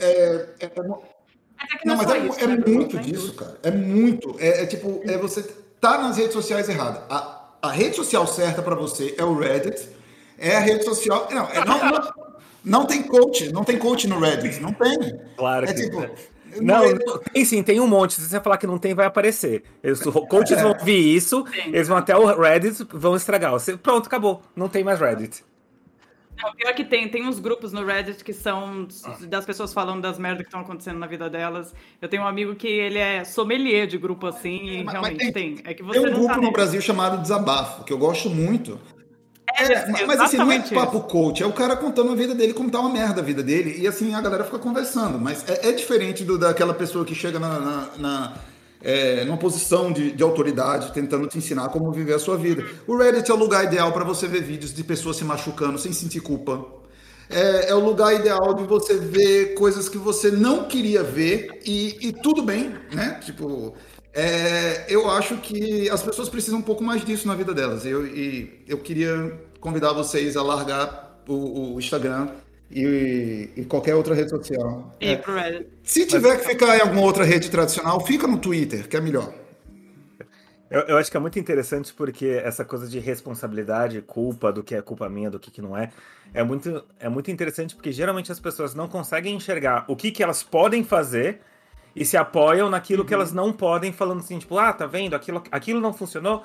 é, 0.00 0.48
é, 0.60 0.66
é 0.66 0.72
não, 1.84 1.96
mas 1.96 2.10
é, 2.10 2.18
isso, 2.18 2.40
é 2.40 2.46
né? 2.46 2.56
muito 2.66 2.98
disso, 2.98 3.34
cara. 3.34 3.58
É 3.62 3.70
muito. 3.70 4.36
É, 4.38 4.62
é, 4.62 4.66
tipo, 4.66 5.02
é 5.04 5.18
você 5.18 5.42
tá 5.80 5.98
nas 5.98 6.16
redes 6.16 6.32
sociais 6.32 6.68
erradas. 6.68 7.02
A, 7.10 7.50
a 7.62 7.70
rede 7.70 7.96
social 7.96 8.26
certa 8.26 8.62
para 8.62 8.74
você 8.74 9.14
é 9.18 9.24
o 9.24 9.36
Reddit. 9.36 9.88
É 10.38 10.56
a 10.56 10.60
rede 10.60 10.84
social. 10.84 11.28
Não, 11.30 11.48
é, 11.48 11.64
não, 11.64 11.90
não, 11.90 12.12
não, 12.64 12.86
tem 12.86 13.02
coach, 13.02 13.52
não 13.52 13.64
tem 13.64 13.76
coach 13.76 14.06
no 14.06 14.20
Reddit, 14.20 14.60
não 14.60 14.72
tem. 14.72 15.18
Claro 15.36 15.66
é 15.66 15.74
que 15.74 15.82
tipo, 15.82 16.00
não, 16.60 16.92
não, 16.94 17.18
tem 17.18 17.44
sim, 17.44 17.62
tem 17.62 17.80
um 17.80 17.86
monte. 17.86 18.14
Se 18.14 18.28
você 18.28 18.40
falar 18.40 18.58
que 18.58 18.66
não 18.66 18.78
tem, 18.78 18.94
vai 18.94 19.06
aparecer. 19.06 19.62
Os 19.82 20.00
coaches 20.00 20.58
é. 20.58 20.62
vão 20.62 20.72
ouvir 20.72 21.16
isso, 21.16 21.44
sim. 21.50 21.68
eles 21.68 21.88
vão 21.88 21.96
até 21.96 22.16
o 22.16 22.24
Reddit, 22.24 22.86
vão 22.92 23.16
estragar. 23.16 23.52
Você, 23.52 23.76
pronto, 23.76 24.06
acabou. 24.06 24.42
Não 24.54 24.68
tem 24.68 24.84
mais 24.84 25.00
Reddit. 25.00 25.44
Não, 26.40 26.54
pior 26.54 26.72
que 26.72 26.84
tem, 26.84 27.08
tem 27.08 27.26
uns 27.26 27.40
grupos 27.40 27.72
no 27.72 27.84
Reddit 27.84 28.22
que 28.22 28.32
são 28.32 28.86
das 29.28 29.44
pessoas 29.44 29.72
falando 29.72 30.00
das 30.00 30.18
merdas 30.18 30.42
que 30.42 30.48
estão 30.48 30.60
acontecendo 30.60 30.98
na 30.98 31.06
vida 31.06 31.28
delas. 31.28 31.74
Eu 32.00 32.08
tenho 32.08 32.22
um 32.22 32.26
amigo 32.26 32.54
que 32.54 32.68
ele 32.68 32.98
é 32.98 33.24
sommelier 33.24 33.88
de 33.88 33.98
grupo 33.98 34.26
assim, 34.26 34.68
e 34.68 34.84
mas, 34.84 34.92
realmente 34.92 35.24
mas 35.24 35.32
tem, 35.32 35.54
tem, 35.56 35.64
É 35.70 35.74
que 35.74 35.82
você 35.82 36.00
tem 36.00 36.10
um 36.10 36.14
grupo 36.14 36.28
tá 36.28 36.40
no 36.40 36.52
Brasil 36.52 36.80
chamado 36.80 37.20
Desabafo, 37.20 37.82
que 37.82 37.92
eu 37.92 37.98
gosto 37.98 38.30
muito. 38.30 38.78
É, 39.58 40.06
mas 40.06 40.20
assim, 40.20 40.36
não 40.36 40.52
é 40.52 40.60
papo 40.60 41.00
coach, 41.00 41.42
é 41.42 41.46
o 41.46 41.52
cara 41.52 41.76
contando 41.76 42.12
a 42.12 42.14
vida 42.14 42.34
dele, 42.34 42.54
como 42.54 42.70
tá 42.70 42.80
uma 42.80 42.90
merda 42.90 43.20
a 43.20 43.24
vida 43.24 43.42
dele, 43.42 43.76
e 43.80 43.86
assim 43.86 44.14
a 44.14 44.20
galera 44.20 44.44
fica 44.44 44.58
conversando. 44.58 45.18
Mas 45.18 45.44
é, 45.48 45.68
é 45.68 45.72
diferente 45.72 46.24
do, 46.24 46.38
daquela 46.38 46.74
pessoa 46.74 47.04
que 47.04 47.14
chega 47.14 47.38
na, 47.38 47.58
na, 47.58 47.88
na 47.98 48.34
é, 48.82 49.24
numa 49.24 49.36
posição 49.36 49.92
de, 49.92 50.12
de, 50.12 50.22
autoridade, 50.22 50.92
tentando 50.92 51.26
te 51.26 51.38
ensinar 51.38 51.68
como 51.70 51.90
viver 51.90 52.14
a 52.14 52.18
sua 52.18 52.36
vida. 52.36 52.64
O 52.86 52.96
Reddit 52.96 53.30
é 53.30 53.34
o 53.34 53.36
lugar 53.36 53.64
ideal 53.64 53.92
para 53.92 54.04
você 54.04 54.26
ver 54.28 54.42
vídeos 54.42 54.72
de 54.72 54.84
pessoas 54.84 55.16
se 55.16 55.24
machucando 55.24 55.78
sem 55.78 55.92
sentir 55.92 56.20
culpa. 56.20 56.64
É, 57.30 57.70
é, 57.70 57.74
o 57.74 57.80
lugar 57.80 58.14
ideal 58.14 58.54
de 58.54 58.64
você 58.64 58.94
ver 58.94 59.54
coisas 59.54 59.88
que 59.88 59.98
você 59.98 60.30
não 60.30 60.64
queria 60.64 61.02
ver 61.02 61.60
e, 61.66 62.08
e 62.08 62.12
tudo 62.12 62.42
bem, 62.42 62.74
né? 62.90 63.20
Tipo, 63.22 63.74
é, 64.14 64.86
eu 64.88 65.10
acho 65.10 65.36
que 65.36 65.90
as 65.90 66.02
pessoas 66.02 66.28
precisam 66.28 66.58
um 66.58 66.62
pouco 66.62 66.82
mais 66.82 67.04
disso 67.04 67.28
na 67.28 67.34
vida 67.34 67.52
delas. 67.52 67.84
Eu, 67.84 68.06
e 68.06 68.64
eu 68.66 68.78
queria 68.78 69.32
convidar 69.60 69.92
vocês 69.92 70.36
a 70.36 70.42
largar 70.42 71.22
o, 71.26 71.74
o 71.74 71.78
Instagram 71.78 72.28
e, 72.70 73.50
e, 73.56 73.64
qualquer 73.64 73.94
outra 73.94 74.14
rede 74.14 74.30
social. 74.30 74.94
E 75.00 75.08
é. 75.08 75.16
pro 75.16 75.34
Reddit. 75.34 75.68
Se 75.82 76.06
tiver 76.06 76.34
Mas... 76.34 76.42
que 76.42 76.48
ficar 76.48 76.76
em 76.76 76.80
alguma 76.80 77.02
outra 77.02 77.24
rede 77.24 77.50
tradicional, 77.50 78.00
fica 78.04 78.26
no 78.26 78.38
Twitter, 78.38 78.88
que 78.88 78.96
é 78.96 79.00
melhor. 79.00 79.32
Eu, 80.70 80.82
eu, 80.82 80.98
acho 80.98 81.10
que 81.10 81.16
é 81.16 81.20
muito 81.20 81.38
interessante 81.38 81.94
porque 81.94 82.26
essa 82.44 82.62
coisa 82.62 82.86
de 82.86 82.98
responsabilidade, 82.98 84.02
culpa 84.02 84.52
do 84.52 84.62
que 84.62 84.74
é 84.74 84.82
culpa 84.82 85.08
minha, 85.08 85.30
do 85.30 85.40
que, 85.40 85.50
que 85.50 85.62
não 85.62 85.74
é, 85.74 85.90
é 86.34 86.42
muito, 86.42 86.84
é 87.00 87.08
muito 87.08 87.30
interessante 87.30 87.74
porque 87.74 87.90
geralmente 87.90 88.30
as 88.30 88.38
pessoas 88.38 88.74
não 88.74 88.86
conseguem 88.86 89.34
enxergar 89.34 89.86
o 89.88 89.96
que, 89.96 90.10
que 90.10 90.22
elas 90.22 90.42
podem 90.42 90.84
fazer 90.84 91.40
e 91.96 92.04
se 92.04 92.18
apoiam 92.18 92.68
naquilo 92.68 93.00
uhum. 93.00 93.08
que 93.08 93.14
elas 93.14 93.32
não 93.32 93.50
podem, 93.50 93.92
falando 93.92 94.18
assim, 94.20 94.38
tipo, 94.38 94.58
ah, 94.58 94.70
tá 94.72 94.86
vendo, 94.86 95.16
aquilo, 95.16 95.42
aquilo 95.50 95.80
não 95.80 95.94
funcionou 95.94 96.44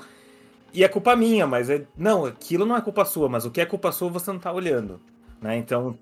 e 0.74 0.84
é 0.84 0.88
culpa 0.88 1.16
minha, 1.16 1.46
mas 1.46 1.70
é, 1.70 1.86
não, 1.96 2.26
aquilo 2.26 2.66
não 2.66 2.76
é 2.76 2.82
culpa 2.82 3.06
sua, 3.06 3.30
mas 3.30 3.46
o 3.46 3.52
que 3.52 3.62
é 3.62 3.66
culpa 3.66 3.92
sua 3.92 4.10
você 4.10 4.32
não 4.32 4.40
tá 4.40 4.52
olhando, 4.52 5.00
né? 5.42 5.58
Então, 5.58 5.98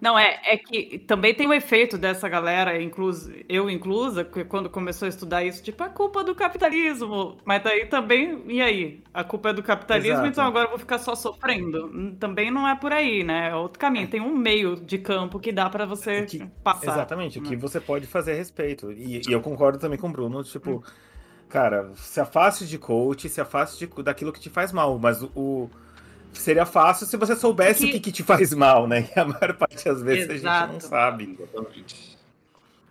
não, 0.00 0.18
é, 0.18 0.40
é 0.44 0.56
que 0.56 0.98
também 1.00 1.34
tem 1.34 1.46
o 1.46 1.50
um 1.50 1.52
efeito 1.52 1.98
dessa 1.98 2.26
galera, 2.26 2.80
incluso, 2.82 3.30
eu 3.46 3.68
inclusa, 3.68 4.24
que 4.24 4.44
quando 4.44 4.70
começou 4.70 5.04
a 5.04 5.08
estudar 5.10 5.44
isso, 5.44 5.62
tipo, 5.62 5.82
a 5.84 5.90
culpa 5.90 6.22
é 6.22 6.24
do 6.24 6.34
capitalismo. 6.34 7.36
Mas 7.44 7.62
daí 7.62 7.84
também, 7.84 8.42
e 8.46 8.62
aí? 8.62 9.02
A 9.12 9.22
culpa 9.22 9.50
é 9.50 9.52
do 9.52 9.62
capitalismo, 9.62 10.12
Exato. 10.12 10.28
então 10.28 10.46
agora 10.46 10.64
eu 10.64 10.70
vou 10.70 10.78
ficar 10.78 10.98
só 10.98 11.14
sofrendo. 11.14 12.16
Também 12.18 12.50
não 12.50 12.66
é 12.66 12.74
por 12.74 12.92
aí, 12.92 13.22
né? 13.22 13.50
É 13.50 13.54
outro 13.54 13.78
caminho. 13.78 14.08
Tem 14.08 14.22
um 14.22 14.34
meio 14.34 14.74
de 14.76 14.96
campo 14.96 15.38
que 15.38 15.52
dá 15.52 15.68
para 15.68 15.84
você 15.84 16.22
que, 16.22 16.46
passar. 16.64 16.92
Exatamente, 16.92 17.38
o 17.38 17.42
que 17.42 17.54
você 17.54 17.78
pode 17.78 18.06
fazer 18.06 18.32
a 18.32 18.36
respeito. 18.36 18.90
E, 18.92 19.20
e, 19.28 19.32
eu 19.32 19.42
concordo 19.42 19.78
também 19.78 19.98
com 19.98 20.08
o 20.08 20.12
Bruno, 20.12 20.42
tipo, 20.42 20.76
hum. 20.76 20.82
Cara, 21.50 21.90
se 21.96 22.20
afaste 22.20 22.66
de 22.66 22.78
coach, 22.78 23.28
se 23.28 23.40
afaste 23.40 23.86
de, 23.86 24.02
daquilo 24.02 24.32
que 24.32 24.40
te 24.40 24.48
faz 24.48 24.72
mal, 24.72 24.98
mas 24.98 25.22
o 25.34 25.68
Seria 26.32 26.64
fácil 26.64 27.06
se 27.06 27.16
você 27.16 27.34
soubesse 27.34 27.84
que... 27.84 27.88
o 27.88 27.92
que, 27.92 28.00
que, 28.00 28.12
te 28.12 28.22
faz 28.22 28.54
mal, 28.54 28.86
né? 28.86 29.08
E 29.14 29.18
a 29.18 29.24
maior 29.24 29.54
parte 29.54 29.84
das 29.84 30.02
vezes 30.02 30.30
Exato. 30.30 30.48
a 30.48 30.66
gente 30.66 30.72
não 30.72 30.80
sabe. 30.80 31.38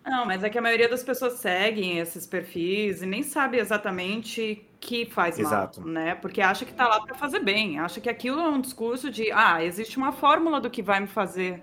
Não, 0.06 0.26
mas 0.26 0.44
é 0.44 0.50
que 0.50 0.58
a 0.58 0.62
maioria 0.62 0.90
das 0.90 1.04
pessoas 1.04 1.34
seguem 1.34 2.00
esses 2.00 2.26
perfis 2.26 3.02
e 3.02 3.06
nem 3.06 3.24
sabe 3.24 3.58
exatamente 3.58 4.66
que 4.80 5.06
faz 5.06 5.38
Exato. 5.38 5.82
mal, 5.82 5.90
né? 5.90 6.16
Porque 6.16 6.42
acha 6.42 6.66
que 6.66 6.74
tá 6.74 6.88
lá 6.88 7.02
para 7.02 7.16
fazer 7.16 7.40
bem, 7.40 7.80
acha 7.80 8.02
que 8.02 8.10
aquilo 8.10 8.40
é 8.42 8.50
um 8.50 8.60
discurso 8.60 9.10
de, 9.10 9.32
ah, 9.32 9.64
existe 9.64 9.98
uma 9.98 10.12
fórmula 10.12 10.60
do 10.60 10.70
que 10.70 10.82
vai 10.82 11.00
me 11.00 11.08
fazer 11.08 11.62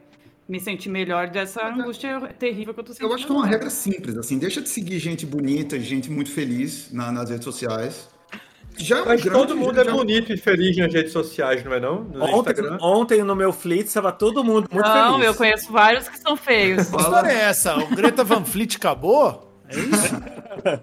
me 0.48 0.60
sentir 0.60 0.88
melhor 0.88 1.28
dessa 1.28 1.66
angústia 1.66 2.20
terrível 2.38 2.72
que 2.72 2.80
eu 2.80 2.84
tô 2.84 2.92
sentindo. 2.92 3.10
Eu 3.10 3.14
acho 3.14 3.26
que 3.26 3.32
é 3.32 3.34
uma 3.34 3.46
regra 3.46 3.70
simples, 3.70 4.16
assim, 4.16 4.38
deixa 4.38 4.62
de 4.62 4.68
seguir 4.68 4.98
gente 4.98 5.26
bonita, 5.26 5.78
gente 5.78 6.10
muito 6.10 6.30
feliz 6.30 6.92
na, 6.92 7.10
nas 7.10 7.30
redes 7.30 7.44
sociais 7.44 8.08
já 8.78 8.98
é 8.98 9.04
Mas 9.04 9.22
todo 9.22 9.56
mundo 9.56 9.80
é 9.80 9.84
já... 9.84 9.92
bonito 9.92 10.32
e 10.32 10.36
feliz 10.36 10.76
nas 10.76 10.92
redes 10.92 11.12
sociais, 11.12 11.64
não 11.64 11.72
é 11.72 11.80
não? 11.80 12.04
No 12.04 12.24
ontem, 12.24 12.54
ontem 12.80 13.24
no 13.24 13.34
meu 13.34 13.52
Fleet 13.52 13.86
estava 13.86 14.12
todo 14.12 14.44
mundo 14.44 14.68
muito 14.70 14.86
não, 14.86 14.92
feliz. 14.92 15.10
Não, 15.10 15.22
eu 15.22 15.34
conheço 15.34 15.72
vários 15.72 16.08
que 16.08 16.18
são 16.18 16.36
feios. 16.36 16.88
Que 16.88 16.96
história 16.96 17.30
é 17.30 17.40
essa? 17.44 17.76
O 17.76 17.88
Greta 17.88 18.22
Van 18.22 18.44
Fleet 18.44 18.76
acabou? 18.76 19.50
É 19.68 19.78
isso? 19.78 20.14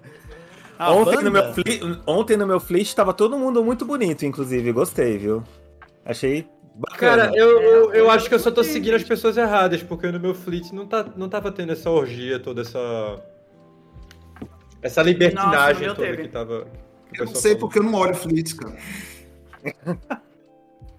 ontem, 0.80 1.22
no 1.22 1.30
meu 1.30 1.54
fleet, 1.54 1.80
ontem 2.06 2.36
no 2.36 2.46
meu 2.46 2.60
Fleet 2.60 2.88
estava 2.88 3.14
todo 3.14 3.38
mundo 3.38 3.64
muito 3.64 3.84
bonito, 3.84 4.26
inclusive. 4.26 4.72
Gostei, 4.72 5.16
viu? 5.16 5.44
Achei 6.04 6.46
Bacana. 6.74 7.28
Cara, 7.28 7.36
eu, 7.36 7.60
eu, 7.60 7.92
eu, 7.92 8.10
acho 8.10 8.28
que 8.28 8.34
eu 8.34 8.38
só 8.38 8.50
tô 8.50 8.64
seguindo 8.64 8.94
as 8.94 9.04
pessoas 9.04 9.36
erradas, 9.36 9.82
porque 9.82 10.10
no 10.10 10.18
meu 10.18 10.34
fleet 10.34 10.72
não, 10.72 10.86
tá, 10.86 11.06
não 11.16 11.28
tava 11.28 11.52
tendo 11.52 11.72
essa 11.72 11.88
orgia, 11.88 12.40
toda 12.40 12.62
essa. 12.62 13.22
Essa 14.82 15.02
libertinagem 15.02 15.86
Nossa, 15.86 16.00
toda 16.02 16.16
que 16.16 16.28
tava. 16.28 16.66
Eu 17.16 17.26
não 17.26 17.34
sei 17.34 17.54
porque 17.54 17.78
eu 17.78 17.82
não 17.84 17.94
olho 17.94 18.14
Flits, 18.14 18.52
cara. 18.52 18.76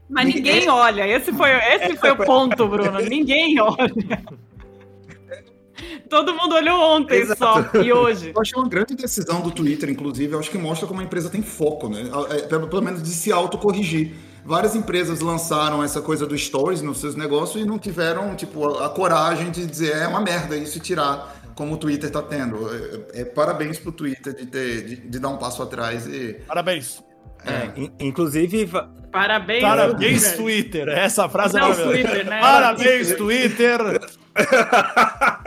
Mas 0.10 0.34
ninguém 0.34 0.70
olha. 0.70 1.08
Esse 1.08 1.34
foi, 1.34 1.50
esse 1.52 1.98
foi 1.98 2.12
o 2.12 2.18
ponto, 2.18 2.68
Bruno. 2.68 3.00
Ninguém 3.02 3.60
olha. 3.60 4.24
Todo 6.10 6.34
mundo 6.34 6.56
olhou 6.56 6.80
ontem 6.80 7.20
Exato. 7.20 7.38
só, 7.38 7.82
e 7.82 7.92
hoje. 7.92 8.32
Eu 8.34 8.42
achei 8.42 8.58
uma 8.58 8.70
grande 8.70 8.96
decisão 8.96 9.42
do 9.42 9.52
Twitter, 9.52 9.90
inclusive. 9.90 10.34
Eu 10.34 10.40
acho 10.40 10.50
que 10.50 10.58
mostra 10.58 10.88
como 10.88 11.02
a 11.02 11.04
empresa 11.04 11.30
tem 11.30 11.42
foco, 11.42 11.90
né? 11.90 12.04
É, 12.30 12.44
pelo, 12.44 12.68
pelo 12.68 12.82
menos 12.82 13.04
de 13.04 13.10
se 13.10 13.32
autocorrigir. 13.32 14.14
Várias 14.46 14.76
empresas 14.76 15.22
lançaram 15.22 15.84
essa 15.84 16.00
coisa 16.02 16.28
do 16.28 16.38
stories 16.38 16.82
nos 16.82 17.00
seus 17.00 17.16
negócios 17.16 17.64
e 17.64 17.68
não 17.68 17.80
tiveram, 17.80 18.36
tipo, 18.36 18.68
a, 18.68 18.86
a 18.86 18.90
coragem 18.90 19.50
de 19.50 19.66
dizer 19.66 19.96
é 19.96 20.08
uma 20.08 20.22
merda 20.22 20.56
isso 20.56 20.78
e 20.78 20.82
tirar 20.82 21.36
como 21.56 21.74
o 21.74 21.78
Twitter 21.78 22.08
está 22.08 22.22
tendo. 22.22 22.70
É, 23.12 23.22
é, 23.22 23.26
parabéns 23.26 23.80
pro 23.80 23.92
Twitter 23.92 24.36
de, 24.36 24.46
ter, 24.46 24.86
de, 24.86 24.96
de, 24.98 25.20
dar 25.20 25.30
um 25.30 25.38
passo 25.38 25.64
atrás 25.64 26.06
e. 26.06 26.34
Parabéns. 26.46 27.04
É, 27.44 27.82
é 27.82 27.92
inclusive. 28.00 28.70
Parabéns, 29.12 29.62
Parabéns, 29.62 30.34
Twitter. 30.34 30.90
Essa 30.90 31.28
frase 31.30 31.58
Não, 31.58 31.72
é 31.72 31.76
Twitter, 31.76 32.26
né? 32.26 32.40
Parabéns, 32.40 33.16
Twitter. 33.16 33.80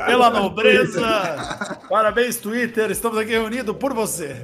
Pela 0.06 0.30
nobreza. 0.30 1.06
Parabéns, 1.88 2.36
Twitter. 2.38 2.90
Estamos 2.90 3.18
aqui 3.18 3.32
reunidos 3.32 3.76
por 3.76 3.94
você. 3.94 4.36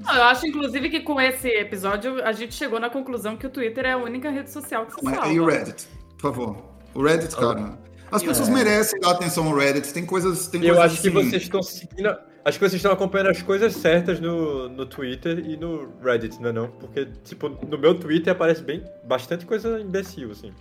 Eu 0.00 0.22
acho, 0.24 0.46
inclusive, 0.46 0.90
que 0.90 1.00
com 1.00 1.20
esse 1.20 1.48
episódio 1.48 2.22
a 2.24 2.32
gente 2.32 2.54
chegou 2.54 2.78
na 2.78 2.90
conclusão 2.90 3.36
que 3.36 3.46
o 3.46 3.50
Twitter 3.50 3.86
é 3.86 3.92
a 3.92 3.96
única 3.96 4.30
rede 4.30 4.50
social 4.50 4.86
que 4.86 4.94
se 4.94 5.04
Mas, 5.04 5.30
E 5.30 5.40
o 5.40 5.46
Reddit, 5.46 5.88
por 6.18 6.32
favor. 6.32 6.56
O 6.94 7.02
Reddit, 7.02 7.34
cara. 7.36 7.78
As 8.10 8.22
pessoas 8.22 8.48
é. 8.48 8.52
merecem 8.52 9.00
dar 9.00 9.10
atenção 9.12 9.46
ao 9.48 9.56
Reddit. 9.56 9.92
Tem 9.92 10.06
coisas. 10.06 10.46
Tem 10.48 10.60
eu 10.62 10.74
coisas 10.74 10.84
acho 10.84 11.00
assim... 11.00 11.10
que 11.10 11.24
vocês 11.24 11.42
estão 11.42 11.62
seguindo. 11.62 12.16
Acho 12.44 12.58
que 12.58 12.68
vocês 12.68 12.74
estão 12.74 12.92
acompanhando 12.92 13.30
as 13.30 13.42
coisas 13.42 13.74
certas 13.74 14.20
no, 14.20 14.68
no 14.68 14.86
Twitter 14.86 15.40
e 15.40 15.56
no 15.56 15.88
Reddit, 16.00 16.40
não 16.40 16.50
é 16.50 16.52
não? 16.52 16.68
Porque, 16.68 17.06
tipo, 17.24 17.48
no 17.48 17.76
meu 17.76 17.98
Twitter 17.98 18.32
aparece 18.32 18.62
bem 18.62 18.84
bastante 19.02 19.44
coisa 19.44 19.80
imbecil, 19.80 20.30
assim. 20.30 20.52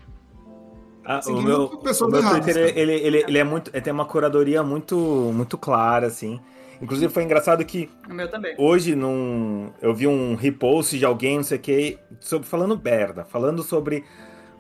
Ah, 1.06 1.22
o 1.28 1.40
meu, 1.40 1.68
o 1.68 1.84
meu 1.84 2.30
Twitter, 2.30 2.74
ele, 2.76 2.94
ele, 2.94 3.24
ele, 3.28 3.38
é 3.38 3.44
muito. 3.44 3.70
Ele 3.72 3.82
tem 3.82 3.94
uma 3.94 4.06
curadoria 4.06 4.64
muito, 4.64 4.98
muito 4.98 5.56
clara, 5.60 6.08
assim. 6.08 6.40
Inclusive 6.82 7.12
foi 7.12 7.24
engraçado 7.24 7.64
que. 7.66 7.90
O 8.10 8.14
meu 8.14 8.30
também. 8.30 8.56
Hoje 8.58 8.96
num, 8.96 9.72
eu 9.82 9.94
vi 9.94 10.08
um 10.08 10.36
repost 10.36 10.98
de 10.98 11.06
alguém, 11.06 11.38
não 11.38 11.44
sei 11.44 11.58
o 11.58 11.62
que, 11.62 12.00
sobre, 12.20 12.48
falando 12.48 12.80
merda, 12.82 13.26
falando 13.26 13.64
sobre. 13.64 14.04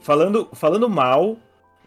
Falando, 0.01 0.49
falando 0.53 0.87
mal 0.87 1.37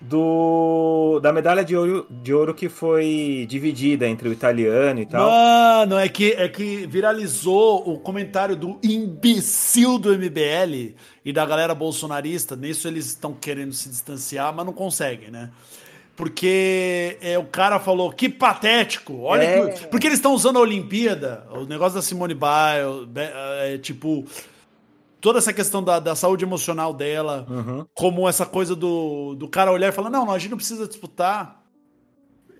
do 0.00 1.18
da 1.20 1.32
medalha 1.32 1.64
de 1.64 1.76
ouro, 1.76 2.06
de 2.10 2.32
ouro 2.32 2.54
que 2.54 2.68
foi 2.68 3.46
dividida 3.48 4.06
entre 4.06 4.28
o 4.28 4.32
italiano 4.32 5.00
e 5.00 5.06
tal. 5.06 5.28
Mano, 5.28 5.96
é 5.96 6.08
que, 6.08 6.32
é 6.32 6.48
que 6.48 6.86
viralizou 6.86 7.88
o 7.88 7.98
comentário 7.98 8.54
do 8.54 8.78
imbecil 8.82 9.98
do 9.98 10.16
MBL 10.16 10.94
e 11.24 11.32
da 11.32 11.44
galera 11.44 11.74
bolsonarista. 11.74 12.54
Nisso 12.54 12.86
eles 12.86 13.06
estão 13.06 13.32
querendo 13.32 13.72
se 13.72 13.88
distanciar, 13.88 14.54
mas 14.54 14.64
não 14.64 14.72
conseguem, 14.72 15.30
né? 15.30 15.50
Porque 16.18 17.16
é, 17.20 17.38
o 17.38 17.44
cara 17.44 17.78
falou 17.78 18.12
que 18.12 18.28
patético. 18.28 19.20
Olha 19.20 19.44
é. 19.44 19.68
que, 19.70 19.86
porque 19.86 20.08
eles 20.08 20.18
estão 20.18 20.34
usando 20.34 20.56
a 20.56 20.60
Olimpíada, 20.60 21.46
o 21.52 21.64
negócio 21.64 21.94
da 21.94 22.02
Simone 22.02 22.34
Biles, 22.34 23.08
é, 23.62 23.78
tipo 23.78 24.26
toda 25.20 25.38
essa 25.38 25.52
questão 25.52 25.80
da, 25.80 26.00
da 26.00 26.16
saúde 26.16 26.44
emocional 26.44 26.92
dela, 26.92 27.46
uhum. 27.48 27.86
como 27.94 28.28
essa 28.28 28.44
coisa 28.44 28.74
do, 28.74 29.36
do 29.36 29.46
cara 29.46 29.70
olhar 29.70 29.90
e 29.90 29.92
falar: 29.92 30.10
não, 30.10 30.26
não, 30.26 30.32
a 30.32 30.38
gente 30.40 30.50
não 30.50 30.56
precisa 30.56 30.88
disputar. 30.88 31.62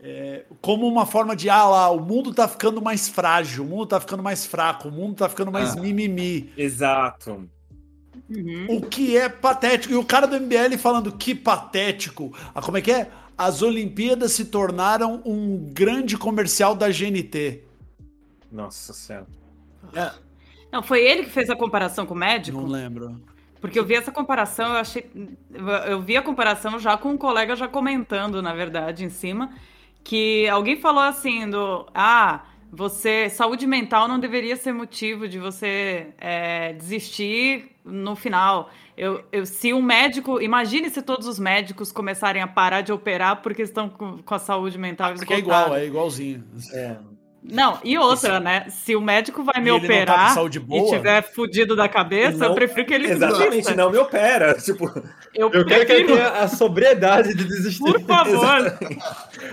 É, 0.04 0.44
como 0.60 0.86
uma 0.86 1.04
forma 1.04 1.34
de, 1.34 1.50
ah 1.50 1.68
lá, 1.68 1.90
o 1.90 1.98
mundo 1.98 2.32
tá 2.32 2.46
ficando 2.46 2.80
mais 2.80 3.08
frágil, 3.08 3.64
o 3.64 3.66
mundo 3.66 3.86
tá 3.86 3.98
ficando 3.98 4.22
mais 4.22 4.46
fraco, 4.46 4.86
o 4.86 4.92
mundo 4.92 5.16
tá 5.16 5.28
ficando 5.28 5.50
mais 5.50 5.76
ah, 5.76 5.80
mimimi. 5.80 6.52
Exato. 6.56 7.48
Uhum. 8.30 8.66
O 8.68 8.82
que 8.82 9.16
é 9.16 9.28
patético. 9.28 9.94
E 9.94 9.96
o 9.96 10.04
cara 10.04 10.28
do 10.28 10.40
MBL 10.40 10.78
falando 10.78 11.10
que 11.10 11.34
patético. 11.34 12.32
Ah, 12.54 12.62
como 12.62 12.76
é 12.76 12.80
que 12.80 12.92
é? 12.92 13.10
As 13.38 13.62
Olimpíadas 13.62 14.32
se 14.32 14.46
tornaram 14.46 15.22
um 15.24 15.70
grande 15.72 16.18
comercial 16.18 16.74
da 16.74 16.88
GNT. 16.88 17.62
Nossa 18.50 18.92
Senhora. 18.92 19.28
É. 19.94 20.10
Não, 20.72 20.82
foi 20.82 21.06
ele 21.06 21.22
que 21.22 21.30
fez 21.30 21.48
a 21.48 21.56
comparação 21.56 22.04
com 22.04 22.14
o 22.14 22.16
médico? 22.16 22.60
Não 22.60 22.66
lembro. 22.66 23.22
Porque 23.60 23.78
eu 23.78 23.84
vi 23.84 23.94
essa 23.94 24.12
comparação, 24.12 24.70
eu 24.70 24.80
achei. 24.80 25.10
Eu 25.86 26.00
vi 26.00 26.16
a 26.16 26.22
comparação 26.22 26.78
já 26.78 26.96
com 26.96 27.10
um 27.10 27.16
colega 27.16 27.56
já 27.56 27.66
comentando, 27.66 28.42
na 28.42 28.54
verdade, 28.54 29.04
em 29.04 29.08
cima, 29.08 29.50
que 30.04 30.48
alguém 30.48 30.80
falou 30.80 31.02
assim 31.02 31.48
do. 31.48 31.86
Ah, 31.94 32.44
você. 32.70 33.28
Saúde 33.30 33.66
mental 33.66 34.08
não 34.08 34.18
deveria 34.18 34.56
ser 34.56 34.72
motivo 34.72 35.28
de 35.28 35.38
você 35.38 36.08
é, 36.18 36.72
desistir 36.74 37.70
no 37.84 38.14
final. 38.14 38.70
Eu, 38.96 39.24
eu, 39.30 39.46
se 39.46 39.72
um 39.72 39.82
médico. 39.82 40.40
Imagine 40.40 40.90
se 40.90 41.02
todos 41.02 41.26
os 41.26 41.38
médicos 41.38 41.92
começarem 41.92 42.42
a 42.42 42.46
parar 42.46 42.82
de 42.82 42.92
operar 42.92 43.42
porque 43.42 43.62
estão 43.62 43.88
com, 43.88 44.18
com 44.18 44.34
a 44.34 44.38
saúde 44.38 44.78
mental 44.78 45.14
esgotada. 45.14 45.26
Porque 45.26 45.34
é 45.34 45.38
igual, 45.38 45.76
é 45.76 45.86
igualzinho. 45.86 46.44
É. 46.72 46.96
Não, 47.50 47.78
e 47.82 47.96
outra, 47.96 48.38
né? 48.38 48.66
Se 48.68 48.94
o 48.94 49.00
médico 49.00 49.42
vai 49.42 49.60
me 49.60 49.70
operar 49.70 50.34
tá 50.34 50.44
e 50.44 50.90
tiver 50.90 51.22
fudido 51.22 51.74
da 51.74 51.88
cabeça, 51.88 52.38
não, 52.38 52.48
eu 52.48 52.54
prefiro 52.54 52.86
que 52.86 52.94
ele 52.94 53.10
Exatamente, 53.10 53.50
desista. 53.50 53.74
não 53.74 53.90
me 53.90 53.98
opera. 53.98 54.56
Tipo, 54.68 54.86
eu, 55.34 55.50
eu 55.50 55.64
quero 55.64 55.86
que 55.86 55.92
ele 55.92 56.04
tenha 56.04 56.28
a 56.28 56.48
sobriedade 56.48 57.34
de 57.34 57.44
desistir. 57.44 57.80
Por 57.80 58.00
favor. 58.02 58.76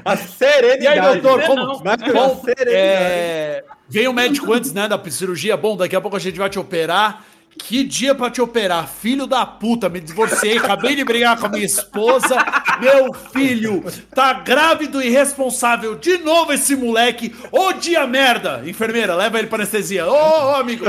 a 0.04 0.18
serenidade. 0.18 0.84
E 0.84 0.88
aí, 0.88 1.22
doutor, 1.22 1.42
como? 1.44 1.84
Mais 1.84 2.02
bom, 2.02 2.44
é... 2.68 3.64
Vem 3.88 4.08
o 4.08 4.14
médico 4.14 4.52
antes, 4.52 4.74
né, 4.74 4.88
da 4.88 5.02
cirurgia. 5.10 5.56
Bom, 5.56 5.78
daqui 5.78 5.96
a 5.96 6.02
pouco 6.02 6.18
a 6.18 6.20
gente 6.20 6.38
vai 6.38 6.50
te 6.50 6.60
operar. 6.60 7.24
Que 7.58 7.84
dia 7.84 8.14
pra 8.14 8.30
te 8.30 8.42
operar, 8.42 8.88
filho 8.88 9.26
da 9.26 9.46
puta, 9.46 9.90
me 9.90 10.00
divorciei, 10.00 10.58
acabei 10.58 10.96
de 10.96 11.04
brigar 11.04 11.40
com 11.40 11.48
a 11.48 11.50
minha 11.50 11.66
esposa, 11.66 12.38
meu 12.80 13.14
filho 13.14 13.84
tá 14.14 14.34
grávido 14.34 15.02
e 15.02 15.10
responsável, 15.10 15.96
de 15.96 16.18
novo 16.18 16.54
esse 16.54 16.76
moleque, 16.76 17.34
ô 17.52 17.74
dia 17.74 18.06
merda, 18.06 18.62
enfermeira, 18.66 19.16
leva 19.16 19.40
ele 19.40 19.48
pra 19.48 19.58
anestesia, 19.58 20.06
ô, 20.06 20.12
ô 20.12 20.56
amigo. 20.56 20.86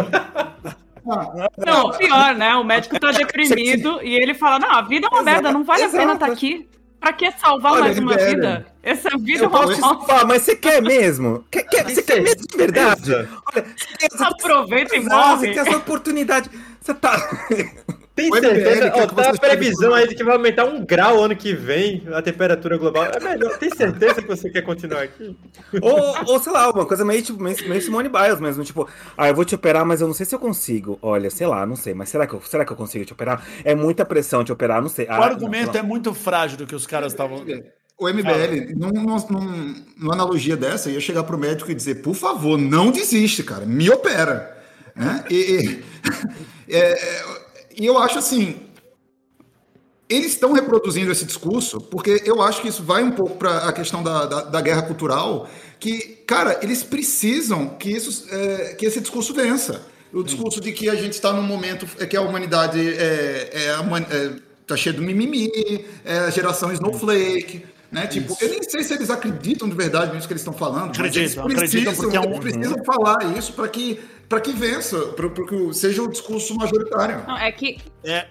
Não, 1.65 1.91
pior, 1.93 2.35
né, 2.35 2.55
o 2.57 2.65
médico 2.65 2.99
tá 2.99 3.13
deprimido 3.13 4.03
e 4.03 4.15
ele 4.15 4.35
fala, 4.35 4.59
não, 4.59 4.71
a 4.73 4.83
vida 4.83 5.07
é 5.07 5.15
uma 5.15 5.23
merda, 5.23 5.53
não 5.53 5.65
vale 5.65 5.85
a 5.85 5.89
pena 5.89 6.15
estar 6.15 6.27
tá 6.27 6.33
aqui. 6.33 6.69
Pra 7.01 7.13
que 7.13 7.31
salvar 7.33 7.73
Olha, 7.73 7.85
mais 7.85 7.99
uma 7.99 8.17
vida? 8.17 8.67
Essa 8.83 9.11
vida 9.19 9.45
eu 9.45 9.51
é 9.51 9.65
uma 9.65 9.75
salvar, 9.75 10.27
mas 10.27 10.43
você 10.43 10.57
quer 10.57 10.83
mesmo? 10.83 11.45
Quer, 11.51 11.63
quer, 11.65 11.85
você 11.85 12.03
quer 12.03 12.23
mesmo 12.23 12.47
de 12.47 12.57
verdade? 12.57 13.13
Olha, 13.15 13.67
você 14.11 14.25
Aproveita 14.25 14.97
e 14.97 15.01
morre. 15.01 15.37
Você 15.37 15.51
tem 15.53 15.59
essa 15.59 15.77
oportunidade. 15.77 16.51
Você 16.87 16.95
tá. 16.95 17.19
Tem 18.15 18.33
certeza? 18.33 18.93
Ó, 18.95 19.07
tá 19.09 19.31
a 19.31 19.33
previsão 19.37 19.93
aí 19.93 20.07
de 20.07 20.15
que 20.15 20.23
vai 20.23 20.37
aumentar 20.37 20.65
um 20.65 20.87
grau 20.87 21.23
ano 21.23 21.35
que 21.35 21.53
vem 21.53 22.07
a 22.15 22.23
temperatura 22.23 22.79
global. 22.79 23.07
É 23.07 23.19
melhor. 23.19 23.59
Tem 23.59 23.69
certeza 23.69 24.23
que 24.23 24.29
você 24.29 24.49
quer 24.49 24.63
continuar 24.63 25.03
aqui? 25.03 25.37
ou, 25.83 26.15
ou 26.29 26.39
sei 26.39 26.53
lá, 26.53 26.71
uma 26.71 26.87
coisa 26.87 27.05
meio, 27.05 27.21
tipo, 27.23 27.43
meio, 27.43 27.57
meio 27.69 27.83
Simone 27.83 28.09
Biles 28.09 28.41
mesmo. 28.41 28.63
Tipo, 28.63 28.89
ah, 29.19 29.29
eu 29.29 29.35
vou 29.35 29.45
te 29.45 29.57
operar, 29.57 29.85
mas 29.85 30.01
eu 30.01 30.07
não 30.07 30.15
sei 30.15 30.25
se 30.25 30.35
eu 30.35 30.39
consigo. 30.39 30.97
Olha, 31.03 31.29
sei 31.29 31.49
lá, 31.49 31.67
não 31.67 31.75
sei. 31.75 31.93
Mas 31.93 32.09
será 32.09 32.25
que 32.25 32.35
eu, 32.35 32.41
será 32.41 32.65
que 32.65 32.73
eu 32.73 32.77
consigo 32.77 33.05
te 33.05 33.13
operar? 33.13 33.45
É 33.65 33.75
muita 33.75 34.05
pressão 34.05 34.45
te 34.45 34.53
operar, 34.53 34.81
não 34.81 34.89
sei. 34.89 35.09
Ah, 35.11 35.19
o 35.19 35.23
argumento 35.25 35.73
não, 35.73 35.81
é 35.81 35.83
muito 35.83 36.15
frágil 36.15 36.57
do 36.57 36.67
que 36.67 36.75
os 36.75 36.87
caras 36.87 37.13
estavam. 37.13 37.45
O 37.99 38.09
MBL, 38.09 38.77
num, 38.77 38.93
num, 38.93 39.85
numa 39.99 40.15
analogia 40.15 40.57
dessa, 40.57 40.89
ia 40.89 41.01
chegar 41.01 41.25
pro 41.25 41.37
médico 41.37 41.69
e 41.69 41.75
dizer: 41.75 41.97
por 41.97 42.15
favor, 42.15 42.57
não 42.57 42.93
desiste, 42.93 43.43
cara, 43.43 43.67
me 43.67 43.91
opera. 43.91 44.57
Né? 44.95 45.25
E, 45.29 45.35
e, 45.35 45.85
é, 46.69 47.25
e 47.77 47.85
eu 47.87 47.99
acho 47.99 48.19
assim, 48.19 48.67
eles 50.09 50.33
estão 50.33 50.53
reproduzindo 50.53 51.11
esse 51.11 51.25
discurso, 51.25 51.81
porque 51.81 52.23
eu 52.25 52.41
acho 52.41 52.63
que 52.63 52.69
isso 52.69 52.83
vai 52.83 53.03
um 53.03 53.11
pouco 53.11 53.37
para 53.37 53.69
a 53.69 53.73
questão 53.73 54.03
da, 54.03 54.25
da, 54.25 54.41
da, 54.43 54.61
guerra 54.61 54.83
cultural, 54.83 55.49
que, 55.81 56.23
cara, 56.27 56.59
eles 56.63 56.83
precisam 56.83 57.71
que, 57.71 57.91
isso, 57.91 58.27
é, 58.31 58.75
que 58.75 58.87
esse 58.87 59.01
discurso 59.01 59.35
vença. 59.35 59.83
O 60.13 60.23
discurso 60.23 60.61
de 60.61 60.73
que 60.73 60.89
a 60.89 60.95
gente 60.95 61.13
está 61.13 61.33
num 61.33 61.43
momento 61.43 61.87
é 61.99 62.07
que 62.07 62.17
a 62.17 62.23
humanidade 62.23 62.81
é, 62.81 63.51
é, 63.53 63.71
é 63.71 64.33
tá 64.67 64.77
cheia 64.77 64.95
de 64.95 65.01
mimimi, 65.01 65.51
é 66.05 66.19
a 66.21 66.31
geração 66.31 66.73
snowflake, 66.73 67.65
né? 67.91 68.07
Tipo, 68.07 68.37
eu 68.41 68.49
nem 68.49 68.63
sei 68.63 68.83
se 68.83 68.95
eles 68.95 69.11
acreditam 69.11 69.69
de 69.69 69.75
verdade 69.75 70.15
nisso 70.15 70.27
que 70.27 70.33
eles 70.33 70.43
estão 70.43 70.55
falando. 70.55 70.91
Acreditam, 70.91 71.45
eles 71.45 71.59
precisam, 71.59 71.93
acreditam 71.93 71.95
porque 71.95 72.17
é 72.17 72.21
um... 72.21 72.25
eles 72.25 72.39
precisam 72.39 72.85
falar 72.85 73.37
isso 73.37 73.53
para 73.53 73.69
que 73.69 74.01
para 74.29 74.41
que 74.41 74.53
vença, 74.53 74.99
para 75.09 75.29
que 75.29 75.75
seja 75.75 76.03
o 76.03 76.09
discurso 76.09 76.55
majoritário. 76.57 77.25
Não, 77.27 77.37
é 77.37 77.51
que 77.53 77.79
é. 78.05 78.27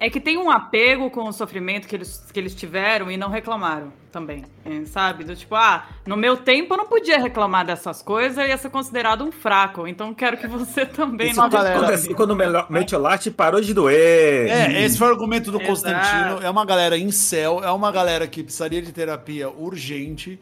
é 0.00 0.10
que 0.10 0.20
tem 0.20 0.38
um 0.38 0.50
apego 0.50 1.10
com 1.10 1.28
o 1.28 1.32
sofrimento 1.32 1.86
que 1.86 1.94
eles, 1.94 2.24
que 2.32 2.38
eles 2.38 2.54
tiveram 2.54 3.10
e 3.10 3.16
não 3.16 3.28
reclamaram 3.28 3.92
também, 4.10 4.46
sabe? 4.86 5.24
Do 5.24 5.36
tipo, 5.36 5.54
ah, 5.54 5.86
no 6.06 6.16
meu 6.16 6.38
tempo 6.38 6.72
eu 6.72 6.78
não 6.78 6.86
podia 6.86 7.18
reclamar 7.18 7.66
dessas 7.66 8.00
coisas, 8.00 8.48
ia 8.48 8.56
ser 8.56 8.70
considerado 8.70 9.22
um 9.22 9.30
fraco, 9.30 9.86
então 9.86 10.14
quero 10.14 10.38
que 10.38 10.46
você 10.46 10.86
também 10.88 11.32
Isso 11.32 11.40
não 11.40 11.50
galera, 11.50 11.98
quando 12.14 12.30
o 12.30 12.72
Metiolate 12.72 13.30
parou 13.30 13.60
de 13.60 13.74
doer. 13.74 14.48
É, 14.48 14.82
esse 14.82 14.96
foi 14.96 15.08
o 15.08 15.10
argumento 15.10 15.50
do 15.50 15.58
Exato. 15.58 15.70
Constantino, 15.70 16.42
é 16.42 16.48
uma 16.48 16.64
galera 16.64 16.96
em 16.96 17.10
céu, 17.10 17.60
é 17.62 17.70
uma 17.70 17.92
galera 17.92 18.26
que 18.26 18.42
precisaria 18.42 18.80
de 18.80 18.90
terapia 18.90 19.50
urgente, 19.50 20.40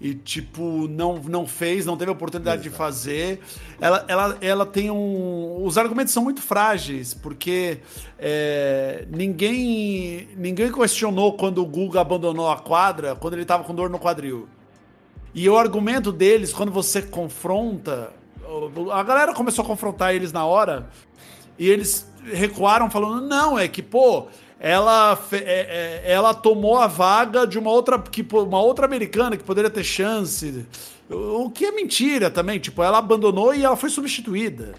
e 0.00 0.14
tipo 0.14 0.86
não 0.88 1.16
não 1.16 1.46
fez, 1.46 1.86
não 1.86 1.96
teve 1.96 2.10
oportunidade 2.10 2.62
Exato. 2.62 2.70
de 2.70 2.76
fazer. 2.76 3.40
Ela, 3.80 4.04
ela, 4.08 4.38
ela 4.40 4.66
tem 4.66 4.90
um, 4.90 5.64
os 5.64 5.78
argumentos 5.78 6.12
são 6.12 6.22
muito 6.22 6.42
frágeis 6.42 7.14
porque 7.14 7.78
é, 8.18 9.06
ninguém 9.10 10.28
ninguém 10.36 10.70
questionou 10.70 11.32
quando 11.34 11.62
o 11.62 11.66
Guga 11.66 12.00
abandonou 12.00 12.50
a 12.50 12.58
quadra 12.58 13.16
quando 13.16 13.34
ele 13.34 13.42
estava 13.42 13.64
com 13.64 13.74
dor 13.74 13.88
no 13.88 13.98
quadril. 13.98 14.48
E 15.34 15.48
o 15.48 15.56
argumento 15.56 16.12
deles 16.12 16.52
quando 16.52 16.72
você 16.72 17.00
confronta 17.02 18.12
a 18.92 19.02
galera 19.02 19.34
começou 19.34 19.64
a 19.64 19.66
confrontar 19.66 20.14
eles 20.14 20.32
na 20.32 20.44
hora 20.44 20.88
e 21.58 21.68
eles 21.68 22.10
recuaram 22.32 22.90
falando 22.90 23.26
não 23.26 23.58
é 23.58 23.66
que 23.66 23.82
pô 23.82 24.28
ela, 24.58 25.18
é, 25.32 25.36
é, 25.36 26.02
ela 26.12 26.32
tomou 26.32 26.78
a 26.78 26.86
vaga 26.86 27.46
de 27.46 27.58
uma 27.58 27.70
outra, 27.70 27.98
que, 27.98 28.26
uma 28.32 28.60
outra 28.60 28.86
americana 28.86 29.36
que 29.36 29.44
poderia 29.44 29.70
ter 29.70 29.84
chance. 29.84 30.66
O 31.10 31.50
que 31.50 31.66
é 31.66 31.72
mentira 31.72 32.30
também. 32.30 32.58
Tipo, 32.58 32.82
ela 32.82 32.98
abandonou 32.98 33.54
e 33.54 33.64
ela 33.64 33.76
foi 33.76 33.90
substituída. 33.90 34.74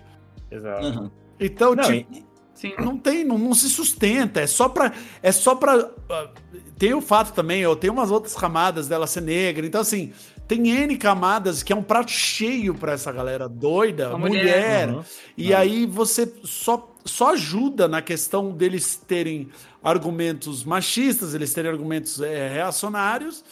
Exato. 0.49 0.85
Uhum. 0.85 1.11
Então, 1.39 1.75
não, 1.75 1.83
tipo, 1.83 2.25
e... 2.63 2.81
não 2.81 2.97
tem, 2.97 3.23
não, 3.23 3.37
não, 3.37 3.53
se 3.53 3.69
sustenta. 3.69 4.41
É 4.41 4.47
só 4.47 4.67
pra. 4.67 4.91
É 5.21 5.31
só 5.31 5.53
pra. 5.55 5.77
Uh, 5.77 6.29
tem 6.77 6.93
o 6.93 7.01
fato 7.01 7.33
também, 7.33 7.61
eu 7.61 7.75
tenho 7.75 7.93
umas 7.93 8.09
outras 8.09 8.35
camadas 8.35 8.87
dela 8.87 9.05
ser 9.05 9.21
negra. 9.21 9.65
Então, 9.65 9.81
assim, 9.81 10.11
tem 10.47 10.69
N 10.69 10.97
camadas 10.97 11.61
que 11.61 11.71
é 11.71 11.75
um 11.75 11.83
prato 11.83 12.09
cheio 12.11 12.73
para 12.73 12.93
essa 12.93 13.11
galera 13.11 13.47
doida, 13.47 14.09
A 14.09 14.17
mulher. 14.17 14.41
mulher. 14.41 14.89
Uhum. 14.89 15.03
E 15.37 15.51
uhum. 15.51 15.57
aí 15.57 15.85
você 15.85 16.31
só, 16.43 16.95
só 17.07 17.31
ajuda 17.31 17.87
na 17.87 18.01
questão 18.01 18.51
deles 18.51 18.95
terem 18.95 19.49
argumentos 19.83 20.63
machistas, 20.63 21.33
eles 21.33 21.53
terem 21.53 21.71
argumentos 21.71 22.21
é, 22.21 22.49
reacionários, 22.49 23.43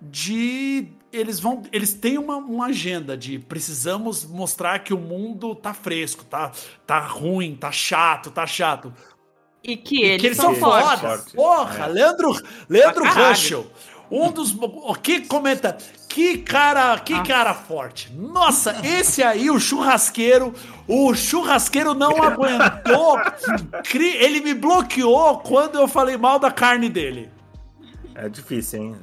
de 0.00 0.88
eles 1.12 1.38
vão 1.38 1.62
eles 1.72 1.94
têm 1.94 2.18
uma, 2.18 2.36
uma 2.36 2.66
agenda 2.66 3.16
de 3.16 3.38
precisamos 3.38 4.24
mostrar 4.24 4.80
que 4.80 4.92
o 4.92 4.98
mundo 4.98 5.54
tá 5.54 5.72
fresco, 5.72 6.24
tá 6.24 6.50
tá 6.86 6.98
ruim, 6.98 7.54
tá 7.54 7.70
chato, 7.70 8.30
tá 8.30 8.46
chato. 8.46 8.92
E 9.62 9.76
que 9.76 10.02
eles, 10.02 10.16
e 10.16 10.20
que 10.20 10.26
eles 10.26 10.36
são, 10.36 10.54
são 10.54 10.60
fodas. 10.60 11.32
Porra, 11.32 11.86
é. 11.86 11.88
Leandro, 11.88 12.32
Leandro 12.68 13.04
Russell. 13.04 13.66
Um 14.14 14.30
dos. 14.30 14.54
O 14.54 14.94
que 14.94 15.22
comenta? 15.22 15.76
Que 16.08 16.38
cara, 16.38 16.96
que 17.00 17.20
cara 17.24 17.52
forte. 17.52 18.12
Nossa, 18.12 18.76
esse 18.84 19.20
aí, 19.24 19.50
o 19.50 19.58
churrasqueiro, 19.58 20.54
o 20.86 21.12
churrasqueiro 21.14 21.94
não 21.94 22.22
aguentou. 22.22 23.18
Ele 23.92 24.40
me 24.40 24.54
bloqueou 24.54 25.38
quando 25.38 25.74
eu 25.74 25.88
falei 25.88 26.16
mal 26.16 26.38
da 26.38 26.52
carne 26.52 26.88
dele. 26.88 27.28
É 28.14 28.28
difícil, 28.28 28.80
hein? 28.80 28.96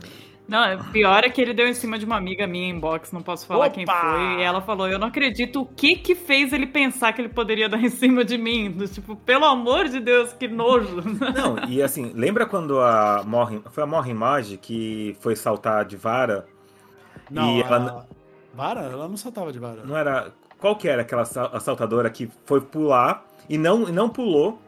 Não, 0.48 0.64
é 0.66 0.78
pior 0.92 1.24
é 1.24 1.30
que 1.30 1.42
ele 1.42 1.54
deu 1.54 1.68
em 1.68 1.74
cima 1.74 1.98
de 1.98 2.06
uma 2.06 2.18
amiga 2.18 2.46
minha 2.46 2.70
em 2.70 2.78
box, 2.78 3.14
não 3.14 3.22
posso 3.22 3.46
falar 3.46 3.68
Opa! 3.68 3.76
quem 3.76 3.86
foi. 3.86 4.40
E 4.40 4.42
ela 4.42 4.62
falou: 4.62 4.88
Eu 4.88 5.00
não 5.00 5.08
acredito 5.08 5.62
o 5.62 5.66
que 5.66 5.96
que 5.96 6.14
fez 6.14 6.52
ele 6.52 6.68
pensar 6.68 7.14
que 7.14 7.22
ele 7.22 7.30
poderia 7.30 7.70
dar 7.70 7.80
em 7.82 7.90
cima 7.90 8.26
de 8.26 8.38
mim. 8.38 8.76
Tipo, 8.88 9.16
pelo 9.16 9.46
amor 9.46 9.88
de 9.88 10.00
Deus, 10.00 10.34
que 10.34 10.48
nojo. 10.48 11.02
Não, 11.34 11.70
e 11.70 11.82
assim, 11.82 12.12
lembra 12.14 12.46
quando 12.46 12.80
a 12.80 13.24
Morrin. 13.26 13.64
Foi 13.72 13.84
a 13.84 13.88
Morrin 13.88 14.14
Mage 14.14 14.58
que 14.58 15.16
foi 15.22 15.36
saltar 15.36 15.86
de 15.86 15.96
vara? 15.96 16.46
Não, 17.30 17.58
e 17.58 17.62
ela... 17.62 18.06
Vara? 18.54 18.82
Ela 18.82 19.08
não 19.08 19.16
saltava 19.16 19.52
de 19.52 19.60
vara. 19.60 19.84
Não 19.86 19.96
era. 19.96 20.34
Qual 20.60 20.76
que 20.76 20.88
era 20.88 21.02
aquela 21.02 21.22
assaltadora 21.22 22.10
que 22.10 22.30
foi 22.46 22.60
pular 22.60 23.26
e 23.48 23.58
não, 23.58 23.80
não 23.88 24.10
pulou? 24.10 24.60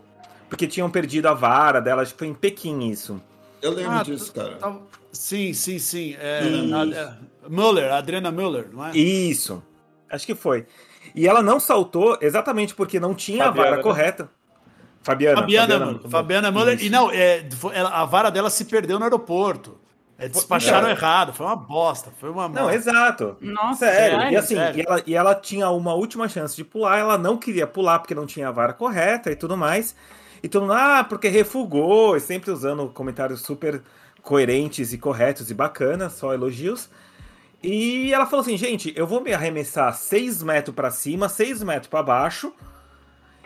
Porque 0.49 0.65
tinham 0.67 0.89
perdido 0.89 1.27
a 1.27 1.33
vara 1.33 1.81
dela, 1.81 2.01
acho 2.01 2.13
que 2.13 2.19
foi 2.19 2.27
em 2.27 2.33
Pequim 2.33 2.89
isso. 2.89 3.21
Eu 3.61 3.71
lembro 3.71 3.99
ah, 3.99 4.03
disso, 4.03 4.33
cara. 4.33 4.55
Tá... 4.55 4.77
Sim, 5.14 5.53
sim, 5.53 5.80
sim. 5.80 6.15
É, 6.19 6.44
e... 6.44 6.73
a, 6.73 7.18
Müller, 7.48 7.94
Adriana 7.94 8.31
Müller, 8.31 8.69
não 8.73 8.85
é? 8.85 8.98
Isso. 8.98 9.64
Acho 10.10 10.26
que 10.26 10.35
foi. 10.35 10.65
E 11.15 11.27
ela 11.27 11.41
não 11.41 11.60
saltou 11.60 12.18
exatamente 12.19 12.73
porque 12.73 12.99
não 12.99 13.14
tinha 13.14 13.45
Fabiana, 13.45 13.61
a 13.61 13.64
vara 13.64 13.77
né? 13.77 13.84
correta. 13.84 14.30
Fabiana. 15.02 15.41
Fabiana, 15.41 15.77
Fabiana, 15.77 16.10
Fabiana 16.10 16.52
Müller. 16.52 16.84
E 16.84 16.90
não, 16.90 17.11
é, 17.11 17.45
a 17.91 18.06
vara 18.06 18.30
dela 18.30 18.49
se 18.49 18.65
perdeu 18.65 18.98
no 18.98 19.06
aeroporto. 19.06 19.80
É, 20.18 20.27
despacharam 20.27 20.88
é. 20.88 20.91
errado, 20.91 21.34
foi 21.34 21.45
uma 21.45 21.56
bosta, 21.56 22.11
foi 22.19 22.30
uma. 22.30 22.48
Não, 22.48 22.69
exato. 22.69 23.35
Nossa, 23.41 23.85
sério. 23.88 24.18
sério 24.18 24.34
e 24.34 24.38
assim, 24.38 24.56
sério. 24.56 24.80
E, 24.80 24.85
ela, 24.88 25.03
e 25.07 25.15
ela 25.15 25.35
tinha 25.35 25.69
uma 25.69 25.94
última 25.94 26.30
chance 26.30 26.56
de 26.56 26.64
pular, 26.64 26.98
ela 26.98 27.18
não 27.18 27.35
queria 27.35 27.68
pular 27.68 27.99
porque 27.99 28.15
não 28.15 28.26
tinha 28.26 28.48
a 28.48 28.52
vara 28.52 28.73
correta 28.73 29.31
e 29.31 29.35
tudo 29.35 29.57
mais. 29.57 29.95
E 30.41 30.48
todo 30.48 30.64
mundo, 30.64 30.73
ah, 30.73 31.06
porque 31.07 31.27
refugou, 31.27 32.15
e 32.15 32.19
sempre 32.19 32.52
usando 32.52 32.88
comentários 32.90 33.41
super 33.41 33.81
coerentes 34.23 34.93
e 34.93 34.97
corretos 34.97 35.51
e 35.51 35.53
bacanas, 35.53 36.13
só 36.13 36.33
elogios. 36.33 36.89
E 37.61 38.11
ela 38.11 38.25
falou 38.25 38.41
assim, 38.41 38.57
gente, 38.57 38.91
eu 38.95 39.05
vou 39.05 39.21
me 39.21 39.33
arremessar 39.33 39.93
6 39.93 40.41
metros 40.41 40.75
para 40.75 40.89
cima, 40.89 41.29
6 41.29 41.61
metros 41.61 41.87
para 41.87 42.01
baixo. 42.01 42.51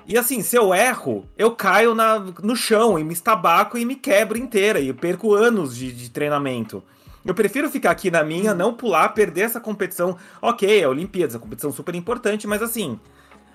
E 0.07 0.17
assim, 0.17 0.41
se 0.41 0.55
eu 0.55 0.73
erro, 0.73 1.27
eu 1.37 1.51
caio 1.51 1.93
na, 1.93 2.19
no 2.41 2.55
chão 2.55 2.97
e 2.97 3.03
me 3.03 3.11
estabaco 3.11 3.77
e 3.77 3.83
me 3.83 3.95
quebro 3.95 4.37
inteira. 4.37 4.79
E 4.79 4.93
perco 4.93 5.33
anos 5.33 5.75
de, 5.75 5.91
de 5.91 6.09
treinamento. 6.09 6.81
Eu 7.25 7.35
prefiro 7.35 7.69
ficar 7.69 7.91
aqui 7.91 8.09
na 8.09 8.23
minha, 8.23 8.53
não 8.53 8.73
pular, 8.73 9.09
perder 9.09 9.41
essa 9.41 9.59
competição. 9.59 10.17
Ok, 10.41 10.81
é 10.81 10.87
Olimpíadas, 10.87 11.35
é 11.35 11.37
uma 11.37 11.43
competição 11.43 11.73
super 11.73 11.93
importante, 11.93 12.47
mas 12.47 12.61
assim, 12.61 12.97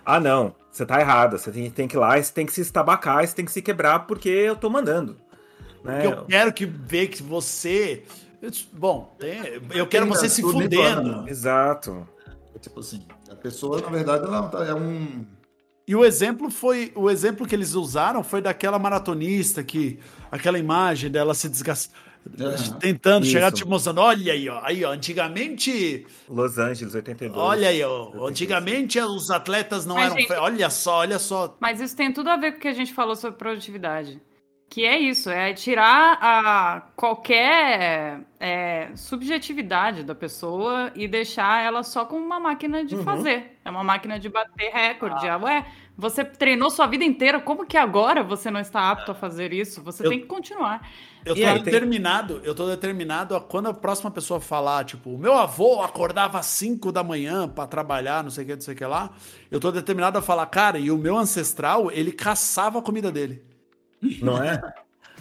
ah, 0.04 0.20
não, 0.20 0.54
você 0.70 0.84
tá 0.84 1.00
errado. 1.00 1.38
Você 1.38 1.50
tem, 1.50 1.70
tem 1.70 1.88
que 1.88 1.96
ir 1.96 1.98
lá, 1.98 2.20
você 2.20 2.32
tem 2.32 2.44
que 2.44 2.52
se 2.52 2.60
estabacar, 2.60 3.26
você 3.26 3.34
tem 3.34 3.44
que 3.44 3.52
se 3.52 3.62
quebrar 3.62 4.00
porque 4.00 4.28
eu 4.28 4.54
tô 4.54 4.68
mandando. 4.68 5.16
Né? 5.84 6.06
Eu 6.06 6.24
quero 6.24 6.52
que 6.52 6.66
ver 6.66 7.08
que 7.08 7.22
você. 7.22 8.04
Bom, 8.72 9.14
tem... 9.18 9.40
eu 9.74 9.86
quero 9.86 10.06
você 10.06 10.28
se 10.28 10.42
fudendo. 10.42 11.28
Exato. 11.28 12.06
Tipo 12.60 12.80
assim, 12.80 13.04
a 13.30 13.34
pessoa, 13.34 13.80
na 13.80 13.88
verdade, 13.88 14.24
ela 14.24 14.48
tá, 14.48 14.64
é 14.64 14.74
um. 14.74 15.26
E 15.86 15.96
o 15.96 16.04
exemplo 16.04 16.50
foi. 16.50 16.92
O 16.94 17.10
exemplo 17.10 17.46
que 17.46 17.54
eles 17.54 17.74
usaram 17.74 18.22
foi 18.22 18.40
daquela 18.40 18.78
maratonista 18.78 19.62
que. 19.64 19.98
Aquela 20.30 20.58
imagem 20.58 21.10
dela 21.10 21.34
se 21.34 21.48
desgastando 21.48 22.12
é. 22.38 22.78
Tentando 22.78 23.24
Isso. 23.24 23.32
chegar 23.32 23.50
te 23.50 23.66
mostrando, 23.66 24.00
olha 24.00 24.32
aí, 24.32 24.48
ó, 24.48 24.60
aí, 24.62 24.84
ó, 24.84 24.92
antigamente. 24.92 26.06
Los 26.28 26.56
Angeles, 26.56 26.94
82. 26.94 27.36
Olha 27.36 27.68
aí, 27.68 27.82
ó, 27.82 28.04
82. 28.04 28.30
antigamente 28.30 29.00
os 29.00 29.30
atletas 29.30 29.84
não 29.84 29.96
Mas, 29.96 30.06
eram. 30.06 30.16
Gente, 30.16 30.32
olha 30.32 30.70
só, 30.70 30.98
olha 30.98 31.18
só. 31.18 31.56
Mas 31.60 31.80
isso 31.80 31.96
tem 31.96 32.12
tudo 32.12 32.30
a 32.30 32.36
ver 32.36 32.52
com 32.52 32.58
o 32.58 32.60
que 32.60 32.68
a 32.68 32.74
gente 32.74 32.94
falou 32.94 33.16
sobre 33.16 33.38
produtividade. 33.38 34.20
Que 34.72 34.86
é 34.86 34.98
isso, 34.98 35.28
é 35.28 35.52
tirar 35.52 36.18
a 36.18 36.80
qualquer 36.96 38.20
é, 38.40 38.88
subjetividade 38.96 40.02
da 40.02 40.14
pessoa 40.14 40.90
e 40.94 41.06
deixar 41.06 41.62
ela 41.62 41.82
só 41.82 42.06
com 42.06 42.16
uma 42.16 42.40
máquina 42.40 42.82
de 42.82 42.96
uhum. 42.96 43.02
fazer. 43.02 43.58
É 43.62 43.70
uma 43.70 43.84
máquina 43.84 44.18
de 44.18 44.30
bater 44.30 44.72
recorde. 44.72 45.28
Ah. 45.28 45.36
Ué, 45.36 45.66
você 45.94 46.24
treinou 46.24 46.70
sua 46.70 46.86
vida 46.86 47.04
inteira, 47.04 47.38
como 47.38 47.66
que 47.66 47.76
agora 47.76 48.22
você 48.22 48.50
não 48.50 48.60
está 48.60 48.90
apto 48.90 49.10
a 49.10 49.14
fazer 49.14 49.52
isso? 49.52 49.82
Você 49.82 50.06
eu, 50.06 50.08
tem 50.08 50.20
que 50.20 50.26
continuar. 50.26 50.88
Eu 51.22 51.34
tô 51.36 51.44
aí, 51.44 51.62
determinado, 51.62 52.40
tem... 52.40 52.48
eu 52.48 52.54
tô 52.54 52.66
determinado 52.66 53.36
a 53.36 53.42
quando 53.42 53.68
a 53.68 53.74
próxima 53.74 54.10
pessoa 54.10 54.40
falar, 54.40 54.86
tipo, 54.86 55.10
o 55.10 55.18
meu 55.18 55.34
avô 55.34 55.82
acordava 55.82 56.38
às 56.38 56.46
5 56.46 56.90
da 56.90 57.04
manhã 57.04 57.46
para 57.46 57.66
trabalhar, 57.66 58.24
não 58.24 58.30
sei 58.30 58.44
o 58.44 58.46
que, 58.46 58.54
não 58.54 58.62
sei 58.62 58.72
o 58.72 58.76
que 58.78 58.86
lá, 58.86 59.10
eu 59.50 59.60
tô 59.60 59.70
determinado 59.70 60.16
a 60.16 60.22
falar, 60.22 60.46
cara, 60.46 60.78
e 60.78 60.90
o 60.90 60.96
meu 60.96 61.18
ancestral, 61.18 61.90
ele 61.90 62.10
caçava 62.10 62.78
a 62.78 62.82
comida 62.82 63.12
dele. 63.12 63.51
Não 64.20 64.42
é? 64.42 64.60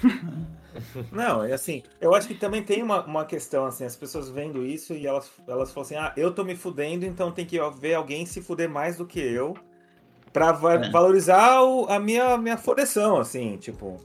Não, 1.12 1.44
é 1.44 1.52
assim, 1.52 1.84
eu 2.00 2.16
acho 2.16 2.28
que 2.28 2.34
também 2.34 2.64
tem 2.64 2.82
uma, 2.82 3.04
uma 3.04 3.26
questão, 3.26 3.66
assim, 3.66 3.84
as 3.84 3.96
pessoas 3.96 4.30
vendo 4.30 4.66
isso 4.66 4.94
e 4.94 5.06
elas, 5.06 5.30
elas 5.48 5.72
falam 5.72 5.86
assim, 5.86 5.96
ah, 5.96 6.14
eu 6.16 6.34
tô 6.34 6.44
me 6.44 6.56
fudendo, 6.56 7.06
então 7.06 7.32
tem 7.32 7.46
que 7.46 7.60
ver 7.80 7.94
alguém 7.94 8.26
se 8.26 8.42
fuder 8.42 8.70
mais 8.70 8.96
do 8.98 9.06
que 9.06 9.20
eu 9.20 9.54
pra 10.32 10.54
va 10.54 10.76
é. 10.76 10.90
valorizar 10.90 11.62
o, 11.62 11.86
a 11.90 12.00
minha, 12.00 12.38
minha 12.38 12.58
fodeção, 12.58 13.18
assim, 13.18 13.58
tipo... 13.58 14.00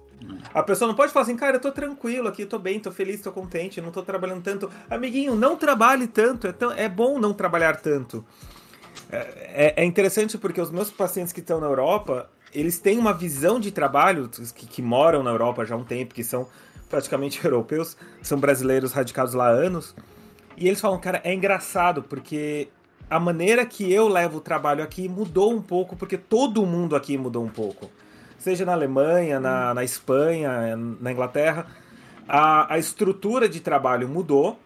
A 0.53 0.63
pessoa 0.63 0.89
não 0.89 0.95
pode 0.95 1.13
falar 1.13 1.25
assim, 1.25 1.37
cara, 1.37 1.57
eu 1.57 1.61
tô 1.61 1.71
tranquilo 1.71 2.27
aqui, 2.27 2.43
eu 2.43 2.49
tô 2.49 2.59
bem, 2.59 2.81
tô 2.81 2.91
feliz, 2.91 3.21
tô 3.21 3.31
contente, 3.31 3.81
não 3.81 3.93
tô 3.93 4.03
trabalhando 4.03 4.43
tanto. 4.43 4.69
Amiguinho, 4.91 5.37
não 5.37 5.57
trabalhe 5.57 6.09
tanto, 6.09 6.49
é, 6.49 6.53
tão, 6.53 6.73
é 6.73 6.89
bom 6.89 7.19
não 7.19 7.33
trabalhar 7.33 7.77
tanto. 7.77 8.25
É, 9.13 9.75
é, 9.77 9.83
é 9.83 9.85
interessante 9.85 10.37
porque 10.39 10.61
os 10.61 10.71
meus 10.71 10.91
pacientes 10.91 11.33
que 11.33 11.41
estão 11.41 11.61
na 11.61 11.67
Europa, 11.67 12.31
eles 12.55 12.79
têm 12.79 12.99
uma 12.99 13.13
visão 13.13 13.61
de 13.61 13.71
trabalho, 13.71 14.29
que, 14.55 14.67
que, 14.67 14.83
moram 14.83 15.23
na 15.23 15.31
Europa 15.31 15.65
já 15.65 15.75
há 15.75 15.79
um 15.79 15.85
tempo, 15.85 16.15
que 16.15 16.25
são 16.25 16.49
praticamente 16.89 17.43
europeus, 17.45 17.97
são 18.23 18.39
brasileiros 18.39 18.93
radicados 18.93 19.35
lá 19.35 19.49
há 19.49 19.51
anos, 19.51 19.95
e 20.57 20.67
eles 20.67 20.81
falam, 20.81 20.99
cara, 20.99 21.21
é 21.23 21.35
engraçado, 21.35 22.03
porque 22.03 22.69
a 23.11 23.21
maneira 23.21 23.65
que 23.67 23.93
eu 23.93 24.09
levo 24.09 24.39
o 24.39 24.41
trabalho 24.41 24.83
aqui 24.83 25.09
mudou 25.09 25.53
um 25.53 25.61
pouco, 25.61 25.97
porque 25.97 26.17
todo 26.17 26.65
mundo 26.65 26.97
aqui 26.97 27.17
mudou 27.19 27.45
um 27.45 27.49
pouco. 27.49 27.91
Seja 28.39 28.65
na 28.65 28.73
Alemanha, 28.73 29.39
na, 29.39 29.75
na 29.75 29.85
Espanha, 29.85 30.77
na 30.77 31.13
Inglaterra, 31.13 31.67
a, 32.29 32.75
a 32.75 32.79
estrutura 32.79 33.49
de 33.49 33.61
trabalho 33.61 34.09
mudou, 34.09 34.59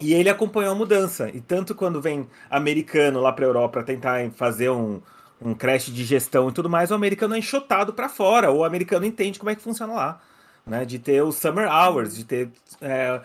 e 0.00 0.12
ele 0.12 0.28
acompanhou 0.28 0.72
a 0.72 0.74
mudança. 0.74 1.30
E 1.32 1.40
tanto 1.40 1.74
quando 1.74 2.00
vem 2.00 2.28
americano 2.50 3.20
lá 3.20 3.32
para 3.32 3.44
a 3.44 3.48
Europa 3.48 3.82
tentar 3.82 4.30
fazer 4.32 4.70
um, 4.70 5.00
um 5.44 5.54
crash 5.54 5.86
de 5.86 6.04
gestão 6.04 6.48
e 6.48 6.52
tudo 6.52 6.70
mais, 6.70 6.90
o 6.90 6.94
americano 6.94 7.34
é 7.34 7.38
enxotado 7.38 7.92
para 7.92 8.08
fora, 8.08 8.50
ou 8.50 8.60
o 8.60 8.64
americano 8.64 9.04
entende 9.04 9.38
como 9.38 9.50
é 9.50 9.54
que 9.54 9.60
funciona 9.62 9.92
lá, 9.92 10.20
né? 10.66 10.86
De 10.86 10.98
ter 10.98 11.22
os 11.22 11.36
summer 11.36 11.70
hours, 11.70 12.16
de 12.16 12.24
ter 12.24 12.50
é, 12.80 13.20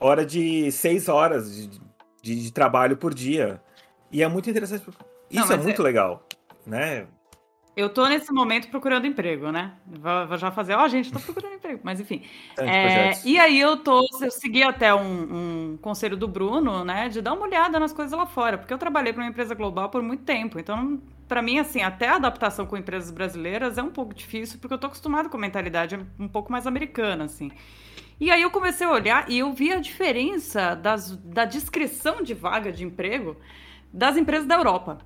hora 0.00 0.26
de 0.26 0.72
seis 0.72 1.08
horas 1.08 1.54
de, 1.54 1.80
de, 2.20 2.42
de, 2.42 2.52
trabalho 2.52 2.96
por 2.96 3.14
dia. 3.14 3.62
E 4.10 4.20
é 4.20 4.28
muito 4.28 4.50
interessante. 4.50 4.84
Isso 5.30 5.46
Não, 5.46 5.54
é 5.54 5.56
muito 5.58 5.80
é... 5.80 5.84
legal, 5.84 6.26
né? 6.66 7.06
Eu 7.76 7.88
tô 7.88 8.04
nesse 8.08 8.32
momento 8.32 8.68
procurando 8.68 9.06
emprego, 9.06 9.52
né? 9.52 9.72
Vou, 9.86 10.36
já 10.36 10.50
fazer, 10.50 10.74
ó, 10.74 10.84
oh, 10.84 10.88
gente, 10.88 11.12
tô 11.12 11.20
procurando 11.20 11.54
emprego, 11.54 11.80
mas 11.84 12.00
enfim. 12.00 12.24
É, 12.58 13.12
e 13.24 13.38
aí 13.38 13.58
eu 13.60 13.76
tô, 13.76 14.04
eu 14.20 14.30
segui 14.30 14.64
até 14.64 14.92
um, 14.92 15.72
um, 15.72 15.78
conselho 15.80 16.16
do 16.16 16.26
Bruno, 16.26 16.84
né, 16.84 17.08
de 17.08 17.22
dar 17.22 17.32
uma 17.32 17.46
olhada 17.46 17.78
nas 17.78 17.92
coisas 17.92 18.18
lá 18.18 18.26
fora, 18.26 18.58
porque 18.58 18.74
eu 18.74 18.76
trabalhei 18.76 19.12
para 19.12 19.22
uma 19.22 19.30
empresa 19.30 19.54
global 19.54 19.88
por 19.88 20.02
muito 20.02 20.24
tempo, 20.24 20.58
então 20.58 21.00
para 21.30 21.42
mim, 21.42 21.60
assim, 21.60 21.80
até 21.80 22.08
a 22.08 22.16
adaptação 22.16 22.66
com 22.66 22.76
empresas 22.76 23.12
brasileiras 23.12 23.78
é 23.78 23.82
um 23.84 23.92
pouco 23.92 24.12
difícil, 24.12 24.58
porque 24.58 24.74
eu 24.74 24.78
tô 24.78 24.88
acostumado 24.88 25.30
com 25.30 25.36
a 25.36 25.40
mentalidade 25.40 25.96
um 26.18 26.26
pouco 26.26 26.50
mais 26.50 26.66
americana, 26.66 27.26
assim. 27.26 27.52
E 28.18 28.32
aí 28.32 28.42
eu 28.42 28.50
comecei 28.50 28.84
a 28.84 28.90
olhar 28.90 29.30
e 29.30 29.38
eu 29.38 29.52
vi 29.52 29.72
a 29.72 29.78
diferença 29.78 30.74
das, 30.74 31.16
da 31.18 31.44
descrição 31.44 32.20
de 32.20 32.34
vaga 32.34 32.72
de 32.72 32.82
emprego 32.82 33.36
das 33.92 34.16
empresas 34.16 34.44
da 34.44 34.56
Europa. 34.56 34.98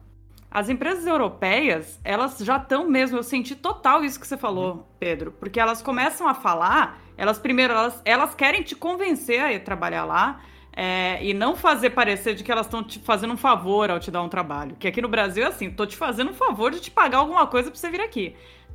As 0.51 0.71
empresas 0.71 1.07
europeias, 1.07 2.01
elas 2.03 2.39
já 2.39 2.57
estão 2.57 2.89
mesmo, 2.89 3.19
eu 3.19 3.23
senti 3.23 3.55
total 3.55 4.03
isso 4.03 4.19
que 4.19 4.27
você 4.27 4.39
falou, 4.39 4.89
Pedro, 4.99 5.31
porque 5.33 5.61
elas 5.61 5.83
começam 5.83 6.27
a 6.27 6.33
falar, 6.33 7.03
elas 7.19 7.39
primeiro, 7.39 7.75
elas, 7.75 8.01
elas 8.03 8.35
querem 8.35 8.63
te 8.63 8.75
convencer 8.75 9.43
a 9.43 9.53
ir 9.53 9.63
trabalhar 9.63 10.07
lá, 10.07 10.41
é, 10.77 11.25
e 11.25 11.33
não 11.33 11.55
fazer 11.57 11.91
parecer 11.91 12.35
de 12.35 12.43
que 12.43 12.51
elas 12.51 12.67
estão 12.67 12.83
te 12.83 12.99
fazendo 12.99 13.35
um 13.35 13.37
favor 13.37 13.91
ao 13.91 14.01
te 14.01 14.11
dar 14.11 14.23
um 14.23 14.29
trabalho. 14.29 14.77
Que 14.79 14.89
aqui 14.89 15.01
no 15.01 15.09
Brasil 15.09 15.45
é 15.45 15.49
assim, 15.49 15.71
tô 15.71 15.87
te 15.87 15.97
fazendo 15.97 16.31
um 16.31 16.35
favor 16.35 16.71
de 16.71 16.81
te 16.81 16.91
pagar 16.91 17.19
alguma 17.19 17.47
coisa 17.47 17.71
pra 17.71 17.79
você 17.79 17.91
vir 17.91 18.01
aqui 18.01 18.35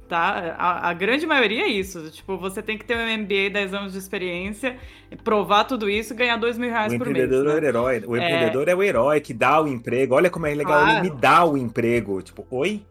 tá? 0.10 0.56
A, 0.58 0.90
a, 0.90 0.94
grande 0.94 1.26
maioria 1.26 1.62
é 1.62 1.68
isso. 1.68 2.10
Tipo, 2.10 2.36
você 2.36 2.62
tem 2.62 2.78
que 2.78 2.84
ter 2.84 2.98
um 2.98 3.18
MBA, 3.20 3.52
10 3.54 3.74
anos 3.74 3.94
de 3.94 4.00
experiência, 4.00 4.76
provar 5.24 5.64
tudo 5.64 5.88
isso 5.88 6.14
e 6.14 6.16
ganhar 6.16 6.36
2 6.36 6.58
mil 6.58 6.70
reais 6.70 6.92
por 6.98 7.08
mês. 7.08 7.08
O 7.08 7.12
empreendedor 7.12 7.48
é 7.48 7.54
o 7.54 7.68
herói. 7.68 8.04
O 8.08 8.18
empreendedor 8.18 8.68
é... 8.68 8.72
é... 8.72 8.76
o 8.76 8.84
herói 8.84 9.22
que 9.22 9.34
dá 9.34 9.62
o 9.62 9.68
emprego. 9.68 10.16
Olha 10.16 10.30
como 10.30 10.48
é 10.48 10.56
legal, 10.56 10.82
claro. 10.82 11.06
ele 11.06 11.10
me 11.10 11.22
dá 11.22 11.46
o 11.46 11.56
emprego. 11.56 12.22
Tipo, 12.22 12.46
oi? 12.50 12.82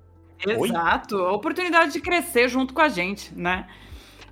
Exato. 0.46 1.16
Oi? 1.16 1.26
A 1.26 1.32
oportunidade 1.32 1.92
de 1.92 2.00
crescer 2.00 2.48
junto 2.48 2.72
com 2.72 2.80
a 2.80 2.88
gente, 2.88 3.34
né? 3.34 3.66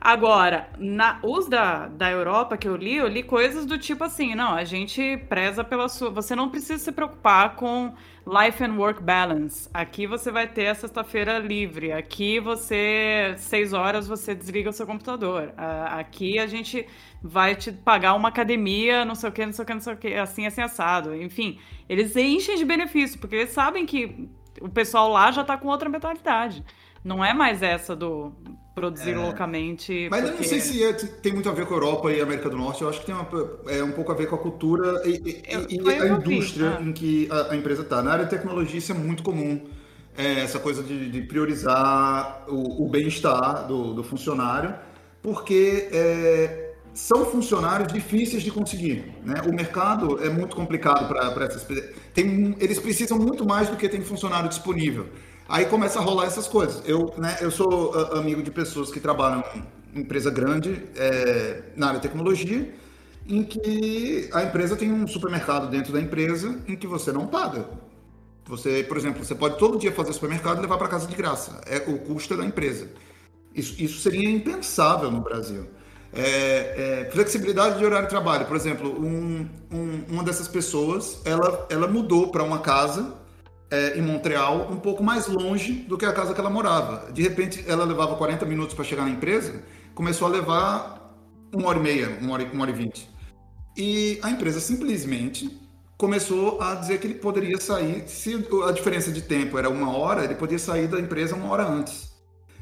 Agora, 0.01 0.69
na, 0.79 1.19
os 1.23 1.49
da, 1.49 1.89
da 1.89 2.11
Europa 2.11 2.57
que 2.57 2.69
eu 2.69 2.77
li, 2.77 2.97
eu 2.97 3.09
li 3.09 3.23
coisas 3.23 3.67
do 3.67 3.79
tipo 3.79 4.05
assim, 4.05 4.35
não, 4.35 4.55
a 4.55 4.65
gente 4.65 5.17
preza 5.29 5.65
pela 5.65 5.89
sua. 5.89 6.11
Você 6.11 6.37
não 6.37 6.49
precisa 6.49 6.79
se 6.79 6.93
preocupar 6.93 7.57
com 7.57 7.95
life 8.27 8.63
and 8.63 8.75
work 8.75 9.03
balance. 9.03 9.69
Aqui 9.73 10.07
você 10.07 10.31
vai 10.31 10.47
ter 10.47 10.69
a 10.69 10.75
sexta-feira 10.75 11.39
livre. 11.39 11.93
Aqui 11.93 12.39
você, 12.41 13.35
seis 13.39 13.73
horas, 13.73 14.07
você 14.07 14.35
desliga 14.35 14.71
o 14.71 14.73
seu 14.73 14.87
computador. 14.87 15.53
Aqui 15.57 16.39
a 16.39 16.47
gente 16.47 16.87
vai 17.23 17.55
te 17.55 17.73
pagar 17.73 18.15
uma 18.15 18.29
academia, 18.29 19.05
não 19.05 19.15
sei 19.15 19.31
o 19.31 19.33
que, 19.33 19.47
não 19.47 19.53
sei 19.53 19.63
o 19.63 19.67
que, 19.67 19.75
não 19.75 19.81
sei 19.81 19.95
o 19.95 19.97
que, 19.97 20.15
assim, 20.15 20.47
assim, 20.47 20.61
assado. 20.61 21.15
Enfim, 21.15 21.59
eles 21.89 22.17
enchem 22.17 22.57
de 22.57 22.65
benefício, 22.65 23.19
porque 23.19 23.37
eles 23.37 23.51
sabem 23.51 23.87
que 23.87 24.29
o 24.61 24.69
pessoal 24.69 25.09
lá 25.11 25.31
já 25.31 25.45
tá 25.45 25.57
com 25.57 25.69
outra 25.69 25.89
mentalidade. 25.89 26.65
Não 27.07 27.25
é 27.25 27.33
mais 27.33 27.63
essa 27.63 27.95
do 27.95 28.33
produzir 28.75 29.13
é. 29.13 29.17
loucamente. 29.17 30.09
Mas 30.11 30.23
porque... 30.23 30.35
eu 30.35 30.41
não 30.41 30.49
sei 30.49 30.61
se 30.61 30.83
é, 30.83 30.93
tem 30.93 31.33
muito 31.33 31.49
a 31.49 31.53
ver 31.53 31.65
com 31.65 31.75
a 31.75 31.77
Europa 31.77 32.11
e 32.11 32.21
a 32.21 32.25
América 32.25 32.51
do 32.51 32.57
Norte. 32.57 32.83
Eu 32.83 32.89
acho 32.89 32.99
que 32.99 33.07
tem 33.07 33.15
uma, 33.15 33.29
é, 33.69 33.81
um 33.81 33.93
pouco 33.93 34.11
a 34.11 34.15
ver 34.17 34.27
com 34.27 34.35
a 34.35 34.39
cultura 34.39 35.03
e, 35.05 35.11
e, 35.11 35.43
eu, 35.49 35.67
e 35.71 36.03
a 36.03 36.09
indústria 36.09 36.71
vi, 36.81 36.89
em 36.89 36.93
que 36.93 37.29
a, 37.31 37.53
a 37.53 37.57
empresa 37.57 37.83
está. 37.83 38.03
Na 38.03 38.11
área 38.11 38.25
de 38.25 38.31
tecnologia, 38.31 38.79
isso 38.79 38.91
é 38.91 38.95
muito 38.97 39.23
comum. 39.23 39.65
É, 40.19 40.41
essa 40.41 40.59
coisa 40.59 40.83
de, 40.83 41.09
de 41.09 41.23
priorizar 41.23 42.45
o, 42.49 42.85
o 42.85 42.89
bem-estar 42.89 43.69
do, 43.69 43.95
do, 43.95 44.03
funcionário, 44.03 44.75
porque 45.23 45.89
é, 45.93 46.73
são 46.93 47.25
funcionários 47.27 47.93
difíceis 47.93 48.43
de 48.43 48.51
conseguir. 48.51 49.15
Né? 49.23 49.43
O 49.47 49.53
mercado 49.53 50.25
é 50.25 50.29
muito 50.29 50.57
complicado 50.57 51.07
para 51.07 51.45
essas. 51.45 51.65
Tem, 52.13 52.57
eles 52.59 52.81
precisam 52.81 53.17
muito 53.17 53.47
mais 53.47 53.69
do 53.69 53.77
que 53.77 53.89
tem 53.89 54.01
funcionário 54.01 54.49
disponível. 54.49 55.07
Aí 55.49 55.67
começa 55.67 55.99
a 55.99 56.03
rolar 56.03 56.27
essas 56.27 56.49
coisas. 56.49 56.83
Eu, 56.85 57.15
né, 57.17 57.37
eu 57.41 57.51
sou 57.51 57.95
amigo 58.15 58.43
de 58.43 58.51
pessoas 58.51 58.91
que 58.91 58.99
trabalham 58.99 59.45
em 59.55 60.01
empresa 60.01 60.31
grande 60.31 60.83
é, 60.97 61.63
na 61.77 61.89
área 61.89 62.01
de 62.01 62.09
tecnologia, 62.09 62.75
em 63.29 63.43
que 63.43 64.29
a 64.33 64.43
empresa 64.43 64.77
tem 64.77 64.93
um 64.93 65.07
supermercado 65.07 65.69
dentro 65.69 65.93
da 65.93 66.01
empresa 66.01 66.59
em 66.67 66.77
que 66.77 66.87
você 66.87 67.13
não 67.13 67.27
paga. 67.27 67.67
Você, 68.47 68.85
por 68.85 68.97
exemplo, 68.97 69.25
você 69.25 69.35
pode 69.35 69.59
todo 69.59 69.79
dia 69.79 69.93
fazer 69.93 70.13
supermercado 70.13 70.59
e 70.59 70.63
levar 70.63 70.79
para 70.79 70.89
casa 70.89 71.07
de 71.07 71.17
graça. 71.17 71.61
É 71.67 71.79
o 71.79 71.99
custo 71.99 72.37
da 72.37 72.45
empresa. 72.45 72.89
Isso, 73.55 73.75
isso 73.83 74.01
seria 74.01 74.29
impensável 74.31 75.11
no 75.11 75.21
Brasil. 75.21 75.67
É, 76.13 77.03
é, 77.03 77.11
flexibilidade 77.11 77.79
de 77.79 77.85
horário 77.85 78.07
de 78.07 78.11
trabalho. 78.11 78.47
Por 78.47 78.57
exemplo, 78.57 78.89
um, 78.89 79.49
um, 79.73 80.05
uma 80.09 80.23
dessas 80.23 80.47
pessoas, 80.47 81.21
ela, 81.25 81.67
ela 81.69 81.89
mudou 81.89 82.31
para 82.31 82.45
uma 82.45 82.61
casa 82.61 83.15
é, 83.71 83.99
em 83.99 84.03
Montreal, 84.03 84.69
um 84.71 84.77
pouco 84.77 85.03
mais 85.03 85.27
longe 85.27 85.73
do 85.73 85.99
que 85.99 86.05
a 86.05 86.13
casa 86.13 86.33
que 86.35 86.41
ela 86.41 86.51
morava. 86.51 87.11
De 87.13 87.23
repente, 87.23 87.65
ela 87.67 87.85
levava 87.85 88.17
40 88.17 88.45
minutos 88.47 88.75
para 88.75 88.85
chegar 88.85 89.05
na 89.05 89.11
empresa, 89.11 89.63
começou 89.95 90.29
a 90.29 90.31
levar 90.31 91.17
uma 91.53 91.69
hora 91.69 91.79
e 91.79 91.83
meia, 91.83 92.19
uma 92.21 92.35
hora, 92.35 92.45
uma 92.53 92.63
hora 92.63 92.71
e 92.71 92.75
vinte. 92.75 93.09
E 93.77 94.19
a 94.23 94.31
empresa 94.31 94.61
simplesmente 94.61 95.61
começou 95.97 96.61
a 96.61 96.75
dizer 96.75 96.99
que 97.01 97.07
ele 97.07 97.15
poderia 97.15 97.59
sair, 97.59 98.05
se 98.07 98.35
a 98.67 98.73
diferença 98.73 99.11
de 99.11 99.23
tempo 99.23 99.59
era 99.59 99.69
uma 99.69 99.97
hora, 99.97 100.25
ele 100.25 100.35
podia 100.35 100.59
sair 100.59 100.87
da 100.87 101.01
empresa 101.01 101.35
uma 101.35 101.51
hora 101.51 101.67
antes. 101.67 102.15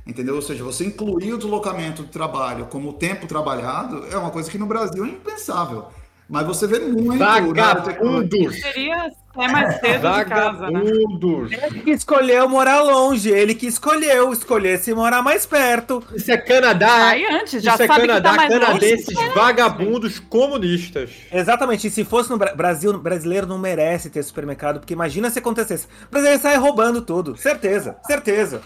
Entendeu? 0.07 0.37
Ou 0.37 0.43
seja, 0.43 0.63
você 0.63 0.85
incluir 0.85 1.33
o 1.33 1.39
deslocamento 1.39 2.03
do 2.03 2.09
trabalho 2.09 2.67
como 2.67 2.93
tempo 2.93 3.27
trabalhado 3.27 4.07
é 4.11 4.17
uma 4.17 4.31
coisa 4.31 4.51
que 4.51 4.59
no 4.59 4.67
Brasil 4.67 5.05
é 5.05 5.09
impensável. 5.09 5.89
Mas 6.29 6.47
você 6.47 6.67
vê 6.67 6.79
muito. 6.79 7.19
Vagabundos! 7.19 8.61
Seria 8.61 9.11
é 9.37 9.49
mais 9.49 9.81
cedo 9.81 10.09
de 10.09 10.25
casa, 10.27 10.71
né? 10.71 10.81
Ele 10.81 11.81
que 11.81 11.91
escolheu 11.91 12.49
morar 12.49 12.83
longe, 12.83 13.31
ele 13.31 13.55
que 13.55 13.67
escolheu 13.67 14.33
escolher 14.33 14.79
se 14.79 14.95
morar 14.95 15.23
mais 15.23 15.45
perto. 15.45 16.03
Isso 16.15 16.31
é 16.31 16.37
Canadá. 16.37 17.09
Aí 17.09 17.27
antes, 17.27 17.61
já 17.63 17.75
Isso 17.75 17.83
é 17.83 17.87
sabe 17.89 18.03
Canadá, 18.03 18.31
que 18.31 18.37
tá 18.37 18.49
canadenses 18.49 19.15
longe, 19.15 19.29
vagabundos 19.31 20.21
comunistas. 20.21 21.11
Exatamente. 21.33 21.89
E 21.89 21.91
se 21.91 22.05
fosse 22.05 22.31
no 22.31 22.39
Brasil, 22.39 22.97
brasileiro 22.99 23.47
não 23.47 23.59
merece 23.59 24.09
ter 24.09 24.23
supermercado, 24.23 24.79
porque 24.79 24.95
imagina 24.95 25.29
se 25.31 25.41
acontecesse. 25.41 25.89
O 26.07 26.11
brasileiro 26.13 26.41
sai 26.41 26.57
roubando 26.57 27.03
tudo. 27.03 27.37
Certeza, 27.37 27.97
certeza. 28.07 28.63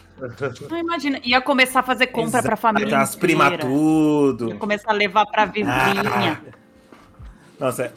Não 0.68 0.78
imagina. 0.78 1.18
Ia 1.24 1.40
começar 1.40 1.80
a 1.80 1.82
fazer 1.82 2.08
compra 2.08 2.40
Exato, 2.40 2.46
pra 2.46 2.56
família. 2.56 2.98
As 2.98 3.16
primas 3.16 3.56
tudo. 3.58 4.50
Ia 4.50 4.56
começar 4.56 4.90
a 4.90 4.94
levar 4.94 5.24
pra 5.24 5.46
vizinha. 5.46 5.72
Ah. 5.72 6.67
Nossa, 7.58 7.92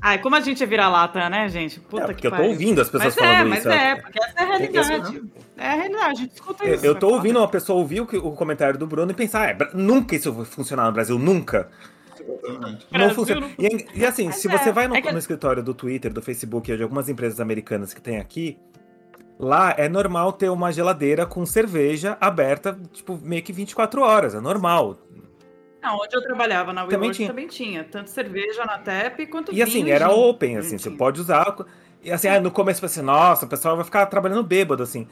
Ai, 0.00 0.18
como 0.18 0.36
a 0.36 0.40
gente 0.40 0.62
é 0.62 0.66
vira-lata, 0.66 1.30
né, 1.30 1.48
gente? 1.48 1.80
Puta 1.80 2.02
é, 2.02 2.06
porque 2.08 2.20
que 2.20 2.26
eu 2.26 2.36
tô 2.36 2.42
ouvindo 2.42 2.78
as 2.78 2.90
pessoas 2.90 3.16
mas 3.16 3.24
é, 3.24 3.26
falando 3.26 3.48
mas 3.48 3.58
isso. 3.60 3.68
Mas 3.68 3.78
é, 3.78 3.96
porque 3.96 4.22
essa 4.22 4.34
é 4.36 4.42
a 4.42 4.46
realidade. 4.46 5.22
É 5.56 5.66
a 5.66 5.74
realidade, 5.74 6.10
a 6.10 6.14
gente 6.14 6.34
escuta 6.34 6.68
isso. 6.68 6.84
Eu 6.84 6.94
tô 6.94 7.08
ouvindo 7.08 7.38
uma 7.38 7.48
pessoa 7.48 7.78
ouvir 7.78 8.02
o, 8.02 8.04
o 8.04 8.32
comentário 8.32 8.78
do 8.78 8.86
Bruno 8.86 9.10
e 9.10 9.14
pensar, 9.14 9.48
ah, 9.48 9.50
é, 9.50 9.70
nunca 9.72 10.14
isso 10.14 10.30
vai 10.30 10.44
funcionar 10.44 10.84
no 10.84 10.92
Brasil, 10.92 11.18
nunca. 11.18 11.70
Não 12.90 13.14
funciona. 13.14 13.48
E, 13.58 13.86
e 13.94 14.04
assim, 14.04 14.26
mas 14.26 14.36
se 14.36 14.46
você 14.46 14.68
é, 14.68 14.72
vai 14.72 14.86
no, 14.88 14.94
é 14.94 15.00
que... 15.00 15.10
no 15.10 15.18
escritório 15.18 15.62
do 15.62 15.72
Twitter, 15.72 16.12
do 16.12 16.20
Facebook 16.20 16.70
ou 16.70 16.76
de 16.76 16.82
algumas 16.82 17.08
empresas 17.08 17.40
americanas 17.40 17.94
que 17.94 18.02
tem 18.02 18.18
aqui, 18.18 18.58
Lá 19.38 19.74
é 19.76 19.88
normal 19.88 20.32
ter 20.32 20.48
uma 20.48 20.72
geladeira 20.72 21.26
com 21.26 21.44
cerveja 21.44 22.16
aberta, 22.20 22.78
tipo, 22.92 23.18
meio 23.20 23.42
que 23.42 23.52
24 23.52 24.00
horas. 24.00 24.34
É 24.34 24.40
normal. 24.40 24.96
Não, 25.84 25.98
onde 25.98 26.16
eu 26.16 26.22
trabalhava 26.22 26.72
na 26.72 26.84
WeWork 26.84 26.96
também 26.96 27.10
tinha. 27.12 27.28
também 27.28 27.46
tinha. 27.46 27.84
Tanto 27.84 28.08
cerveja 28.08 28.64
na 28.64 28.78
TEP 28.78 29.26
quanto 29.26 29.52
E 29.52 29.62
assim, 29.62 29.90
era 29.90 30.08
open, 30.10 30.56
assim, 30.56 30.78
você 30.78 30.90
pode 30.90 31.20
usar. 31.20 31.54
E 32.02 32.10
assim, 32.10 32.26
ah, 32.26 32.40
no 32.40 32.50
começo 32.50 32.82
eu 32.82 32.86
assim, 32.86 33.02
nossa, 33.02 33.44
o 33.44 33.48
pessoal 33.48 33.76
vai 33.76 33.84
ficar 33.84 34.06
trabalhando 34.06 34.42
bêbado, 34.42 34.82
assim. 34.82 35.06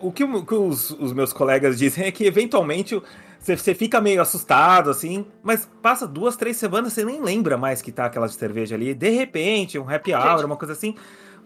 O 0.00 0.10
que, 0.10 0.24
o 0.24 0.44
que 0.44 0.54
os, 0.54 0.90
os, 0.90 1.12
meus 1.12 1.32
colegas 1.32 1.78
dizem 1.78 2.06
é 2.06 2.10
que 2.10 2.24
eventualmente 2.24 3.00
você, 3.38 3.56
você, 3.56 3.74
fica 3.74 4.00
meio 4.00 4.20
assustado, 4.20 4.90
assim, 4.90 5.24
mas 5.40 5.68
passa 5.80 6.06
duas, 6.06 6.36
três 6.36 6.56
semanas, 6.56 6.92
você 6.92 7.04
nem 7.04 7.20
lembra 7.20 7.56
mais 7.56 7.80
que 7.80 7.92
tá 7.92 8.06
aquela 8.06 8.28
cerveja 8.28 8.74
ali. 8.74 8.94
De 8.94 9.10
repente, 9.10 9.78
um 9.78 9.88
happy 9.88 10.12
hour, 10.12 10.44
uma 10.44 10.56
coisa 10.56 10.72
assim. 10.72 10.96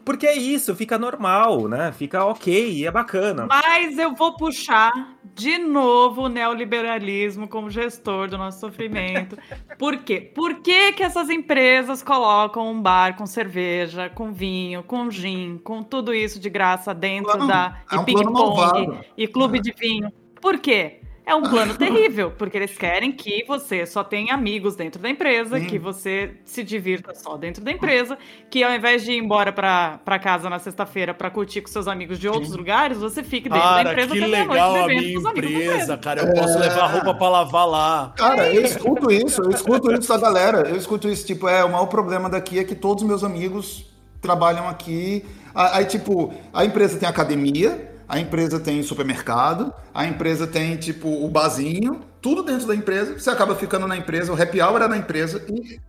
Porque 0.05 0.27
é 0.27 0.37
isso, 0.37 0.75
fica 0.75 0.99
normal, 0.99 1.69
né? 1.69 1.93
Fica 1.93 2.25
ok, 2.25 2.87
é 2.87 2.91
bacana. 2.91 3.47
Mas 3.47 3.99
eu 3.99 4.15
vou 4.15 4.37
puxar 4.37 5.17
de 5.35 5.59
novo 5.59 6.23
o 6.23 6.29
neoliberalismo 6.29 7.49
como 7.49 7.71
gestor 7.71 8.29
do 8.29 8.37
nosso 8.37 8.61
sofrimento. 8.61 9.37
Por 9.79 9.99
quê? 9.99 10.21
Por 10.21 10.61
que, 10.61 10.93
que 10.93 11.03
essas 11.03 11.31
empresas 11.31 12.03
colocam 12.03 12.71
um 12.71 12.81
bar 12.81 13.17
com 13.17 13.27
cerveja, 13.27 14.11
com 14.11 14.33
vinho, 14.33 14.83
com 14.83 15.11
gin, 15.11 15.59
com 15.63 15.83
tudo 15.83 16.13
isso 16.13 16.39
de 16.39 16.51
graça 16.51 16.93
dentro 16.93 17.33
plano, 17.33 17.49
da. 17.49 17.79
É 17.91 17.97
um 17.97 18.03
e 18.03 18.05
ping-pong 18.05 19.01
e 19.17 19.27
clube 19.29 19.59
é. 19.59 19.61
de 19.63 19.73
vinho? 19.73 20.13
Por 20.41 20.59
quê? 20.59 21.01
É 21.33 21.35
um 21.35 21.43
plano 21.43 21.73
terrível, 21.79 22.31
porque 22.31 22.59
eles 22.59 22.77
querem 22.77 23.11
que 23.11 23.43
você 23.49 23.87
só 23.87 24.05
tenha 24.05 24.35
amigos 24.35 24.77
dentro 24.77 25.01
da 25.01 25.09
empresa, 25.09 25.59
que 25.59 25.79
você 25.79 26.37
se 26.45 26.63
divirta 26.63 27.15
só 27.15 27.39
dentro 27.39 27.65
da 27.65 27.71
empresa, 27.71 28.19
que 28.51 28.63
ao 28.63 28.71
invés 28.71 29.03
de 29.03 29.13
ir 29.13 29.19
embora 29.19 29.51
para 29.51 30.19
casa 30.19 30.51
na 30.51 30.59
sexta-feira 30.59 31.15
para 31.15 31.31
curtir 31.31 31.63
com 31.63 31.69
seus 31.69 31.89
amigos 31.89 32.19
de 32.19 32.29
outros 32.29 32.51
Sim. 32.51 32.59
lugares, 32.59 32.99
você 32.99 33.23
fique 33.23 33.49
dentro 33.49 33.67
cara, 33.67 33.83
da 33.83 33.93
empresa 33.93 34.13
que 34.13 34.21
legal 34.21 34.77
a 34.77 34.87
minha 34.87 35.15
empresa, 35.15 35.97
cara. 35.97 36.21
Eu 36.21 36.29
é... 36.29 36.35
posso 36.35 36.59
levar 36.59 36.87
roupa 36.89 37.15
para 37.15 37.29
lavar 37.31 37.67
lá. 37.67 38.13
Cara, 38.15 38.53
eu 38.53 38.63
escuto 38.63 39.11
isso, 39.11 39.41
eu 39.43 39.51
escuto 39.51 39.91
isso 39.91 40.09
da 40.09 40.19
galera. 40.19 40.69
Eu 40.69 40.77
escuto 40.77 41.09
isso, 41.09 41.27
tipo, 41.27 41.49
é, 41.49 41.65
o 41.65 41.71
maior 41.71 41.87
problema 41.87 42.29
daqui 42.29 42.59
é 42.59 42.65
que 42.65 42.75
todos 42.75 43.03
os 43.03 43.09
meus 43.09 43.25
amigos 43.25 43.91
trabalham 44.21 44.69
aqui. 44.69 45.25
Aí, 45.55 45.87
tipo, 45.87 46.35
a 46.53 46.63
empresa 46.65 46.99
tem 46.99 47.09
academia, 47.09 47.92
a 48.13 48.19
empresa 48.19 48.61
tem 48.61 48.83
supermercado, 48.83 49.73
a 49.95 50.05
empresa 50.05 50.47
tem, 50.47 50.77
tipo, 50.77 51.09
o 51.09 51.31
barzinho, 51.31 52.03
tudo 52.21 52.43
dentro 52.43 52.67
da 52.67 52.77
empresa. 52.77 53.19
Você 53.19 53.31
acaba 53.31 53.57
ficando 53.57 53.89
na 53.89 53.97
empresa, 53.97 54.31
o 54.31 54.41
happy 54.41 54.61
hour 54.61 54.83
é 54.83 54.87
na 54.87 54.99
empresa 54.99 55.43
e. 55.49 55.81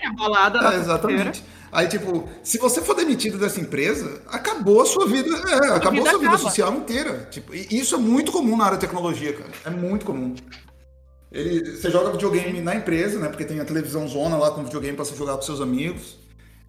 É 0.00 0.12
balada 0.12 0.74
é, 0.74 0.76
Exatamente. 0.76 1.44
Aí, 1.70 1.86
tipo, 1.86 2.28
se 2.42 2.58
você 2.58 2.82
for 2.82 2.96
demitido 2.96 3.38
dessa 3.38 3.60
empresa, 3.60 4.20
acabou 4.26 4.82
a 4.82 4.86
sua 4.86 5.06
vida. 5.06 5.30
É, 5.30 5.76
acabou 5.76 6.04
a 6.04 6.10
sua 6.10 6.18
vida 6.18 6.38
social 6.38 6.74
inteira. 6.74 7.28
Tipo, 7.30 7.54
e 7.54 7.68
isso 7.70 7.94
é 7.94 7.98
muito 7.98 8.32
comum 8.32 8.56
na 8.56 8.64
área 8.64 8.76
de 8.76 8.84
tecnologia, 8.84 9.32
cara. 9.34 9.50
É 9.64 9.70
muito 9.70 10.04
comum. 10.04 10.34
Ele, 11.30 11.76
você 11.76 11.92
joga 11.92 12.10
videogame 12.10 12.60
na 12.60 12.74
empresa, 12.74 13.20
né? 13.20 13.28
Porque 13.28 13.44
tem 13.44 13.60
a 13.60 13.64
televisão 13.64 14.08
zona 14.08 14.36
lá 14.36 14.50
com 14.50 14.64
videogame 14.64 14.96
para 14.96 15.04
você 15.04 15.14
jogar 15.14 15.36
com 15.36 15.42
seus 15.42 15.60
amigos. 15.60 16.18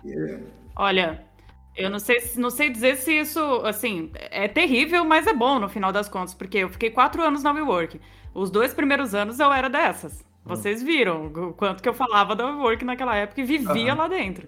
E... 0.06 0.38
Olha, 0.76 1.23
eu 1.80 1.89
não 1.89 1.99
sei, 1.99 2.22
não 2.35 2.49
sei 2.49 2.69
dizer 2.69 2.97
se 2.97 3.14
isso, 3.14 3.39
assim, 3.64 4.11
é 4.14 4.47
terrível, 4.47 5.06
mas 5.06 5.26
é 5.26 5.34
bom 5.34 5.60
no 5.60 5.69
final 5.69 5.91
das 5.91 6.10
contas, 6.10 6.34
porque 6.34 6.60
eu 6.60 6.69
fiquei 6.69 6.89
quatro 6.89 7.22
anos 7.22 7.41
na 7.43 7.51
WeWork. 7.51 7.99
Os 8.34 8.51
dois 8.51 8.73
primeiros 8.73 9.15
anos 9.15 9.39
eu 9.39 9.51
era 9.51 9.69
dessas. 9.69 10.23
Vocês 10.45 10.81
viram 10.81 11.27
o 11.27 11.53
quanto 11.53 11.81
que 11.81 11.88
eu 11.88 11.93
falava 11.93 12.35
da 12.35 12.45
WeWork 12.45 12.84
naquela 12.84 13.15
época 13.15 13.41
e 13.41 13.43
vivia 13.43 13.93
uhum. 13.93 13.99
lá 13.99 14.07
dentro. 14.07 14.47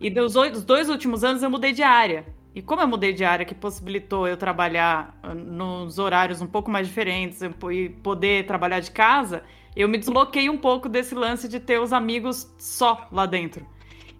E 0.00 0.10
dos 0.10 0.34
dois 0.64 0.88
últimos 0.88 1.22
anos 1.22 1.42
eu 1.42 1.50
mudei 1.50 1.72
de 1.72 1.82
área. 1.82 2.24
E 2.54 2.60
como 2.60 2.82
eu 2.82 2.88
mudei 2.88 3.12
de 3.12 3.24
área, 3.24 3.46
que 3.46 3.54
possibilitou 3.54 4.28
eu 4.28 4.36
trabalhar 4.36 5.18
ah, 5.22 5.34
nos 5.34 5.98
horários 5.98 6.42
um 6.42 6.46
pouco 6.46 6.70
mais 6.70 6.86
diferentes 6.86 7.40
e 7.40 7.88
poder 7.88 8.46
trabalhar 8.46 8.80
de 8.80 8.90
casa, 8.90 9.42
eu 9.74 9.88
me 9.88 9.96
desloquei 9.96 10.50
um 10.50 10.58
pouco 10.58 10.88
desse 10.88 11.14
lance 11.14 11.48
de 11.48 11.58
ter 11.58 11.80
os 11.80 11.92
amigos 11.92 12.52
só 12.58 13.08
lá 13.10 13.24
dentro. 13.24 13.66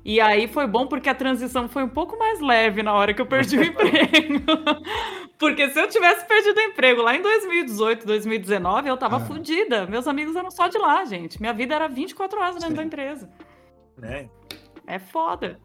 E 0.04 0.20
aí 0.20 0.48
foi 0.48 0.66
bom 0.66 0.86
porque 0.86 1.08
a 1.08 1.14
transição 1.14 1.68
foi 1.68 1.84
um 1.84 1.88
pouco 1.88 2.18
mais 2.18 2.40
leve 2.40 2.82
na 2.82 2.92
hora 2.92 3.14
que 3.14 3.20
eu 3.20 3.26
perdi 3.26 3.56
o 3.56 3.62
emprego. 3.64 4.42
porque 5.38 5.70
se 5.70 5.80
eu 5.80 5.88
tivesse 5.88 6.26
perdido 6.26 6.56
o 6.58 6.60
emprego 6.60 7.02
lá 7.02 7.14
em 7.14 7.22
2018, 7.22 8.06
2019, 8.06 8.88
eu 8.88 8.96
tava 8.96 9.16
é. 9.16 9.20
fodida. 9.20 9.86
Meus 9.86 10.08
amigos 10.08 10.34
eram 10.34 10.50
só 10.50 10.66
de 10.66 10.78
lá, 10.78 11.04
gente. 11.04 11.40
Minha 11.40 11.52
vida 11.52 11.74
era 11.74 11.88
24 11.88 12.38
horas 12.40 12.54
dentro 12.54 12.70
Sim. 12.70 12.74
da 12.74 12.84
empresa. 12.84 13.30
É. 14.02 14.28
É 14.86 14.98
foda. 14.98 15.60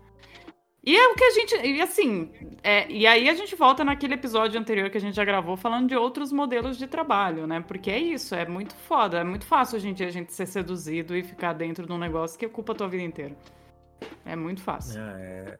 E 0.87 0.95
é 0.95 1.07
o 1.09 1.15
que 1.15 1.23
a 1.23 1.31
gente. 1.31 1.55
E 1.67 1.81
assim, 1.81 2.31
é, 2.63 2.89
e 2.89 3.05
aí 3.05 3.27
a 3.27 3.33
gente 3.33 3.55
volta 3.57 3.83
naquele 3.83 4.13
episódio 4.13 4.57
anterior 4.57 4.89
que 4.89 4.97
a 4.97 5.01
gente 5.01 5.15
já 5.15 5.25
gravou 5.25 5.57
falando 5.57 5.89
de 5.89 5.97
outros 5.97 6.31
modelos 6.31 6.77
de 6.77 6.87
trabalho, 6.87 7.45
né? 7.45 7.59
Porque 7.59 7.91
é 7.91 7.99
isso, 7.99 8.33
é 8.33 8.47
muito 8.47 8.73
foda. 8.73 9.17
É 9.19 9.23
muito 9.23 9.45
fácil 9.45 9.75
hoje 9.75 9.89
em 9.89 9.93
dia 9.93 10.07
a 10.07 10.11
gente 10.11 10.31
ser 10.31 10.45
seduzido 10.45 11.13
e 11.13 11.23
ficar 11.23 11.51
dentro 11.51 11.85
de 11.85 11.91
um 11.91 11.97
negócio 11.97 12.39
que 12.39 12.45
ocupa 12.45 12.71
a 12.71 12.75
tua 12.75 12.87
vida 12.87 13.03
inteira. 13.03 13.35
É 14.25 14.35
muito 14.35 14.61
fácil. 14.61 14.99
É, 14.99 15.59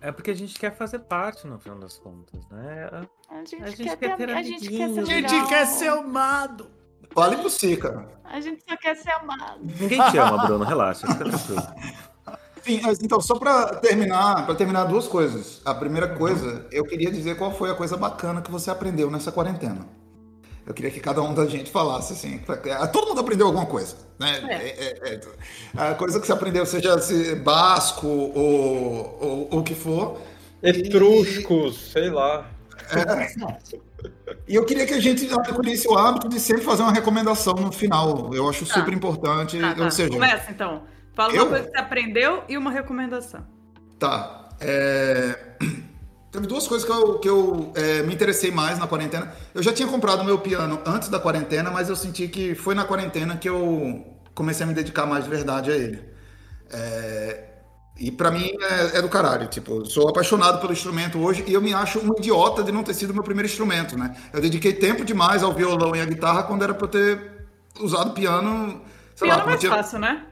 é 0.00 0.12
porque 0.12 0.30
a 0.30 0.34
gente 0.34 0.58
quer 0.58 0.74
fazer 0.76 1.00
parte, 1.00 1.46
no 1.46 1.58
final 1.58 1.78
das 1.78 1.98
contas, 1.98 2.46
né? 2.48 2.88
A 3.28 3.36
gente, 3.38 3.62
a 3.62 3.70
gente 3.70 3.82
quer, 3.84 3.96
quer, 3.96 4.16
ter, 4.16 4.30
a 4.30 4.42
gente 4.42 4.68
quer 4.68 4.88
ser 4.90 5.00
A 5.00 5.04
gente 5.04 5.48
quer 5.48 5.66
ser 5.66 5.88
amado. 5.88 6.70
Vale 7.14 7.36
por 7.38 7.50
si, 7.50 7.76
cara. 7.76 8.08
A 8.24 8.40
gente 8.40 8.62
só 8.68 8.76
quer 8.76 8.94
ser 8.96 9.10
amado. 9.12 9.60
Ninguém 9.62 10.00
te 10.10 10.18
ama, 10.18 10.46
Bruno, 10.46 10.64
relaxa. 10.64 11.06
Sim, 12.62 12.80
então, 13.00 13.20
só 13.20 13.38
para 13.38 13.76
terminar, 13.76 14.44
para 14.44 14.54
terminar 14.54 14.84
duas 14.84 15.06
coisas. 15.06 15.62
A 15.64 15.72
primeira 15.72 16.14
coisa, 16.16 16.66
eu 16.70 16.84
queria 16.84 17.10
dizer 17.10 17.38
qual 17.38 17.52
foi 17.52 17.70
a 17.70 17.74
coisa 17.74 17.96
bacana 17.96 18.42
que 18.42 18.50
você 18.50 18.70
aprendeu 18.70 19.10
nessa 19.10 19.32
quarentena. 19.32 19.86
Eu 20.66 20.74
queria 20.74 20.90
que 20.90 20.98
cada 20.98 21.22
um 21.22 21.32
da 21.32 21.46
gente 21.46 21.70
falasse 21.70 22.12
assim. 22.12 22.40
Todo 22.92 23.08
mundo 23.08 23.20
aprendeu 23.20 23.46
alguma 23.46 23.66
coisa, 23.66 23.96
né? 24.18 24.42
É. 24.48 24.54
É, 24.54 25.12
é, 25.12 25.20
é 25.76 25.90
a 25.90 25.94
coisa 25.94 26.18
que 26.18 26.26
você 26.26 26.32
aprendeu, 26.32 26.66
seja 26.66 26.98
se 26.98 27.36
basco 27.36 28.06
ou 28.08 29.48
o 29.52 29.62
que 29.62 29.76
for. 29.76 30.20
Etruscos, 30.60 31.76
e... 31.76 31.92
sei 31.92 32.10
lá. 32.10 32.50
É. 32.90 33.32
E 34.48 34.54
eu 34.54 34.64
queria 34.64 34.86
que 34.86 34.94
a 34.94 35.00
gente 35.00 35.32
adquirisse 35.32 35.86
o 35.88 35.96
hábito 35.96 36.28
de 36.28 36.40
sempre 36.40 36.62
fazer 36.62 36.82
uma 36.82 36.92
recomendação 36.92 37.54
no 37.54 37.70
final. 37.70 38.34
Eu 38.34 38.48
acho 38.48 38.66
tá. 38.66 38.74
super 38.74 38.92
importante. 38.92 39.58
Tá, 39.60 39.74
tá. 39.74 39.84
Ou 39.84 39.90
seja, 39.90 40.10
Começa 40.10 40.50
então. 40.50 40.82
Fala 41.14 41.32
eu... 41.32 41.44
uma 41.44 41.50
coisa 41.50 41.64
que 41.66 41.70
você 41.70 41.78
aprendeu 41.78 42.42
e 42.48 42.58
uma 42.58 42.70
recomendação. 42.70 43.46
Tá. 43.98 44.48
É... 44.60 45.56
Teve 46.30 46.46
duas 46.46 46.66
coisas 46.66 46.86
que 46.86 46.92
eu, 46.92 47.18
que 47.18 47.28
eu 47.28 47.72
é, 47.74 48.02
me 48.02 48.14
interessei 48.14 48.50
mais 48.50 48.78
na 48.78 48.86
quarentena. 48.86 49.32
Eu 49.54 49.62
já 49.62 49.72
tinha 49.72 49.88
comprado 49.88 50.24
meu 50.24 50.38
piano 50.38 50.80
antes 50.84 51.08
da 51.08 51.18
quarentena, 51.18 51.70
mas 51.70 51.88
eu 51.88 51.96
senti 51.96 52.28
que 52.28 52.54
foi 52.54 52.74
na 52.74 52.84
quarentena 52.84 53.36
que 53.36 53.48
eu 53.48 54.04
comecei 54.34 54.64
a 54.64 54.66
me 54.66 54.74
dedicar 54.74 55.06
mais 55.06 55.24
de 55.24 55.30
verdade 55.30 55.70
a 55.70 55.74
ele. 55.74 56.04
É, 56.70 57.44
e 57.98 58.10
para 58.10 58.30
mim 58.30 58.50
é, 58.60 58.98
é, 58.98 59.02
do 59.02 59.08
caralho. 59.08 59.48
Tipo, 59.48 59.86
sou 59.86 60.08
apaixonado 60.08 60.60
pelo 60.60 60.72
instrumento 60.72 61.18
hoje 61.18 61.42
e 61.46 61.54
eu 61.54 61.62
me 61.62 61.72
acho 61.72 61.98
um 61.98 62.14
idiota 62.18 62.62
de 62.62 62.70
não 62.70 62.82
ter 62.82 62.94
sido 62.94 63.14
meu 63.14 63.22
primeiro 63.22 63.48
instrumento, 63.48 63.98
né? 63.98 64.14
Eu 64.32 64.40
dediquei 64.40 64.72
tempo 64.74 65.04
demais 65.04 65.42
ao 65.42 65.52
violão 65.52 65.96
e 65.96 66.00
à 66.00 66.04
guitarra 66.04 66.42
quando 66.42 66.62
era 66.62 66.74
para 66.74 66.84
eu 66.84 66.90
ter 66.90 67.46
usado 67.80 68.12
piano. 68.12 68.82
Piano 69.18 69.36
lá, 69.36 69.42
é 69.42 69.46
mais 69.46 69.60
tinha... 69.60 69.72
fácil, 69.72 69.98
né? 69.98 70.26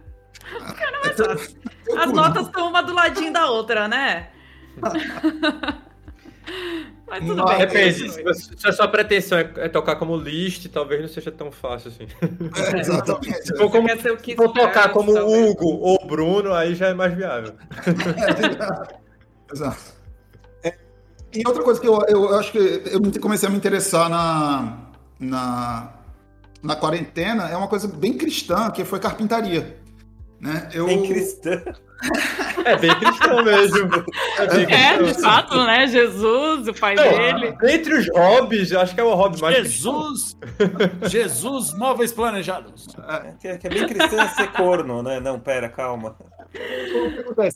Ah, 0.61 0.73
piano 0.75 0.97
é 0.97 1.07
mais 1.07 1.17
fácil. 1.17 1.57
As 1.97 2.13
notas 2.13 2.47
estão 2.47 2.69
uma 2.69 2.83
do 2.83 2.93
ladinho 2.93 3.33
da 3.33 3.49
outra, 3.51 3.89
né? 3.89 4.29
Mas 7.15 7.29
tudo 7.29 7.37
não, 7.37 7.45
bem. 7.47 7.59
Depende. 7.59 8.11
Se 8.35 8.67
a 8.69 8.73
sua 8.73 8.89
pretensão 8.89 9.39
é, 9.39 9.49
é, 9.59 9.69
tocar 9.69 9.95
como 9.97 10.17
list, 10.17 10.67
talvez 10.69 11.01
não 11.01 11.09
seja 11.09 11.31
tão 11.31 11.53
fácil 11.53 11.91
assim. 11.91 12.09
É, 12.75 12.81
exatamente. 12.81 13.47
Se 13.47 13.57
for, 13.57 13.71
como, 13.71 13.89
se 13.89 14.35
for 14.35 14.53
tocar 14.53 14.91
como 14.91 15.15
talvez. 15.15 15.51
Hugo 15.51 15.67
ou 15.67 16.07
Bruno, 16.07 16.53
aí 16.53 16.75
já 16.75 16.89
é 16.89 16.95
mais 16.95 17.15
viável. 17.15 17.55
Exato. 19.53 19.95
É, 20.65 20.75
e 21.33 21.47
outra 21.47 21.63
coisa 21.63 21.81
que 21.81 21.87
eu, 21.87 22.03
eu 22.09 22.37
acho 22.37 22.51
que 22.51 22.59
eu 22.59 23.21
comecei 23.21 23.49
a 23.49 23.51
me 23.51 23.59
interessar 23.59 24.09
na, 24.09 24.79
na, 25.21 25.93
na 26.63 26.75
quarentena 26.75 27.49
é 27.49 27.57
uma 27.57 27.69
coisa 27.69 27.87
bem 27.87 28.15
cristã, 28.15 28.71
que 28.73 28.85
foi 28.85 28.99
carpintaria. 28.99 29.84
Né? 30.45 30.69
Eu... 30.75 30.85
Bem 30.85 31.03
cristã. 31.07 31.63
É 32.67 32.77
bem 32.77 32.95
cristão 32.97 33.43
mesmo. 33.43 34.05
É, 34.37 34.47
bem 34.47 34.75
é 34.75 35.03
de 35.03 35.21
fato, 35.21 35.65
né? 35.65 35.87
Jesus, 35.87 36.69
o 36.69 36.75
pai 36.75 36.97
dele. 36.97 37.57
Entre 37.63 37.95
os 37.95 38.09
hobbies, 38.11 38.73
acho 38.73 38.95
que 38.95 39.01
é 39.01 39.05
o 39.05 39.15
hobby 39.15 39.41
mais 39.41 39.57
Jesus! 39.57 40.37
Jesus, 41.09 41.73
móveis 41.79 42.13
planejados. 42.13 42.89
É, 43.43 43.49
é, 43.49 43.57
que 43.57 43.67
é 43.67 43.71
bem 43.71 43.87
cristão 43.87 44.29
ser 44.31 44.51
corno, 44.53 45.03
né? 45.03 45.21
Não, 45.21 45.39
pera, 45.39 45.69
calma. 45.69 46.17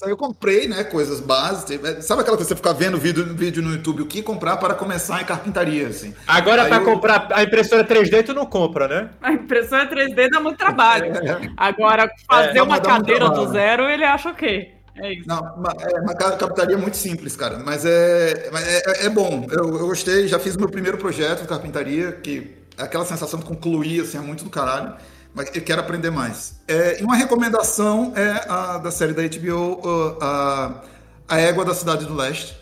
Eu 0.06 0.16
comprei, 0.16 0.66
né, 0.66 0.82
coisas 0.84 1.20
básicas. 1.20 2.04
Sabe 2.04 2.22
aquela 2.22 2.36
coisa 2.36 2.48
que 2.48 2.54
você 2.54 2.56
ficar 2.56 2.72
vendo 2.72 2.98
vídeo, 2.98 3.24
vídeo 3.34 3.62
no 3.62 3.72
YouTube, 3.72 4.02
o 4.02 4.06
que 4.06 4.22
comprar 4.22 4.56
para 4.56 4.74
começar 4.74 5.22
em 5.22 5.24
carpintaria, 5.24 5.86
assim. 5.86 6.14
Agora, 6.26 6.66
para 6.66 6.78
eu... 6.78 6.84
comprar 6.84 7.28
a 7.32 7.42
impressora 7.42 7.84
3D, 7.84 8.24
tu 8.24 8.34
não 8.34 8.44
compra, 8.44 8.88
né? 8.88 9.10
A 9.22 9.32
impressora 9.32 9.88
3D 9.88 10.30
dá 10.30 10.40
muito 10.40 10.58
trabalho. 10.58 11.12
É. 11.16 11.50
Agora, 11.56 12.10
fazer 12.28 12.58
é, 12.58 12.62
uma 12.62 12.80
cadeira 12.80 13.30
do 13.30 13.46
zero, 13.52 13.84
ele 13.84 14.04
acha 14.04 14.30
ok. 14.30 14.74
É 14.96 15.12
isso. 15.12 15.28
Não, 15.28 15.38
é 15.38 16.00
uma 16.00 16.14
carpintaria 16.14 16.76
muito 16.76 16.96
simples, 16.96 17.36
cara. 17.36 17.60
Mas 17.64 17.84
é, 17.84 18.50
é, 18.52 19.06
é 19.06 19.08
bom. 19.08 19.46
Eu, 19.50 19.78
eu, 19.78 19.86
gostei, 19.86 20.26
já 20.26 20.40
fiz 20.40 20.56
o 20.56 20.58
meu 20.58 20.68
primeiro 20.68 20.98
projeto 20.98 21.42
de 21.42 21.48
carpintaria, 21.48 22.12
que 22.12 22.56
é 22.76 22.82
aquela 22.82 23.04
sensação 23.04 23.38
de 23.38 23.46
concluir, 23.46 24.00
assim, 24.00 24.18
é 24.18 24.20
muito 24.20 24.42
do 24.42 24.50
caralho 24.50 24.94
mas 25.34 25.55
eu 25.55 25.62
quero 25.62 25.80
aprender 25.80 26.10
mais. 26.10 26.60
É, 26.66 27.00
e 27.00 27.05
uma 27.05 27.16
recomendação 27.16 28.12
é 28.16 28.44
a 28.48 28.78
da 28.78 28.90
série 28.90 29.12
da 29.12 29.22
HBO, 29.22 30.18
a, 30.20 30.82
a 31.28 31.40
Égua 31.40 31.64
da 31.64 31.74
Cidade 31.74 32.06
do 32.06 32.14
Leste. 32.14 32.56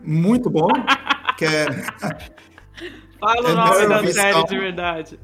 Muito 0.00 0.48
bom. 0.48 0.68
que 1.36 1.44
é, 1.44 1.66
Fala 3.20 3.48
é 3.48 3.52
o 3.52 3.88
nome 3.88 4.06
da 4.06 4.12
série 4.12 4.44
de 4.44 4.58
verdade. 4.58 5.20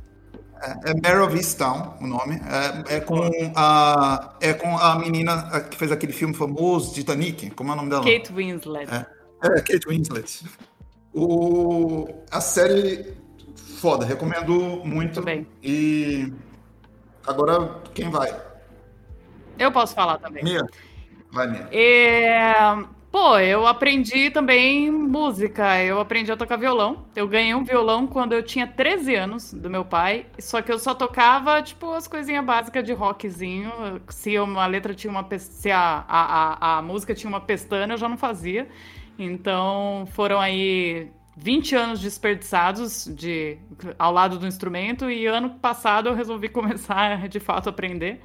É, 0.60 0.90
é 0.90 0.94
Mare 0.94 1.20
of 1.20 1.36
Easttown, 1.36 1.94
o 2.01 2.06
nome. 2.06 2.40
É, 2.88 2.96
é, 2.96 3.01
com 3.01 3.20
a, 3.55 4.36
é 4.40 4.52
com 4.52 4.76
a 4.76 4.98
menina 4.98 5.60
que 5.70 5.76
fez 5.76 5.92
aquele 5.92 6.12
filme 6.12 6.34
famoso, 6.34 6.94
Titanic. 6.94 7.51
Como 7.51 7.70
é 7.70 7.72
o 7.74 7.76
nome 7.76 7.90
dela? 7.90 8.05
Kate 8.05 8.32
Winslet. 8.32 8.92
É, 8.92 9.06
é 9.42 9.60
Kate 9.60 9.86
Winslet. 9.88 10.44
O, 11.12 12.09
a 12.30 12.40
série 12.40 13.14
foda, 13.78 14.05
recomendo 14.05 14.52
muito. 14.52 14.86
Muito 14.86 15.22
bem. 15.22 15.46
E 15.62 16.32
Agora, 17.26 17.80
quem 17.94 18.10
vai? 18.10 18.34
Eu 19.59 19.72
posso 19.72 19.94
falar 19.94 20.18
também. 20.18 20.44
Mia. 20.44 20.66
Vai, 21.30 21.46
Mia. 21.46 21.68
É... 21.72 22.94
Pô, 23.10 23.38
eu 23.38 23.64
aprendi 23.64 24.28
também 24.30 24.90
música. 24.90 25.80
Eu 25.80 26.01
aprendi 26.01 26.32
a 26.32 26.36
tocar 26.36 26.56
violão. 26.56 27.06
Eu 27.14 27.28
ganhei 27.28 27.55
um 27.55 27.62
violão 27.62 28.09
quando 28.09 28.32
eu 28.32 28.42
tinha 28.42 28.66
13 28.66 29.14
anos, 29.14 29.55
do 29.55 29.70
meu 29.70 29.84
pai. 29.84 30.26
Só 30.40 30.60
que 30.60 30.72
eu 30.72 30.80
só 30.80 30.94
tocava, 30.94 31.62
tipo, 31.62 31.92
as 31.92 32.09
coisinhas 32.09 32.44
básicas 32.44 32.82
de 32.82 32.92
rockzinho. 32.92 33.70
Se 34.09 34.36
uma 34.38 34.66
letra 34.66 34.92
tinha 34.94 35.12
uma... 35.12 35.24
Se 35.38 35.70
a, 35.70 36.05
a, 36.09 36.76
a, 36.76 36.78
a 36.78 36.82
música 36.82 37.14
tinha 37.14 37.28
uma 37.28 37.40
pestana, 37.40 37.94
eu 37.94 37.98
já 37.98 38.09
não 38.09 38.16
fazia. 38.16 38.68
Então, 39.16 40.09
foram 40.10 40.40
aí 40.40 41.09
20 41.36 41.74
anos 41.74 42.01
desperdiçados 42.01 43.06
de, 43.12 43.59
ao 43.98 44.12
lado 44.12 44.39
do 44.39 44.47
instrumento 44.47 45.11
e 45.11 45.27
ano 45.27 45.51
passado 45.51 46.09
eu 46.09 46.15
resolvi 46.15 46.48
começar 46.51 47.28
de 47.28 47.40
fato 47.40 47.69
a 47.69 47.70
aprender. 47.70 48.20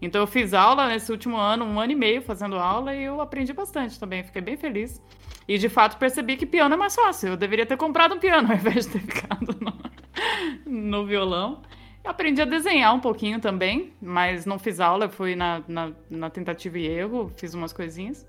Então 0.00 0.20
eu 0.20 0.26
fiz 0.26 0.52
aula 0.52 0.88
nesse 0.88 1.10
último 1.10 1.36
ano, 1.36 1.64
um 1.64 1.80
ano 1.80 1.92
e 1.92 1.94
meio 1.94 2.22
fazendo 2.22 2.56
aula 2.56 2.94
e 2.94 3.04
eu 3.04 3.20
aprendi 3.20 3.52
bastante 3.52 3.98
também, 3.98 4.22
fiquei 4.22 4.42
bem 4.42 4.56
feliz. 4.56 5.00
E 5.46 5.58
de 5.58 5.68
fato 5.68 5.98
percebi 5.98 6.36
que 6.36 6.46
piano 6.46 6.74
é 6.74 6.76
mais 6.76 6.94
fácil. 6.94 7.30
Eu 7.30 7.36
deveria 7.36 7.66
ter 7.66 7.76
comprado 7.76 8.14
um 8.14 8.18
piano 8.18 8.48
ao 8.52 8.56
invés 8.56 8.86
de 8.86 8.92
ter 8.92 9.00
ficado 9.00 9.56
no, 9.60 10.90
no 10.90 11.06
violão. 11.06 11.62
Eu 12.02 12.10
aprendi 12.10 12.42
a 12.42 12.44
desenhar 12.44 12.94
um 12.94 13.00
pouquinho 13.00 13.40
também, 13.40 13.94
mas 14.00 14.44
não 14.44 14.58
fiz 14.58 14.78
aula, 14.78 15.08
fui 15.08 15.34
na, 15.34 15.62
na, 15.66 15.92
na 16.10 16.28
tentativa 16.28 16.78
e 16.78 16.86
erro, 16.86 17.30
fiz 17.36 17.54
umas 17.54 17.72
coisinhas. 17.72 18.26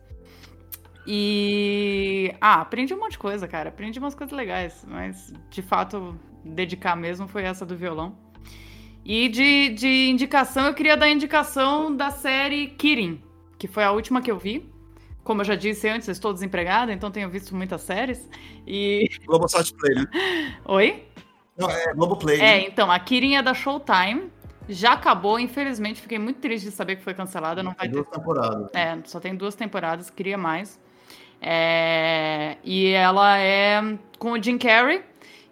E. 1.08 2.34
Ah, 2.42 2.62
aprendi 2.62 2.94
um 2.94 3.00
monte 3.00 3.12
de 3.12 3.20
coisa, 3.20 3.48
cara. 3.48 3.70
Aprendi 3.70 4.00
umas 4.00 4.16
coisas 4.16 4.36
legais. 4.36 4.86
Mas, 4.88 5.34
de 5.50 5.62
fato, 5.62 6.20
dedicar 6.44 6.96
mesmo 6.96 7.28
foi 7.28 7.44
essa 7.44 7.66
do 7.66 7.76
violão. 7.76 8.18
E 9.04 9.30
de, 9.30 9.70
de 9.70 10.10
indicação, 10.10 10.66
eu 10.66 10.74
queria 10.74 10.98
dar 10.98 11.06
a 11.06 11.10
indicação 11.10 11.96
da 11.96 12.10
série 12.10 12.68
Kirin, 12.68 13.22
que 13.58 13.68
foi 13.68 13.84
a 13.84 13.92
última 13.92 14.22
que 14.22 14.32
eu 14.32 14.38
vi. 14.38 14.68
Como 15.24 15.42
eu 15.42 15.46
já 15.46 15.56
disse 15.56 15.88
antes, 15.88 16.08
eu 16.08 16.12
estou 16.12 16.34
desempregada, 16.34 16.92
então 16.92 17.12
tenho 17.12 17.30
visto 17.30 17.56
muitas 17.56 17.82
séries. 17.82 18.28
E. 18.66 19.08
Globosat 19.26 19.74
Play, 19.74 19.96
né? 19.96 20.06
Oi? 20.66 21.08
Não, 21.58 21.70
é 21.70 21.94
Globoplay. 21.94 22.38
É, 22.38 22.40
né? 22.40 22.68
então, 22.68 22.92
a 22.92 23.00
Kirin 23.00 23.36
é 23.36 23.42
da 23.42 23.54
Showtime. 23.54 24.32
Já 24.68 24.94
acabou, 24.94 25.40
infelizmente, 25.40 26.02
fiquei 26.02 26.18
muito 26.18 26.40
triste 26.40 26.66
de 26.66 26.72
saber 26.72 26.96
que 26.96 27.04
foi 27.04 27.14
cancelada. 27.14 27.62
Não 27.62 27.74
vai 27.74 27.88
duas 27.88 28.08
ter... 28.08 28.18
temporadas. 28.18 28.70
É, 28.74 28.98
só 29.06 29.20
tem 29.20 29.36
duas 29.36 29.56
temporadas, 29.56 30.10
queria 30.10 30.38
mais. 30.38 30.80
É, 31.48 32.58
e 32.64 32.88
ela 32.88 33.38
é 33.38 33.80
com 34.18 34.32
o 34.32 34.42
Jim 34.42 34.58
Carrey. 34.58 35.04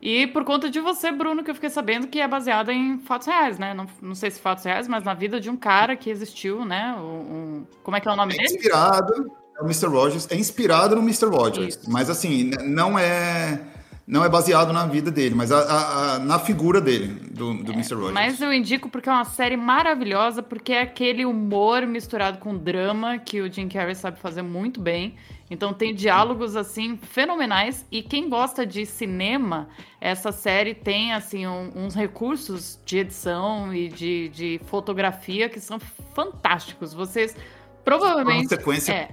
E 0.02 0.26
por 0.28 0.44
conta 0.44 0.68
de 0.68 0.80
você, 0.80 1.12
Bruno, 1.12 1.44
que 1.44 1.52
eu 1.52 1.56
fiquei 1.56 1.70
sabendo 1.70 2.08
que 2.08 2.20
é 2.20 2.28
baseada 2.28 2.74
em 2.74 2.98
fatos 2.98 3.28
reais, 3.28 3.60
né? 3.60 3.76
Não, 3.76 3.86
não 4.02 4.16
sei 4.16 4.32
se 4.32 4.40
fatos 4.40 4.66
reais, 4.66 4.88
mas 4.88 5.04
na 5.04 5.14
vida 5.14 5.40
de 5.40 5.52
um 5.52 5.56
cara 5.56 5.96
que 5.96 6.10
existiu, 6.10 6.66
né? 6.66 6.96
Um, 6.98 7.04
um... 7.04 7.68
como 7.84 7.96
é 7.96 8.02
que 8.02 8.08
é 8.10 8.12
o 8.12 8.16
nome 8.16 8.34
é 8.34 8.38
dele? 8.38 8.56
Inspirado, 8.56 9.32
é 9.56 9.62
o 9.62 9.66
Mr. 9.66 9.86
Rogers, 9.86 10.28
é 10.32 10.36
inspirado 10.36 10.96
no 10.96 11.02
Mr. 11.04 11.28
Rogers, 11.28 11.76
Isso. 11.76 11.90
mas 11.90 12.10
assim, 12.10 12.52
não 12.66 12.98
é 12.98 13.62
não 14.06 14.26
é 14.26 14.28
baseado 14.28 14.74
na 14.74 14.86
vida 14.86 15.10
dele, 15.10 15.34
mas 15.34 15.52
a, 15.52 15.60
a, 15.60 16.16
a, 16.16 16.20
na 16.20 16.38
figura 16.38 16.82
dele, 16.82 17.08
do, 17.32 17.54
do 17.54 17.72
é, 17.72 17.76
Mr. 17.76 17.96
Rogers. 17.96 18.14
Mas 18.14 18.42
eu 18.42 18.52
indico 18.52 18.90
porque 18.90 19.08
é 19.08 19.12
uma 19.12 19.24
série 19.24 19.56
maravilhosa, 19.56 20.44
porque 20.44 20.74
é 20.74 20.82
aquele 20.82 21.26
humor 21.26 21.88
misturado 21.88 22.38
com 22.40 22.58
drama 22.58 23.18
que 23.18 23.40
o 23.40 23.52
Jim 23.52 23.70
Carrey 23.70 23.96
sabe 23.96 24.20
fazer 24.20 24.42
muito 24.42 24.82
bem. 24.82 25.16
Então 25.54 25.72
tem 25.72 25.94
diálogos 25.94 26.56
assim 26.56 26.98
fenomenais 26.98 27.86
e 27.92 28.02
quem 28.02 28.28
gosta 28.28 28.66
de 28.66 28.88
cinema, 28.88 29.70
essa 30.02 30.32
série 30.32 30.74
tem 30.74 31.14
assim 31.14 31.46
um, 31.46 31.70
uns 31.76 31.94
recursos 31.94 32.80
de 32.84 32.98
edição 32.98 33.74
e 33.74 33.88
de, 33.88 34.30
de 34.30 34.62
fotografia 34.66 35.48
que 35.48 35.60
são 35.60 35.80
fantásticos. 36.14 36.92
Vocês 36.92 37.36
Provavelmente. 37.84 38.48
sequência 38.48 38.94
é, 38.94 39.10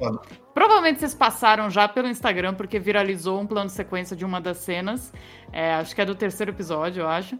provavelmente 0.55 1.01
vocês 1.01 1.14
passaram 1.14 1.70
já 1.70 1.89
pelo 1.89 2.09
Instagram, 2.09 2.55
porque 2.55 2.78
viralizou 2.78 3.40
um 3.40 3.47
plano 3.47 3.66
de 3.66 3.72
sequência 3.72 4.16
de 4.16 4.24
uma 4.24 4.40
das 4.40 4.59
cenas. 4.59 5.12
É, 5.52 5.74
acho 5.74 5.94
que 5.94 6.01
é 6.01 6.05
do 6.05 6.14
terceiro 6.14 6.52
episódio, 6.52 7.02
eu 7.02 7.09
acho. 7.09 7.39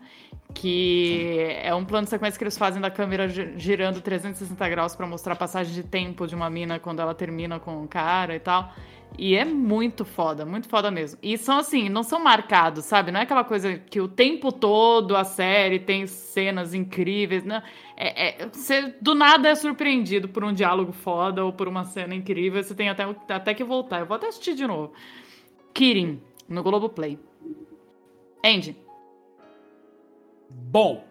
Que 0.53 1.53
Sim. 1.61 1.67
é 1.69 1.75
um 1.75 1.85
plano 1.85 2.05
de 2.05 2.11
sequência 2.11 2.37
que 2.37 2.43
eles 2.43 2.59
fazem 2.59 2.81
da 2.81 2.91
câmera 2.91 3.29
girando 3.29 4.01
360 4.01 4.69
graus 4.69 4.97
para 4.97 5.07
mostrar 5.07 5.35
a 5.35 5.37
passagem 5.37 5.73
de 5.73 5.85
tempo 5.85 6.27
de 6.27 6.35
uma 6.35 6.51
mina 6.51 6.79
quando 6.79 7.01
ela 7.01 7.15
termina 7.15 7.61
com 7.61 7.83
o 7.85 7.89
cara 7.89 8.35
e 8.35 8.41
tal. 8.41 8.73
E 9.19 9.35
é 9.35 9.45
muito 9.45 10.05
foda, 10.05 10.47
muito 10.47 10.69
foda 10.69 10.91
mesmo. 10.91 11.19
E 11.23 11.37
são 11.37 11.59
assim, 11.59 11.89
não 11.89 12.03
são 12.03 12.23
marcados, 12.23 12.85
sabe? 12.85 13.11
Não 13.11 13.21
é 13.21 13.25
aquela 13.25 13.45
coisa 13.45 13.77
que 13.77 14.01
o 14.01 14.09
tempo 14.09 14.51
todo 14.51 15.15
a 15.15 15.25
série 15.25 15.79
tem 15.79 16.07
cenas 16.07 16.73
incríveis, 16.73 17.45
né? 17.45 17.63
É, 17.97 18.45
é, 18.45 18.49
você 18.49 18.95
do 19.01 19.15
nada 19.15 19.49
é 19.49 19.55
surpreendido 19.55 20.29
por 20.29 20.43
um 20.43 20.53
diálogo 20.53 20.93
foda 20.93 21.45
ou 21.45 21.53
por 21.53 21.69
uma 21.69 21.85
cena 21.85 22.15
incrível. 22.15 22.63
Você 22.63 22.75
tem 22.75 22.89
até, 22.89 23.05
até 23.29 23.53
que 23.53 23.65
voltar. 23.65 24.01
Eu 24.01 24.07
vou 24.07 24.17
até 24.17 24.29
assistir 24.29 24.55
de 24.55 24.67
novo. 24.67 24.93
Kirin, 25.75 26.21
no 26.49 26.63
Globoplay. 26.63 27.19
Andy. 28.45 28.77
Bom. 30.49 31.05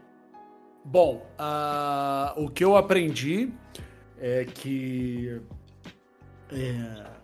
Bom, 0.84 1.26
uh, 1.38 2.43
o 2.43 2.49
que 2.49 2.63
eu 2.63 2.76
aprendi 2.76 3.51
é 4.17 4.45
que. 4.45 5.39
É, 6.51 7.19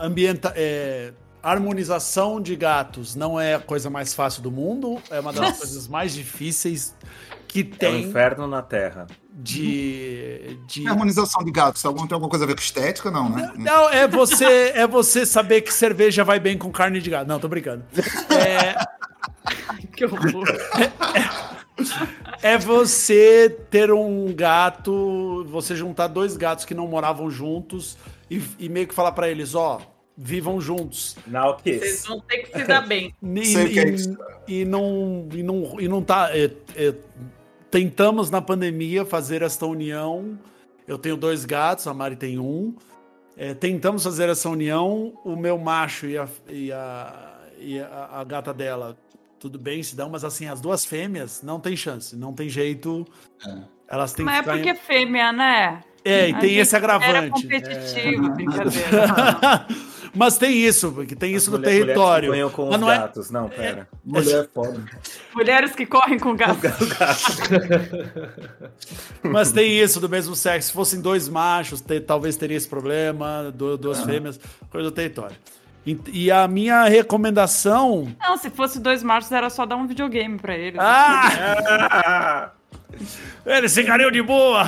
ambienta, 0.00 0.52
é, 0.56 1.12
harmonização 1.42 2.40
de 2.40 2.54
gatos 2.56 3.14
não 3.14 3.40
é 3.40 3.54
a 3.54 3.60
coisa 3.60 3.88
mais 3.88 4.14
fácil 4.14 4.42
do 4.42 4.50
mundo, 4.50 5.00
é 5.10 5.20
uma 5.20 5.32
das 5.32 5.58
coisas 5.58 5.88
mais 5.88 6.12
difíceis 6.14 6.94
que 7.48 7.64
tem. 7.64 8.02
É 8.02 8.06
um 8.06 8.08
inferno 8.08 8.46
na 8.46 8.62
Terra. 8.62 9.06
De, 9.32 10.58
de... 10.66 10.86
harmonização 10.86 11.42
de 11.42 11.50
gatos, 11.50 11.84
algum 11.84 12.06
tem 12.06 12.14
alguma 12.14 12.28
coisa 12.28 12.44
a 12.44 12.48
ver 12.48 12.54
com 12.54 12.60
estética, 12.60 13.10
não, 13.10 13.30
né? 13.30 13.52
Não, 13.56 13.88
é 13.88 14.06
você, 14.06 14.72
é 14.74 14.86
você 14.86 15.24
saber 15.24 15.62
que 15.62 15.72
cerveja 15.72 16.22
vai 16.22 16.38
bem 16.38 16.58
com 16.58 16.70
carne 16.70 17.00
de 17.00 17.08
gato. 17.08 17.26
Não, 17.26 17.40
tô 17.40 17.48
brincando. 17.48 17.82
É... 18.28 18.74
que 19.96 20.04
horror. 20.04 20.46
É, 22.42 22.52
é, 22.52 22.58
você 22.58 23.48
ter 23.70 23.90
um 23.90 24.30
gato, 24.34 25.46
você 25.48 25.74
juntar 25.74 26.08
dois 26.08 26.36
gatos 26.36 26.66
que 26.66 26.74
não 26.74 26.86
moravam 26.86 27.30
juntos 27.30 27.96
e, 28.30 28.42
e 28.58 28.68
meio 28.68 28.86
que 28.86 28.94
falar 28.94 29.12
para 29.12 29.28
eles, 29.28 29.54
ó, 29.54 29.80
vivam 30.22 30.60
juntos. 30.60 31.16
Não, 31.26 31.56
que 31.56 31.78
Vocês 31.78 32.06
vão 32.06 32.20
ter 32.20 32.38
que 32.38 32.58
se 32.58 32.64
dar 32.66 32.86
bem. 32.86 33.14
E, 33.24 33.54
e, 33.54 33.78
é 33.78 33.84
e, 34.46 34.64
não, 34.64 35.26
e, 35.32 35.42
não, 35.42 35.80
e 35.80 35.88
não 35.88 36.02
tá. 36.02 36.30
É, 36.36 36.50
é, 36.76 36.94
tentamos 37.70 38.30
na 38.30 38.42
pandemia 38.42 39.04
fazer 39.04 39.40
esta 39.40 39.64
união. 39.64 40.38
Eu 40.86 40.98
tenho 40.98 41.16
dois 41.16 41.44
gatos, 41.44 41.86
a 41.86 41.94
Mari 41.94 42.16
tem 42.16 42.38
um. 42.38 42.74
É, 43.36 43.54
tentamos 43.54 44.04
fazer 44.04 44.28
essa 44.28 44.48
união. 44.50 45.18
O 45.24 45.34
meu 45.34 45.56
macho 45.56 46.06
e 46.06 46.18
a, 46.18 46.28
e 46.48 46.70
a, 46.70 47.38
e 47.58 47.80
a, 47.80 48.08
a 48.12 48.24
gata 48.24 48.52
dela, 48.52 48.98
tudo 49.38 49.58
bem, 49.58 49.82
se 49.82 49.96
dão, 49.96 50.10
mas 50.10 50.24
assim, 50.24 50.46
as 50.46 50.60
duas 50.60 50.84
fêmeas 50.84 51.42
não 51.42 51.58
tem 51.58 51.74
chance, 51.74 52.14
não 52.14 52.34
tem 52.34 52.48
jeito. 52.48 53.06
É. 53.46 53.62
Elas 53.88 54.12
têm 54.12 54.24
mas 54.24 54.46
é 54.46 54.52
porque 54.52 54.70
em... 54.70 54.76
fêmea, 54.76 55.32
né? 55.32 55.82
É, 56.04 56.28
e 56.28 56.34
tem 56.34 56.56
esse 56.56 56.74
agravante. 56.74 57.10
Era 57.10 57.30
competitivo, 57.30 58.26
é. 58.26 58.30
brincadeira. 58.30 59.66
Mas 60.14 60.36
tem 60.36 60.58
isso, 60.58 60.90
porque 60.90 61.14
tem 61.14 61.34
isso 61.34 61.50
no 61.52 61.58
território. 61.60 62.30
Mulheres 62.30 62.50
que 62.50 62.56
com 62.56 62.66
Mas 62.66 62.74
os 62.74 62.80
não 62.80 62.90
é- 62.90 62.98
gatos. 62.98 63.30
É... 63.30 63.32
Não, 63.32 63.48
pera. 63.48 63.88
Mulher 64.04 64.44
é 64.44 64.48
foda. 64.52 64.80
Mulheres 65.34 65.74
que 65.74 65.86
correm 65.86 66.18
com 66.18 66.34
gatos. 66.34 66.62
Mas 69.22 69.52
tem 69.52 69.78
isso 69.78 70.00
do 70.00 70.08
mesmo 70.08 70.34
sexo. 70.34 70.68
Se 70.68 70.74
fossem 70.74 71.00
dois 71.00 71.28
machos, 71.28 71.80
ter, 71.80 72.00
talvez 72.00 72.36
teria 72.36 72.56
esse 72.56 72.68
problema, 72.68 73.52
duas 73.54 74.02
fêmeas, 74.02 74.40
coisa 74.68 74.90
do 74.90 74.94
território. 74.94 75.36
E 76.12 76.30
a 76.30 76.46
minha 76.46 76.84
recomendação. 76.84 78.14
Não, 78.20 78.36
se 78.36 78.50
fosse 78.50 78.78
dois 78.80 79.02
machos, 79.02 79.32
era 79.32 79.48
só 79.48 79.64
dar 79.64 79.76
um 79.76 79.86
videogame 79.86 80.38
pra 80.38 80.56
eles. 80.56 80.78
Ah! 80.80 82.50
Eles 83.46 83.72
ficariam 83.72 84.10
de 84.10 84.20
boa! 84.20 84.64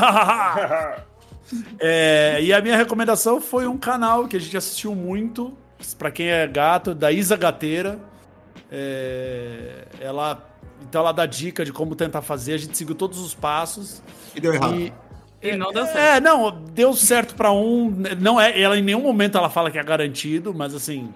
É, 1.79 2.39
e 2.43 2.53
a 2.53 2.61
minha 2.61 2.77
recomendação 2.77 3.41
foi 3.41 3.67
um 3.67 3.77
canal 3.77 4.27
que 4.27 4.37
a 4.37 4.41
gente 4.41 4.57
assistiu 4.57 4.95
muito, 4.95 5.57
para 5.99 6.11
quem 6.11 6.29
é 6.29 6.47
gato, 6.47 6.95
da 6.95 7.11
Isa 7.11 7.37
Gateira. 7.37 7.99
É, 8.71 9.87
ela, 10.01 10.49
então 10.83 11.01
ela 11.03 11.13
dá 11.13 11.27
dica 11.27 11.65
de 11.65 11.73
como 11.73 11.95
tentar 11.95 12.23
fazer, 12.23 12.55
a 12.55 12.59
gente 12.59 12.77
seguiu 12.77 12.95
todos 12.95 13.19
os 13.19 13.35
passos. 13.35 14.03
E 14.35 14.41
deu 14.41 14.55
errado. 14.55 14.75
E, 14.75 14.93
e 15.43 15.57
não 15.57 15.73
deu 15.73 15.85
certo. 15.85 15.99
É, 15.99 16.21
não, 16.21 16.51
deu 16.51 16.95
certo 16.95 17.35
para 17.35 17.53
um. 17.53 17.91
Não 18.21 18.41
é, 18.41 18.59
ela 18.61 18.79
em 18.79 18.83
nenhum 18.83 19.03
momento 19.03 19.37
ela 19.37 19.51
fala 19.51 19.71
que 19.71 19.79
é 19.79 19.83
garantido, 19.83 20.55
mas 20.55 20.75
assim, 20.75 21.13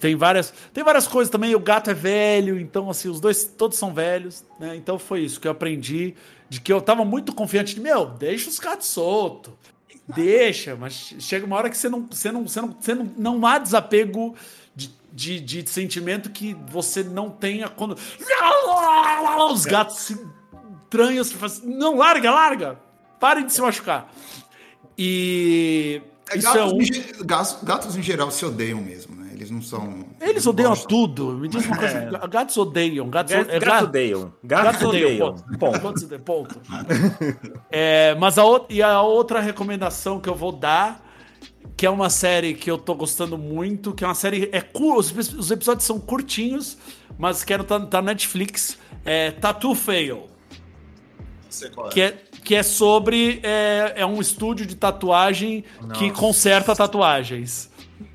tem 0.00 0.14
várias, 0.14 0.52
tem 0.72 0.84
várias 0.84 1.06
coisas 1.06 1.30
também. 1.30 1.54
O 1.54 1.60
gato 1.60 1.90
é 1.90 1.94
velho, 1.94 2.60
então 2.60 2.90
assim, 2.90 3.08
os 3.08 3.20
dois 3.20 3.44
todos 3.44 3.78
são 3.78 3.92
velhos, 3.92 4.44
né? 4.60 4.76
Então 4.76 4.98
foi 4.98 5.20
isso 5.20 5.40
que 5.40 5.48
eu 5.48 5.52
aprendi, 5.52 6.14
de 6.48 6.60
que 6.60 6.72
eu 6.72 6.80
tava 6.80 7.04
muito 7.04 7.34
confiante 7.34 7.74
de, 7.74 7.80
meu, 7.80 8.06
deixa 8.06 8.48
os 8.48 8.58
gatos 8.58 8.86
soltos. 8.88 9.52
Deixa, 10.06 10.76
mas 10.76 11.14
chega 11.18 11.46
uma 11.46 11.56
hora 11.56 11.70
que 11.70 11.76
você 11.78 11.88
não, 11.88 12.06
você 12.10 12.30
não, 12.30 12.46
você 12.46 12.60
não, 12.60 12.76
você 12.78 12.94
não, 12.94 13.04
não 13.16 13.46
há 13.46 13.58
desapego 13.58 14.34
de, 14.76 14.94
de, 15.10 15.40
de 15.40 15.70
sentimento 15.70 16.30
que 16.30 16.54
você 16.68 17.02
não 17.02 17.30
tenha 17.30 17.68
quando 17.68 17.96
os 19.50 19.64
gatos 19.64 20.12
estranhos 20.94 21.32
fazem, 21.32 21.68
não 21.68 21.96
larga, 21.96 22.30
larga. 22.30 22.78
Parem 23.18 23.46
de 23.46 23.52
se 23.52 23.60
machucar. 23.60 24.12
E 24.96 26.02
é, 26.30 26.38
gatos, 26.38 26.60
é 26.60 26.64
um... 26.64 26.80
em, 26.80 27.26
gatos, 27.26 27.96
em 27.96 28.02
geral 28.02 28.30
se 28.30 28.44
odeiam 28.44 28.80
mesmo, 28.80 29.16
né? 29.16 29.23
Eles 29.44 29.50
não 29.50 29.60
são. 29.60 30.06
Eles 30.20 30.46
odeiam 30.46 30.70
gostam. 30.70 30.88
tudo. 30.88 31.32
Me 31.34 31.48
diz 31.48 31.66
uma 31.66 31.76
coisa. 31.76 31.98
É. 31.98 32.28
Gatos 32.28 32.56
odeiam. 32.56 33.10
Gatos, 33.10 33.34
gatos, 33.34 33.52
é, 33.52 33.58
gatos 33.58 33.88
odeiam. 33.88 34.32
Gatos, 34.42 34.72
gatos 34.72 34.88
odeiam. 34.88 35.34
Ponto. 35.58 35.80
Ponto. 35.80 36.18
ponto. 36.20 36.60
é, 37.70 38.14
mas 38.14 38.38
a, 38.38 38.42
e 38.70 38.82
a 38.82 39.02
outra 39.02 39.40
recomendação 39.40 40.18
que 40.18 40.28
eu 40.28 40.34
vou 40.34 40.50
dar, 40.50 41.04
que 41.76 41.84
é 41.84 41.90
uma 41.90 42.08
série 42.08 42.54
que 42.54 42.70
eu 42.70 42.78
tô 42.78 42.94
gostando 42.94 43.36
muito, 43.36 43.92
que 43.92 44.02
é 44.02 44.06
uma 44.06 44.14
série. 44.14 44.48
É, 44.50 44.64
os, 44.72 45.12
os 45.34 45.50
episódios 45.50 45.84
são 45.84 46.00
curtinhos, 46.00 46.78
mas 47.18 47.44
quero 47.44 47.64
tá, 47.64 47.78
tá 47.78 48.00
na 48.00 48.12
Netflix. 48.12 48.78
É 49.04 49.30
Tattoo 49.32 49.74
Fail. 49.74 50.26
É. 51.62 51.88
Que 51.90 52.00
é, 52.00 52.18
que 52.42 52.54
é 52.54 52.62
sobre. 52.62 53.40
É, 53.42 53.92
é 53.96 54.06
um 54.06 54.22
estúdio 54.22 54.64
de 54.64 54.74
tatuagem 54.74 55.64
Nossa. 55.82 56.00
que 56.00 56.10
conserta 56.10 56.74
tatuagens. 56.74 57.73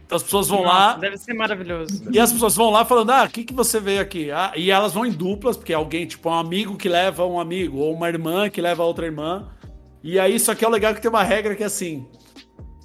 Então 0.10 0.16
as 0.16 0.24
pessoas 0.24 0.48
vão 0.48 0.64
Nossa, 0.64 0.76
lá. 0.76 0.94
Deve 0.96 1.18
ser 1.20 1.36
maravilhoso. 1.36 2.10
E 2.12 2.20
as 2.20 2.34
pessoas 2.34 2.56
vão 2.56 2.72
lá 2.72 2.84
falando: 2.84 3.12
ah, 3.12 3.26
o 3.26 3.30
que, 3.30 3.44
que 3.44 3.54
você 3.54 3.80
veio 3.80 4.02
aqui? 4.02 4.32
Ah, 4.32 4.52
e 4.56 4.72
elas 4.72 4.92
vão 4.92 5.06
em 5.06 5.12
duplas, 5.12 5.56
porque 5.56 5.72
é 5.72 5.76
alguém, 5.76 6.08
tipo, 6.08 6.28
um 6.28 6.34
amigo 6.34 6.76
que 6.76 6.90
leva 6.90 7.24
um 7.28 7.40
amigo, 7.40 7.78
ou 7.78 7.94
uma 7.94 8.10
irmã 8.10 8.50
que 8.50 8.60
leva 8.60 8.84
outra 8.84 9.06
irmã. 9.06 9.48
E 10.02 10.20
aí, 10.20 10.40
só 10.40 10.56
que 10.56 10.66
é 10.66 10.68
o 10.68 10.72
legal 10.72 10.96
que 10.96 11.02
tem 11.02 11.12
uma 11.12 11.22
regra 11.22 11.56
que 11.56 11.62
é 11.62 11.68
assim. 11.68 12.08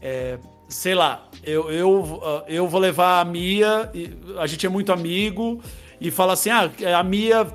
É, 0.02 0.38
sei 0.68 0.94
lá, 0.94 1.26
eu, 1.42 1.70
eu, 1.70 2.22
eu 2.46 2.68
vou 2.68 2.78
levar 2.78 3.22
a 3.22 3.24
Mia, 3.24 3.90
a 4.38 4.46
gente 4.46 4.66
é 4.66 4.68
muito 4.68 4.92
amigo, 4.92 5.62
e 5.98 6.10
fala 6.10 6.34
assim: 6.34 6.50
ah, 6.50 6.70
a 6.94 7.02
Mia 7.02 7.46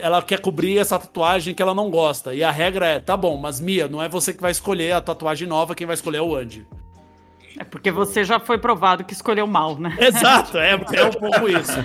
ela 0.00 0.20
quer 0.20 0.40
cobrir 0.40 0.78
essa 0.78 0.98
tatuagem 0.98 1.54
que 1.54 1.62
ela 1.62 1.74
não 1.76 1.92
gosta. 1.92 2.34
E 2.34 2.42
a 2.42 2.50
regra 2.50 2.86
é: 2.86 2.98
tá 2.98 3.16
bom, 3.16 3.36
mas 3.36 3.60
Mia, 3.60 3.86
não 3.86 4.02
é 4.02 4.08
você 4.08 4.34
que 4.34 4.42
vai 4.42 4.50
escolher 4.50 4.90
a 4.90 5.00
tatuagem 5.00 5.46
nova, 5.46 5.76
quem 5.76 5.86
vai 5.86 5.94
escolher 5.94 6.18
é 6.18 6.22
o 6.22 6.34
Andy. 6.34 6.66
É 7.58 7.64
porque 7.64 7.90
você 7.90 8.24
já 8.24 8.40
foi 8.40 8.58
provado 8.58 9.04
que 9.04 9.12
escolheu 9.12 9.46
mal, 9.46 9.78
né? 9.78 9.96
Exato, 10.00 10.58
é, 10.58 10.72
é 10.94 11.04
um 11.04 11.12
pouco 11.12 11.48
isso. 11.48 11.84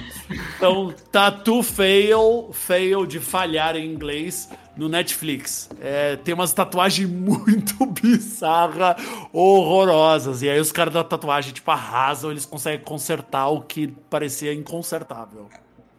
Então, 0.57 0.93
Tattoo 1.11 1.61
Fail, 1.63 2.49
fail 2.53 3.05
de 3.05 3.19
falhar 3.19 3.75
em 3.75 3.85
inglês 3.85 4.49
no 4.75 4.87
Netflix. 4.87 5.69
É, 5.81 6.15
tem 6.17 6.33
umas 6.33 6.53
tatuagens 6.53 7.09
muito 7.09 7.85
bizarras, 7.85 8.95
horrorosas. 9.33 10.41
E 10.41 10.49
aí 10.49 10.59
os 10.59 10.71
caras 10.71 10.93
da 10.93 11.03
tatuagem, 11.03 11.53
tipo, 11.53 11.69
arrasam, 11.71 12.31
eles 12.31 12.45
conseguem 12.45 12.79
consertar 12.79 13.47
o 13.47 13.61
que 13.61 13.87
parecia 14.09 14.53
inconsertável. 14.53 15.49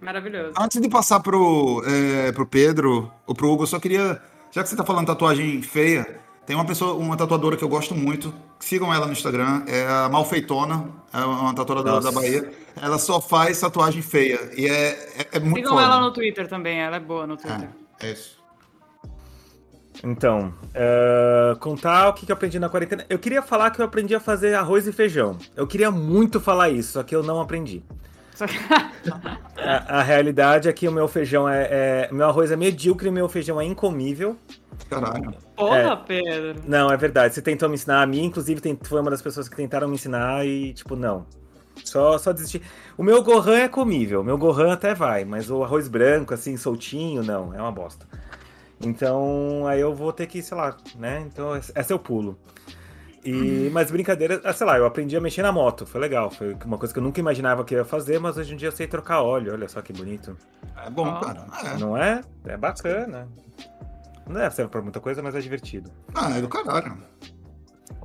Maravilhoso. 0.01 0.53
Antes 0.57 0.81
de 0.81 0.89
passar 0.89 1.21
pro, 1.21 1.83
é, 1.85 2.31
pro 2.33 2.47
Pedro 2.47 3.11
ou 3.27 3.35
pro 3.35 3.51
Hugo, 3.51 3.65
eu 3.65 3.67
só 3.67 3.81
queria. 3.81 4.21
Já 4.51 4.63
que 4.63 4.69
você 4.69 4.77
tá 4.77 4.85
falando 4.85 5.07
tatuagem 5.07 5.61
feia, 5.61 6.21
tem 6.49 6.57
uma 6.57 6.65
pessoa, 6.65 6.95
uma 6.95 7.15
tatuadora 7.15 7.59
que 7.59 7.63
eu 7.63 7.69
gosto 7.69 7.95
muito. 7.95 8.33
Sigam 8.59 8.93
ela 8.93 9.05
no 9.05 9.13
Instagram, 9.13 9.65
é 9.67 9.87
a 9.87 10.09
Malfeitona, 10.09 10.89
é 11.13 11.19
uma 11.19 11.55
tatuadora 11.55 12.01
da 12.01 12.11
Bahia. 12.11 12.51
Ela 12.81 12.99
só 12.99 13.21
faz 13.21 13.61
tatuagem 13.61 14.01
feia. 14.01 14.41
E 14.57 14.67
é, 14.67 14.89
é, 14.89 15.29
é 15.33 15.41
muito 15.41 15.57
Sigam 15.57 15.75
foda. 15.75 15.85
ela 15.85 16.01
no 16.01 16.11
Twitter 16.11 16.49
também, 16.49 16.81
ela 16.81 16.97
é 16.97 17.01
boa 17.01 17.27
no 17.27 17.37
Twitter. 17.37 17.69
É, 18.01 18.07
é 18.07 18.13
isso. 18.13 18.39
Então, 20.03 20.55
uh, 20.69 21.59
contar 21.59 22.09
o 22.09 22.15
que 22.15 22.33
eu 22.33 22.35
aprendi 22.35 22.59
na 22.59 22.71
quarentena. 22.71 23.05
Eu 23.11 23.19
queria 23.19 23.43
falar 23.43 23.71
que 23.71 23.83
eu 23.83 23.85
aprendi 23.85 24.15
a 24.15 24.21
fazer 24.21 24.55
arroz 24.55 24.87
e 24.87 24.93
feijão. 24.93 25.37
Eu 25.55 25.67
queria 25.67 25.91
muito 25.91 26.41
falar 26.41 26.71
isso, 26.71 26.93
só 26.93 27.03
que 27.03 27.15
eu 27.15 27.23
não 27.23 27.43
aprendi. 27.43 27.83
a, 29.59 29.99
a, 29.99 30.03
realidade 30.03 30.67
é 30.67 30.73
que 30.73 30.89
o 30.89 30.93
meu 30.93 31.09
feijão 31.09 31.49
é, 31.49 31.69
é, 31.71 32.09
Meu 32.11 32.27
arroz 32.27 32.53
é 32.53 32.57
medíocre 32.57 33.09
e 33.09 33.11
meu 33.11 33.29
feijão 33.29 33.61
é 33.61 33.67
incomível. 33.67 34.35
Caralho. 34.89 35.35
Porra, 35.57 35.79
é, 35.79 35.97
Pedro. 35.97 36.63
Não, 36.67 36.91
é 36.91 36.97
verdade. 36.97 37.35
Você 37.35 37.43
tentou 37.43 37.69
me 37.69 37.75
ensinar. 37.75 38.03
A 38.03 38.07
mim, 38.07 38.25
inclusive, 38.25 38.61
tem, 38.61 38.79
foi 38.83 39.01
uma 39.01 39.11
das 39.11 39.23
pessoas 39.23 39.49
que 39.49 39.57
tentaram 39.57 39.89
me 39.89 39.95
ensinar 39.95 40.47
e, 40.47 40.73
tipo, 40.73 40.97
não. 40.97 41.27
Só, 41.85 42.19
só 42.19 42.33
desistir. 42.33 42.63
O 42.97 43.03
meu 43.03 43.23
Gohan 43.23 43.59
é 43.59 43.69
comível. 43.69 44.21
O 44.21 44.25
meu 44.25 44.39
Gohan 44.39 44.73
até 44.73 44.95
vai, 44.95 45.25
mas 45.25 45.51
o 45.51 45.63
arroz 45.63 45.89
branco, 45.89 46.35
assim, 46.35 46.57
soltinho, 46.57 47.23
não. 47.23 47.55
É 47.55 47.61
uma 47.61 47.73
bosta. 47.73 48.07
Então, 48.81 49.67
aí 49.67 49.81
eu 49.81 49.95
vou 49.95 50.13
ter 50.13 50.27
que, 50.27 50.43
sei 50.43 50.57
lá, 50.57 50.77
né? 50.97 51.25
Então, 51.27 51.55
essa 51.55 51.93
eu 51.93 51.99
pulo. 51.99 52.39
E, 53.25 53.33
uhum. 53.33 53.71
mas 53.73 53.91
brincadeira, 53.91 54.41
ah, 54.45 54.53
sei 54.53 54.67
lá, 54.67 54.79
eu 54.79 54.87
aprendi 54.87 55.17
a 55.17 55.21
mexer 55.21 55.43
na 55.43 55.51
moto, 55.51 55.85
foi 55.85 56.01
legal. 56.01 56.31
Foi 56.31 56.57
uma 56.65 56.79
coisa 56.79 56.95
que 56.95 56.99
eu 56.99 57.03
nunca 57.03 57.19
imaginava 57.19 57.65
que 57.65 57.75
eu 57.75 57.79
ia 57.79 57.85
fazer, 57.85 58.19
mas 58.21 58.37
hoje 58.37 58.55
em 58.55 58.57
dia 58.57 58.69
eu 58.69 58.73
sei 58.73 58.87
trocar 58.87 59.23
óleo, 59.23 59.53
olha 59.53 59.69
só 59.69 59.83
que 59.83 59.93
bonito. 59.93 60.37
É 60.77 60.89
bom, 60.89 61.21
cara. 61.21 61.47
É. 61.65 61.77
Não 61.79 61.97
é? 61.97 62.23
É 62.47 62.57
bacana. 62.57 63.29
Não 64.29 64.41
é 64.41 64.51
serve 64.51 64.71
pra 64.71 64.83
muita 64.83 65.01
coisa, 65.01 65.23
mas 65.23 65.35
é 65.35 65.41
divertido. 65.41 65.91
Ah, 66.15 66.37
é 66.37 66.41
do 66.41 66.49
caralho. 66.49 66.99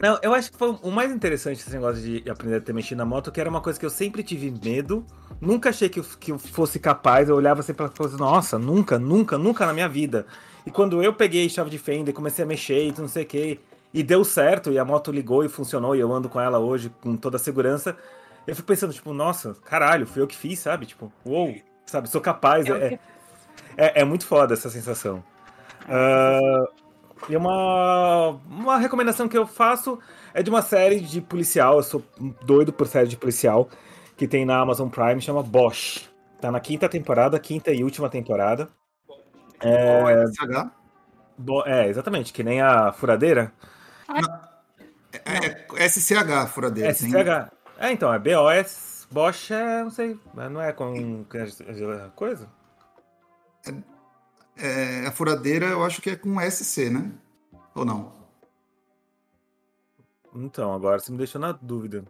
Não, 0.02 0.18
eu 0.22 0.34
acho 0.34 0.52
que 0.52 0.58
foi 0.58 0.78
o 0.82 0.92
mais 0.92 1.12
interessante 1.12 1.60
esse 1.60 1.72
negócio 1.72 2.02
de 2.02 2.30
aprender 2.30 2.58
a 2.58 2.62
ter 2.62 2.74
mexido 2.74 2.98
na 2.98 3.06
moto, 3.06 3.32
que 3.32 3.40
era 3.40 3.50
uma 3.50 3.62
coisa 3.62 3.80
que 3.80 3.86
eu 3.86 3.90
sempre 3.90 4.24
tive 4.24 4.52
medo. 4.52 5.06
Nunca 5.40 5.70
achei 5.70 5.90
que 5.90 6.00
eu, 6.00 6.06
que 6.20 6.32
eu 6.32 6.40
fosse 6.40 6.80
capaz. 6.80 7.30
Eu 7.30 7.36
olhava 7.36 7.62
sempre 7.62 7.86
para 7.86 7.96
coisa, 7.96 8.18
nossa, 8.18 8.58
nunca, 8.58 8.98
nunca, 8.98 9.38
nunca 9.38 9.66
na 9.66 9.74
minha 9.74 9.88
vida. 9.88 10.26
E 10.66 10.72
quando 10.72 11.04
eu 11.04 11.14
peguei 11.14 11.48
chave 11.50 11.70
de 11.70 11.78
fenda 11.78 12.10
e 12.10 12.14
comecei 12.14 12.44
a 12.44 12.48
mexer 12.48 12.88
e 12.88 12.94
não 12.98 13.08
sei 13.08 13.24
o 13.24 13.26
que, 13.26 13.60
e 13.94 14.02
deu 14.02 14.24
certo, 14.24 14.72
e 14.72 14.80
a 14.80 14.86
moto 14.86 15.12
ligou 15.12 15.44
e 15.44 15.50
funcionou, 15.50 15.96
e 15.96 16.00
eu 16.00 16.12
ando 16.12 16.30
com 16.30 16.40
ela 16.40 16.58
hoje 16.58 16.92
com 17.02 17.16
toda 17.16 17.36
a 17.36 17.40
segurança, 17.40 17.96
eu 18.48 18.56
fico 18.56 18.68
pensando, 18.68 18.94
tipo, 18.94 19.14
nossa, 19.14 19.56
caralho, 19.66 20.08
fui 20.08 20.22
eu 20.22 20.28
que 20.28 20.36
fiz, 20.36 20.60
sabe? 20.60 20.86
Tipo, 20.86 21.12
uou, 21.26 21.56
sabe, 21.86 22.10
sou 22.10 22.20
capaz. 22.20 22.66
É, 22.68 23.00
é, 23.78 24.02
é 24.02 24.04
muito 24.04 24.26
foda 24.26 24.54
essa 24.54 24.70
sensação. 24.70 25.24
Uh, 25.86 26.84
e 27.30 27.36
uma, 27.36 28.30
uma 28.50 28.78
recomendação 28.78 29.28
que 29.28 29.38
eu 29.38 29.48
faço 29.48 30.00
é 30.34 30.42
de 30.42 30.50
uma 30.50 30.62
série 30.62 31.00
de 31.00 31.22
policial, 31.22 31.78
eu 31.78 31.84
sou 31.84 32.04
doido 32.46 32.74
por 32.74 32.88
série 32.88 33.08
de 33.08 33.18
policial, 33.18 33.70
que 34.18 34.28
tem 34.28 34.46
na 34.46 34.60
Amazon 34.60 34.90
Prime, 34.90 35.22
chama 35.22 35.44
Bosch. 35.44 36.10
Tá 36.42 36.52
na 36.52 36.60
quinta 36.60 36.90
temporada, 36.90 37.40
quinta 37.40 37.72
e 37.72 37.84
última 37.84 38.10
temporada. 38.10 38.70
É, 39.62 40.26
SH? 40.28 40.72
É, 41.66 41.88
exatamente, 41.88 42.34
que 42.34 42.44
nem 42.44 42.62
a 42.62 42.92
furadeira. 42.92 43.54
É, 45.14 45.66
é, 45.78 45.90
SCH, 45.90 46.50
furadeira. 46.50 46.94
SCH. 46.94 47.52
É, 47.78 47.92
então, 47.92 48.14
é 48.14 48.20
BOS. 48.20 49.08
Bosch 49.10 49.52
é, 49.52 49.84
não 49.84 49.92
sei, 49.92 50.20
não 50.34 50.62
é 50.62 50.74
com 50.74 51.24
coisa? 52.16 52.48
É, 54.64 55.04
é, 55.04 55.08
a 55.08 55.12
furadeira 55.12 55.66
eu 55.66 55.84
acho 55.84 56.02
que 56.02 56.12
é 56.12 56.16
com 56.16 56.40
SC, 56.40 56.90
né? 56.90 57.12
Ou 57.76 57.84
não? 57.84 58.14
Então, 60.34 60.74
agora 60.74 60.98
você 60.98 61.12
me 61.12 61.18
deixou 61.18 61.42
na 61.42 61.52
dúvida. 61.52 62.06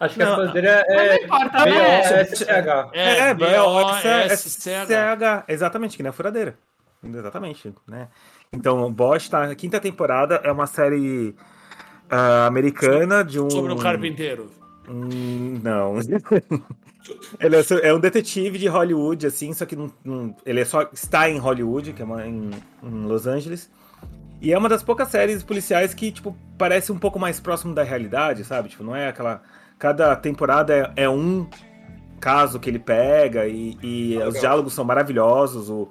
Acho 0.00 0.14
que 0.14 0.24
não, 0.24 0.32
a 0.32 0.36
furadeira 0.36 0.84
é 0.88 1.18
B-O-S-C-H. 1.26 2.90
É, 2.94 3.18
é 3.18 3.34
B-O-S-C-H. 3.34 4.14
Exatamente, 5.46 5.98
que 5.98 6.02
nem 6.02 6.08
a 6.08 6.14
furadeira. 6.14 6.56
Exatamente, 7.04 7.74
né? 7.86 8.08
Então, 8.50 8.90
Bosch 8.90 9.28
tá 9.28 9.46
na 9.46 9.54
quinta 9.54 9.78
temporada, 9.78 10.40
é 10.44 10.50
uma 10.50 10.66
série 10.66 11.36
uh, 12.10 12.46
americana 12.46 13.22
de 13.22 13.38
um... 13.38 13.50
Sobre 13.50 13.72
um 13.72 13.78
carpinteiro. 13.78 14.50
Hum, 14.88 15.60
não. 15.62 15.98
ele 17.40 17.56
é, 17.56 17.88
é, 17.88 17.94
um 17.94 18.00
detetive 18.00 18.58
de 18.58 18.68
Hollywood, 18.68 19.26
assim, 19.26 19.52
só 19.52 19.64
que 19.64 19.76
não, 19.76 19.92
não, 20.04 20.34
ele 20.44 20.60
é 20.60 20.64
só 20.64 20.82
está 20.92 21.28
em 21.28 21.38
Hollywood, 21.38 21.92
que 21.92 22.02
é 22.02 22.04
uma, 22.04 22.26
em, 22.26 22.50
em, 22.82 23.04
Los 23.06 23.26
Angeles. 23.26 23.70
E 24.40 24.52
é 24.52 24.58
uma 24.58 24.68
das 24.68 24.82
poucas 24.82 25.08
séries 25.08 25.42
policiais 25.42 25.94
que, 25.94 26.10
tipo, 26.10 26.36
parece 26.58 26.90
um 26.90 26.98
pouco 26.98 27.18
mais 27.18 27.38
próximo 27.38 27.74
da 27.74 27.82
realidade, 27.82 28.44
sabe? 28.44 28.68
Tipo, 28.68 28.82
não 28.82 28.94
é 28.94 29.08
aquela. 29.08 29.42
Cada 29.78 30.14
temporada 30.16 30.92
é, 30.96 31.04
é 31.04 31.08
um 31.08 31.48
caso 32.20 32.60
que 32.60 32.70
ele 32.70 32.78
pega 32.78 33.48
e, 33.48 33.76
e 33.82 34.22
ah, 34.22 34.28
os 34.28 34.38
diálogos 34.38 34.72
são 34.72 34.84
maravilhosos. 34.84 35.68
O, 35.70 35.88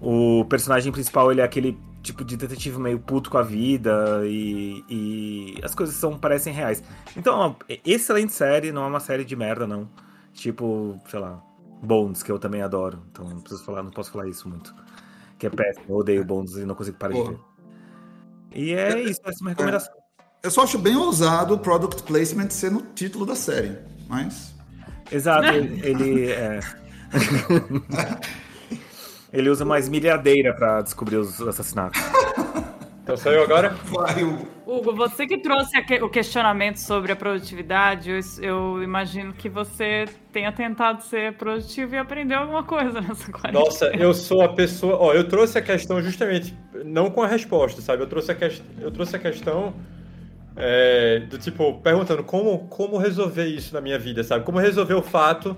o 0.00 0.44
personagem 0.46 0.92
principal, 0.92 1.30
ele 1.30 1.40
é 1.40 1.44
aquele 1.44 1.78
tipo 2.06 2.24
de 2.24 2.36
detetive 2.36 2.78
meio 2.78 2.98
puto 2.98 3.30
com 3.30 3.38
a 3.38 3.42
vida 3.42 4.22
e, 4.24 4.84
e 4.88 5.60
as 5.62 5.74
coisas 5.74 5.94
são 5.96 6.18
parecem 6.18 6.52
reais. 6.52 6.82
Então, 7.16 7.34
é 7.34 7.46
uma 7.46 7.56
excelente 7.84 8.32
série, 8.32 8.72
não 8.72 8.84
é 8.84 8.86
uma 8.86 9.00
série 9.00 9.24
de 9.24 9.34
merda, 9.34 9.66
não. 9.66 9.88
Tipo, 10.32 11.00
sei 11.08 11.18
lá, 11.18 11.42
Bones, 11.82 12.22
que 12.22 12.30
eu 12.30 12.38
também 12.38 12.62
adoro. 12.62 13.02
Então 13.10 13.28
não 13.28 13.40
preciso 13.40 13.64
falar, 13.64 13.82
não 13.82 13.90
posso 13.90 14.10
falar 14.10 14.28
isso 14.28 14.48
muito. 14.48 14.74
Que 15.38 15.46
é 15.46 15.50
péssimo, 15.50 15.86
eu 15.88 15.96
odeio 15.96 16.24
Bones 16.24 16.56
e 16.56 16.64
não 16.64 16.74
consigo 16.74 16.96
parar 16.96 17.14
de 17.14 17.22
ver. 17.22 17.38
E 18.54 18.72
é 18.72 19.00
isso, 19.02 19.20
essa 19.24 19.38
é 19.38 19.42
uma 19.42 19.50
recomendação. 19.50 19.92
Eu 20.42 20.50
só 20.50 20.62
acho 20.62 20.78
bem 20.78 20.96
ousado 20.96 21.54
o 21.54 21.58
product 21.58 22.02
placement 22.04 22.50
ser 22.50 22.70
no 22.70 22.80
título 22.94 23.26
da 23.26 23.34
série, 23.34 23.76
mas. 24.08 24.54
Exato, 25.10 25.48
ele, 25.52 25.80
ele 25.86 26.30
é. 26.30 26.60
Ele 29.36 29.50
usa 29.50 29.66
mais 29.66 29.86
milhadeira 29.86 30.54
para 30.54 30.80
descobrir 30.80 31.16
os 31.16 31.40
assassinatos. 31.42 32.00
Então 33.08 33.32
eu 33.32 33.44
agora? 33.44 33.68
Vai, 33.84 34.24
Hugo. 34.24 34.48
Hugo, 34.66 34.92
você 34.92 35.28
que 35.28 35.38
trouxe 35.38 35.78
o 36.02 36.08
questionamento 36.08 36.78
sobre 36.78 37.12
a 37.12 37.16
produtividade, 37.16 38.10
eu, 38.10 38.18
eu, 38.42 38.82
imagino 38.82 39.32
que 39.32 39.48
você 39.48 40.06
tenha 40.32 40.50
tentado 40.50 41.04
ser 41.04 41.34
produtivo 41.34 41.94
e 41.94 41.98
aprendeu 41.98 42.40
alguma 42.40 42.64
coisa 42.64 43.00
nessa 43.00 43.30
quarentena. 43.30 43.64
Nossa, 43.64 43.86
eu 43.96 44.12
sou 44.12 44.42
a 44.42 44.48
pessoa. 44.48 44.96
Ó, 44.96 45.14
eu 45.14 45.28
trouxe 45.28 45.56
a 45.56 45.62
questão 45.62 46.02
justamente, 46.02 46.52
não 46.84 47.08
com 47.08 47.22
a 47.22 47.28
resposta, 47.28 47.80
sabe? 47.80 48.02
Eu 48.02 48.08
trouxe 48.08 48.32
a, 48.32 48.34
que... 48.34 48.60
eu 48.80 48.90
trouxe 48.90 49.14
a 49.14 49.20
questão 49.20 49.72
é, 50.56 51.20
do 51.30 51.38
tipo, 51.38 51.74
perguntando 51.74 52.24
como, 52.24 52.66
como 52.66 52.98
resolver 52.98 53.46
isso 53.46 53.72
na 53.72 53.80
minha 53.80 54.00
vida, 54.00 54.24
sabe? 54.24 54.44
Como 54.44 54.58
resolver 54.58 54.94
o 54.94 55.02
fato 55.02 55.56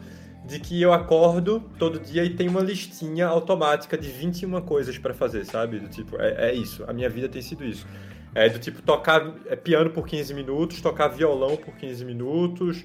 de 0.48 0.58
que 0.58 0.80
eu 0.80 0.94
acordo 0.94 1.62
todo 1.78 2.00
dia 2.00 2.24
e 2.24 2.30
tem 2.30 2.48
uma 2.48 2.62
listinha 2.62 3.26
automática 3.26 3.98
de 3.98 4.08
21 4.08 4.62
coisas 4.62 4.96
para 4.96 5.12
fazer, 5.12 5.44
sabe? 5.44 5.78
Do 5.78 5.88
tipo, 5.88 6.20
é, 6.20 6.48
é, 6.48 6.54
isso. 6.54 6.82
A 6.88 6.92
minha 6.92 7.08
vida 7.10 7.28
tem 7.28 7.42
sido 7.42 7.62
isso. 7.64 7.86
É 8.34 8.48
do 8.48 8.58
tipo, 8.58 8.80
tocar 8.80 9.34
é, 9.46 9.54
piano 9.54 9.90
por 9.90 10.06
15 10.06 10.32
minutos, 10.32 10.80
tocar 10.80 11.08
violão 11.08 11.54
por 11.56 11.74
15 11.76 12.02
minutos. 12.02 12.82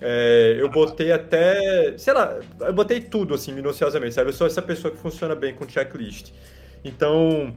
É, 0.00 0.56
eu 0.58 0.70
botei 0.70 1.10
até. 1.10 1.98
Sei 1.98 2.14
lá, 2.14 2.38
eu 2.60 2.72
botei 2.72 3.00
tudo 3.00 3.34
assim, 3.34 3.52
minuciosamente, 3.52 4.14
sabe? 4.14 4.30
Eu 4.30 4.34
sou 4.34 4.46
essa 4.46 4.62
pessoa 4.62 4.94
que 4.94 4.98
funciona 4.98 5.34
bem 5.34 5.54
com 5.54 5.68
checklist. 5.68 6.30
Então. 6.84 7.52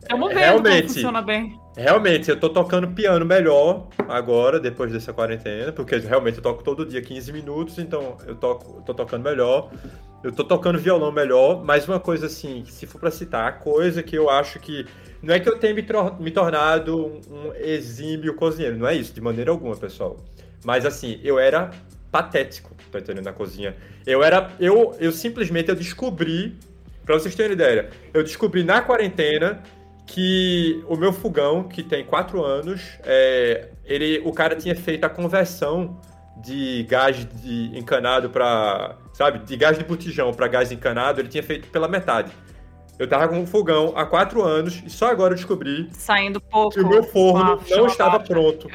Estamos 0.00 0.28
vendo 0.28 0.38
realmente, 0.38 0.88
funciona 0.88 1.22
bem. 1.22 1.60
Realmente, 1.76 2.28
eu 2.28 2.38
tô 2.38 2.48
tocando 2.48 2.88
piano 2.88 3.24
melhor 3.24 3.86
agora, 4.08 4.58
depois 4.58 4.92
dessa 4.92 5.12
quarentena, 5.12 5.72
porque 5.72 5.96
realmente 5.98 6.38
eu 6.38 6.42
toco 6.42 6.64
todo 6.64 6.84
dia 6.84 7.00
15 7.00 7.32
minutos, 7.32 7.78
então 7.78 8.16
eu 8.26 8.34
toco, 8.34 8.78
eu 8.78 8.82
tô 8.82 8.94
tocando 8.94 9.22
melhor. 9.22 9.70
Eu 10.22 10.30
tô 10.30 10.44
tocando 10.44 10.78
violão 10.78 11.10
melhor, 11.10 11.64
mas 11.64 11.88
uma 11.88 11.98
coisa 11.98 12.26
assim, 12.26 12.62
se 12.66 12.86
for 12.86 12.98
para 12.98 13.10
citar, 13.10 13.48
a 13.48 13.52
coisa 13.52 14.02
que 14.02 14.16
eu 14.16 14.28
acho 14.28 14.58
que. 14.58 14.86
Não 15.22 15.32
é 15.32 15.40
que 15.40 15.48
eu 15.48 15.58
tenha 15.58 15.74
me, 15.74 15.86
me 16.18 16.30
tornado 16.30 17.20
um 17.30 17.54
exímio 17.54 18.34
cozinheiro, 18.34 18.76
não 18.76 18.86
é 18.86 18.94
isso, 18.94 19.14
de 19.14 19.20
maneira 19.20 19.50
alguma, 19.50 19.76
pessoal. 19.76 20.16
Mas 20.62 20.84
assim, 20.84 21.18
eu 21.22 21.38
era 21.38 21.70
patético, 22.10 22.74
tá 22.90 22.98
entendendo, 22.98 23.24
na 23.24 23.32
cozinha. 23.32 23.74
Eu 24.06 24.22
era. 24.22 24.50
Eu, 24.58 24.94
eu 24.98 25.12
simplesmente 25.12 25.70
eu 25.70 25.76
descobri, 25.76 26.54
pra 27.04 27.14
vocês 27.14 27.34
terem 27.34 27.52
ideia, 27.52 27.88
eu 28.12 28.22
descobri 28.22 28.62
na 28.62 28.82
quarentena 28.82 29.62
que 30.10 30.84
o 30.88 30.96
meu 30.96 31.12
fogão, 31.12 31.62
que 31.62 31.84
tem 31.84 32.04
quatro 32.04 32.44
anos, 32.44 32.98
é, 33.04 33.68
ele, 33.84 34.20
o 34.24 34.32
cara 34.32 34.56
tinha 34.56 34.74
feito 34.74 35.04
a 35.04 35.08
conversão 35.08 36.00
de 36.36 36.82
gás 36.88 37.24
de 37.24 37.78
encanado 37.78 38.28
para, 38.28 38.96
sabe, 39.12 39.38
de 39.38 39.56
gás 39.56 39.78
de 39.78 39.84
botijão 39.84 40.34
para 40.34 40.48
gás 40.48 40.72
encanado, 40.72 41.20
ele 41.20 41.28
tinha 41.28 41.42
feito 41.42 41.68
pela 41.68 41.86
metade. 41.86 42.32
Eu 42.98 43.08
tava 43.08 43.28
com 43.28 43.38
um 43.38 43.46
fogão 43.46 43.92
há 43.96 44.04
quatro 44.04 44.42
anos 44.42 44.82
e 44.84 44.90
só 44.90 45.06
agora 45.06 45.32
eu 45.32 45.36
descobri 45.36 45.88
Saindo 45.92 46.40
pouco 46.40 46.74
que 46.74 46.80
o 46.80 46.88
meu 46.88 47.02
forno 47.04 47.60
não 47.70 47.86
estava 47.86 48.18
pronto. 48.18 48.68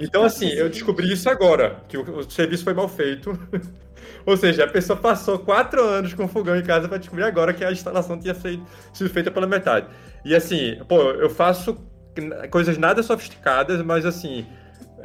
Então, 0.00 0.22
assim, 0.22 0.48
eu 0.50 0.70
descobri 0.70 1.12
isso 1.12 1.28
agora, 1.28 1.82
que 1.88 1.98
o, 1.98 2.18
o 2.18 2.30
serviço 2.30 2.62
foi 2.62 2.74
mal 2.74 2.88
feito. 2.88 3.36
Ou 4.26 4.36
seja, 4.36 4.64
a 4.64 4.68
pessoa 4.68 4.98
passou 4.98 5.38
quatro 5.38 5.82
anos 5.82 6.14
com 6.14 6.26
fogão 6.26 6.56
em 6.56 6.62
casa 6.62 6.88
para 6.88 6.98
descobrir 6.98 7.24
agora 7.24 7.52
que 7.52 7.64
a 7.64 7.70
instalação 7.70 8.18
tinha 8.18 8.34
sido 8.34 9.10
feita 9.10 9.30
pela 9.30 9.46
metade. 9.46 9.86
E 10.24 10.34
assim, 10.34 10.78
pô, 10.88 11.10
eu 11.10 11.28
faço 11.28 11.76
coisas 12.50 12.78
nada 12.78 13.02
sofisticadas, 13.02 13.82
mas 13.82 14.06
assim, 14.06 14.46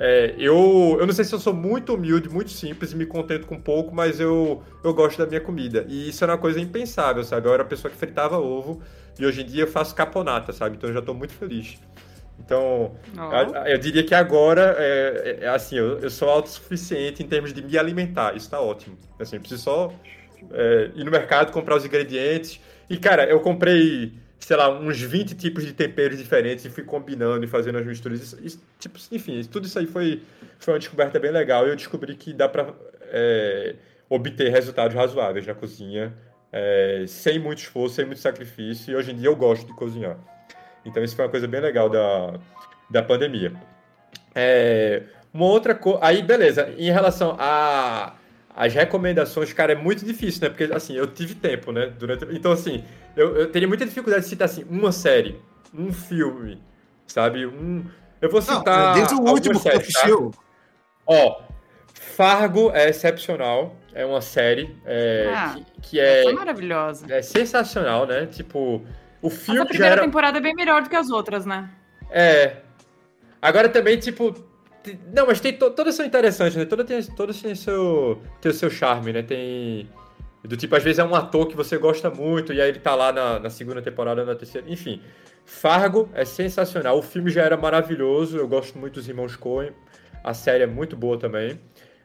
é, 0.01 0.33
eu, 0.37 0.95
eu 0.97 1.05
não 1.05 1.13
sei 1.13 1.25
se 1.25 1.35
eu 1.35 1.39
sou 1.39 1.53
muito 1.53 1.93
humilde, 1.93 2.29
muito 2.29 2.51
simples 2.51 2.93
me 2.93 3.05
contento 3.05 3.45
com 3.45 3.59
pouco, 3.59 3.93
mas 3.93 4.17
eu, 4.17 4.63
eu 4.81 4.93
gosto 4.93 5.17
da 5.17 5.25
minha 5.25 5.41
comida. 5.41 5.85
E 5.89 6.07
isso 6.07 6.23
era 6.23 6.33
uma 6.33 6.39
coisa 6.39 6.57
impensável, 6.57 7.21
sabe? 7.25 7.47
Eu 7.47 7.53
era 7.53 7.63
a 7.63 7.65
pessoa 7.65 7.91
que 7.91 7.97
fritava 7.97 8.37
ovo 8.37 8.81
e 9.19 9.25
hoje 9.25 9.41
em 9.41 9.45
dia 9.45 9.63
eu 9.63 9.67
faço 9.67 9.93
caponata, 9.93 10.53
sabe? 10.53 10.77
Então 10.77 10.89
eu 10.89 10.93
já 10.93 10.99
estou 11.01 11.13
muito 11.13 11.33
feliz. 11.33 11.77
Então, 12.43 12.95
oh. 13.17 13.35
eu, 13.35 13.73
eu, 13.73 13.77
diria 13.77 14.03
que 14.03 14.15
agora, 14.15 14.75
é, 14.77 15.37
é, 15.41 15.45
é, 15.45 15.47
assim, 15.49 15.77
eu, 15.77 15.99
eu 15.99 16.09
sou 16.09 16.29
autossuficiente 16.29 17.21
em 17.21 17.27
termos 17.27 17.53
de 17.53 17.61
me 17.61 17.77
alimentar. 17.77 18.35
Isso 18.35 18.45
está 18.45 18.59
ótimo. 18.59 18.97
Assim, 19.19 19.35
eu 19.35 19.39
preciso 19.39 19.63
só 19.63 19.93
é, 20.51 20.91
ir 20.95 21.03
no 21.03 21.11
mercado, 21.11 21.51
comprar 21.51 21.75
os 21.75 21.85
ingredientes. 21.85 22.59
E, 22.89 22.97
cara, 22.97 23.25
eu 23.25 23.39
comprei 23.39 24.13
sei 24.39 24.55
lá, 24.55 24.69
uns 24.69 24.99
20 24.99 25.35
tipos 25.35 25.65
de 25.65 25.73
temperos 25.73 26.17
diferentes 26.17 26.63
e 26.63 26.69
fui 26.69 26.83
combinando 26.83 27.43
e 27.43 27.47
fazendo 27.47 27.77
as 27.77 27.85
misturas. 27.85 28.21
Isso, 28.21 28.39
isso, 28.41 28.63
tipo, 28.79 28.97
enfim, 29.11 29.43
tudo 29.43 29.67
isso 29.67 29.77
aí 29.77 29.85
foi, 29.85 30.23
foi 30.57 30.73
uma 30.73 30.79
descoberta 30.79 31.19
bem 31.19 31.29
legal 31.29 31.67
e 31.67 31.69
eu 31.69 31.75
descobri 31.75 32.15
que 32.15 32.33
dá 32.33 32.47
para 32.47 32.73
é, 33.11 33.75
obter 34.09 34.49
resultados 34.49 34.95
razoáveis 34.95 35.45
na 35.45 35.53
cozinha 35.53 36.13
é, 36.51 37.03
sem 37.07 37.37
muito 37.37 37.59
esforço, 37.59 37.95
sem 37.95 38.05
muito 38.05 38.19
sacrifício 38.19 38.91
e 38.91 38.95
hoje 38.95 39.11
em 39.11 39.15
dia 39.15 39.27
eu 39.27 39.35
gosto 39.35 39.67
de 39.67 39.73
cozinhar. 39.73 40.17
Então 40.85 41.03
isso 41.03 41.15
foi 41.15 41.25
uma 41.25 41.31
coisa 41.31 41.47
bem 41.47 41.61
legal 41.61 41.89
da, 41.89 42.33
da 42.89 43.03
pandemia. 43.03 43.53
É, 44.33 45.03
uma 45.33 45.45
outra 45.45 45.75
coisa... 45.75 45.99
Aí, 46.01 46.21
beleza, 46.21 46.73
em 46.77 46.91
relação 46.91 47.35
a 47.39 48.13
as 48.55 48.73
recomendações, 48.73 49.53
cara, 49.53 49.71
é 49.71 49.75
muito 49.75 50.03
difícil, 50.03 50.41
né? 50.41 50.49
Porque, 50.49 50.65
assim, 50.73 50.93
eu 50.93 51.07
tive 51.07 51.33
tempo, 51.33 51.71
né? 51.71 51.93
Durante... 51.97 52.25
Então, 52.35 52.51
assim, 52.51 52.83
eu, 53.15 53.33
eu 53.37 53.49
teria 53.49 53.65
muita 53.65 53.85
dificuldade 53.85 54.23
de 54.23 54.29
citar, 54.29 54.49
assim, 54.49 54.65
uma 54.69 54.91
série, 54.91 55.39
um 55.73 55.93
filme, 55.93 56.61
sabe? 57.07 57.45
Um... 57.45 57.85
Eu 58.21 58.29
vou 58.29 58.41
citar. 58.41 58.87
Não, 58.87 58.93
desde 58.95 59.13
o 59.15 59.21
último 59.21 59.57
séries, 59.59 59.87
que 59.87 59.93
tá? 59.93 60.09
Ó, 61.07 61.41
Fargo 61.93 62.71
é 62.73 62.89
excepcional. 62.89 63.75
É 63.93 64.05
uma 64.05 64.19
série 64.19 64.75
é, 64.85 65.33
ah, 65.33 65.55
que, 65.55 65.81
que, 65.81 65.99
é. 65.99 66.25
é 66.25 66.33
maravilhosa. 66.33 67.05
É 67.09 67.21
sensacional, 67.21 68.05
né? 68.05 68.25
Tipo, 68.25 68.85
o 69.21 69.29
filme. 69.29 69.59
Mas 69.59 69.67
a 69.67 69.69
primeira 69.69 69.95
era... 69.95 70.03
temporada 70.03 70.37
é 70.37 70.41
bem 70.41 70.53
melhor 70.53 70.81
do 70.81 70.89
que 70.89 70.95
as 70.95 71.09
outras, 71.09 71.45
né? 71.45 71.69
É. 72.09 72.57
Agora 73.41 73.69
também, 73.69 73.97
tipo, 73.97 74.35
não, 75.13 75.27
mas 75.27 75.39
tem 75.39 75.53
to, 75.53 75.71
todas 75.71 75.95
são 75.95 76.05
interessantes, 76.05 76.55
né? 76.55 76.65
Todas 76.65 76.85
têm, 76.85 77.01
todas 77.15 77.41
têm 77.41 77.55
seu, 77.55 78.21
tem 78.41 78.51
o 78.51 78.55
seu 78.55 78.69
charme, 78.69 79.13
né? 79.13 79.21
Tem. 79.21 79.89
Do 80.43 80.55
tipo, 80.55 80.75
às 80.75 80.83
vezes 80.83 80.99
é 80.99 81.03
um 81.03 81.13
ator 81.13 81.47
que 81.47 81.55
você 81.55 81.77
gosta 81.77 82.09
muito, 82.09 82.53
e 82.53 82.61
aí 82.61 82.69
ele 82.69 82.79
tá 82.79 82.95
lá 82.95 83.11
na, 83.11 83.39
na 83.39 83.49
segunda 83.49 83.81
temporada, 83.81 84.23
na 84.23 84.35
terceira. 84.35 84.69
Enfim. 84.69 85.01
Fargo 85.45 86.07
é 86.13 86.23
sensacional. 86.23 86.97
O 86.97 87.01
filme 87.01 87.31
já 87.31 87.41
era 87.41 87.57
maravilhoso. 87.57 88.37
Eu 88.37 88.47
gosto 88.47 88.77
muito 88.77 88.93
dos 88.93 89.09
irmãos 89.09 89.35
Coen. 89.35 89.71
A 90.23 90.33
série 90.33 90.63
é 90.63 90.67
muito 90.67 90.95
boa 90.95 91.17
também. 91.17 91.59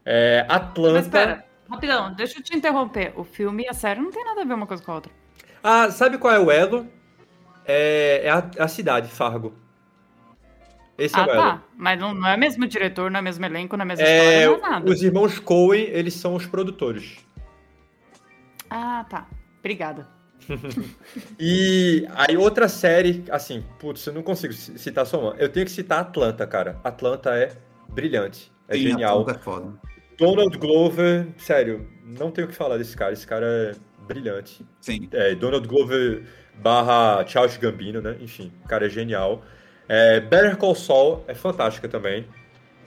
É, 0.05 0.47
Atlanta. 0.49 0.95
Mas 0.95 1.09
pera, 1.09 1.45
rapidão, 1.69 2.15
deixa 2.15 2.39
eu 2.39 2.43
te 2.43 2.57
interromper. 2.57 3.13
O 3.17 3.23
filme 3.23 3.65
e 3.65 3.69
a 3.69 3.75
série 3.75 4.01
não 4.01 4.11
tem 4.11 4.25
nada 4.25 4.41
a 4.41 4.45
ver 4.45 4.55
uma 4.55 4.67
coisa 4.67 4.83
com 4.83 4.93
a 4.93 4.95
outra. 4.95 5.13
Ah, 5.63 5.91
sabe 5.91 6.19
qual 6.19 6.33
é 6.33 6.39
o 6.39 6.51
elo? 6.51 6.89
É, 7.67 8.23
é 8.25 8.31
a, 8.31 8.51
a 8.59 8.69
cidade, 8.69 9.09
Fargo. 9.09 9.55
Esse 10.97 11.17
ah, 11.17 11.21
é 11.21 11.25
o 11.25 11.27
tá. 11.27 11.63
Mas 11.77 11.99
não, 11.99 12.15
não 12.15 12.29
é 12.29 12.37
mesmo 12.37 12.67
diretor, 12.67 13.11
não 13.11 13.19
é 13.19 13.23
mesmo 13.23 13.45
elenco, 13.45 13.77
não 13.77 13.83
é 13.83 13.87
mesmo 13.87 14.05
é, 14.05 14.19
história, 14.19 14.47
não 14.47 14.55
é 14.55 14.71
nada. 14.71 14.91
Os 14.91 15.03
irmãos 15.03 15.39
Coen, 15.39 15.89
eles 15.91 16.15
são 16.15 16.35
os 16.35 16.47
produtores. 16.47 17.19
Ah, 18.71 19.05
tá. 19.09 19.27
Obrigada. 19.59 20.09
e 21.41 22.07
aí 22.15 22.37
outra 22.37 22.69
série, 22.69 23.25
assim, 23.31 23.65
putz, 23.79 24.07
eu 24.07 24.13
não 24.13 24.23
consigo 24.23 24.53
citar 24.53 25.07
só 25.07 25.21
uma. 25.21 25.37
Eu 25.37 25.49
tenho 25.49 25.67
que 25.67 25.73
citar 25.73 26.01
Atlanta, 26.01 26.47
cara. 26.47 26.79
Atlanta 26.85 27.31
é 27.35 27.53
brilhante, 27.89 28.53
é 28.69 28.75
Sim, 28.75 28.83
genial. 28.83 29.21
Atlanta 29.21 29.41
é 29.41 29.43
foda. 29.43 29.73
Donald 30.19 30.57
Glover, 30.59 31.29
sério, 31.39 31.89
não 32.05 32.31
tenho 32.31 32.47
o 32.47 32.51
que 32.51 32.57
falar 32.57 32.77
desse 32.79 32.97
cara. 32.97 33.13
Esse 33.13 33.27
cara 33.27 33.47
é 33.47 33.75
brilhante. 34.07 34.65
Sim. 34.81 35.09
É, 35.13 35.35
Donald 35.35 35.67
Glover 35.67 36.25
barra 36.59 37.25
Charles 37.27 37.57
Gambino, 37.57 38.01
né? 38.01 38.17
Enfim, 38.21 38.53
o 38.65 38.69
cara 38.69 38.87
é 38.87 38.89
genial. 38.89 39.43
É, 39.89 40.21
Better 40.21 40.57
Call 40.57 40.75
Saul 40.75 41.25
é 41.27 41.35
fantástica 41.35 41.89
também. 41.89 42.27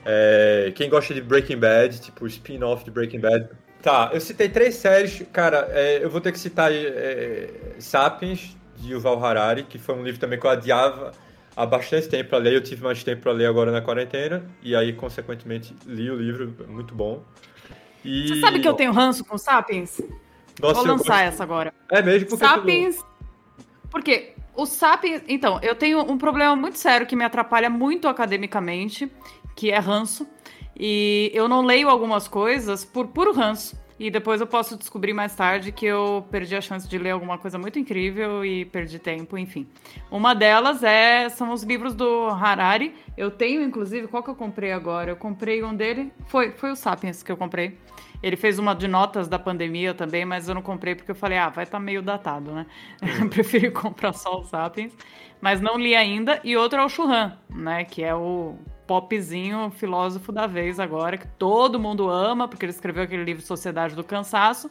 É, 0.04 0.72
quem 0.74 0.88
gosta 0.88 1.12
de 1.12 1.20
Breaking 1.20 1.58
Bad, 1.58 2.00
tipo 2.00 2.26
spin-off 2.26 2.84
de 2.84 2.90
Breaking 2.90 3.20
Bad. 3.20 3.48
Tá, 3.82 4.10
eu 4.12 4.20
citei 4.20 4.48
três 4.48 4.74
séries. 4.74 5.22
Cara, 5.32 5.68
é, 5.70 6.02
eu 6.02 6.10
vou 6.10 6.20
ter 6.20 6.32
que 6.32 6.38
citar 6.38 6.72
é, 6.72 7.48
Sapiens, 7.78 8.56
de 8.76 8.92
Yuval 8.92 9.24
Harari, 9.24 9.64
que 9.64 9.78
foi 9.78 9.94
um 9.94 10.02
livro 10.02 10.20
também 10.20 10.38
que 10.38 10.46
eu 10.46 10.50
adiava 10.50 11.12
há 11.56 11.66
bastante 11.66 12.08
tempo 12.08 12.30
para 12.30 12.38
ler. 12.38 12.54
Eu 12.54 12.62
tive 12.62 12.82
mais 12.82 13.02
tempo 13.02 13.22
para 13.22 13.32
ler 13.32 13.46
agora 13.46 13.70
na 13.70 13.80
quarentena. 13.80 14.44
E 14.62 14.74
aí, 14.74 14.92
consequentemente, 14.92 15.74
li 15.86 16.10
o 16.10 16.16
livro. 16.16 16.54
Muito 16.68 16.94
bom. 16.94 17.22
E... 18.04 18.28
Você 18.28 18.40
sabe 18.40 18.60
que 18.60 18.68
eu 18.68 18.74
tenho 18.74 18.92
ranço 18.92 19.24
com 19.24 19.36
Sapiens? 19.36 20.00
Nossa, 20.60 20.74
vou 20.74 20.86
lançar 20.86 21.24
gosto... 21.24 21.34
essa 21.34 21.42
agora. 21.42 21.72
É 21.90 22.02
mesmo? 22.02 22.28
Porque 22.28 22.44
Sapiens... 22.44 23.04
Porque 23.90 24.34
o 24.54 24.66
Sapiens, 24.66 25.22
então, 25.28 25.60
eu 25.62 25.74
tenho 25.74 26.00
um 26.00 26.18
problema 26.18 26.56
muito 26.56 26.78
sério 26.78 27.06
que 27.06 27.14
me 27.14 27.24
atrapalha 27.24 27.70
muito 27.70 28.08
academicamente, 28.08 29.10
que 29.54 29.70
é 29.70 29.78
ranço. 29.78 30.26
E 30.78 31.30
eu 31.34 31.48
não 31.48 31.62
leio 31.62 31.88
algumas 31.88 32.28
coisas 32.28 32.84
por 32.84 33.08
puro 33.08 33.32
ranço. 33.32 33.78
E 33.98 34.10
depois 34.10 34.40
eu 34.40 34.46
posso 34.46 34.76
descobrir 34.76 35.12
mais 35.12 35.34
tarde 35.34 35.72
que 35.72 35.84
eu 35.84 36.24
perdi 36.30 36.54
a 36.54 36.60
chance 36.60 36.88
de 36.88 36.96
ler 36.98 37.10
alguma 37.10 37.36
coisa 37.36 37.58
muito 37.58 37.80
incrível 37.80 38.44
e 38.44 38.64
perdi 38.64 38.98
tempo, 38.98 39.36
enfim. 39.36 39.66
Uma 40.08 40.34
delas 40.34 40.84
é 40.84 41.28
são 41.28 41.52
os 41.52 41.64
livros 41.64 41.94
do 41.94 42.28
Harari. 42.28 42.94
Eu 43.16 43.28
tenho, 43.28 43.60
inclusive, 43.60 44.06
qual 44.06 44.22
que 44.22 44.30
eu 44.30 44.36
comprei 44.36 44.70
agora? 44.70 45.10
Eu 45.10 45.16
comprei 45.16 45.64
um 45.64 45.74
dele. 45.74 46.12
Foi, 46.26 46.52
foi 46.52 46.70
o 46.70 46.76
Sapiens 46.76 47.24
que 47.24 47.32
eu 47.32 47.36
comprei. 47.36 47.76
Ele 48.22 48.36
fez 48.36 48.58
uma 48.58 48.74
de 48.74 48.88
notas 48.88 49.28
da 49.28 49.38
pandemia 49.38 49.94
também, 49.94 50.24
mas 50.24 50.48
eu 50.48 50.54
não 50.54 50.62
comprei 50.62 50.94
porque 50.94 51.10
eu 51.10 51.14
falei, 51.14 51.38
ah, 51.38 51.48
vai 51.48 51.64
estar 51.64 51.78
tá 51.78 51.84
meio 51.84 52.02
datado, 52.02 52.52
né? 52.52 52.66
Uhum. 53.02 53.28
Preferi 53.30 53.70
comprar 53.70 54.12
só 54.12 54.40
o 54.40 54.44
Sapiens. 54.44 54.92
Mas 55.40 55.60
não 55.60 55.78
li 55.78 55.94
ainda. 55.94 56.40
E 56.42 56.56
outro 56.56 56.80
é 56.80 56.84
o 56.84 56.88
Churran, 56.88 57.32
né? 57.48 57.84
Que 57.84 58.02
é 58.02 58.14
o 58.14 58.56
popzinho 58.88 59.70
filósofo 59.70 60.32
da 60.32 60.46
vez 60.46 60.80
agora, 60.80 61.18
que 61.18 61.28
todo 61.38 61.78
mundo 61.78 62.08
ama, 62.08 62.48
porque 62.48 62.64
ele 62.64 62.72
escreveu 62.72 63.04
aquele 63.04 63.22
livro 63.22 63.42
Sociedade 63.42 63.94
do 63.94 64.02
Cansaço. 64.02 64.68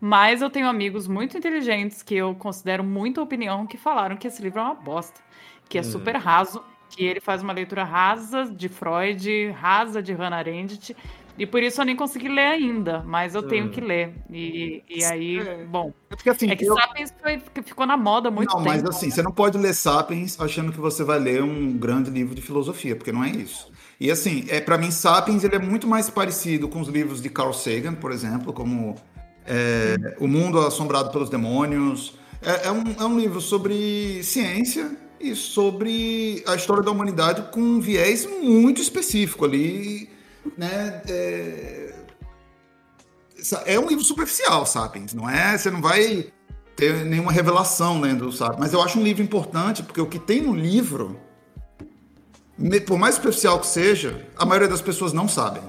Mas 0.00 0.42
eu 0.42 0.50
tenho 0.50 0.68
amigos 0.68 1.06
muito 1.06 1.38
inteligentes 1.38 2.02
que 2.02 2.16
eu 2.16 2.34
considero 2.34 2.82
muita 2.82 3.22
opinião 3.22 3.66
que 3.66 3.78
falaram 3.78 4.16
que 4.16 4.26
esse 4.26 4.42
livro 4.42 4.58
é 4.58 4.62
uma 4.62 4.74
bosta, 4.74 5.20
que 5.68 5.78
é 5.78 5.80
hum. 5.80 5.84
super 5.84 6.16
raso, 6.16 6.60
que 6.90 7.04
ele 7.04 7.20
faz 7.20 7.40
uma 7.40 7.52
leitura 7.52 7.84
rasa 7.84 8.44
de 8.44 8.68
Freud, 8.68 9.50
rasa 9.52 10.02
de 10.02 10.12
Hannah 10.12 10.38
Arendt, 10.38 10.96
e 11.38 11.46
por 11.46 11.62
isso 11.62 11.80
eu 11.80 11.84
nem 11.84 11.96
consegui 11.96 12.28
ler 12.28 12.46
ainda, 12.46 13.02
mas 13.06 13.34
eu 13.34 13.42
tenho 13.42 13.66
hum. 13.66 13.70
que 13.70 13.80
ler. 13.80 14.14
E, 14.30 14.82
e 14.88 15.04
aí, 15.04 15.38
é. 15.38 15.64
bom. 15.64 15.92
É, 16.10 16.14
porque, 16.14 16.28
assim, 16.28 16.50
é 16.50 16.56
que 16.56 16.64
eu... 16.64 16.74
Sapiens 16.74 17.14
foi, 17.20 17.40
ficou 17.64 17.86
na 17.86 17.96
moda 17.96 18.30
muito 18.30 18.50
não, 18.50 18.62
tempo. 18.62 18.76
Não, 18.76 18.82
mas 18.82 18.96
assim, 18.96 19.10
você 19.10 19.22
não 19.22 19.32
pode 19.32 19.56
ler 19.56 19.74
Sapiens 19.74 20.38
achando 20.38 20.72
que 20.72 20.78
você 20.78 21.02
vai 21.02 21.18
ler 21.18 21.42
um 21.42 21.72
grande 21.72 22.10
livro 22.10 22.34
de 22.34 22.42
filosofia, 22.42 22.94
porque 22.94 23.12
não 23.12 23.24
é 23.24 23.30
isso. 23.30 23.72
E 23.98 24.10
assim, 24.10 24.44
é, 24.48 24.60
para 24.60 24.76
mim, 24.76 24.90
Sapiens 24.90 25.42
ele 25.44 25.56
é 25.56 25.58
muito 25.58 25.86
mais 25.86 26.10
parecido 26.10 26.68
com 26.68 26.80
os 26.80 26.88
livros 26.88 27.22
de 27.22 27.30
Carl 27.30 27.52
Sagan, 27.52 27.94
por 27.94 28.12
exemplo, 28.12 28.52
como 28.52 28.96
é, 29.46 30.16
O 30.18 30.28
Mundo 30.28 30.58
Assombrado 30.58 31.10
pelos 31.10 31.30
Demônios. 31.30 32.14
É, 32.42 32.66
é, 32.66 32.72
um, 32.72 32.82
é 32.98 33.04
um 33.04 33.18
livro 33.18 33.40
sobre 33.40 34.22
ciência 34.22 34.96
e 35.20 35.34
sobre 35.36 36.42
a 36.46 36.56
história 36.56 36.82
da 36.82 36.90
humanidade 36.90 37.50
com 37.52 37.60
um 37.60 37.80
viés 37.80 38.26
muito 38.26 38.82
específico 38.82 39.44
ali 39.44 40.11
né? 40.56 41.02
É... 41.08 41.94
é 43.66 43.78
um 43.78 43.86
livro 43.86 44.04
superficial, 44.04 44.66
Sapiens, 44.66 45.14
não 45.14 45.28
é? 45.28 45.56
Você 45.56 45.70
não 45.70 45.80
vai 45.80 46.32
ter 46.76 47.04
nenhuma 47.04 47.32
revelação 47.32 48.00
lendo 48.00 48.28
o 48.28 48.32
Sapiens, 48.32 48.58
mas 48.58 48.72
eu 48.72 48.82
acho 48.82 48.98
um 48.98 49.02
livro 49.02 49.22
importante 49.22 49.82
porque 49.82 50.00
o 50.00 50.06
que 50.06 50.18
tem 50.18 50.42
no 50.42 50.54
livro, 50.54 51.20
por 52.86 52.98
mais 52.98 53.16
superficial 53.16 53.60
que 53.60 53.66
seja, 53.66 54.26
a 54.36 54.44
maioria 54.44 54.68
das 54.68 54.80
pessoas 54.80 55.12
não 55.12 55.28
sabem, 55.28 55.62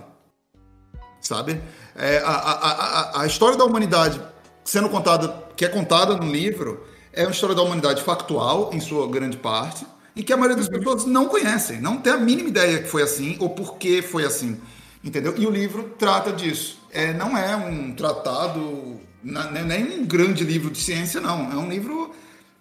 sabe? 1.20 1.62
É, 1.96 2.18
a, 2.20 2.32
a, 2.32 2.72
a, 2.72 3.22
a 3.22 3.26
história 3.28 3.58
da 3.58 3.66
humanidade 3.66 4.22
sendo 4.64 4.90
contada, 4.90 5.44
que 5.56 5.66
é 5.66 5.70
contada 5.70 6.16
no 6.16 6.32
livro, 6.32 6.86
é 7.12 7.24
uma 7.24 7.32
história 7.32 7.56
da 7.56 7.62
humanidade 7.62 8.02
factual, 8.02 8.70
em 8.74 8.80
sua 8.80 9.08
grande 9.08 9.38
parte, 9.38 9.86
e 10.16 10.24
que 10.24 10.32
a 10.32 10.38
maioria 10.38 10.58
das 10.58 10.70
pessoas 10.70 11.06
não 11.06 11.28
conhecem, 11.28 11.82
não 11.82 11.98
tem 11.98 12.14
a 12.14 12.18
mínima 12.18 12.50
ideia 12.50 12.82
que 12.82 12.88
foi 12.88 13.02
assim 13.02 13.38
ou 13.40 13.50
por 13.50 13.78
que 13.78 14.02
foi 14.02 14.26
assim, 14.26 14.60
entendeu? 15.04 15.34
E 15.38 15.46
o 15.46 15.50
livro 15.50 15.96
trata 15.98 16.32
disso. 16.32 16.82
É, 16.92 17.12
não 17.14 17.36
é 17.36 17.56
um 17.56 17.94
tratado, 17.96 19.00
é 19.26 19.64
nem 19.64 20.00
um 20.00 20.06
grande 20.06 20.44
livro 20.44 20.70
de 20.70 20.80
ciência, 20.80 21.20
não. 21.20 21.52
É 21.52 21.56
um 21.56 21.68
livro 21.68 22.14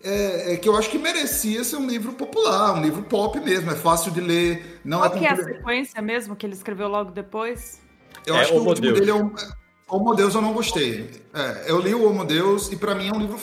é, 0.02 0.54
é, 0.54 0.56
que 0.56 0.68
eu 0.68 0.76
acho 0.76 0.90
que 0.90 0.98
merecia 0.98 1.62
ser 1.62 1.76
um 1.76 1.86
livro 1.86 2.12
popular, 2.12 2.74
um 2.74 2.82
livro 2.82 3.02
pop 3.02 3.38
mesmo. 3.38 3.70
É 3.70 3.74
fácil 3.74 4.10
de 4.10 4.20
ler. 4.20 4.80
Não 4.84 4.98
Qual 4.98 5.14
é 5.14 5.18
que 5.18 5.26
é 5.26 5.30
a 5.30 5.36
sequência 5.36 6.02
mesmo 6.02 6.34
que 6.34 6.44
ele 6.44 6.54
escreveu 6.54 6.88
logo 6.88 7.10
depois? 7.10 7.80
Eu 8.26 8.34
é, 8.34 8.40
acho 8.40 8.52
que 8.52 8.58
o 8.58 8.62
último 8.62 8.86
Deus. 8.86 8.98
dele 8.98 9.10
é 9.10 9.14
o, 9.14 9.32
Homo 9.88 10.14
Deus 10.14 10.34
eu 10.34 10.40
não 10.40 10.52
gostei. 10.52 11.22
É, 11.34 11.70
eu 11.70 11.78
li 11.78 11.94
o 11.94 12.08
Homo 12.08 12.24
Deus 12.24 12.72
e 12.72 12.76
para 12.76 12.94
mim 12.94 13.08
é 13.08 13.12
um 13.12 13.20
livro 13.20 13.38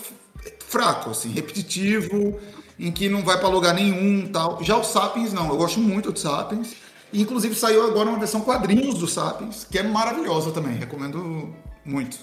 fraco, 0.67 1.11
assim, 1.11 1.29
repetitivo, 1.29 2.39
em 2.79 2.91
que 2.91 3.09
não 3.09 3.21
vai 3.21 3.37
para 3.37 3.49
lugar 3.49 3.73
nenhum 3.73 4.27
tal. 4.27 4.63
Já 4.63 4.77
o 4.77 4.83
Sapiens, 4.83 5.33
não. 5.33 5.49
Eu 5.49 5.57
gosto 5.57 5.79
muito 5.79 6.11
do 6.11 6.17
Sapiens. 6.17 6.75
E, 7.11 7.21
inclusive, 7.21 7.55
saiu 7.55 7.85
agora 7.85 8.07
uma 8.07 8.19
versão 8.19 8.41
quadrinhos 8.41 8.95
do 8.95 9.07
Sapiens, 9.07 9.65
que 9.69 9.77
é 9.77 9.83
maravilhosa 9.83 10.51
também. 10.51 10.75
Recomendo 10.75 11.53
muito. 11.83 12.17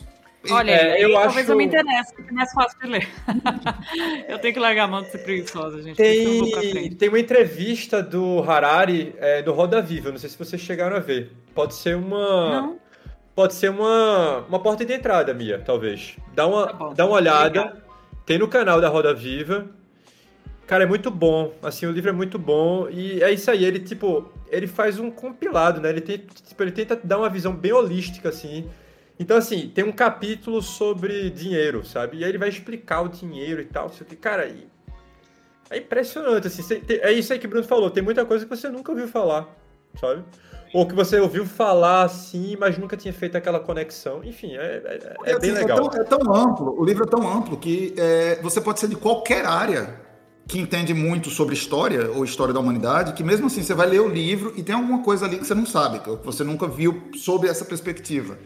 Olha, 0.48 0.70
é, 0.70 1.04
eu 1.04 1.12
talvez 1.12 1.38
acho... 1.38 1.52
eu 1.52 1.56
me 1.56 1.64
interesse, 1.64 2.14
porque 2.14 2.30
é 2.30 2.34
mais 2.34 2.52
fácil 2.52 2.78
de 2.78 2.86
ler. 2.86 3.08
eu 4.28 4.38
tenho 4.38 4.54
que 4.54 4.60
largar 4.60 4.84
a 4.84 4.86
mão 4.86 5.02
de 5.02 5.10
ser 5.10 5.18
preguiçosa, 5.18 5.82
gente. 5.82 5.96
Tem, 5.96 6.90
tem 6.94 7.08
uma 7.08 7.18
entrevista 7.18 8.00
do 8.00 8.42
Harari, 8.48 9.12
é, 9.18 9.42
do 9.42 9.52
Roda 9.52 9.82
Viva, 9.82 10.10
não 10.12 10.18
sei 10.18 10.30
se 10.30 10.38
vocês 10.38 10.62
chegaram 10.62 10.96
a 10.96 11.00
ver. 11.00 11.32
Pode 11.52 11.74
ser 11.74 11.96
uma... 11.96 12.60
Não. 12.60 12.86
Pode 13.34 13.52
ser 13.52 13.70
uma, 13.70 14.46
uma 14.48 14.58
porta 14.58 14.82
de 14.82 14.94
entrada, 14.94 15.34
Mia, 15.34 15.58
talvez. 15.58 16.16
Dá 16.34 16.46
uma, 16.46 16.68
tá 16.68 16.88
dá 16.94 17.04
uma 17.04 17.16
olhada. 17.16 17.60
Obrigado. 17.60 17.82
Tem 18.24 18.38
no 18.38 18.48
canal 18.48 18.80
da 18.80 18.88
Roda 18.88 19.12
Viva. 19.12 19.66
Cara, 20.66 20.84
é 20.84 20.86
muito 20.86 21.10
bom. 21.10 21.52
Assim, 21.62 21.86
o 21.86 21.92
livro 21.92 22.10
é 22.10 22.12
muito 22.12 22.38
bom. 22.38 22.88
E 22.90 23.22
é 23.22 23.32
isso 23.32 23.50
aí, 23.50 23.64
ele, 23.64 23.78
tipo, 23.78 24.30
ele 24.48 24.66
faz 24.66 24.98
um 24.98 25.10
compilado, 25.10 25.80
né? 25.80 25.90
Ele, 25.90 26.00
tem, 26.00 26.18
tipo, 26.18 26.62
ele 26.62 26.72
tenta 26.72 26.98
dar 27.02 27.18
uma 27.18 27.28
visão 27.28 27.54
bem 27.54 27.72
holística, 27.72 28.28
assim, 28.28 28.68
então, 29.18 29.36
assim, 29.36 29.70
tem 29.74 29.82
um 29.82 29.92
capítulo 29.92 30.60
sobre 30.60 31.30
dinheiro, 31.30 31.84
sabe? 31.86 32.18
E 32.18 32.24
aí 32.24 32.30
ele 32.30 32.38
vai 32.38 32.48
explicar 32.48 33.00
o 33.00 33.08
dinheiro 33.08 33.60
e 33.60 33.64
tal. 33.64 33.88
Sei 33.88 34.06
que. 34.06 34.14
Cara, 34.14 34.50
é 35.70 35.78
impressionante, 35.78 36.46
assim. 36.46 36.62
É 36.88 37.12
isso 37.12 37.32
aí 37.32 37.38
que 37.38 37.46
o 37.46 37.48
Bruno 37.48 37.64
falou. 37.64 37.90
Tem 37.90 38.02
muita 38.02 38.24
coisa 38.26 38.44
que 38.44 38.54
você 38.54 38.68
nunca 38.68 38.92
ouviu 38.92 39.08
falar, 39.08 39.48
sabe? 39.98 40.22
Ou 40.74 40.86
que 40.86 40.94
você 40.94 41.18
ouviu 41.18 41.46
falar 41.46 42.02
assim, 42.02 42.56
mas 42.58 42.76
nunca 42.76 42.96
tinha 42.96 43.14
feito 43.14 43.36
aquela 43.36 43.58
conexão. 43.58 44.22
Enfim, 44.22 44.54
é, 44.56 44.82
é, 44.84 45.32
é 45.32 45.38
bem 45.38 45.52
assim, 45.52 45.60
legal. 45.60 45.78
É 45.78 45.88
tão, 45.88 46.00
é 46.00 46.04
tão, 46.04 46.34
amplo, 46.34 46.78
o 46.78 46.84
livro 46.84 47.04
é 47.04 47.06
tão 47.08 47.26
amplo 47.26 47.56
que 47.56 47.94
é, 47.96 48.38
você 48.42 48.60
pode 48.60 48.80
ser 48.80 48.88
de 48.88 48.96
qualquer 48.96 49.46
área 49.46 50.05
que 50.46 50.58
entende 50.60 50.94
muito 50.94 51.28
sobre 51.28 51.54
história 51.54 52.10
ou 52.10 52.24
história 52.24 52.54
da 52.54 52.60
humanidade, 52.60 53.12
que 53.14 53.24
mesmo 53.24 53.46
assim 53.46 53.62
você 53.62 53.74
vai 53.74 53.88
ler 53.88 54.00
o 54.00 54.08
livro 54.08 54.52
e 54.56 54.62
tem 54.62 54.74
alguma 54.74 55.02
coisa 55.02 55.26
ali 55.26 55.38
que 55.38 55.44
você 55.44 55.54
não 55.54 55.66
sabe, 55.66 55.98
que 55.98 56.10
você 56.24 56.44
nunca 56.44 56.68
viu 56.68 57.10
sob 57.14 57.48
essa 57.48 57.64
perspectiva. 57.64 58.38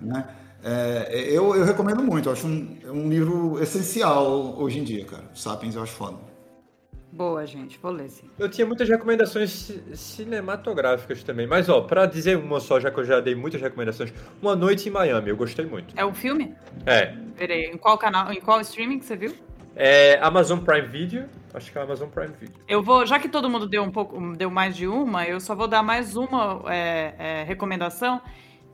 Né? 0.00 0.26
É, 0.64 1.28
eu, 1.28 1.54
eu 1.54 1.64
recomendo 1.64 2.02
muito, 2.02 2.28
eu 2.28 2.32
acho 2.32 2.46
um, 2.46 2.78
um 2.86 3.08
livro 3.08 3.62
essencial 3.62 4.58
hoje 4.58 4.78
em 4.78 4.84
dia, 4.84 5.04
cara. 5.04 5.24
Sapiens 5.34 5.74
eu 5.74 5.82
acho 5.82 5.92
foda. 5.92 6.32
Boa, 7.12 7.44
gente, 7.44 7.78
vou 7.78 7.92
ler 7.92 8.08
sim. 8.08 8.30
Eu 8.38 8.48
tinha 8.48 8.66
muitas 8.66 8.88
recomendações 8.88 9.70
cinematográficas 9.92 11.22
também, 11.22 11.46
mas 11.46 11.68
ó, 11.68 11.82
pra 11.82 12.06
dizer 12.06 12.38
uma 12.38 12.58
só, 12.58 12.80
já 12.80 12.90
que 12.90 12.98
eu 12.98 13.04
já 13.04 13.20
dei 13.20 13.34
muitas 13.34 13.60
recomendações, 13.60 14.14
Uma 14.40 14.56
Noite 14.56 14.88
em 14.88 14.92
Miami, 14.92 15.28
eu 15.28 15.36
gostei 15.36 15.66
muito. 15.66 15.92
É 15.94 16.06
um 16.06 16.14
filme? 16.14 16.54
É. 16.86 17.14
Peraí, 17.36 17.64
em 17.66 17.76
qual 17.76 17.98
canal, 17.98 18.32
em 18.32 18.40
qual 18.40 18.62
streaming 18.62 18.98
que 18.98 19.04
você 19.04 19.14
viu? 19.14 19.34
É 19.74 20.18
Amazon 20.20 20.58
Prime 20.58 20.86
Video, 20.86 21.28
acho 21.54 21.72
que 21.72 21.78
é 21.78 21.82
Amazon 21.82 22.08
Prime 22.08 22.34
Video. 22.38 22.54
Eu 22.68 22.82
vou, 22.82 23.06
já 23.06 23.18
que 23.18 23.28
todo 23.28 23.48
mundo 23.48 23.66
deu 23.66 23.82
um 23.82 23.90
pouco, 23.90 24.36
deu 24.36 24.50
mais 24.50 24.76
de 24.76 24.86
uma, 24.86 25.24
eu 25.26 25.40
só 25.40 25.54
vou 25.54 25.66
dar 25.66 25.82
mais 25.82 26.16
uma 26.16 26.62
é, 26.66 27.14
é, 27.18 27.44
recomendação 27.44 28.20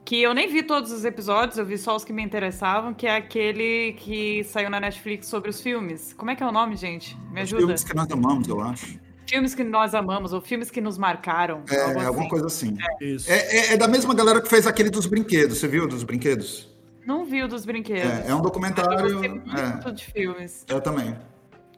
que 0.08 0.22
eu 0.22 0.32
nem 0.32 0.50
vi 0.50 0.62
todos 0.62 0.90
os 0.90 1.04
episódios, 1.04 1.58
eu 1.58 1.66
vi 1.66 1.76
só 1.76 1.94
os 1.94 2.02
que 2.02 2.14
me 2.14 2.22
interessavam, 2.22 2.94
que 2.94 3.06
é 3.06 3.14
aquele 3.14 3.92
que 3.92 4.42
saiu 4.44 4.70
na 4.70 4.80
Netflix 4.80 5.26
sobre 5.26 5.50
os 5.50 5.60
filmes. 5.60 6.14
Como 6.14 6.30
é 6.30 6.34
que 6.34 6.42
é 6.42 6.46
o 6.46 6.50
nome, 6.50 6.76
gente? 6.76 7.14
Me 7.30 7.42
ajuda. 7.42 7.74
Os 7.74 7.82
filmes 7.82 7.84
que 7.84 7.94
nós 7.94 8.10
amamos, 8.10 8.48
eu 8.48 8.58
acho. 8.58 8.98
Filmes 9.28 9.54
que 9.54 9.62
nós 9.62 9.94
amamos, 9.94 10.32
ou 10.32 10.40
filmes 10.40 10.70
que 10.70 10.80
nos 10.80 10.96
marcaram. 10.96 11.62
É, 11.70 11.76
assim. 11.76 12.06
alguma 12.06 12.26
coisa 12.26 12.46
assim. 12.46 12.74
É. 12.80 13.04
Isso. 13.04 13.30
É, 13.30 13.36
é, 13.36 13.72
é, 13.74 13.76
da 13.76 13.86
mesma 13.86 14.14
galera 14.14 14.40
que 14.40 14.48
fez 14.48 14.66
aquele 14.66 14.88
dos 14.88 15.04
brinquedos, 15.04 15.58
você 15.58 15.68
viu 15.68 15.86
dos 15.86 16.02
brinquedos? 16.02 16.74
Não 17.06 17.24
vi 17.24 17.42
o 17.42 17.48
dos 17.48 17.64
brinquedos. 17.64 18.26
É, 18.26 18.30
é 18.30 18.34
um 18.34 18.42
documentário. 18.42 19.08
Eu 19.08 19.20
muito 19.20 19.88
é. 19.88 19.92
de 19.92 20.04
filmes. 20.04 20.64
Eu 20.68 20.80
também. 20.80 21.16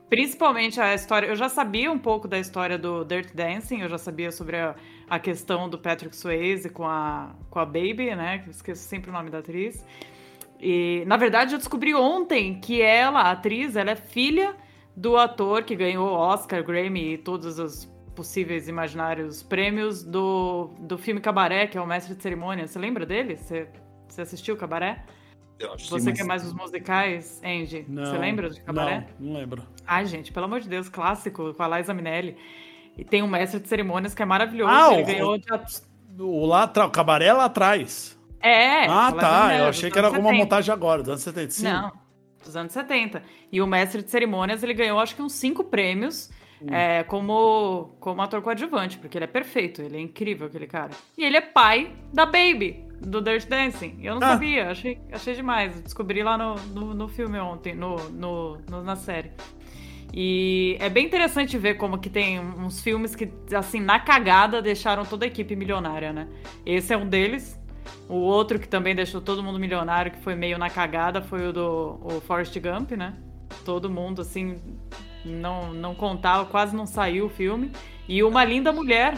Principalmente 0.08 0.80
a 0.80 0.92
história. 0.92 1.28
Eu 1.28 1.36
já 1.36 1.48
sabia 1.48 1.90
um 1.90 1.98
pouco 1.98 2.26
da 2.26 2.38
história 2.38 2.76
do 2.76 3.04
Dirt 3.04 3.32
Dancing, 3.32 3.82
eu 3.82 3.88
já 3.88 3.98
sabia 3.98 4.32
sobre 4.32 4.56
a, 4.56 4.74
a 5.08 5.18
questão 5.20 5.68
do 5.68 5.78
Patrick 5.78 6.16
Swayze 6.16 6.68
com 6.68 6.84
a, 6.84 7.30
com 7.48 7.60
a 7.60 7.64
Baby, 7.64 8.14
né? 8.16 8.38
Que 8.38 8.50
esqueço 8.50 8.82
sempre 8.82 9.10
o 9.10 9.12
nome 9.12 9.30
da 9.30 9.38
atriz. 9.38 9.84
E, 10.60 11.04
na 11.06 11.16
verdade, 11.16 11.54
eu 11.54 11.58
descobri 11.58 11.94
ontem 11.94 12.60
que 12.60 12.82
ela, 12.82 13.20
a 13.20 13.30
atriz, 13.30 13.76
ela 13.76 13.92
é 13.92 13.96
filha 13.96 14.56
do 14.96 15.16
ator 15.16 15.62
que 15.62 15.76
ganhou 15.76 16.10
Oscar, 16.10 16.62
Grammy 16.62 17.14
e 17.14 17.18
todos 17.18 17.58
os 17.58 17.88
possíveis 18.14 18.68
imaginários 18.68 19.42
prêmios 19.42 20.02
do, 20.02 20.70
do 20.80 20.98
filme 20.98 21.20
Cabaré, 21.20 21.66
que 21.66 21.78
é 21.78 21.80
o 21.80 21.86
mestre 21.86 22.14
de 22.14 22.22
cerimônia. 22.22 22.66
Você 22.66 22.78
lembra 22.78 23.06
dele? 23.06 23.36
Você, 23.36 23.68
você 24.14 24.22
assistiu 24.22 24.56
Cabaré? 24.56 25.04
Você 25.78 26.12
que 26.12 26.22
é 26.22 26.24
mais 26.24 26.44
os 26.44 26.54
musicais, 26.54 27.40
Andy? 27.44 27.84
Não, 27.86 28.06
você 28.06 28.16
lembra 28.16 28.48
de 28.48 28.60
Cabaré? 28.62 29.08
Não, 29.18 29.28
não 29.28 29.38
lembro. 29.38 29.62
Ai, 29.86 30.06
gente, 30.06 30.32
pelo 30.32 30.46
amor 30.46 30.60
de 30.60 30.68
Deus, 30.68 30.88
clássico, 30.88 31.52
com 31.52 31.62
a 31.62 31.78
Liza 31.78 31.92
Minelli. 31.92 32.36
E 32.96 33.04
tem 33.04 33.22
um 33.22 33.28
mestre 33.28 33.60
de 33.60 33.68
cerimônias 33.68 34.14
que 34.14 34.22
é 34.22 34.24
maravilhoso. 34.24 34.72
Ah, 34.72 34.94
ele 34.94 35.02
o, 35.02 35.06
ganhou 35.06 35.38
de... 35.38 35.46
o, 36.18 36.46
lá 36.46 36.62
atrás, 36.62 36.88
o 36.88 36.92
cabaré 36.92 37.32
lá 37.32 37.44
atrás. 37.44 38.18
É. 38.40 38.86
Ah, 38.86 39.12
tá. 39.12 39.42
Minelli, 39.42 39.60
eu 39.60 39.68
achei 39.68 39.90
que 39.90 39.98
era 39.98 40.08
70. 40.08 40.16
alguma 40.28 40.42
montagem 40.42 40.72
agora, 40.72 41.02
dos 41.02 41.10
anos 41.10 41.22
75. 41.22 41.70
Não, 41.70 41.92
dos 42.42 42.56
anos 42.56 42.72
70. 42.72 43.22
E 43.52 43.60
o 43.60 43.66
mestre 43.66 44.02
de 44.02 44.10
cerimônias, 44.10 44.62
ele 44.62 44.74
ganhou 44.74 44.98
acho 44.98 45.14
que 45.14 45.22
uns 45.22 45.32
cinco 45.32 45.64
prêmios. 45.64 46.30
Hum. 46.62 46.74
É, 46.74 47.04
como, 47.04 47.96
como 48.00 48.20
ator 48.20 48.42
coadjuvante, 48.42 48.98
porque 48.98 49.16
ele 49.16 49.24
é 49.24 49.28
perfeito, 49.28 49.80
ele 49.80 49.96
é 49.96 50.00
incrível, 50.00 50.46
aquele 50.46 50.66
cara. 50.66 50.90
E 51.16 51.24
ele 51.24 51.38
é 51.38 51.40
pai 51.40 51.90
da 52.12 52.26
Baby, 52.26 52.86
do 53.00 53.20
Dirt 53.20 53.48
Dancing. 53.48 53.98
Eu 54.02 54.14
não 54.14 54.22
ah. 54.26 54.32
sabia, 54.32 54.70
achei, 54.70 54.98
achei 55.10 55.34
demais. 55.34 55.80
Descobri 55.80 56.22
lá 56.22 56.36
no, 56.36 56.54
no, 56.56 56.94
no 56.94 57.08
filme 57.08 57.38
ontem, 57.38 57.74
no, 57.74 57.96
no, 58.10 58.58
no, 58.68 58.82
na 58.82 58.96
série. 58.96 59.30
E 60.12 60.76
é 60.80 60.88
bem 60.88 61.06
interessante 61.06 61.56
ver 61.56 61.74
como 61.74 61.98
que 61.98 62.10
tem 62.10 62.40
uns 62.40 62.80
filmes 62.80 63.14
que, 63.14 63.30
assim, 63.54 63.80
na 63.80 64.00
cagada, 64.00 64.60
deixaram 64.60 65.04
toda 65.04 65.24
a 65.24 65.28
equipe 65.28 65.54
milionária, 65.54 66.12
né? 66.12 66.28
Esse 66.66 66.92
é 66.92 66.96
um 66.96 67.06
deles. 67.06 67.58
O 68.08 68.16
outro 68.16 68.58
que 68.58 68.68
também 68.68 68.94
deixou 68.94 69.20
todo 69.20 69.42
mundo 69.42 69.58
milionário, 69.58 70.10
que 70.10 70.18
foi 70.18 70.34
meio 70.34 70.58
na 70.58 70.68
cagada, 70.68 71.22
foi 71.22 71.48
o 71.48 71.52
do 71.52 72.00
o 72.02 72.20
Forrest 72.22 72.58
Gump, 72.58 72.92
né? 72.92 73.14
Todo 73.64 73.88
mundo, 73.88 74.20
assim, 74.20 74.58
não, 75.24 75.72
não 75.72 75.94
contava, 75.94 76.44
quase 76.44 76.74
não 76.74 76.86
saiu 76.86 77.26
o 77.26 77.30
filme. 77.30 77.70
E 78.08 78.22
Uma 78.24 78.44
Linda 78.44 78.72
Mulher, 78.72 79.16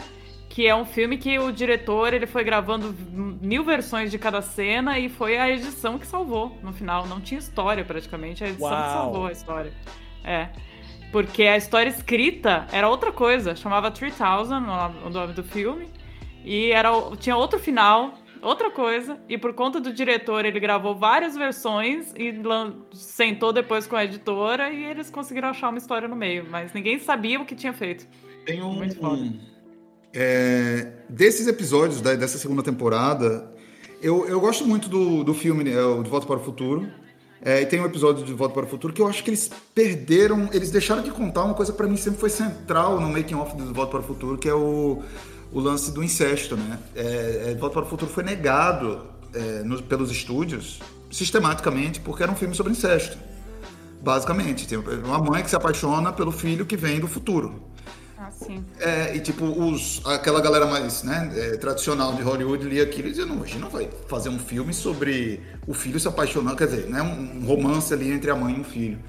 que 0.53 0.67
é 0.67 0.75
um 0.75 0.85
filme 0.85 1.17
que 1.17 1.39
o 1.39 1.51
diretor 1.51 2.13
ele 2.13 2.27
foi 2.27 2.43
gravando 2.43 2.95
mil 3.11 3.63
versões 3.63 4.11
de 4.11 4.19
cada 4.19 4.39
cena 4.39 4.99
e 4.99 5.09
foi 5.09 5.35
a 5.35 5.49
edição 5.49 5.97
que 5.97 6.05
salvou 6.05 6.55
no 6.61 6.71
final. 6.71 7.07
Não 7.07 7.19
tinha 7.19 7.39
história 7.39 7.83
praticamente, 7.83 8.43
a 8.43 8.49
edição 8.49 8.69
Uau. 8.69 8.83
que 8.83 8.89
salvou 8.91 9.25
a 9.25 9.31
história. 9.31 9.73
É. 10.23 10.49
Porque 11.11 11.41
a 11.41 11.57
história 11.57 11.89
escrita 11.89 12.67
era 12.71 12.87
outra 12.87 13.11
coisa, 13.11 13.55
chamava 13.55 13.89
3000, 13.89 14.27
o 15.03 15.09
nome 15.09 15.33
do 15.33 15.43
filme, 15.43 15.89
e 16.45 16.69
era, 16.71 16.91
tinha 17.17 17.35
outro 17.35 17.57
final, 17.57 18.13
outra 18.39 18.69
coisa, 18.69 19.19
e 19.27 19.39
por 19.39 19.55
conta 19.55 19.79
do 19.79 19.91
diretor 19.91 20.45
ele 20.45 20.59
gravou 20.59 20.93
várias 20.93 21.35
versões 21.35 22.13
e 22.15 22.31
sentou 22.93 23.51
depois 23.51 23.87
com 23.87 23.95
a 23.95 24.05
editora 24.05 24.69
e 24.69 24.83
eles 24.83 25.09
conseguiram 25.09 25.49
achar 25.49 25.69
uma 25.69 25.79
história 25.79 26.07
no 26.07 26.15
meio, 26.15 26.45
mas 26.47 26.71
ninguém 26.73 26.99
sabia 26.99 27.41
o 27.41 27.45
que 27.45 27.55
tinha 27.55 27.73
feito. 27.73 28.07
Tem 28.45 28.61
um, 28.61 28.73
Muito 28.73 28.95
foda. 28.99 29.52
É, 30.13 30.87
desses 31.09 31.47
episódios 31.47 31.99
da, 31.99 32.13
dessa 32.13 32.37
segunda 32.37 32.61
temporada, 32.61 33.51
eu, 34.01 34.27
eu 34.27 34.39
gosto 34.39 34.65
muito 34.65 34.87
do, 34.87 35.23
do 35.23 35.33
filme 35.33 35.63
né, 35.63 35.71
De 36.03 36.09
Volta 36.09 36.27
para 36.27 36.37
o 36.37 36.43
Futuro. 36.43 36.87
É, 37.45 37.61
e 37.61 37.65
tem 37.65 37.81
um 37.81 37.85
episódio 37.85 38.23
de 38.23 38.33
Volta 38.33 38.53
para 38.53 38.65
o 38.65 38.67
Futuro 38.69 38.93
que 38.93 39.01
eu 39.01 39.07
acho 39.07 39.21
que 39.23 39.29
eles 39.29 39.49
perderam, 39.75 40.49
eles 40.53 40.71
deixaram 40.71 41.01
de 41.01 41.11
contar 41.11 41.43
uma 41.43 41.53
coisa 41.53 41.73
para 41.73 41.87
mim 41.87 41.97
sempre 41.97 42.17
foi 42.17 42.29
central 42.29 43.01
no 43.01 43.09
making 43.09 43.35
off 43.35 43.57
de 43.57 43.63
Volta 43.63 43.91
para 43.91 43.99
o 43.99 44.03
Futuro, 44.03 44.37
que 44.37 44.47
é 44.47 44.53
o, 44.53 45.01
o 45.51 45.59
lance 45.59 45.91
do 45.91 46.01
incesto, 46.01 46.55
né? 46.55 46.79
É, 46.95 47.51
é 47.51 47.55
Volta 47.55 47.73
para 47.73 47.83
o 47.83 47.89
Futuro 47.89 48.09
foi 48.09 48.23
negado 48.23 49.05
é, 49.33 49.63
pelos 49.89 50.09
estúdios 50.09 50.79
sistematicamente 51.11 51.99
porque 51.99 52.23
era 52.23 52.31
um 52.31 52.35
filme 52.35 52.55
sobre 52.55 52.71
incesto, 52.71 53.17
basicamente. 54.01 54.65
Tem 54.65 54.77
uma 54.77 55.19
mãe 55.19 55.43
que 55.43 55.49
se 55.49 55.55
apaixona 55.55 56.13
pelo 56.13 56.31
filho 56.31 56.65
que 56.65 56.77
vem 56.77 56.99
do 56.99 57.09
futuro. 57.09 57.72
Sim. 58.37 58.63
É, 58.79 59.15
e 59.15 59.19
tipo, 59.19 59.45
os, 59.45 60.01
aquela 60.05 60.41
galera 60.41 60.65
mais 60.65 61.03
né, 61.03 61.31
é, 61.35 61.57
tradicional 61.57 62.13
de 62.13 62.21
Hollywood 62.21 62.65
lia 62.67 62.83
aquilo 62.83 63.07
e 63.07 63.11
dizia, 63.11 63.25
não, 63.25 63.41
a 63.41 63.45
gente 63.45 63.59
não 63.59 63.69
vai 63.69 63.89
fazer 64.07 64.29
um 64.29 64.39
filme 64.39 64.73
sobre 64.73 65.39
o 65.67 65.73
filho 65.73 65.99
se 65.99 66.07
apaixonando, 66.07 66.55
quer 66.55 66.67
dizer, 66.67 66.87
né, 66.87 67.01
um, 67.01 67.45
romance 67.45 67.93
ali 67.93 68.11
entre 68.11 68.29
a 68.31 68.35
mãe 68.35 68.57
e 68.57 68.61
o 68.61 68.63
filho. 68.63 68.99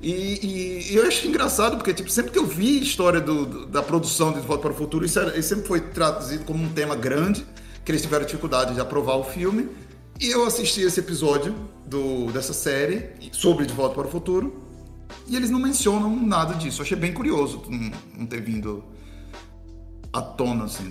E, 0.00 0.10
e, 0.10 0.92
e, 0.92 0.96
eu 0.96 1.06
acho 1.06 1.26
engraçado, 1.26 1.76
porque 1.76 1.94
tipo, 1.94 2.10
sempre 2.10 2.30
que 2.30 2.38
eu 2.38 2.46
vi 2.46 2.82
história 2.82 3.20
do, 3.20 3.46
do, 3.46 3.66
da 3.66 3.82
produção 3.82 4.32
de 4.32 4.40
Volta 4.40 4.62
para 4.62 4.72
o 4.72 4.74
Futuro, 4.74 5.04
isso, 5.04 5.18
era, 5.18 5.38
isso 5.38 5.48
sempre 5.48 5.66
foi 5.66 5.80
traduzido 5.80 6.44
como 6.44 6.62
um 6.62 6.68
tema 6.68 6.94
grande, 6.94 7.46
que 7.84 7.90
eles 7.90 8.02
tiveram 8.02 8.24
dificuldade 8.26 8.74
de 8.74 8.80
aprovar 8.80 9.16
o 9.16 9.24
filme. 9.24 9.68
E 10.20 10.30
eu 10.30 10.44
assisti 10.44 10.82
esse 10.82 11.00
episódio 11.00 11.54
do, 11.86 12.30
dessa 12.32 12.52
série 12.52 13.10
sobre 13.32 13.66
De 13.66 13.72
Volta 13.72 13.94
para 13.94 14.06
o 14.06 14.10
Futuro. 14.10 14.63
E 15.26 15.36
eles 15.36 15.50
não 15.50 15.58
mencionam 15.58 16.14
nada 16.24 16.54
disso. 16.54 16.80
Eu 16.80 16.84
achei 16.84 16.96
bem 16.96 17.12
curioso 17.12 17.62
não, 18.16 18.26
ter 18.26 18.40
vindo 18.40 18.84
à 20.12 20.20
tona, 20.20 20.64
assim, 20.64 20.84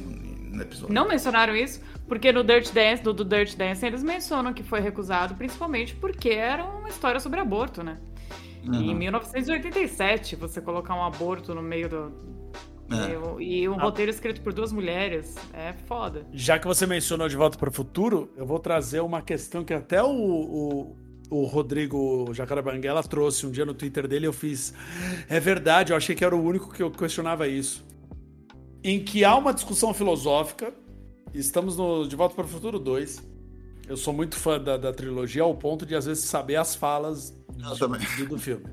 no 0.51 0.61
episódio. 0.61 0.93
Não 0.93 1.07
mencionaram 1.07 1.55
isso, 1.55 1.81
porque 2.07 2.31
no 2.31 2.43
Dirt 2.43 2.71
Dance, 2.73 3.01
do, 3.03 3.13
do 3.13 3.23
Dirt 3.23 3.55
Dance, 3.55 3.85
eles 3.85 4.03
mencionam 4.03 4.53
que 4.53 4.63
foi 4.63 4.79
recusado 4.79 5.35
principalmente 5.35 5.95
porque 5.95 6.29
era 6.29 6.63
uma 6.63 6.89
história 6.89 7.19
sobre 7.19 7.39
aborto, 7.39 7.83
né? 7.83 7.97
Uhum. 8.65 8.81
Em 8.81 8.95
1987, 8.95 10.35
você 10.35 10.61
colocar 10.61 10.95
um 10.95 11.03
aborto 11.03 11.53
no 11.53 11.61
meio 11.61 11.89
do. 11.89 12.33
É. 12.91 13.41
E 13.41 13.67
um 13.67 13.79
ah. 13.79 13.83
roteiro 13.83 14.11
escrito 14.11 14.41
por 14.41 14.53
duas 14.53 14.71
mulheres 14.71 15.35
é 15.53 15.73
foda. 15.73 16.27
Já 16.31 16.59
que 16.59 16.67
você 16.67 16.85
mencionou 16.85 17.27
De 17.27 17.35
Volta 17.35 17.57
para 17.57 17.69
o 17.69 17.71
Futuro, 17.71 18.31
eu 18.37 18.45
vou 18.45 18.59
trazer 18.59 18.99
uma 18.99 19.21
questão 19.21 19.63
que 19.63 19.73
até 19.73 20.03
o, 20.03 20.09
o, 20.09 20.95
o 21.34 21.45
Rodrigo 21.45 22.31
Jacarabanguela 22.34 23.01
trouxe 23.01 23.45
um 23.45 23.51
dia 23.51 23.65
no 23.65 23.73
Twitter 23.73 24.07
dele. 24.07 24.27
Eu 24.27 24.34
fiz. 24.34 24.73
É 25.27 25.39
verdade, 25.39 25.91
eu 25.91 25.97
achei 25.97 26.15
que 26.15 26.23
era 26.23 26.35
o 26.35 26.43
único 26.43 26.72
que 26.72 26.84
eu 26.84 26.91
questionava 26.91 27.47
isso. 27.47 27.84
Em 28.84 29.03
que 29.03 29.26
há 29.26 29.35
uma 29.35 29.53
discussão 29.53 29.93
filosófica. 29.93 30.73
Estamos 31.34 31.76
no 31.76 32.07
De 32.07 32.15
Volta 32.15 32.35
para 32.35 32.45
o 32.45 32.47
Futuro 32.47 32.77
2. 32.77 33.23
Eu 33.88 33.97
sou 33.97 34.14
muito 34.14 34.35
fã 34.35 34.60
da, 34.60 34.77
da 34.77 34.93
trilogia, 34.93 35.41
ao 35.41 35.55
ponto 35.55 35.85
de 35.85 35.95
às 35.95 36.05
vezes 36.05 36.26
saber 36.26 36.55
as 36.55 36.76
falas 36.76 37.31
do, 37.49 38.27
do 38.27 38.38
filme. 38.38 38.65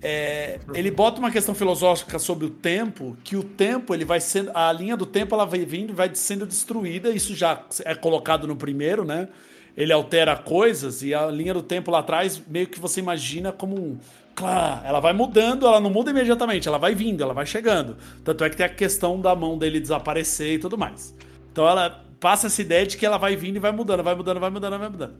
É, 0.00 0.60
ele 0.72 0.90
bota 0.90 1.18
uma 1.18 1.30
questão 1.30 1.54
filosófica 1.54 2.18
sobre 2.18 2.46
o 2.46 2.50
tempo, 2.50 3.16
que 3.24 3.34
o 3.34 3.42
tempo 3.42 3.92
ele 3.92 4.04
vai 4.04 4.20
sendo, 4.20 4.52
a 4.54 4.72
linha 4.72 4.96
do 4.96 5.04
tempo 5.04 5.34
ela 5.34 5.44
vai 5.44 5.64
vindo, 5.64 5.92
vai 5.92 6.14
sendo 6.14 6.46
destruída. 6.46 7.10
Isso 7.10 7.34
já 7.34 7.64
é 7.84 7.94
colocado 7.94 8.46
no 8.46 8.54
primeiro, 8.54 9.04
né? 9.04 9.28
Ele 9.76 9.92
altera 9.92 10.36
coisas 10.36 11.02
e 11.02 11.12
a 11.12 11.26
linha 11.26 11.52
do 11.52 11.62
tempo 11.62 11.90
lá 11.90 11.98
atrás 11.98 12.42
meio 12.48 12.66
que 12.66 12.80
você 12.80 13.00
imagina 13.00 13.52
como 13.52 13.76
um, 13.76 13.98
claro, 14.34 14.86
ela 14.86 15.00
vai 15.00 15.12
mudando, 15.12 15.66
ela 15.66 15.80
não 15.80 15.90
muda 15.90 16.10
imediatamente, 16.10 16.66
ela 16.66 16.78
vai 16.78 16.94
vindo, 16.94 17.22
ela 17.22 17.34
vai 17.34 17.46
chegando. 17.46 17.96
Tanto 18.24 18.44
é 18.44 18.50
que 18.50 18.56
tem 18.56 18.66
a 18.66 18.70
questão 18.70 19.20
da 19.20 19.34
mão 19.34 19.58
dele 19.58 19.78
desaparecer 19.80 20.54
e 20.54 20.58
tudo 20.58 20.78
mais. 20.78 21.14
Então 21.52 21.68
ela 21.68 22.04
passa 22.18 22.46
essa 22.46 22.62
ideia 22.62 22.86
de 22.86 22.96
que 22.96 23.04
ela 23.04 23.18
vai 23.18 23.36
vindo 23.36 23.56
e 23.56 23.60
vai 23.60 23.72
mudando, 23.72 24.02
vai 24.02 24.14
mudando, 24.14 24.40
vai 24.40 24.50
mudando, 24.50 24.78
vai 24.78 24.88
mudando. 24.88 25.14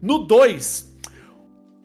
No 0.00 0.18
2, 0.18 0.90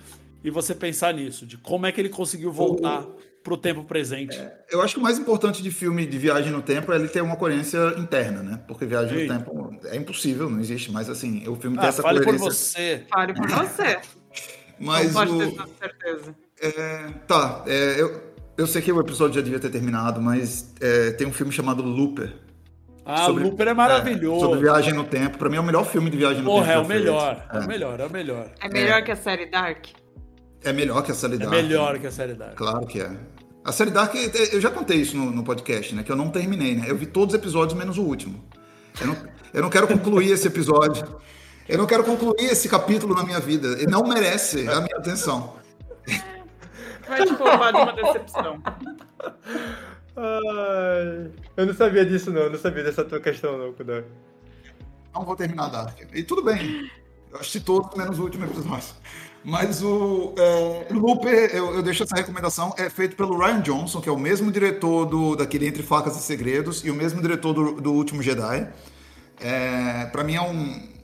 e 0.43 0.51
você 0.51 0.75
pensar 0.75 1.15
nisso, 1.15 1.47
de 1.47 1.57
como 1.57 1.87
é 1.87 1.93
que 1.93 2.01
ele 2.01 2.09
conseguiu 2.09 2.51
voltar 2.51 3.07
para 3.41 3.55
o 3.55 3.57
tempo 3.57 3.85
presente. 3.85 4.37
É, 4.37 4.65
eu 4.71 4.83
acho 4.83 4.95
que 4.95 5.01
o 5.01 5.03
mais 5.03 5.17
importante 5.17 5.63
de 5.63 5.71
filme 5.71 6.05
de 6.07 6.19
viagem 6.19 6.51
no 6.51 6.61
tempo 6.61 6.93
é 6.93 6.97
ele 6.97 7.07
ter 7.07 7.23
uma 7.23 7.37
coerência 7.37 7.95
interna, 7.99 8.43
né? 8.43 8.61
Porque 8.67 8.85
viagem 8.85 9.29
no 9.29 9.33
tempo 9.33 9.79
é 9.85 9.97
impossível, 9.97 10.51
não 10.51 10.59
existe. 10.59 10.91
Mas 10.91 11.09
assim, 11.09 11.47
o 11.49 11.55
filme 11.55 11.79
ah, 11.79 11.83
tem 11.83 11.89
essa 11.89 12.03
fale 12.03 12.19
coerência. 12.19 12.45
por 12.45 12.53
você. 12.53 13.07
Fale 13.09 13.33
por 13.33 13.49
você. 13.49 14.01
mas 14.81 15.15
não 15.15 15.15
pode 15.15 15.33
o... 15.33 15.39
ter 15.39 15.69
certeza. 15.79 16.35
É, 16.61 17.11
tá, 17.27 17.65
é, 17.67 18.01
eu, 18.01 18.21
eu 18.57 18.67
sei 18.67 18.83
que 18.83 18.91
o 18.93 19.01
episódio 19.01 19.37
já 19.37 19.41
devia 19.41 19.61
ter 19.61 19.71
terminado, 19.71 20.21
mas 20.21 20.75
é, 20.81 21.13
tem 21.13 21.27
um 21.27 21.33
filme 21.33 21.53
chamado 21.53 21.83
Looper. 21.83 22.35
Ah, 23.05 23.25
sobre, 23.25 23.45
Looper 23.45 23.69
é 23.69 23.75
maravilhoso. 23.75 24.37
É, 24.37 24.41
sobre 24.41 24.61
viagem 24.61 24.93
no 24.93 25.05
tempo. 25.05 25.39
Para 25.39 25.49
mim 25.49 25.57
é 25.57 25.61
o 25.61 25.65
melhor 25.65 25.87
filme 25.87 26.11
de 26.11 26.17
viagem 26.19 26.43
no 26.43 26.51
Porra, 26.51 26.67
tempo. 26.67 26.79
É 26.79 26.83
o 26.83 26.87
melhor, 26.87 27.47
é. 27.51 27.57
é 27.57 27.61
o 27.61 27.67
melhor, 27.67 28.01
é 28.01 28.05
o 28.05 28.11
melhor. 28.11 28.51
É 28.61 28.69
melhor 28.69 29.03
que 29.03 29.11
a 29.11 29.17
série 29.17 29.47
Dark? 29.47 29.87
É 30.63 30.73
melhor 30.73 31.03
que 31.03 31.13
a 31.13 31.15
série 31.15 31.39
Dark. 31.39 31.53
É 31.53 31.63
melhor 31.63 31.99
que 31.99 32.07
a 32.07 32.11
série 32.11 32.35
Dark. 32.35 32.55
Claro 32.55 32.87
que 32.87 33.01
é. 33.01 33.11
A 33.65 33.73
série 33.73 33.91
Dark, 33.91 34.15
eu 34.53 34.61
já 34.61 34.71
contei 34.71 34.99
isso 34.99 35.17
no, 35.17 35.31
no, 35.31 35.45
podcast, 35.45 35.95
né? 35.95 36.03
Que 36.03 36.13
eu 36.13 36.17
não 36.17 36.31
terminei, 36.31 36.75
né? 36.75 36.85
Eu 36.87 36.97
vi 36.97 37.07
todos 37.07 37.35
os 37.35 37.41
episódios 37.41 37.79
menos 37.79 37.97
o 37.97 38.03
último. 38.03 38.45
Eu 39.01 39.07
não, 39.07 39.17
eu 39.55 39.63
não 39.63 39.71
quero 39.71 39.87
concluir 39.87 40.33
esse 40.33 40.47
episódio. 40.47 41.07
Eu 41.69 41.77
não 41.77 41.86
quero 41.86 42.03
concluir 42.03 42.47
esse 42.47 42.66
capítulo 42.69 43.15
na 43.15 43.23
minha 43.23 43.39
vida. 43.39 43.69
Ele 43.73 43.89
não 43.89 44.03
merece 44.03 44.66
a 44.69 44.81
minha 44.81 44.97
atenção. 44.97 45.57
Vai 47.07 47.27
te 47.27 47.35
formar 47.36 47.73
de 47.73 47.78
uma 47.78 47.93
decepção. 47.93 48.62
Ai, 50.16 51.31
eu 51.57 51.66
não 51.66 51.74
sabia 51.74 52.07
disso, 52.07 52.31
não. 52.31 52.43
Eu 52.43 52.51
não 52.51 52.59
sabia 52.59 52.82
dessa 52.82 53.05
tua 53.05 53.20
questão, 53.20 53.59
não, 53.59 53.73
Kudar. 53.74 54.05
Não 55.15 55.24
vou 55.24 55.36
terminar 55.36 55.69
Dark. 55.69 55.99
E 56.15 56.23
tudo 56.23 56.43
bem. 56.43 56.90
Eu 57.31 57.39
assisti 57.39 57.61
todos 57.61 57.95
menos 57.97 58.19
o 58.19 58.23
último 58.23 58.47
episódio. 58.47 58.95
Mas 59.45 59.82
o 59.82 60.35
é, 60.39 60.86
Looper, 60.93 61.55
eu, 61.55 61.74
eu, 61.74 61.82
deixo 61.82 62.03
essa 62.03 62.16
recomendação, 62.16 62.74
é 62.77 62.90
feito 62.90 63.15
pelo 63.15 63.39
Ryan 63.39 63.61
Johnson, 63.61 64.01
que 64.01 64.09
é 64.09 64.12
o 64.12 64.19
mesmo 64.19 64.51
diretor 64.51 65.07
do, 65.07 65.36
daquele 65.36 65.66
Entre 65.66 65.82
Facas 65.82 66.16
e 66.16 66.20
Segredos 66.20 66.85
e 66.85 66.90
o 66.90 66.95
mesmo 66.95 67.20
diretor 67.23 67.53
do, 67.53 67.81
do 67.81 67.93
Último 67.93 68.23
Jedi. 68.23 68.69
É, 69.40 70.07
para 70.07 70.24
mim 70.24 70.35
é 70.35 70.40
um, 70.40 70.98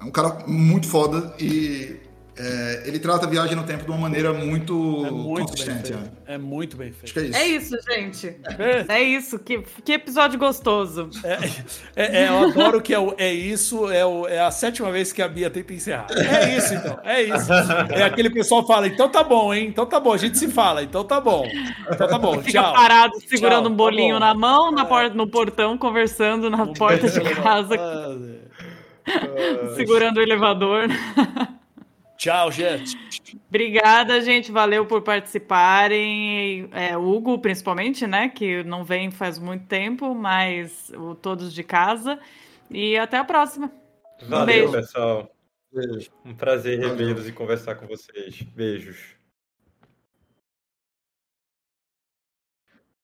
é 0.00 0.04
um 0.04 0.10
cara 0.10 0.44
muito 0.46 0.88
foda 0.88 1.34
e 1.38 1.96
é, 2.38 2.82
ele 2.84 2.98
trata 2.98 3.24
a 3.24 3.28
viagem 3.28 3.56
no 3.56 3.62
tempo 3.62 3.84
de 3.84 3.90
uma 3.90 3.96
maneira 3.96 4.30
muito, 4.30 5.06
é 5.06 5.10
muito 5.10 5.50
consistente. 5.52 5.94
É. 6.26 6.34
é. 6.34 6.38
muito 6.38 6.76
bem 6.76 6.92
feito. 6.92 7.34
É 7.34 7.46
isso. 7.46 7.74
é 7.74 7.78
isso. 7.78 7.90
gente. 7.90 8.36
É, 8.58 8.96
é 8.96 9.02
isso. 9.02 9.38
Que, 9.38 9.62
que 9.82 9.92
episódio 9.92 10.38
gostoso. 10.38 11.08
É, 11.96 12.24
é, 12.24 12.28
eu 12.28 12.50
adoro 12.50 12.82
que 12.82 12.94
é, 12.94 12.98
é 13.16 13.32
isso. 13.32 13.90
É, 13.90 14.04
o, 14.04 14.28
é 14.28 14.38
a 14.38 14.50
sétima 14.50 14.92
vez 14.92 15.14
que 15.14 15.22
a 15.22 15.28
Bia 15.28 15.48
tenta 15.48 15.72
encerrar. 15.72 16.08
É 16.10 16.56
isso, 16.56 16.74
então. 16.74 16.98
É 17.02 17.22
isso. 17.22 17.50
É 17.90 18.02
aquele 18.02 18.28
pessoal 18.28 18.60
que 18.60 18.68
fala, 18.68 18.86
então 18.86 19.08
tá 19.08 19.24
bom, 19.24 19.54
hein? 19.54 19.68
Então 19.68 19.86
tá 19.86 19.98
bom. 19.98 20.12
A 20.12 20.18
gente 20.18 20.36
se 20.36 20.48
fala. 20.48 20.82
Então 20.82 21.04
tá 21.04 21.18
bom. 21.18 21.46
Então 21.90 22.06
tá 22.06 22.18
bom. 22.18 22.42
Fica 22.42 22.62
tchau. 22.62 22.74
parado 22.74 23.14
segurando 23.26 23.64
tchau, 23.64 23.72
um 23.72 23.76
bolinho 23.76 24.20
tá 24.20 24.20
na 24.20 24.34
mão, 24.34 24.70
na 24.70 24.84
porta, 24.84 25.14
no 25.14 25.26
portão, 25.26 25.78
conversando 25.78 26.50
na 26.50 26.66
porta 26.66 27.08
de 27.08 27.20
casa. 27.36 28.35
Segurando 29.76 30.18
o 30.18 30.22
elevador. 30.22 30.88
Tchau, 32.16 32.50
gente. 32.50 32.96
Obrigada, 33.48 34.20
gente. 34.20 34.50
Valeu 34.50 34.86
por 34.86 35.02
participarem. 35.02 36.68
É, 36.72 36.96
Hugo, 36.96 37.38
principalmente, 37.38 38.06
né? 38.06 38.28
Que 38.28 38.64
não 38.64 38.84
vem 38.84 39.10
faz 39.10 39.38
muito 39.38 39.66
tempo, 39.66 40.14
mas 40.14 40.90
o, 40.96 41.14
todos 41.14 41.52
de 41.52 41.62
casa. 41.62 42.18
E 42.70 42.96
até 42.96 43.18
a 43.18 43.24
próxima. 43.24 43.70
Valeu, 44.22 44.68
um 44.68 44.72
pessoal. 44.72 45.30
Beijo. 45.72 46.10
Um 46.24 46.34
prazer 46.34 46.78
revê-los 46.78 47.28
e 47.28 47.32
conversar 47.32 47.74
com 47.74 47.86
vocês. 47.86 48.40
Beijos. 48.42 49.15